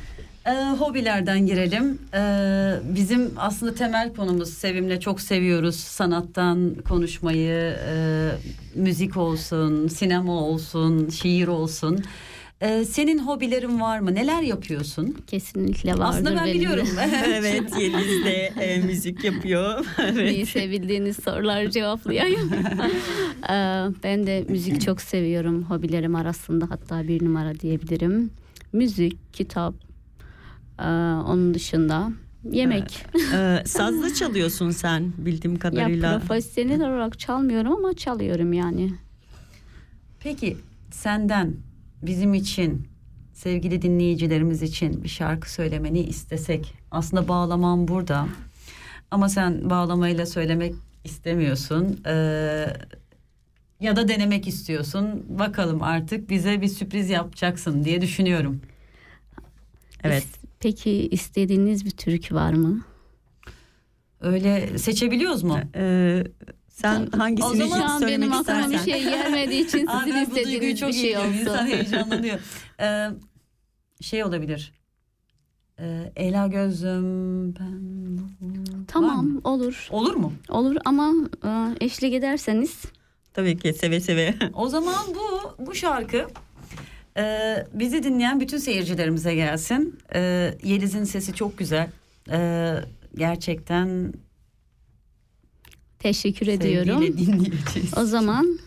Ee, 0.47 0.51
hobilerden 0.79 1.47
girelim. 1.47 1.99
Ee, 2.15 2.75
bizim 2.95 3.33
aslında 3.37 3.75
temel 3.75 4.15
konumuz 4.15 4.49
Sevim'le 4.55 5.01
çok 5.01 5.21
seviyoruz. 5.21 5.77
Sanattan 5.77 6.75
konuşmayı, 6.89 7.77
e, 7.89 8.31
müzik 8.75 9.17
olsun, 9.17 9.89
sinema 9.89 10.33
olsun, 10.33 11.09
şiir 11.09 11.49
olsun. 11.49 12.05
Ee, 12.65 12.85
senin 12.85 13.19
hobilerin 13.19 13.81
var 13.81 13.99
mı? 13.99 14.15
Neler 14.15 14.43
yapıyorsun? 14.43 15.17
Kesinlikle 15.27 15.91
vardır 15.93 16.05
Aslında 16.05 16.31
ben 16.31 16.37
benim 16.37 16.49
de. 16.49 16.55
biliyorum. 16.55 16.89
evet, 17.27 17.73
Yeliz 17.81 18.25
de 18.25 18.53
e, 18.61 18.81
müzik 18.81 19.25
yapıyor. 19.25 19.87
evet. 19.99 20.15
Neyse 20.17 20.71
bildiğiniz 20.71 21.17
soruları 21.17 21.71
cevaplayayım. 21.71 22.51
Ee, 23.45 23.87
ben 24.05 24.27
de 24.27 24.45
müzik 24.49 24.81
çok 24.81 25.01
seviyorum. 25.01 25.63
Hobilerim 25.63 26.15
arasında 26.15 26.71
hatta 26.71 27.09
bir 27.09 27.25
numara 27.25 27.61
diyebilirim. 27.61 28.31
Müzik, 28.73 29.33
kitap. 29.35 29.75
Ee, 30.79 30.85
onun 31.27 31.55
dışında 31.55 32.13
yemek. 32.51 33.07
Ee, 33.35 33.63
sazda 33.67 34.15
çalıyorsun 34.15 34.71
sen 34.71 35.13
bildiğim 35.19 35.59
kadarıyla. 35.59 36.13
Ya 36.13 36.19
profesyonel 36.19 36.81
olarak 36.81 37.19
çalmıyorum 37.19 37.73
ama 37.73 37.95
çalıyorum 37.95 38.53
yani. 38.53 38.91
Peki 40.21 40.57
senden 40.91 41.55
bizim 42.07 42.35
için 42.35 42.89
sevgili 43.33 43.83
dinleyicilerimiz 43.83 44.63
için 44.63 45.05
bir 45.05 45.09
şarkı 45.09 45.53
söylemeni 45.53 46.01
istesek 46.01 46.75
aslında 46.91 47.29
bağlamam 47.29 47.89
burada 47.89 48.29
ama 49.11 49.29
sen 49.29 49.71
bağlamayla 49.71 50.27
söylemek 50.27 50.75
istemiyorsun 51.05 52.01
Ee, 52.07 52.67
ya 53.81 53.97
da 53.97 54.09
denemek 54.09 54.49
istiyorsun 54.49 55.25
bakalım 55.29 55.83
artık 55.83 56.31
bize 56.31 56.61
bir 56.61 56.69
sürpriz 56.69 57.11
yapacaksın 57.11 57.85
diye 57.85 58.01
düşünüyorum. 58.01 58.61
Evet. 60.05 60.27
Peki 60.61 61.09
istediğiniz 61.09 61.85
bir 61.85 61.91
türkü 61.91 62.35
var 62.35 62.53
mı? 62.53 62.85
Öyle 64.21 64.79
seçebiliyoruz 64.79 65.43
mu? 65.43 65.59
Ee, 65.75 66.25
sen 66.75 67.07
hangisini 67.07 67.65
O 67.65 67.69
zaman 67.69 67.81
an 67.81 68.03
benim 68.03 68.33
aklıma 68.33 68.71
bir 68.71 68.79
şey 68.79 69.03
gelmediği 69.05 69.65
için 69.65 69.89
sizin 69.99 70.15
duyguyu 70.15 70.23
istediğiniz 70.23 70.81
çok 70.81 70.89
bir 70.89 70.95
şey 70.95 71.03
iyi 71.03 71.05
biliyorum. 71.05 71.35
İnsan 71.41 71.55
olsun. 71.55 71.67
heyecanlanıyor. 71.67 72.39
Ee, 72.81 73.11
şey 74.01 74.25
olabilir. 74.25 74.73
Ee, 75.79 76.13
Ela 76.17 76.47
gözüm 76.47 77.55
ben... 77.55 78.19
Tamam 78.89 79.41
olur. 79.45 79.89
Olur 79.91 80.15
mu? 80.15 80.33
Olur 80.49 80.77
ama 80.85 81.13
e, 81.45 81.85
eşlik 81.85 82.15
ederseniz. 82.15 82.83
Tabii 83.35 83.59
ki 83.59 83.73
seve 83.73 84.01
seve. 84.01 84.35
O 84.55 84.69
zaman 84.69 85.05
bu 85.15 85.57
bu 85.67 85.75
şarkı 85.75 86.27
e, 87.17 87.55
bizi 87.73 88.03
dinleyen 88.03 88.41
bütün 88.41 88.59
seyircilerimize 88.59 89.35
gelsin. 89.35 89.99
E, 90.15 90.51
Yeliz'in 90.63 91.05
sesi 91.05 91.35
çok 91.35 91.59
güzel. 91.59 91.89
E, 92.31 92.71
gerçekten 93.17 94.13
Teşekkür 96.05 96.47
Sevgiyle 96.47 96.81
ediyorum. 96.81 97.03
dinleyeceğiz. 97.03 97.99
O 97.99 98.05
zaman 98.05 98.59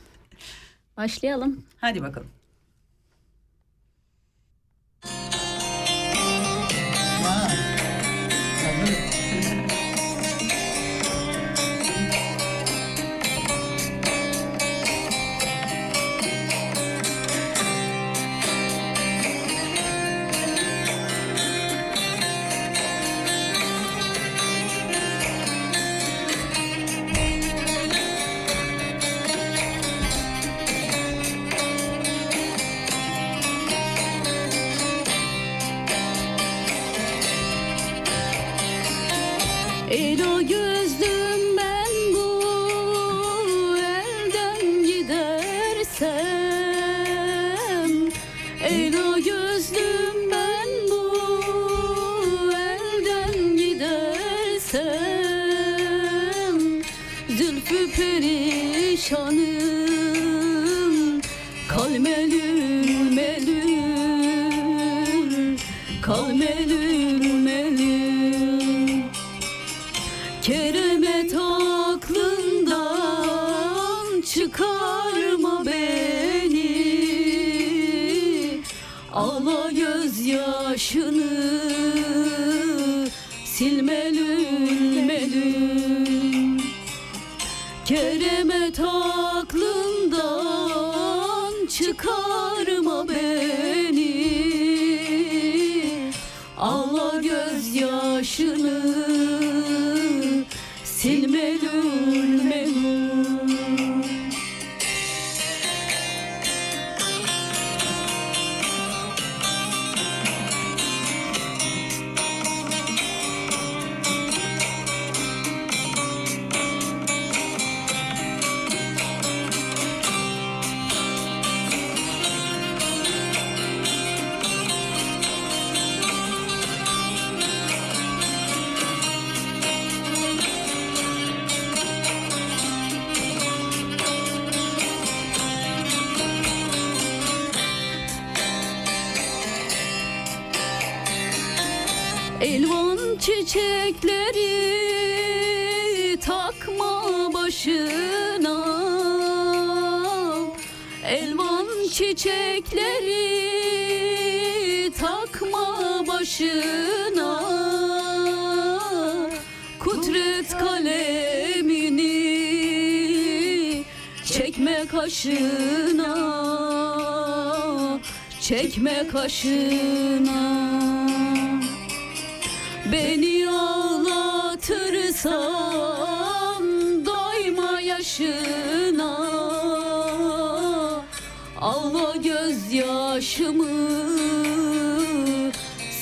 başlayalım. 0.98 1.64
Hadi 1.82 2.02
bakalım. 2.02 2.28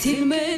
silme 0.05 0.54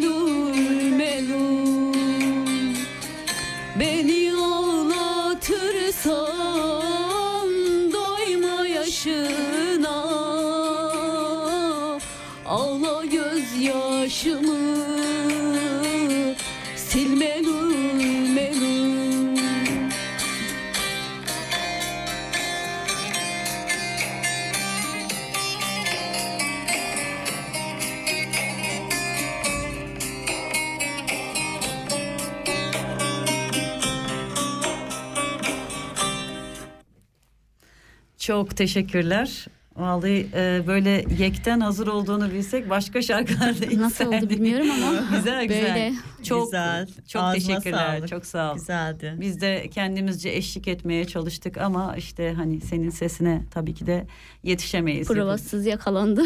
Çok 38.28 38.58
teşekkürler. 38.58 39.46
Vallahi 39.76 40.28
e, 40.36 40.64
böyle 40.68 41.06
yekten 41.20 41.60
hazır 41.60 41.88
olduğunu 41.88 42.32
bilsek 42.32 42.70
başka 42.70 43.02
şarkılar 43.02 43.62
da 43.62 43.82
Nasıl 43.82 44.06
oldu 44.06 44.30
bilmiyorum 44.30 44.68
ama 44.72 44.92
güzel 45.18 45.46
güzel. 45.46 45.64
böyle. 45.64 45.94
Çok 46.24 46.46
Güzel. 46.46 46.88
çok 47.08 47.22
Ağzına 47.24 47.34
teşekkürler. 47.34 47.96
sağlık. 47.96 48.08
Çok 48.10 48.26
sağ 48.26 48.52
ol. 48.52 48.56
Güzeldi. 48.56 49.16
Biz 49.20 49.42
de 49.42 49.68
kendimizce 49.72 50.30
eşlik 50.30 50.68
etmeye 50.68 51.06
çalıştık 51.06 51.58
ama 51.58 51.96
işte 51.98 52.34
hani 52.34 52.62
senin 52.62 52.90
sesine 52.90 53.44
tabii 53.52 53.74
ki 53.74 53.88
de 53.88 54.08
yetişemeyiz. 54.44 55.08
Provasız 55.08 55.66
yakalandı. 55.66 56.24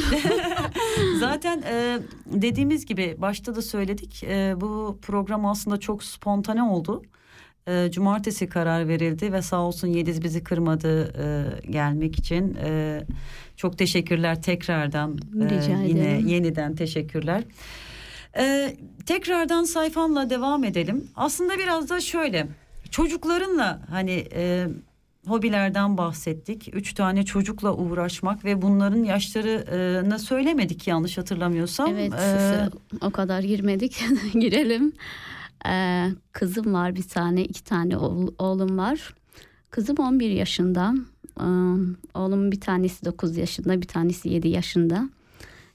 Zaten 1.19 1.64
e, 1.72 1.99
dediğimiz 2.26 2.86
gibi 2.86 3.15
başta 3.18 3.56
da 3.56 3.61
söyledik 3.61 4.23
e, 4.23 4.53
bu 4.61 4.99
program 5.02 5.45
aslında 5.45 5.78
çok 5.78 6.03
spontane 6.03 6.64
oldu. 6.64 7.03
E, 7.67 7.91
cumartesi 7.91 8.49
karar 8.49 8.88
verildi 8.88 9.33
ve 9.33 9.41
sağ 9.41 9.61
olsun 9.61 9.88
Yediz 9.88 10.23
bizi 10.23 10.43
kırmadı 10.43 11.13
e, 11.23 11.45
gelmek 11.71 12.19
için. 12.19 12.57
E, 12.63 13.01
çok 13.57 13.77
teşekkürler 13.77 14.41
tekrardan. 14.41 15.17
E, 15.41 15.45
Rica 15.45 15.81
yine 15.83 16.01
ederim. 16.01 16.27
yeniden 16.27 16.75
teşekkürler. 16.75 17.43
E, 18.38 18.75
tekrardan 19.05 19.63
sayfanla 19.63 20.29
devam 20.29 20.63
edelim. 20.63 21.07
Aslında 21.15 21.57
biraz 21.57 21.89
da 21.89 22.01
şöyle 22.01 22.47
çocuklarınla 22.91 23.81
hani 23.89 24.27
e, 24.35 24.67
hobilerden 25.27 25.97
bahsettik. 25.97 26.69
Üç 26.73 26.93
tane 26.93 27.25
çocukla 27.25 27.73
uğraşmak 27.73 28.45
ve 28.45 28.61
bunların 28.61 29.03
yaşlarını 29.03 30.19
söylemedik 30.19 30.88
yanlış 30.88 31.17
hatırlamıyorsam. 31.17 31.89
Evet 31.89 32.13
Ee, 32.13 32.69
o 33.01 33.09
kadar 33.09 33.39
girmedik 33.41 34.03
girelim. 34.33 34.93
Ee, 35.67 36.07
kızım 36.31 36.73
var 36.73 36.95
bir 36.95 37.03
tane 37.03 37.43
iki 37.43 37.63
tane 37.63 37.97
oğlum 37.97 38.77
var. 38.77 39.13
Kızım 39.69 39.97
11 39.97 40.29
yaşında. 40.29 40.93
Ee, 41.39 41.43
oğlumun 42.13 42.51
bir 42.51 42.61
tanesi 42.61 43.05
9 43.05 43.38
yaşında 43.38 43.81
bir 43.81 43.88
tanesi 43.88 44.29
7 44.29 44.47
yaşında. 44.47 45.09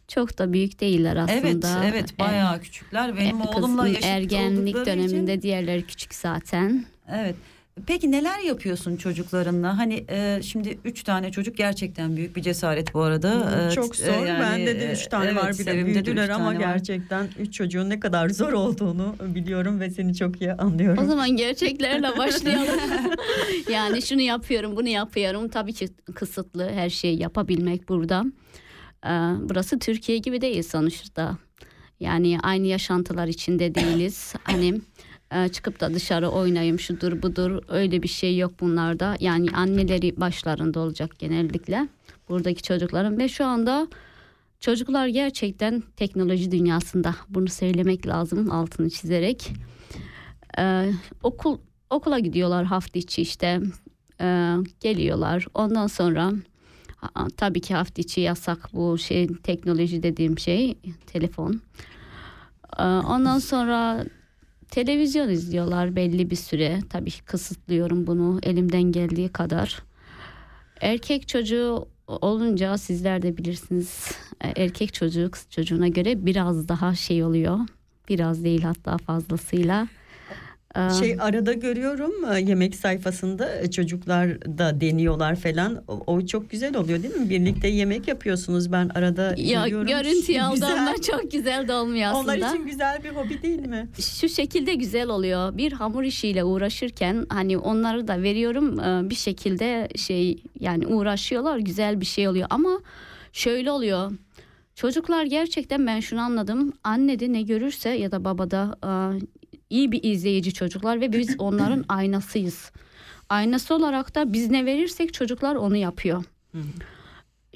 Çok 0.08 0.38
da 0.38 0.52
büyük 0.52 0.80
değiller 0.80 1.16
evet 1.30 1.44
aslında. 1.46 1.84
evet 1.84 2.18
bayağı 2.18 2.60
küçükler. 2.60 3.16
Benim 3.16 3.40
Ee, 3.40 3.44
oğlumla 3.44 3.88
yaşıt 3.88 4.04
ergenlik 4.04 4.76
oldukları 4.76 4.98
için- 5.00 5.08
döneminde 5.10 5.42
diğerleri 5.42 5.86
küçük 5.86 6.14
zaten. 6.14 6.84
Evet. 7.08 7.36
Peki 7.86 8.12
neler 8.12 8.38
yapıyorsun 8.38 8.96
çocuklarınla? 8.96 9.78
Hani 9.78 10.04
e, 10.10 10.40
şimdi 10.42 10.78
üç 10.84 11.02
tane 11.02 11.32
çocuk 11.32 11.56
gerçekten 11.56 12.16
büyük 12.16 12.36
bir 12.36 12.42
cesaret 12.42 12.94
bu 12.94 13.02
arada. 13.02 13.52
E, 13.68 13.74
Çok 13.74 14.00
e, 14.00 14.04
zor. 14.06 14.26
yani, 14.26 14.40
Bende 14.40 14.80
de 14.80 14.88
e, 14.88 14.92
üç 14.92 15.06
tane 15.06 15.26
evet, 15.26 15.36
var 15.36 15.52
bir 15.58 15.66
de 15.66 15.86
büyüdüler 15.86 16.28
ama 16.28 16.46
var. 16.46 16.54
gerçekten 16.54 17.28
üç 17.38 17.54
çocuğun 17.54 17.90
ne 17.90 18.00
kadar 18.00 18.28
zor 18.28 18.52
olduğunu 18.52 19.16
biliyorum 19.20 19.80
ve 19.80 19.90
seni 19.90 20.14
çok 20.14 20.40
iyi 20.40 20.52
anlıyorum. 20.52 21.04
O 21.04 21.06
zaman 21.06 21.30
gerçeklerle 21.36 22.18
başlayalım. 22.18 22.80
yani 23.72 24.02
şunu 24.02 24.20
yapıyorum, 24.20 24.76
bunu 24.76 24.88
yapıyorum. 24.88 25.48
Tabii 25.48 25.72
ki 25.72 25.88
kısıtlı 26.14 26.70
her 26.70 26.90
şeyi 26.90 27.22
yapabilmek 27.22 27.88
burada. 27.88 28.24
Ee, 29.04 29.08
burası 29.40 29.78
Türkiye 29.78 30.18
gibi 30.18 30.40
değil 30.40 30.62
sonuçta. 30.62 31.38
Yani 32.00 32.38
aynı 32.42 32.66
yaşantılar 32.66 33.26
içinde 33.26 33.74
değiliz. 33.74 34.34
Hani 34.44 34.68
e, 34.68 34.80
çıkıp 35.52 35.80
da 35.80 35.94
dışarı 35.94 36.28
oynayayım 36.28 36.78
şudur 36.78 37.22
budur 37.22 37.62
öyle 37.68 38.02
bir 38.02 38.08
şey 38.08 38.38
yok 38.38 38.52
bunlarda. 38.60 39.16
Yani 39.20 39.50
anneleri 39.50 40.20
başlarında 40.20 40.80
olacak 40.80 41.18
genellikle 41.18 41.88
buradaki 42.28 42.62
çocukların 42.62 43.18
ve 43.18 43.28
şu 43.28 43.44
anda 43.44 43.88
çocuklar 44.60 45.06
gerçekten 45.06 45.82
teknoloji 45.96 46.50
dünyasında. 46.50 47.14
Bunu 47.28 47.48
söylemek 47.48 48.06
lazım 48.06 48.50
altını 48.50 48.90
çizerek. 48.90 49.52
Ee, 50.58 50.92
okul 51.22 51.58
okula 51.90 52.18
gidiyorlar 52.18 52.64
hafta 52.64 52.98
içi 52.98 53.22
işte 53.22 53.60
Ee, 54.20 54.56
geliyorlar. 54.80 55.46
Ondan 55.54 55.86
sonra 55.86 56.32
tabii 57.36 57.60
ki 57.60 57.74
hafta 57.74 58.02
içi 58.02 58.20
yasak 58.20 58.68
bu 58.72 58.98
şey 58.98 59.26
teknoloji 59.26 60.02
dediğim 60.02 60.38
şey 60.38 60.78
telefon. 61.06 61.60
Ee, 62.78 62.82
ondan 62.82 63.38
sonra 63.38 64.04
televizyon 64.70 65.28
izliyorlar 65.28 65.96
belli 65.96 66.30
bir 66.30 66.36
süre. 66.36 66.80
Tabii 66.90 67.10
kısıtlıyorum 67.26 68.06
bunu 68.06 68.40
elimden 68.42 68.82
geldiği 68.82 69.28
kadar. 69.28 69.82
Erkek 70.80 71.28
çocuğu 71.28 71.88
olunca 72.06 72.78
sizler 72.78 73.22
de 73.22 73.36
bilirsiniz. 73.36 74.10
e, 74.44 74.62
Erkek 74.62 74.94
çocuğu 74.94 75.30
kız 75.30 75.46
çocuğuna 75.50 75.88
göre 75.88 76.26
biraz 76.26 76.68
daha 76.68 76.94
şey 76.94 77.24
oluyor. 77.24 77.58
Biraz 78.08 78.44
değil 78.44 78.62
hatta 78.62 78.98
fazlasıyla. 78.98 79.88
Şey 81.00 81.16
arada 81.20 81.52
görüyorum 81.52 82.12
e, 82.34 82.40
yemek 82.40 82.74
sayfasında 82.74 83.60
e, 83.60 83.70
çocuklar 83.70 84.40
da 84.58 84.80
deniyorlar 84.80 85.36
falan. 85.36 85.82
O, 85.88 86.02
o 86.06 86.26
çok 86.26 86.50
güzel 86.50 86.76
oluyor 86.76 87.02
değil 87.02 87.14
mi? 87.14 87.30
Birlikte 87.30 87.68
yemek 87.68 88.08
yapıyorsunuz 88.08 88.72
ben 88.72 88.88
arada 88.88 89.34
ya 89.36 89.68
görüyorum. 89.68 89.86
görüntüye 89.86 90.42
aldanma 90.42 90.94
çok 91.02 91.32
güzel 91.32 91.68
de 91.68 91.74
olmuyor 91.74 92.10
aslında. 92.10 92.34
Onlar 92.34 92.54
için 92.54 92.66
güzel 92.66 93.04
bir 93.04 93.10
hobi 93.10 93.42
değil 93.42 93.66
mi? 93.66 93.88
şu 94.00 94.28
şekilde 94.28 94.74
güzel 94.74 95.08
oluyor. 95.08 95.56
Bir 95.56 95.72
hamur 95.72 96.02
işiyle 96.02 96.44
uğraşırken 96.44 97.26
hani 97.28 97.58
onları 97.58 98.08
da 98.08 98.22
veriyorum 98.22 98.80
e, 98.80 99.10
bir 99.10 99.14
şekilde 99.14 99.88
şey 99.96 100.42
yani 100.60 100.86
uğraşıyorlar 100.86 101.58
güzel 101.58 102.00
bir 102.00 102.06
şey 102.06 102.28
oluyor 102.28 102.46
ama 102.50 102.80
şöyle 103.32 103.70
oluyor. 103.70 104.12
Çocuklar 104.74 105.24
gerçekten 105.24 105.86
ben 105.86 106.00
şunu 106.00 106.20
anladım. 106.20 106.72
Anne 106.84 107.20
de 107.20 107.32
ne 107.32 107.42
görürse 107.42 107.88
ya 107.90 108.12
da 108.12 108.24
babada 108.24 108.76
iyi 109.70 109.92
bir 109.92 110.02
izleyici 110.02 110.52
çocuklar 110.52 111.00
ve 111.00 111.12
biz 111.12 111.34
onların 111.38 111.84
aynasıyız. 111.88 112.70
Aynası 113.28 113.74
olarak 113.74 114.14
da 114.14 114.32
biz 114.32 114.50
ne 114.50 114.66
verirsek 114.66 115.14
çocuklar 115.14 115.54
onu 115.54 115.76
yapıyor. 115.76 116.24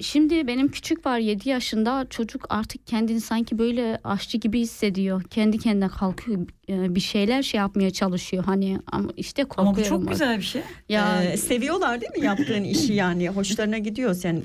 Şimdi 0.01 0.47
benim 0.47 0.71
küçük 0.71 1.05
var 1.05 1.17
7 1.19 1.49
yaşında 1.49 2.07
çocuk 2.09 2.45
artık 2.49 2.87
kendini 2.87 3.21
sanki 3.21 3.57
böyle 3.57 3.99
aşçı 4.03 4.37
gibi 4.37 4.59
hissediyor. 4.59 5.23
Kendi 5.23 5.57
kendine 5.59 5.87
kalkıyor 5.87 6.41
e, 6.69 6.95
bir 6.95 6.99
şeyler 6.99 7.41
şey 7.43 7.57
yapmaya 7.57 7.91
çalışıyor 7.91 8.43
hani 8.43 8.79
ama 8.91 9.09
işte 9.17 9.45
Ama 9.57 9.71
bu 9.71 9.75
korkuyorum. 9.75 9.99
çok 10.01 10.09
güzel 10.11 10.37
bir 10.37 10.43
şey. 10.43 10.61
Ya 10.89 11.23
Ee, 11.23 11.37
seviyorlar 11.37 12.01
değil 12.01 12.11
mi 12.17 12.25
yaptığın 12.25 12.63
işi 12.75 12.93
yani 12.93 13.29
hoşlarına 13.29 13.77
gidiyor 13.77 14.13
sen 14.13 14.41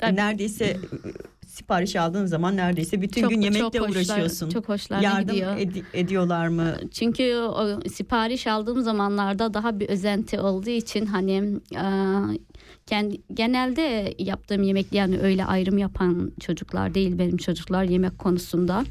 e, 0.00 0.14
neredeyse 0.16 0.76
sipariş 1.56 1.96
aldığın 1.96 2.26
zaman 2.26 2.56
neredeyse 2.56 3.02
bütün 3.02 3.20
Çok- 3.22 3.30
gün 3.30 3.40
yemekle 3.40 3.60
çok 3.60 3.74
hoşlar- 3.74 3.90
uğraşıyorsun. 3.90 4.50
çok 4.50 4.68
hoşlarına 4.68 5.04
Yardım 5.04 5.34
gidiyor. 5.34 5.56
edi- 5.58 5.84
ediyorlar 5.94 6.48
mı? 6.48 6.74
Çünkü 6.92 7.34
o 7.36 7.80
sipariş 7.88 8.46
aldığım 8.46 8.82
zamanlarda 8.82 9.54
daha 9.54 9.80
bir 9.80 9.88
özenti 9.88 10.40
olduğu 10.40 10.70
için 10.70 11.06
hani 11.06 11.32
e, 11.74 11.84
kendi, 12.86 13.20
genelde 13.34 14.14
yaptığım 14.18 14.62
yemek 14.62 14.92
yani 14.92 15.18
öyle 15.18 15.44
ayrım 15.44 15.78
yapan 15.78 16.32
çocuklar 16.40 16.94
değil 16.94 17.18
benim 17.18 17.36
çocuklar 17.36 17.84
yemek 17.84 18.18
konusunda 18.18 18.84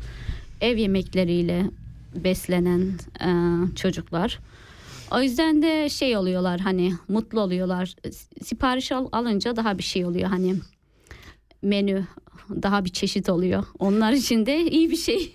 ev 0.62 0.78
yemekleriyle 0.78 1.66
beslenen 2.16 2.82
e, 3.22 3.30
çocuklar. 3.76 4.40
O 5.12 5.22
yüzden 5.22 5.62
de 5.62 5.90
şey 5.90 6.18
oluyorlar 6.18 6.60
hani 6.60 6.94
mutlu 7.08 7.42
oluyorlar. 7.42 7.96
Sipariş 8.44 8.92
al, 8.92 9.08
alınca 9.12 9.56
daha 9.56 9.78
bir 9.78 9.84
şey 9.84 10.06
oluyor 10.06 10.30
hani 10.30 10.56
menü 11.62 12.04
daha 12.50 12.86
bir 12.86 12.90
çeşit 12.90 13.30
oluyor. 13.30 13.64
Onlar 13.80 14.12
için 14.12 14.46
de 14.46 14.66
iyi 14.66 14.92
bir 14.92 14.96
şey. 14.96 15.34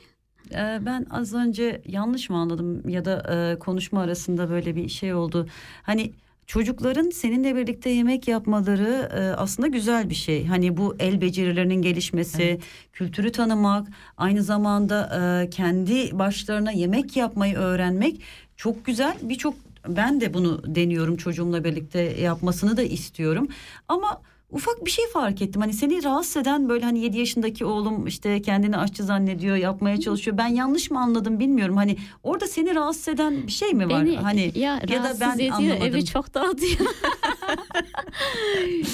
Ee, 0.53 0.78
ben 0.87 1.07
az 1.11 1.35
önce 1.35 1.82
yanlış 1.87 2.31
mı 2.31 2.37
anladım 2.37 2.89
ya 2.89 3.05
da 3.05 3.27
e, 3.35 3.59
konuşma 3.59 4.01
arasında 4.01 4.51
böyle 4.51 4.77
bir 4.77 4.89
şey 4.89 5.15
oldu. 5.15 5.47
Hani 5.82 6.12
çocukların 6.47 7.11
seninle 7.11 7.57
birlikte 7.57 7.91
yemek 7.91 8.28
yapmaları 8.28 9.11
e, 9.15 9.37
aslında 9.37 9.69
güzel 9.69 10.11
bir 10.11 10.15
şey. 10.15 10.47
Hani 10.47 10.77
bu 10.77 10.97
el 10.99 11.20
becerilerinin 11.20 11.82
gelişmesi, 11.82 12.59
kültürü 12.93 13.32
tanımak, 13.32 13.89
aynı 14.16 14.43
zamanda 14.43 15.11
e, 15.20 15.51
kendi 15.51 16.19
başlarına 16.19 16.73
yemek 16.73 17.16
yapmayı 17.16 17.57
öğrenmek 17.57 18.23
çok 18.57 18.85
güzel. 18.85 19.16
Birçok 19.23 19.55
ben 19.89 20.20
de 20.20 20.35
bunu 20.35 20.74
deniyorum 20.74 21.16
çocuğumla 21.16 21.65
birlikte 21.65 22.01
yapmasını 22.01 22.77
da 22.77 22.82
istiyorum. 22.82 23.49
Ama 23.89 24.23
ufak 24.51 24.85
bir 24.85 24.90
şey 24.90 25.05
fark 25.12 25.43
ettim. 25.43 25.60
Hani 25.60 25.72
seni 25.72 26.05
rahatsız 26.05 26.36
eden 26.36 26.68
böyle 26.68 26.85
hani 26.85 26.98
7 27.01 27.18
yaşındaki 27.18 27.64
oğlum 27.64 28.06
işte 28.06 28.43
kendini 28.43 28.77
aşçı 28.77 29.05
zannediyor, 29.05 29.56
yapmaya 29.56 30.01
çalışıyor. 30.01 30.39
Ben 30.39 30.47
yanlış 30.47 30.90
mı 30.90 31.01
anladım 31.01 31.40
bilmiyorum. 31.40 31.77
Hani 31.77 31.97
orada 32.22 32.47
seni 32.47 32.74
rahatsız 32.74 33.09
eden 33.09 33.47
bir 33.47 33.52
şey 33.52 33.72
mi 33.74 33.90
var? 33.90 34.06
Beni 34.06 34.16
hani 34.16 34.52
ya, 34.55 34.81
ya 34.89 35.05
da 35.05 35.14
ben 35.20 35.35
ediyor, 35.35 35.55
anlamadım. 35.56 35.86
evi 35.86 36.05
çok 36.05 36.35
dağıtıyor. 36.35 36.90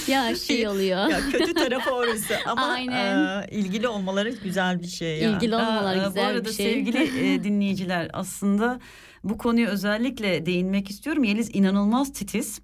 ya 0.08 0.34
şey 0.34 0.68
oluyor. 0.68 1.08
Ya 1.08 1.20
kötü 1.32 1.54
tarafı 1.54 1.90
orası 1.90 2.34
ama 2.46 2.62
Aynen. 2.62 3.42
e, 3.42 3.46
ilgili 3.50 3.88
olmaları 3.88 4.30
güzel 4.30 4.82
bir 4.82 4.86
şey 4.88 5.18
ya. 5.18 5.30
İlgili 5.30 5.54
olmaları 5.54 6.02
Aa, 6.02 6.08
güzel 6.08 6.24
Bu 6.24 6.26
arada 6.28 6.44
bir 6.44 6.52
şey. 6.52 6.72
sevgili 6.72 7.34
e, 7.34 7.44
dinleyiciler 7.44 8.10
aslında 8.12 8.80
bu 9.24 9.38
konuya 9.38 9.68
özellikle 9.70 10.46
değinmek 10.46 10.90
istiyorum. 10.90 11.24
Yeliz 11.24 11.50
inanılmaz 11.54 12.12
titiz. 12.12 12.60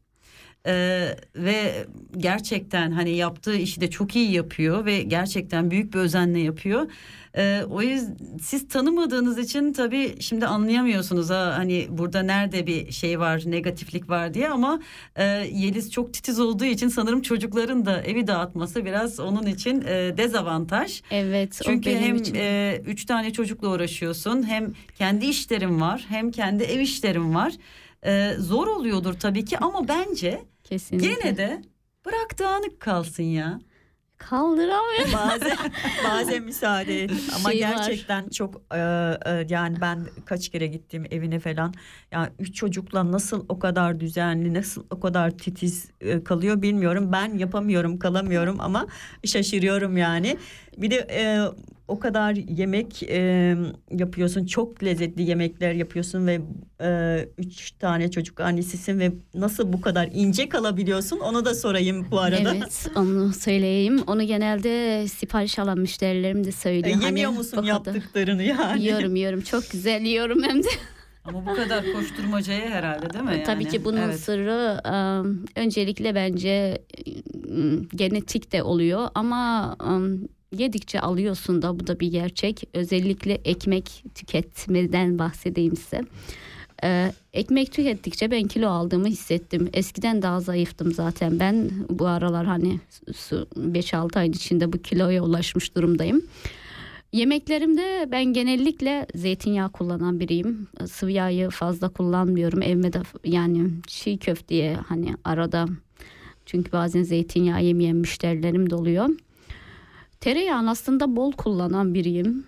Ee, 0.66 1.16
ve 1.36 1.86
gerçekten 2.16 2.90
hani 2.90 3.16
yaptığı 3.16 3.56
işi 3.56 3.80
de 3.80 3.90
çok 3.90 4.16
iyi 4.16 4.32
yapıyor 4.32 4.84
ve 4.84 5.02
gerçekten 5.02 5.70
büyük 5.70 5.94
bir 5.94 5.98
özenle 5.98 6.40
yapıyor. 6.40 6.86
Ee, 7.36 7.62
o 7.70 7.82
yüzden 7.82 8.16
siz 8.42 8.68
tanımadığınız 8.68 9.38
için 9.38 9.72
tabii 9.72 10.16
şimdi 10.20 10.46
anlayamıyorsunuz 10.46 11.30
ha 11.30 11.54
hani 11.56 11.86
burada 11.90 12.22
nerede 12.22 12.66
bir 12.66 12.92
şey 12.92 13.20
var 13.20 13.42
negatiflik 13.46 14.08
var 14.08 14.34
diye 14.34 14.48
ama 14.50 14.80
e, 15.16 15.24
Yeliz 15.52 15.90
çok 15.90 16.14
titiz 16.14 16.40
olduğu 16.40 16.64
için 16.64 16.88
sanırım 16.88 17.22
çocukların 17.22 17.86
da 17.86 18.02
evi 18.02 18.26
dağıtması 18.26 18.84
biraz 18.84 19.20
onun 19.20 19.46
için 19.46 19.80
e, 19.80 20.16
dezavantaj. 20.16 21.02
Evet. 21.10 21.60
Çünkü 21.64 21.90
hem 21.90 22.16
için. 22.16 22.34
e, 22.34 22.80
üç 22.86 23.04
tane 23.04 23.32
çocukla 23.32 23.68
uğraşıyorsun 23.68 24.48
hem 24.48 24.72
kendi 24.98 25.26
işlerin 25.26 25.80
var 25.80 26.04
hem 26.08 26.30
kendi 26.30 26.62
ev 26.62 26.80
işlerin 26.80 27.34
var. 27.34 27.52
E, 28.06 28.34
zor 28.38 28.66
oluyordur 28.66 29.14
tabii 29.14 29.44
ki 29.44 29.58
ama 29.58 29.88
bence 29.88 30.40
Kesinlikle. 30.72 31.08
gene 31.08 31.36
de 31.36 31.62
bırak 32.06 32.38
dağınık 32.38 32.80
kalsın 32.80 33.22
ya. 33.22 33.60
Kaldıramıyorum. 34.18 35.12
bazen 35.12 35.56
bazen 36.04 36.42
müsaade 36.42 37.02
et. 37.04 37.10
ama 37.36 37.52
Şey 37.52 37.62
var. 37.62 37.68
gerçekten 37.68 38.28
çok 38.28 38.62
e, 38.74 38.78
e, 38.78 39.46
yani 39.48 39.80
ben 39.80 40.06
kaç 40.24 40.48
kere 40.48 40.66
gittim 40.66 41.04
evine 41.10 41.38
falan 41.40 41.74
yani 42.12 42.28
üç 42.38 42.54
çocukla 42.54 43.12
nasıl 43.12 43.44
o 43.48 43.58
kadar 43.58 44.00
düzenli 44.00 44.54
nasıl 44.54 44.84
o 44.90 45.00
kadar 45.00 45.30
titiz 45.30 45.90
e, 46.00 46.24
kalıyor 46.24 46.62
bilmiyorum 46.62 47.12
ben 47.12 47.38
yapamıyorum 47.38 47.98
kalamıyorum 47.98 48.60
ama 48.60 48.86
şaşırıyorum 49.24 49.96
yani 49.96 50.36
bir 50.76 50.90
de 50.90 50.96
e, 51.10 51.22
o 51.88 51.98
kadar 51.98 52.34
yemek 52.34 53.02
e, 53.02 53.56
yapıyorsun 53.90 54.46
çok 54.46 54.84
lezzetli 54.84 55.22
yemekler 55.22 55.72
yapıyorsun 55.72 56.26
ve 56.26 56.40
e, 56.80 57.28
üç 57.38 57.70
tane 57.70 58.10
çocuk 58.10 58.40
annesisin 58.40 58.98
ve 58.98 59.12
nasıl 59.34 59.72
bu 59.72 59.80
kadar 59.80 60.08
ince 60.12 60.48
kalabiliyorsun 60.48 61.20
onu 61.20 61.44
da 61.44 61.54
sorayım 61.54 62.06
bu 62.10 62.20
arada. 62.20 62.54
Evet 62.54 62.86
onu 62.96 63.32
söyleyeyim. 63.32 64.02
Onu 64.06 64.22
genelde 64.22 65.08
sipariş 65.08 65.58
alan 65.58 65.78
müşterilerim 65.78 66.44
de 66.44 66.52
söylüyor. 66.52 67.02
E, 67.02 67.04
yemiyor 67.04 67.28
Hani 67.30 67.38
musun 67.38 67.62
yaptıklarını 67.62 68.42
yani? 68.42 68.82
Yiyorum 68.82 69.16
yiyorum 69.16 69.40
çok 69.40 69.70
güzel 69.70 70.02
yiyorum 70.02 70.42
hem 70.42 70.62
de. 70.62 70.68
Ama 71.24 71.46
bu 71.46 71.54
kadar 71.54 71.92
koşturmacaya 71.92 72.70
herhalde 72.70 73.12
değil 73.12 73.24
mi? 73.24 73.30
Yani? 73.30 73.44
Tabii 73.44 73.68
ki 73.68 73.84
bunun 73.84 73.96
Evet. 74.00 74.20
sırrı 74.20 74.80
öncelikle 75.56 76.14
bence 76.14 76.82
genetik 77.96 78.52
de 78.52 78.62
oluyor 78.62 79.08
ama 79.14 79.76
yedikçe 80.58 81.00
alıyorsun 81.00 81.62
da 81.62 81.80
bu 81.80 81.86
da 81.86 82.00
bir 82.00 82.10
gerçek. 82.10 82.62
Özellikle 82.74 83.32
ekmek 83.44 84.04
tüketmeden 84.14 85.18
bahsedeyim 85.18 85.76
size. 85.76 86.00
Ee, 86.84 87.12
ekmek 87.32 87.72
tükettikçe 87.72 88.30
ben 88.30 88.42
kilo 88.48 88.68
aldığımı 88.68 89.06
hissettim. 89.06 89.68
Eskiden 89.72 90.22
daha 90.22 90.40
zayıftım 90.40 90.92
zaten. 90.92 91.40
Ben 91.40 91.70
bu 91.90 92.06
aralar 92.06 92.46
hani 92.46 92.80
su- 93.14 93.48
5-6 93.56 94.18
ay 94.18 94.28
içinde 94.28 94.72
bu 94.72 94.78
kiloya 94.78 95.22
ulaşmış 95.24 95.76
durumdayım. 95.76 96.22
Yemeklerimde 97.12 98.08
ben 98.12 98.24
genellikle 98.24 99.06
zeytinyağı 99.14 99.72
kullanan 99.72 100.20
biriyim. 100.20 100.68
Sıvı 100.90 101.10
yağı 101.10 101.50
fazla 101.50 101.88
kullanmıyorum. 101.88 102.62
Evime 102.62 102.92
de 102.92 103.02
yani 103.24 103.70
çiğ 103.86 104.18
köfteye 104.18 104.74
hani 104.74 105.14
arada 105.24 105.66
çünkü 106.46 106.72
bazen 106.72 107.02
zeytinyağı 107.02 107.64
yemeyen 107.64 107.96
müşterilerim 107.96 108.70
de 108.70 108.74
oluyor. 108.74 109.08
Tereyağını 110.22 110.70
aslında 110.70 111.16
bol 111.16 111.32
kullanan 111.32 111.94
biriyim. 111.94 112.46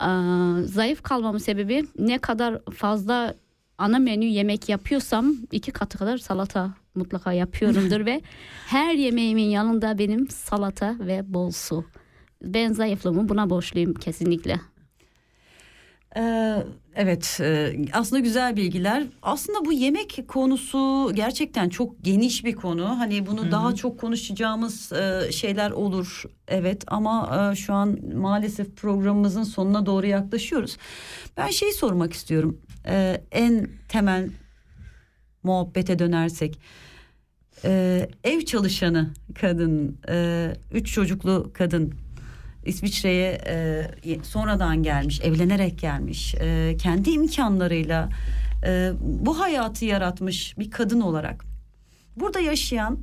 Aa, 0.00 0.62
zayıf 0.62 1.02
kalmamın 1.02 1.38
sebebi 1.38 1.86
ne 1.98 2.18
kadar 2.18 2.58
fazla 2.74 3.34
ana 3.78 3.98
menü 3.98 4.24
yemek 4.24 4.68
yapıyorsam 4.68 5.36
iki 5.52 5.72
katı 5.72 5.98
kadar 5.98 6.18
salata 6.18 6.74
mutlaka 6.94 7.32
yapıyorumdur 7.32 8.06
ve 8.06 8.20
her 8.66 8.94
yemeğimin 8.94 9.50
yanında 9.50 9.98
benim 9.98 10.28
salata 10.28 10.96
ve 11.00 11.34
bol 11.34 11.50
su. 11.50 11.84
Ben 12.42 12.72
zayıflığımı 12.72 13.28
buna 13.28 13.50
borçluyum 13.50 13.94
kesinlikle. 13.94 14.60
Ee, 16.18 16.56
evet 16.94 17.38
e, 17.40 17.76
aslında 17.92 18.20
güzel 18.20 18.56
bilgiler. 18.56 19.06
Aslında 19.22 19.64
bu 19.64 19.72
yemek 19.72 20.24
konusu 20.28 21.10
gerçekten 21.14 21.68
çok 21.68 22.04
geniş 22.04 22.44
bir 22.44 22.52
konu. 22.52 22.98
Hani 22.98 23.26
bunu 23.26 23.50
daha 23.50 23.74
çok 23.74 24.00
konuşacağımız 24.00 24.92
e, 24.92 25.32
şeyler 25.32 25.70
olur. 25.70 26.24
Evet 26.48 26.84
ama 26.86 27.48
e, 27.52 27.56
şu 27.56 27.74
an 27.74 27.98
maalesef 28.14 28.76
programımızın 28.76 29.42
sonuna 29.42 29.86
doğru 29.86 30.06
yaklaşıyoruz. 30.06 30.76
Ben 31.36 31.48
şeyi 31.48 31.72
sormak 31.72 32.12
istiyorum. 32.12 32.60
En 33.32 33.68
temel 33.88 34.30
muhabbete 35.42 35.98
dönersek. 35.98 36.60
Ev 38.24 38.40
çalışanı 38.46 39.10
kadın, 39.40 39.98
e, 40.08 40.52
üç 40.72 40.92
çocuklu 40.92 41.50
kadın 41.54 41.94
İsviçre'ye 42.64 43.40
e, 44.04 44.18
sonradan 44.22 44.82
gelmiş, 44.82 45.20
evlenerek 45.20 45.78
gelmiş, 45.78 46.34
e, 46.34 46.76
kendi 46.76 47.10
imkanlarıyla 47.10 48.08
e, 48.66 48.92
bu 49.00 49.40
hayatı 49.40 49.84
yaratmış 49.84 50.58
bir 50.58 50.70
kadın 50.70 51.00
olarak 51.00 51.44
burada 52.16 52.40
yaşayan 52.40 52.98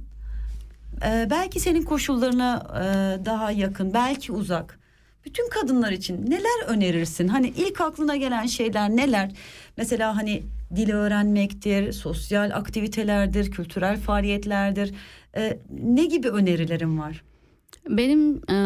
e, 1.05 1.27
belki 1.29 1.59
senin 1.59 1.81
koşullarına 1.81 2.63
e, 2.73 3.25
daha 3.25 3.51
yakın, 3.51 3.93
belki 3.93 4.31
uzak. 4.31 4.79
Bütün 5.25 5.49
kadınlar 5.49 5.91
için 5.91 6.31
neler 6.31 6.67
önerirsin? 6.67 7.27
Hani 7.27 7.47
ilk 7.47 7.81
aklına 7.81 8.15
gelen 8.15 8.45
şeyler 8.45 8.89
neler? 8.89 9.31
Mesela 9.77 10.15
hani 10.15 10.43
dil 10.75 10.91
öğrenmektir, 10.91 11.91
sosyal 11.91 12.51
aktivitelerdir, 12.53 13.51
kültürel 13.51 13.99
faaliyetlerdir. 13.99 14.93
E, 15.37 15.57
ne 15.83 16.05
gibi 16.05 16.29
önerilerin 16.29 16.99
var? 16.99 17.23
Benim 17.89 18.41
e, 18.49 18.57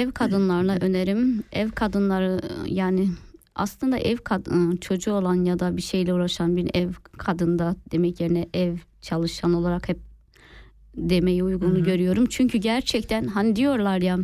ev 0.00 0.10
kadınlarına 0.10 0.76
önerim 0.80 1.44
ev 1.52 1.70
kadınları 1.70 2.40
yani 2.66 3.08
aslında 3.54 3.98
ev 3.98 4.16
kad- 4.16 4.74
e, 4.74 4.80
çocuğu 4.80 5.12
olan 5.12 5.44
ya 5.44 5.58
da 5.58 5.76
bir 5.76 5.82
şeyle 5.82 6.14
uğraşan 6.14 6.56
bir 6.56 6.70
ev 6.74 6.90
kadında 7.18 7.76
demek 7.92 8.20
yerine 8.20 8.48
ev 8.54 8.76
çalışan 9.02 9.54
olarak 9.54 9.88
hep 9.88 9.98
demeyi 10.96 11.44
uygun 11.44 11.84
görüyorum. 11.84 12.26
Çünkü 12.26 12.58
gerçekten 12.58 13.26
hani 13.26 13.56
diyorlar 13.56 13.98
ya 14.02 14.18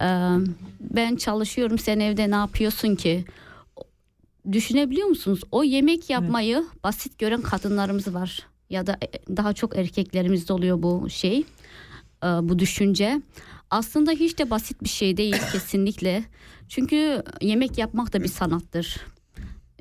e, 0.00 0.08
ben 0.80 1.16
çalışıyorum 1.16 1.78
sen 1.78 2.00
evde 2.00 2.30
ne 2.30 2.34
yapıyorsun 2.34 2.94
ki? 2.94 3.24
Düşünebiliyor 4.52 5.08
musunuz? 5.08 5.40
O 5.52 5.64
yemek 5.64 6.10
yapmayı 6.10 6.64
basit 6.84 7.18
gören 7.18 7.42
kadınlarımız 7.42 8.14
var. 8.14 8.46
Ya 8.70 8.86
da 8.86 8.92
e, 8.92 9.36
daha 9.36 9.52
çok 9.52 9.76
erkeklerimizde 9.76 10.52
oluyor 10.52 10.82
bu 10.82 11.10
şey 11.10 11.44
e, 12.24 12.26
bu 12.26 12.58
düşünce. 12.58 13.22
Aslında 13.70 14.10
hiç 14.12 14.38
de 14.38 14.50
basit 14.50 14.82
bir 14.82 14.88
şey 14.88 15.16
değil 15.16 15.36
kesinlikle. 15.52 16.24
Çünkü 16.68 17.22
yemek 17.40 17.78
yapmak 17.78 18.12
da 18.12 18.22
bir 18.22 18.28
sanattır. 18.28 18.96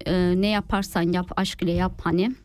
E, 0.05 0.41
ne 0.41 0.47
yaparsan 0.47 1.01
yap, 1.01 1.31
aşk 1.35 1.61
ile 1.61 1.71
yap 1.71 2.01
hani. 2.03 2.35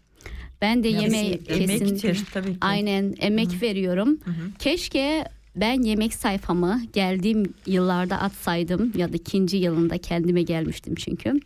Ben 0.60 0.84
de 0.84 0.88
yemeği 0.88 1.38
Kesinlikle. 1.44 1.74
Emektir 1.74 2.24
tabii 2.32 2.52
ki. 2.52 2.58
aynen 2.60 3.14
emek 3.20 3.62
veriyorum. 3.62 4.18
Keşke 4.58 5.24
ben 5.56 5.82
yemek 5.82 6.14
sayfamı 6.14 6.82
geldiğim 6.92 7.54
yıllarda 7.66 8.20
atsaydım 8.20 8.92
ya 8.96 9.12
da 9.12 9.16
ikinci 9.16 9.56
yılında 9.56 9.98
kendime 9.98 10.42
gelmiştim 10.42 10.94
çünkü. 10.94 11.40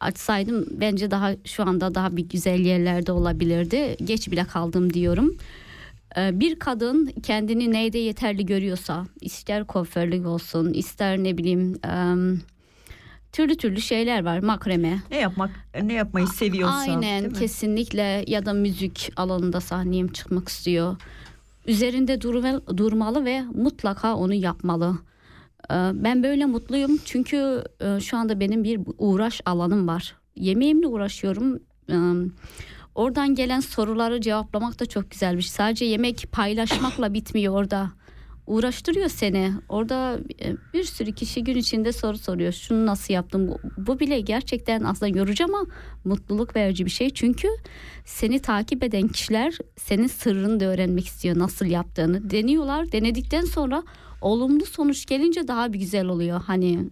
Açsaydım 0.00 0.66
bence 0.70 1.10
daha 1.10 1.30
şu 1.44 1.62
anda 1.62 1.94
daha 1.94 2.16
bir 2.16 2.28
güzel 2.28 2.60
yerlerde 2.60 3.12
olabilirdi. 3.12 3.96
Geç 4.04 4.30
bile 4.30 4.44
kaldım 4.44 4.92
diyorum. 4.92 5.36
Ee, 6.16 6.40
Bir 6.40 6.58
kadın 6.58 7.06
kendini 7.22 7.72
neyde 7.72 7.98
yeterli 7.98 8.46
görüyorsa 8.46 9.06
ister 9.20 9.64
kuaförlük 9.66 10.26
olsun 10.26 10.72
ister 10.72 11.18
ne 11.18 11.38
bileyim 11.38 11.72
türlü 13.32 13.56
türlü 13.56 13.80
şeyler 13.80 14.24
var 14.24 14.38
makreme. 14.38 15.02
Ne 15.10 15.18
yapmak 15.20 15.50
ne 15.82 15.92
yapmayı 15.92 16.26
seviyorsa. 16.26 16.76
Aynen 16.76 17.30
kesinlikle 17.32 18.24
ya 18.26 18.46
da 18.46 18.52
müzik 18.52 19.12
alanında 19.16 19.60
sahneye 19.60 20.08
çıkmak 20.08 20.48
istiyor. 20.48 20.96
Üzerinde 21.66 22.14
durma- 22.20 22.76
durmalı 22.76 23.24
ve 23.24 23.42
mutlaka 23.54 24.14
onu 24.16 24.34
yapmalı. 24.34 24.98
Ee, 25.70 25.74
Ben 25.94 26.22
böyle 26.22 26.46
mutluyum 26.46 26.98
çünkü 27.04 27.64
e, 27.80 28.00
şu 28.00 28.16
anda 28.16 28.40
benim 28.40 28.64
bir 28.64 28.80
uğraş 28.98 29.40
alanım 29.46 29.88
var. 29.88 30.16
Yemeğimle 30.36 30.86
uğraşıyorum. 30.86 31.58
Oradan 32.94 33.34
gelen 33.34 33.60
soruları 33.60 34.20
cevaplamak 34.20 34.80
da 34.80 34.86
çok 34.86 35.10
güzel 35.10 35.36
bir 35.36 35.42
şey. 35.42 35.50
Sadece 35.50 35.84
yemek 35.84 36.26
paylaşmakla 36.32 37.14
bitmiyor 37.14 37.54
orada. 37.54 37.92
Uğraştırıyor 38.46 39.08
seni. 39.08 39.52
Orada 39.68 40.18
e, 40.42 40.52
bir 40.74 40.84
sürü 40.84 41.12
kişi 41.12 41.44
gün 41.44 41.56
içinde 41.56 41.92
soru 41.92 42.18
soruyor. 42.18 42.52
Şunu 42.52 42.86
nasıl 42.86 43.14
yaptın? 43.14 43.48
Bu, 43.48 43.58
bu 43.76 44.00
bile 44.00 44.20
gerçekten 44.20 44.82
aslında 44.84 45.18
yorucu 45.18 45.44
ama 45.44 45.66
mutluluk 46.04 46.56
verici 46.56 46.84
bir 46.84 46.90
şey. 46.90 47.10
Çünkü 47.10 47.48
seni 48.04 48.38
takip 48.38 48.84
eden 48.84 49.08
kişiler 49.08 49.58
senin 49.76 50.06
sırrını 50.06 50.60
da 50.60 50.64
öğrenmek 50.64 51.06
istiyor. 51.06 51.38
Nasıl 51.38 51.66
yaptığını. 51.66 52.30
Deniyorlar. 52.30 52.92
Denedikten 52.92 53.44
sonra 53.44 53.82
olumlu 54.20 54.66
sonuç 54.66 55.06
gelince 55.06 55.48
daha 55.48 55.72
bir 55.72 55.78
güzel 55.78 56.06
oluyor. 56.06 56.42
Hani 56.46 56.90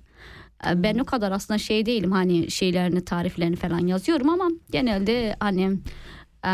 ben 0.75 0.99
o 0.99 1.05
kadar 1.05 1.33
aslında 1.33 1.59
şey 1.59 1.87
değilim 1.87 2.13
hani 2.13 2.51
şeylerini 2.51 3.05
tariflerini 3.05 3.57
falan 3.57 3.87
yazıyorum 3.87 4.29
ama 4.29 4.49
genelde 4.71 5.37
hani 5.41 5.79
e, 6.45 6.51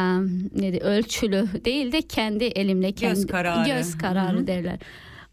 ne 0.55 0.73
de 0.73 0.79
ölçülü 0.81 1.49
değil 1.65 1.93
de 1.93 2.03
kendi 2.03 2.45
elimle 2.45 2.93
kendi 2.93 3.27
kararı. 3.27 3.69
göz 3.69 3.99
kararı 3.99 4.37
Hı 4.37 4.43
hı. 4.43 4.47
derler. 4.47 4.79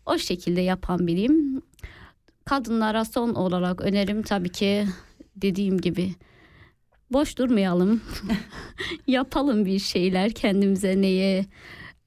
O 0.06 0.18
şekilde 0.18 0.62
yapan 0.62 1.08
biriyim. 1.08 1.62
Kadınlara 2.46 3.06
son 3.06 3.34
olarak 3.34 3.82
önerim 3.82 4.22
tabii 4.24 4.50
ki 4.50 4.86
dediğim 5.36 5.82
gibi 5.82 6.12
boş 7.12 7.38
durmayalım. 7.38 8.02
Yapalım 9.08 9.66
bir 9.66 9.80
şeyler 9.80 10.32
kendimize 10.32 11.02
neye 11.02 11.46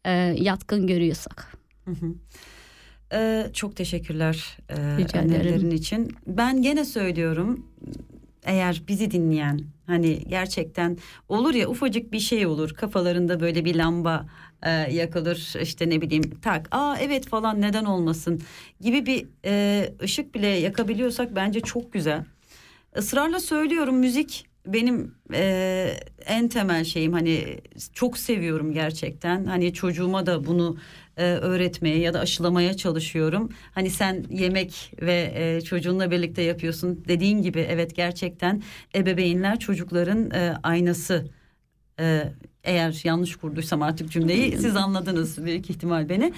e, 0.05 0.11
yatkın 0.39 0.87
görüyorsak. 0.87 1.57
Hı 1.85 1.91
hı. 1.91 2.15
Ee, 3.13 3.47
çok 3.53 3.77
teşekkürler 3.77 4.59
e, 4.69 4.75
Rica 4.99 5.21
önerilerin 5.21 5.49
ederim. 5.49 5.71
için. 5.71 6.17
Ben 6.27 6.63
gene 6.63 6.85
söylüyorum 6.85 7.67
eğer 8.45 8.83
bizi 8.89 9.11
dinleyen 9.11 9.61
hani 9.87 10.25
gerçekten 10.29 10.97
olur 11.29 11.55
ya 11.55 11.69
ufacık 11.69 12.13
bir 12.13 12.21
şey 12.21 12.47
olur 12.47 12.75
kafalarında 12.75 13.41
böyle 13.41 13.65
bir 13.65 13.75
lamba 13.75 14.27
e, 14.63 14.71
yakılır 14.71 15.55
işte 15.63 15.91
ne 15.91 16.01
bileyim 16.01 16.39
tak 16.43 16.69
aa 16.71 16.97
evet 17.01 17.29
falan 17.29 17.61
neden 17.61 17.85
olmasın 17.85 18.43
gibi 18.81 19.07
bir 19.07 19.27
e, 19.45 19.85
ışık 20.03 20.35
bile 20.35 20.47
yakabiliyorsak 20.47 21.37
bence 21.37 21.61
çok 21.61 21.93
güzel. 21.93 22.25
Israrla 22.99 23.41
söylüyorum 23.41 23.97
müzik 23.97 24.48
benim 24.73 25.15
e, 25.35 25.93
en 26.27 26.49
temel 26.49 26.85
şeyim 26.85 27.13
hani 27.13 27.61
çok 27.93 28.19
seviyorum 28.19 28.73
gerçekten 28.73 29.45
hani 29.45 29.73
çocuğuma 29.73 30.27
da 30.27 30.47
bunu 30.47 30.77
e, 31.17 31.25
öğretmeye 31.25 31.99
ya 31.99 32.15
da 32.15 32.21
aşılamaya 32.21 32.77
çalışıyorum. 32.77 33.49
Hani 33.73 33.91
sen 33.91 34.25
yemek 34.31 34.93
ve 35.03 35.33
e, 35.35 35.61
çocuğunla 35.61 36.11
birlikte 36.11 36.43
yapıyorsun 36.43 37.05
dediğin 37.09 37.43
gibi 37.43 37.61
evet 37.61 37.97
gerçekten 37.97 38.63
ebeveynler 38.95 39.59
çocukların 39.59 40.31
e, 40.31 40.55
aynası. 40.63 41.31
E, 42.01 42.33
eğer 42.65 43.01
yanlış 43.05 43.37
kurduysam 43.37 43.83
artık 43.83 44.11
cümleyi 44.11 44.59
siz 44.59 44.77
anladınız 44.77 45.45
büyük 45.45 45.71
ihtimal 45.71 46.09
beni. 46.09 46.33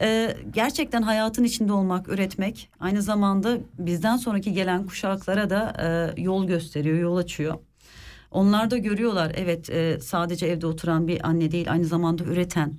E, 0.00 0.36
gerçekten 0.50 1.02
hayatın 1.02 1.44
içinde 1.44 1.72
olmak, 1.72 2.08
üretmek 2.08 2.70
aynı 2.80 3.02
zamanda 3.02 3.58
bizden 3.78 4.16
sonraki 4.16 4.52
gelen 4.52 4.86
kuşaklara 4.86 5.50
da 5.50 5.74
e, 6.16 6.20
yol 6.22 6.46
gösteriyor, 6.46 6.98
yol 6.98 7.16
açıyor. 7.16 7.54
Onlar 8.34 8.70
da 8.70 8.78
görüyorlar 8.78 9.32
evet 9.36 9.70
e, 9.70 9.98
sadece 10.00 10.46
evde 10.46 10.66
oturan 10.66 11.08
bir 11.08 11.28
anne 11.28 11.52
değil 11.52 11.72
aynı 11.72 11.84
zamanda 11.84 12.24
üreten, 12.24 12.78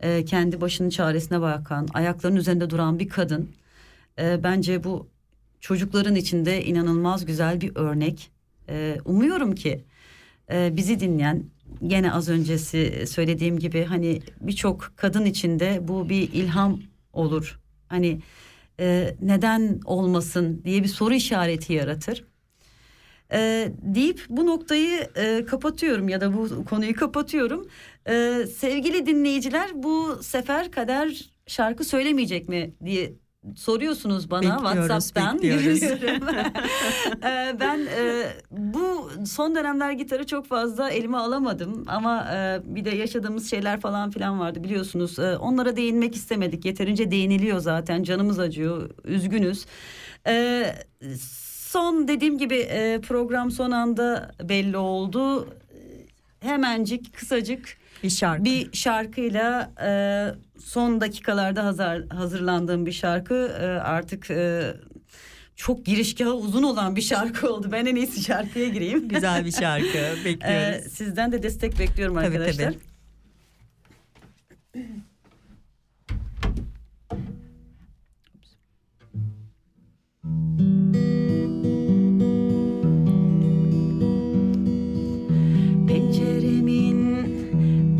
e, 0.00 0.24
kendi 0.24 0.60
başının 0.60 0.90
çaresine 0.90 1.40
bakan, 1.40 1.88
ayaklarının 1.94 2.38
üzerinde 2.38 2.70
duran 2.70 2.98
bir 2.98 3.08
kadın. 3.08 3.50
E, 4.18 4.42
bence 4.42 4.84
bu 4.84 5.08
çocukların 5.60 6.14
içinde 6.14 6.64
inanılmaz 6.64 7.24
güzel 7.26 7.60
bir 7.60 7.76
örnek. 7.76 8.30
E, 8.68 8.98
umuyorum 9.04 9.54
ki 9.54 9.84
e, 10.52 10.76
bizi 10.76 11.00
dinleyen 11.00 11.44
gene 11.86 12.12
az 12.12 12.28
öncesi 12.28 13.04
söylediğim 13.06 13.58
gibi 13.58 13.84
hani 13.84 14.22
birçok 14.40 14.92
kadın 14.96 15.24
içinde 15.24 15.80
bu 15.88 16.08
bir 16.08 16.32
ilham 16.32 16.80
olur. 17.12 17.60
Hani 17.88 18.20
e, 18.80 19.14
neden 19.22 19.80
olmasın 19.84 20.62
diye 20.64 20.82
bir 20.82 20.88
soru 20.88 21.14
işareti 21.14 21.72
yaratır. 21.72 22.29
E, 23.32 23.68
deyip 23.82 24.20
bu 24.28 24.46
noktayı 24.46 25.08
e, 25.16 25.44
kapatıyorum 25.44 26.08
ya 26.08 26.20
da 26.20 26.34
bu 26.36 26.64
konuyu 26.64 26.94
kapatıyorum. 26.94 27.68
E, 28.08 28.46
sevgili 28.58 29.06
dinleyiciler 29.06 29.70
bu 29.74 30.18
sefer 30.22 30.70
kader 30.70 31.30
şarkı 31.46 31.84
söylemeyecek 31.84 32.48
mi 32.48 32.74
diye 32.84 33.12
soruyorsunuz 33.56 34.30
bana 34.30 34.42
Bekliyoruz, 34.42 34.88
WhatsApp'tan. 34.88 35.36
bekliyoruz. 35.36 35.80
Görüyorum. 35.80 36.26
E, 37.24 37.60
ben 37.60 37.78
e, 37.98 38.26
bu 38.50 39.10
son 39.26 39.54
dönemler 39.54 39.92
gitarı 39.92 40.26
çok 40.26 40.46
fazla 40.46 40.90
elime 40.90 41.16
alamadım 41.16 41.84
ama 41.86 42.28
e, 42.34 42.60
bir 42.64 42.84
de 42.84 42.90
yaşadığımız 42.90 43.50
şeyler 43.50 43.80
falan 43.80 44.10
filan 44.10 44.40
vardı 44.40 44.64
biliyorsunuz. 44.64 45.18
E, 45.18 45.36
onlara 45.36 45.76
değinmek 45.76 46.14
istemedik. 46.14 46.64
Yeterince 46.64 47.10
değiniliyor 47.10 47.58
zaten. 47.58 48.02
Canımız 48.02 48.38
acıyor. 48.38 48.90
Üzgünüz. 49.04 49.66
E, 50.26 50.64
son 51.70 52.08
dediğim 52.08 52.38
gibi 52.38 52.56
e, 52.56 53.00
program 53.00 53.50
son 53.50 53.70
anda 53.70 54.30
belli 54.42 54.76
oldu. 54.76 55.48
Hemencik 56.40 57.14
kısacık 57.14 57.76
bir 58.02 58.10
şarkı 58.10 58.44
bir 58.44 58.72
şarkıyla 58.72 59.70
e, 59.82 59.90
son 60.60 61.00
dakikalarda 61.00 61.64
hazır, 61.64 62.08
hazırlandığım 62.08 62.86
bir 62.86 62.92
şarkı 62.92 63.34
e, 63.34 63.66
artık 63.66 64.30
çok 65.56 65.86
girişgahı 65.86 66.34
uzun 66.34 66.62
olan 66.62 66.96
bir 66.96 67.02
şarkı 67.02 67.52
oldu. 67.52 67.68
Ben 67.72 67.86
en 67.86 67.96
iyisi 67.96 68.22
şarkıya 68.22 68.68
gireyim. 68.68 69.08
Güzel 69.08 69.44
bir 69.44 69.52
şarkı, 69.60 70.24
bekliyoruz. 70.24 70.92
Sizden 70.92 71.32
de 71.32 71.42
destek 71.42 71.78
bekliyorum 71.78 72.14
Tabii, 72.14 72.26
arkadaşlar. 72.26 72.64
tabii. 72.64 72.78
Penceremin 74.72 75.09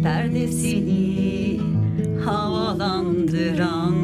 perdesini 0.02 1.60
havalandıran 2.24 3.99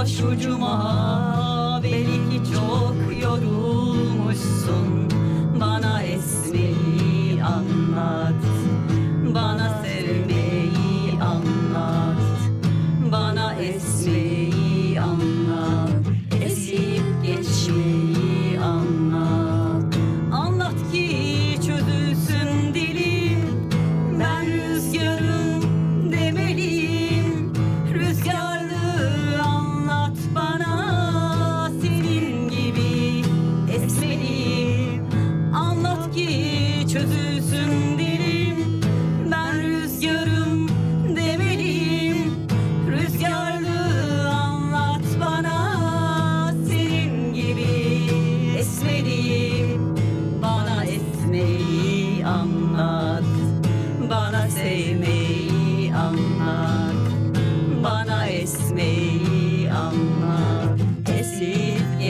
başucuma 0.00 1.39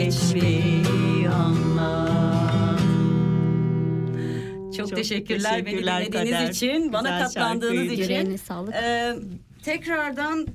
geçmeyi 0.03 1.29
anlat 1.29 2.11
çok, 4.77 4.89
Çok 4.89 4.95
teşekkürler, 4.97 5.51
teşekkürler 5.51 6.01
beni 6.01 6.13
dinlediğiniz 6.13 6.39
Kader. 6.39 6.49
için, 6.49 6.93
bana 6.93 7.09
Güzel 7.09 7.23
katlandığınız 7.23 7.91
için. 7.91 8.03
Yüreğine 8.03 8.37
sağlık. 8.37 8.75
Ee, 8.75 9.15
tekrardan 9.63 10.47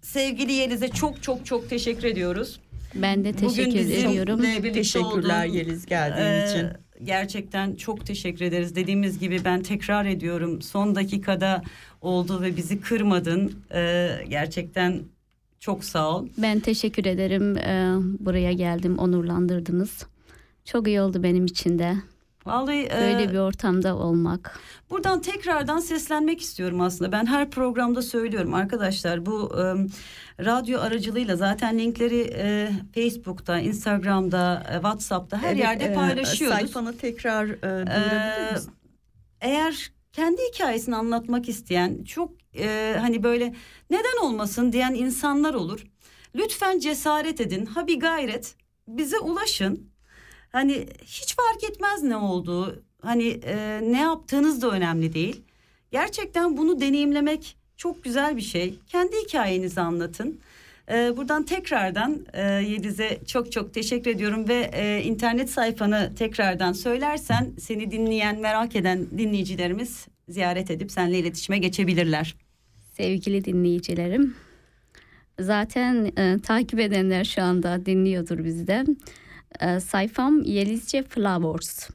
sevgili 0.00 0.52
Yeliz'e 0.52 0.88
çok 0.88 1.22
çok 1.22 1.46
çok 1.46 1.70
teşekkür 1.70 2.04
ediyoruz. 2.04 2.60
Ben 2.94 3.24
de 3.24 3.34
Bugün 3.34 3.48
teşekkür 3.48 3.78
ediyorum. 3.78 4.38
bizimle 4.38 4.58
birlikte 4.58 4.72
Teşekkürler 4.72 5.46
olduğun, 5.46 5.54
Yeliz 5.54 5.86
geldiğin 5.86 6.26
e, 6.26 6.46
için. 6.48 6.68
Gerçekten 7.04 7.74
çok 7.74 8.06
teşekkür 8.06 8.44
ederiz. 8.44 8.76
Dediğimiz 8.76 9.18
gibi 9.18 9.44
ben 9.44 9.62
tekrar 9.62 10.06
ediyorum. 10.06 10.62
Son 10.62 10.94
dakikada 10.94 11.62
oldu 12.00 12.42
ve 12.42 12.56
bizi 12.56 12.80
kırmadın. 12.80 13.52
Ee, 13.74 14.08
gerçekten 14.28 15.02
Çok 15.62 15.84
sağ 15.84 16.16
ol. 16.16 16.28
Ben 16.38 16.60
teşekkür 16.60 17.04
ederim. 17.06 17.56
Ee, 17.56 17.94
buraya 18.18 18.52
geldim, 18.52 18.98
onurlandırdınız. 18.98 20.06
Çok 20.64 20.86
iyi 20.88 21.00
oldu 21.00 21.22
benim 21.22 21.44
için 21.46 21.78
de. 21.78 21.94
Vallahi 22.46 22.88
Böyle 23.00 23.22
e, 23.22 23.32
bir 23.32 23.38
ortamda 23.38 23.96
olmak. 23.96 24.60
Buradan 24.90 25.20
tekrardan 25.20 25.78
seslenmek 25.78 26.40
istiyorum 26.40 26.80
aslında. 26.80 27.12
Ben 27.12 27.26
her 27.26 27.50
programda 27.50 28.02
söylüyorum 28.02 28.54
arkadaşlar 28.54 29.26
bu 29.26 29.52
e, 29.58 29.62
radyo 30.44 30.80
aracılığıyla 30.80 31.36
zaten 31.36 31.78
linkleri 31.78 32.30
e, 32.34 32.70
Facebook'ta, 32.94 33.58
Instagram'da, 33.58 34.66
e, 34.70 34.74
WhatsApp'ta 34.74 35.42
her 35.42 35.48
Evet, 35.52 35.58
yerde 35.58 35.84
e, 35.84 35.94
paylaşıyoruz. 35.94 36.58
sayfanı 36.58 36.96
tekrar 36.96 37.46
e, 37.46 37.62
duyurabilir 37.62 38.48
Ee, 38.50 38.52
misin? 38.52 38.72
eğer 39.40 39.90
kendi 40.12 40.40
hikayesini 40.54 40.96
anlatmak 40.96 41.48
isteyen 41.48 42.04
çok 42.04 42.41
e, 42.58 42.96
hani 43.00 43.22
böyle 43.22 43.54
neden 43.90 44.22
olmasın 44.22 44.72
diyen 44.72 44.94
insanlar 44.94 45.54
olur. 45.54 45.86
Lütfen 46.34 46.78
cesaret 46.78 47.40
edin. 47.40 47.66
Ha 47.66 47.86
bir 47.86 48.00
gayret 48.00 48.54
bize 48.88 49.18
ulaşın. 49.18 49.90
Hani 50.52 50.86
hiç 51.04 51.36
fark 51.36 51.64
etmez 51.70 52.02
ne 52.02 52.16
olduğu. 52.16 52.82
Hani 53.02 53.40
e, 53.44 53.80
ne 53.82 54.00
yaptığınız 54.00 54.62
da 54.62 54.70
önemli 54.70 55.12
değil. 55.12 55.42
Gerçekten 55.90 56.56
bunu 56.56 56.80
deneyimlemek 56.80 57.56
çok 57.76 58.04
güzel 58.04 58.36
bir 58.36 58.42
şey. 58.42 58.78
Kendi 58.86 59.16
hikayenizi 59.16 59.80
anlatın. 59.80 60.40
Ee, 60.90 61.16
buradan 61.16 61.42
tekrardan 61.42 62.26
e, 62.32 62.42
Yeliz'e 62.42 63.18
çok 63.26 63.52
çok 63.52 63.74
teşekkür 63.74 64.10
ediyorum 64.10 64.48
ve 64.48 64.70
e, 64.72 65.02
internet 65.02 65.50
sayfanı 65.50 66.12
tekrardan 66.18 66.72
söylersen 66.72 67.50
seni 67.60 67.90
dinleyen 67.90 68.40
merak 68.40 68.76
eden 68.76 69.06
dinleyicilerimiz 69.18 70.06
ziyaret 70.32 70.70
edip 70.70 70.92
seninle 70.92 71.18
iletişime 71.18 71.58
geçebilirler. 71.58 72.36
Sevgili 72.96 73.44
dinleyicilerim. 73.44 74.34
Zaten 75.40 76.12
e, 76.18 76.38
takip 76.42 76.80
edenler 76.80 77.24
şu 77.24 77.42
anda 77.42 77.86
dinliyordur 77.86 78.44
bizi 78.44 78.66
de. 78.66 78.84
E, 79.60 79.80
sayfam 79.80 80.42
Yelizce 80.42 81.02
Flowers. 81.02 81.90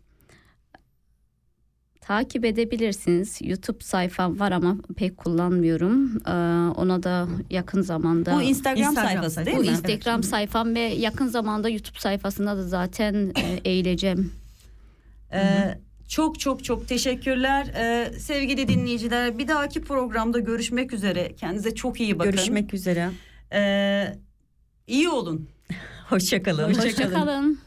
Takip 2.02 2.46
edebilirsiniz. 2.46 3.40
YouTube 3.42 3.84
sayfam 3.84 4.40
var 4.40 4.52
ama 4.52 4.78
pek 4.96 5.18
kullanmıyorum. 5.18 6.18
E, 6.28 6.32
ona 6.78 7.04
da 7.04 7.28
yakın 7.50 7.82
zamanda... 7.82 8.36
Bu 8.36 8.42
Instagram 8.42 8.94
sayfası 8.94 9.46
değil 9.46 9.58
Bu 9.58 9.62
mi? 9.62 9.68
Instagram 9.68 10.24
sayfam 10.24 10.76
ve 10.76 10.80
yakın 10.80 11.28
zamanda 11.28 11.70
YouTube 11.70 12.00
sayfasında 12.00 12.58
da 12.58 12.64
zaten 12.64 13.32
e, 13.36 13.70
eğileceğim. 13.70 14.32
Ee, 15.34 15.78
çok 16.08 16.40
çok 16.40 16.64
çok 16.64 16.88
teşekkürler 16.88 17.68
Ee, 17.76 18.20
sevgili 18.20 18.68
dinleyiciler. 18.68 19.38
Bir 19.38 19.48
dahaki 19.48 19.82
programda 19.82 20.40
görüşmek 20.40 20.94
üzere. 20.94 21.36
Kendinize 21.36 21.76
çok 21.76 22.02
iyi 22.02 22.20
bakın. 22.20 22.32
Görüşmek 22.32 22.74
üzere. 22.74 23.10
Ee, 23.54 24.18
iyi 24.88 25.10
olun. 25.10 25.50
Hoşçakalın. 26.10 26.74
Hoşçakalın. 26.74 27.12
Dudağında 27.12 27.67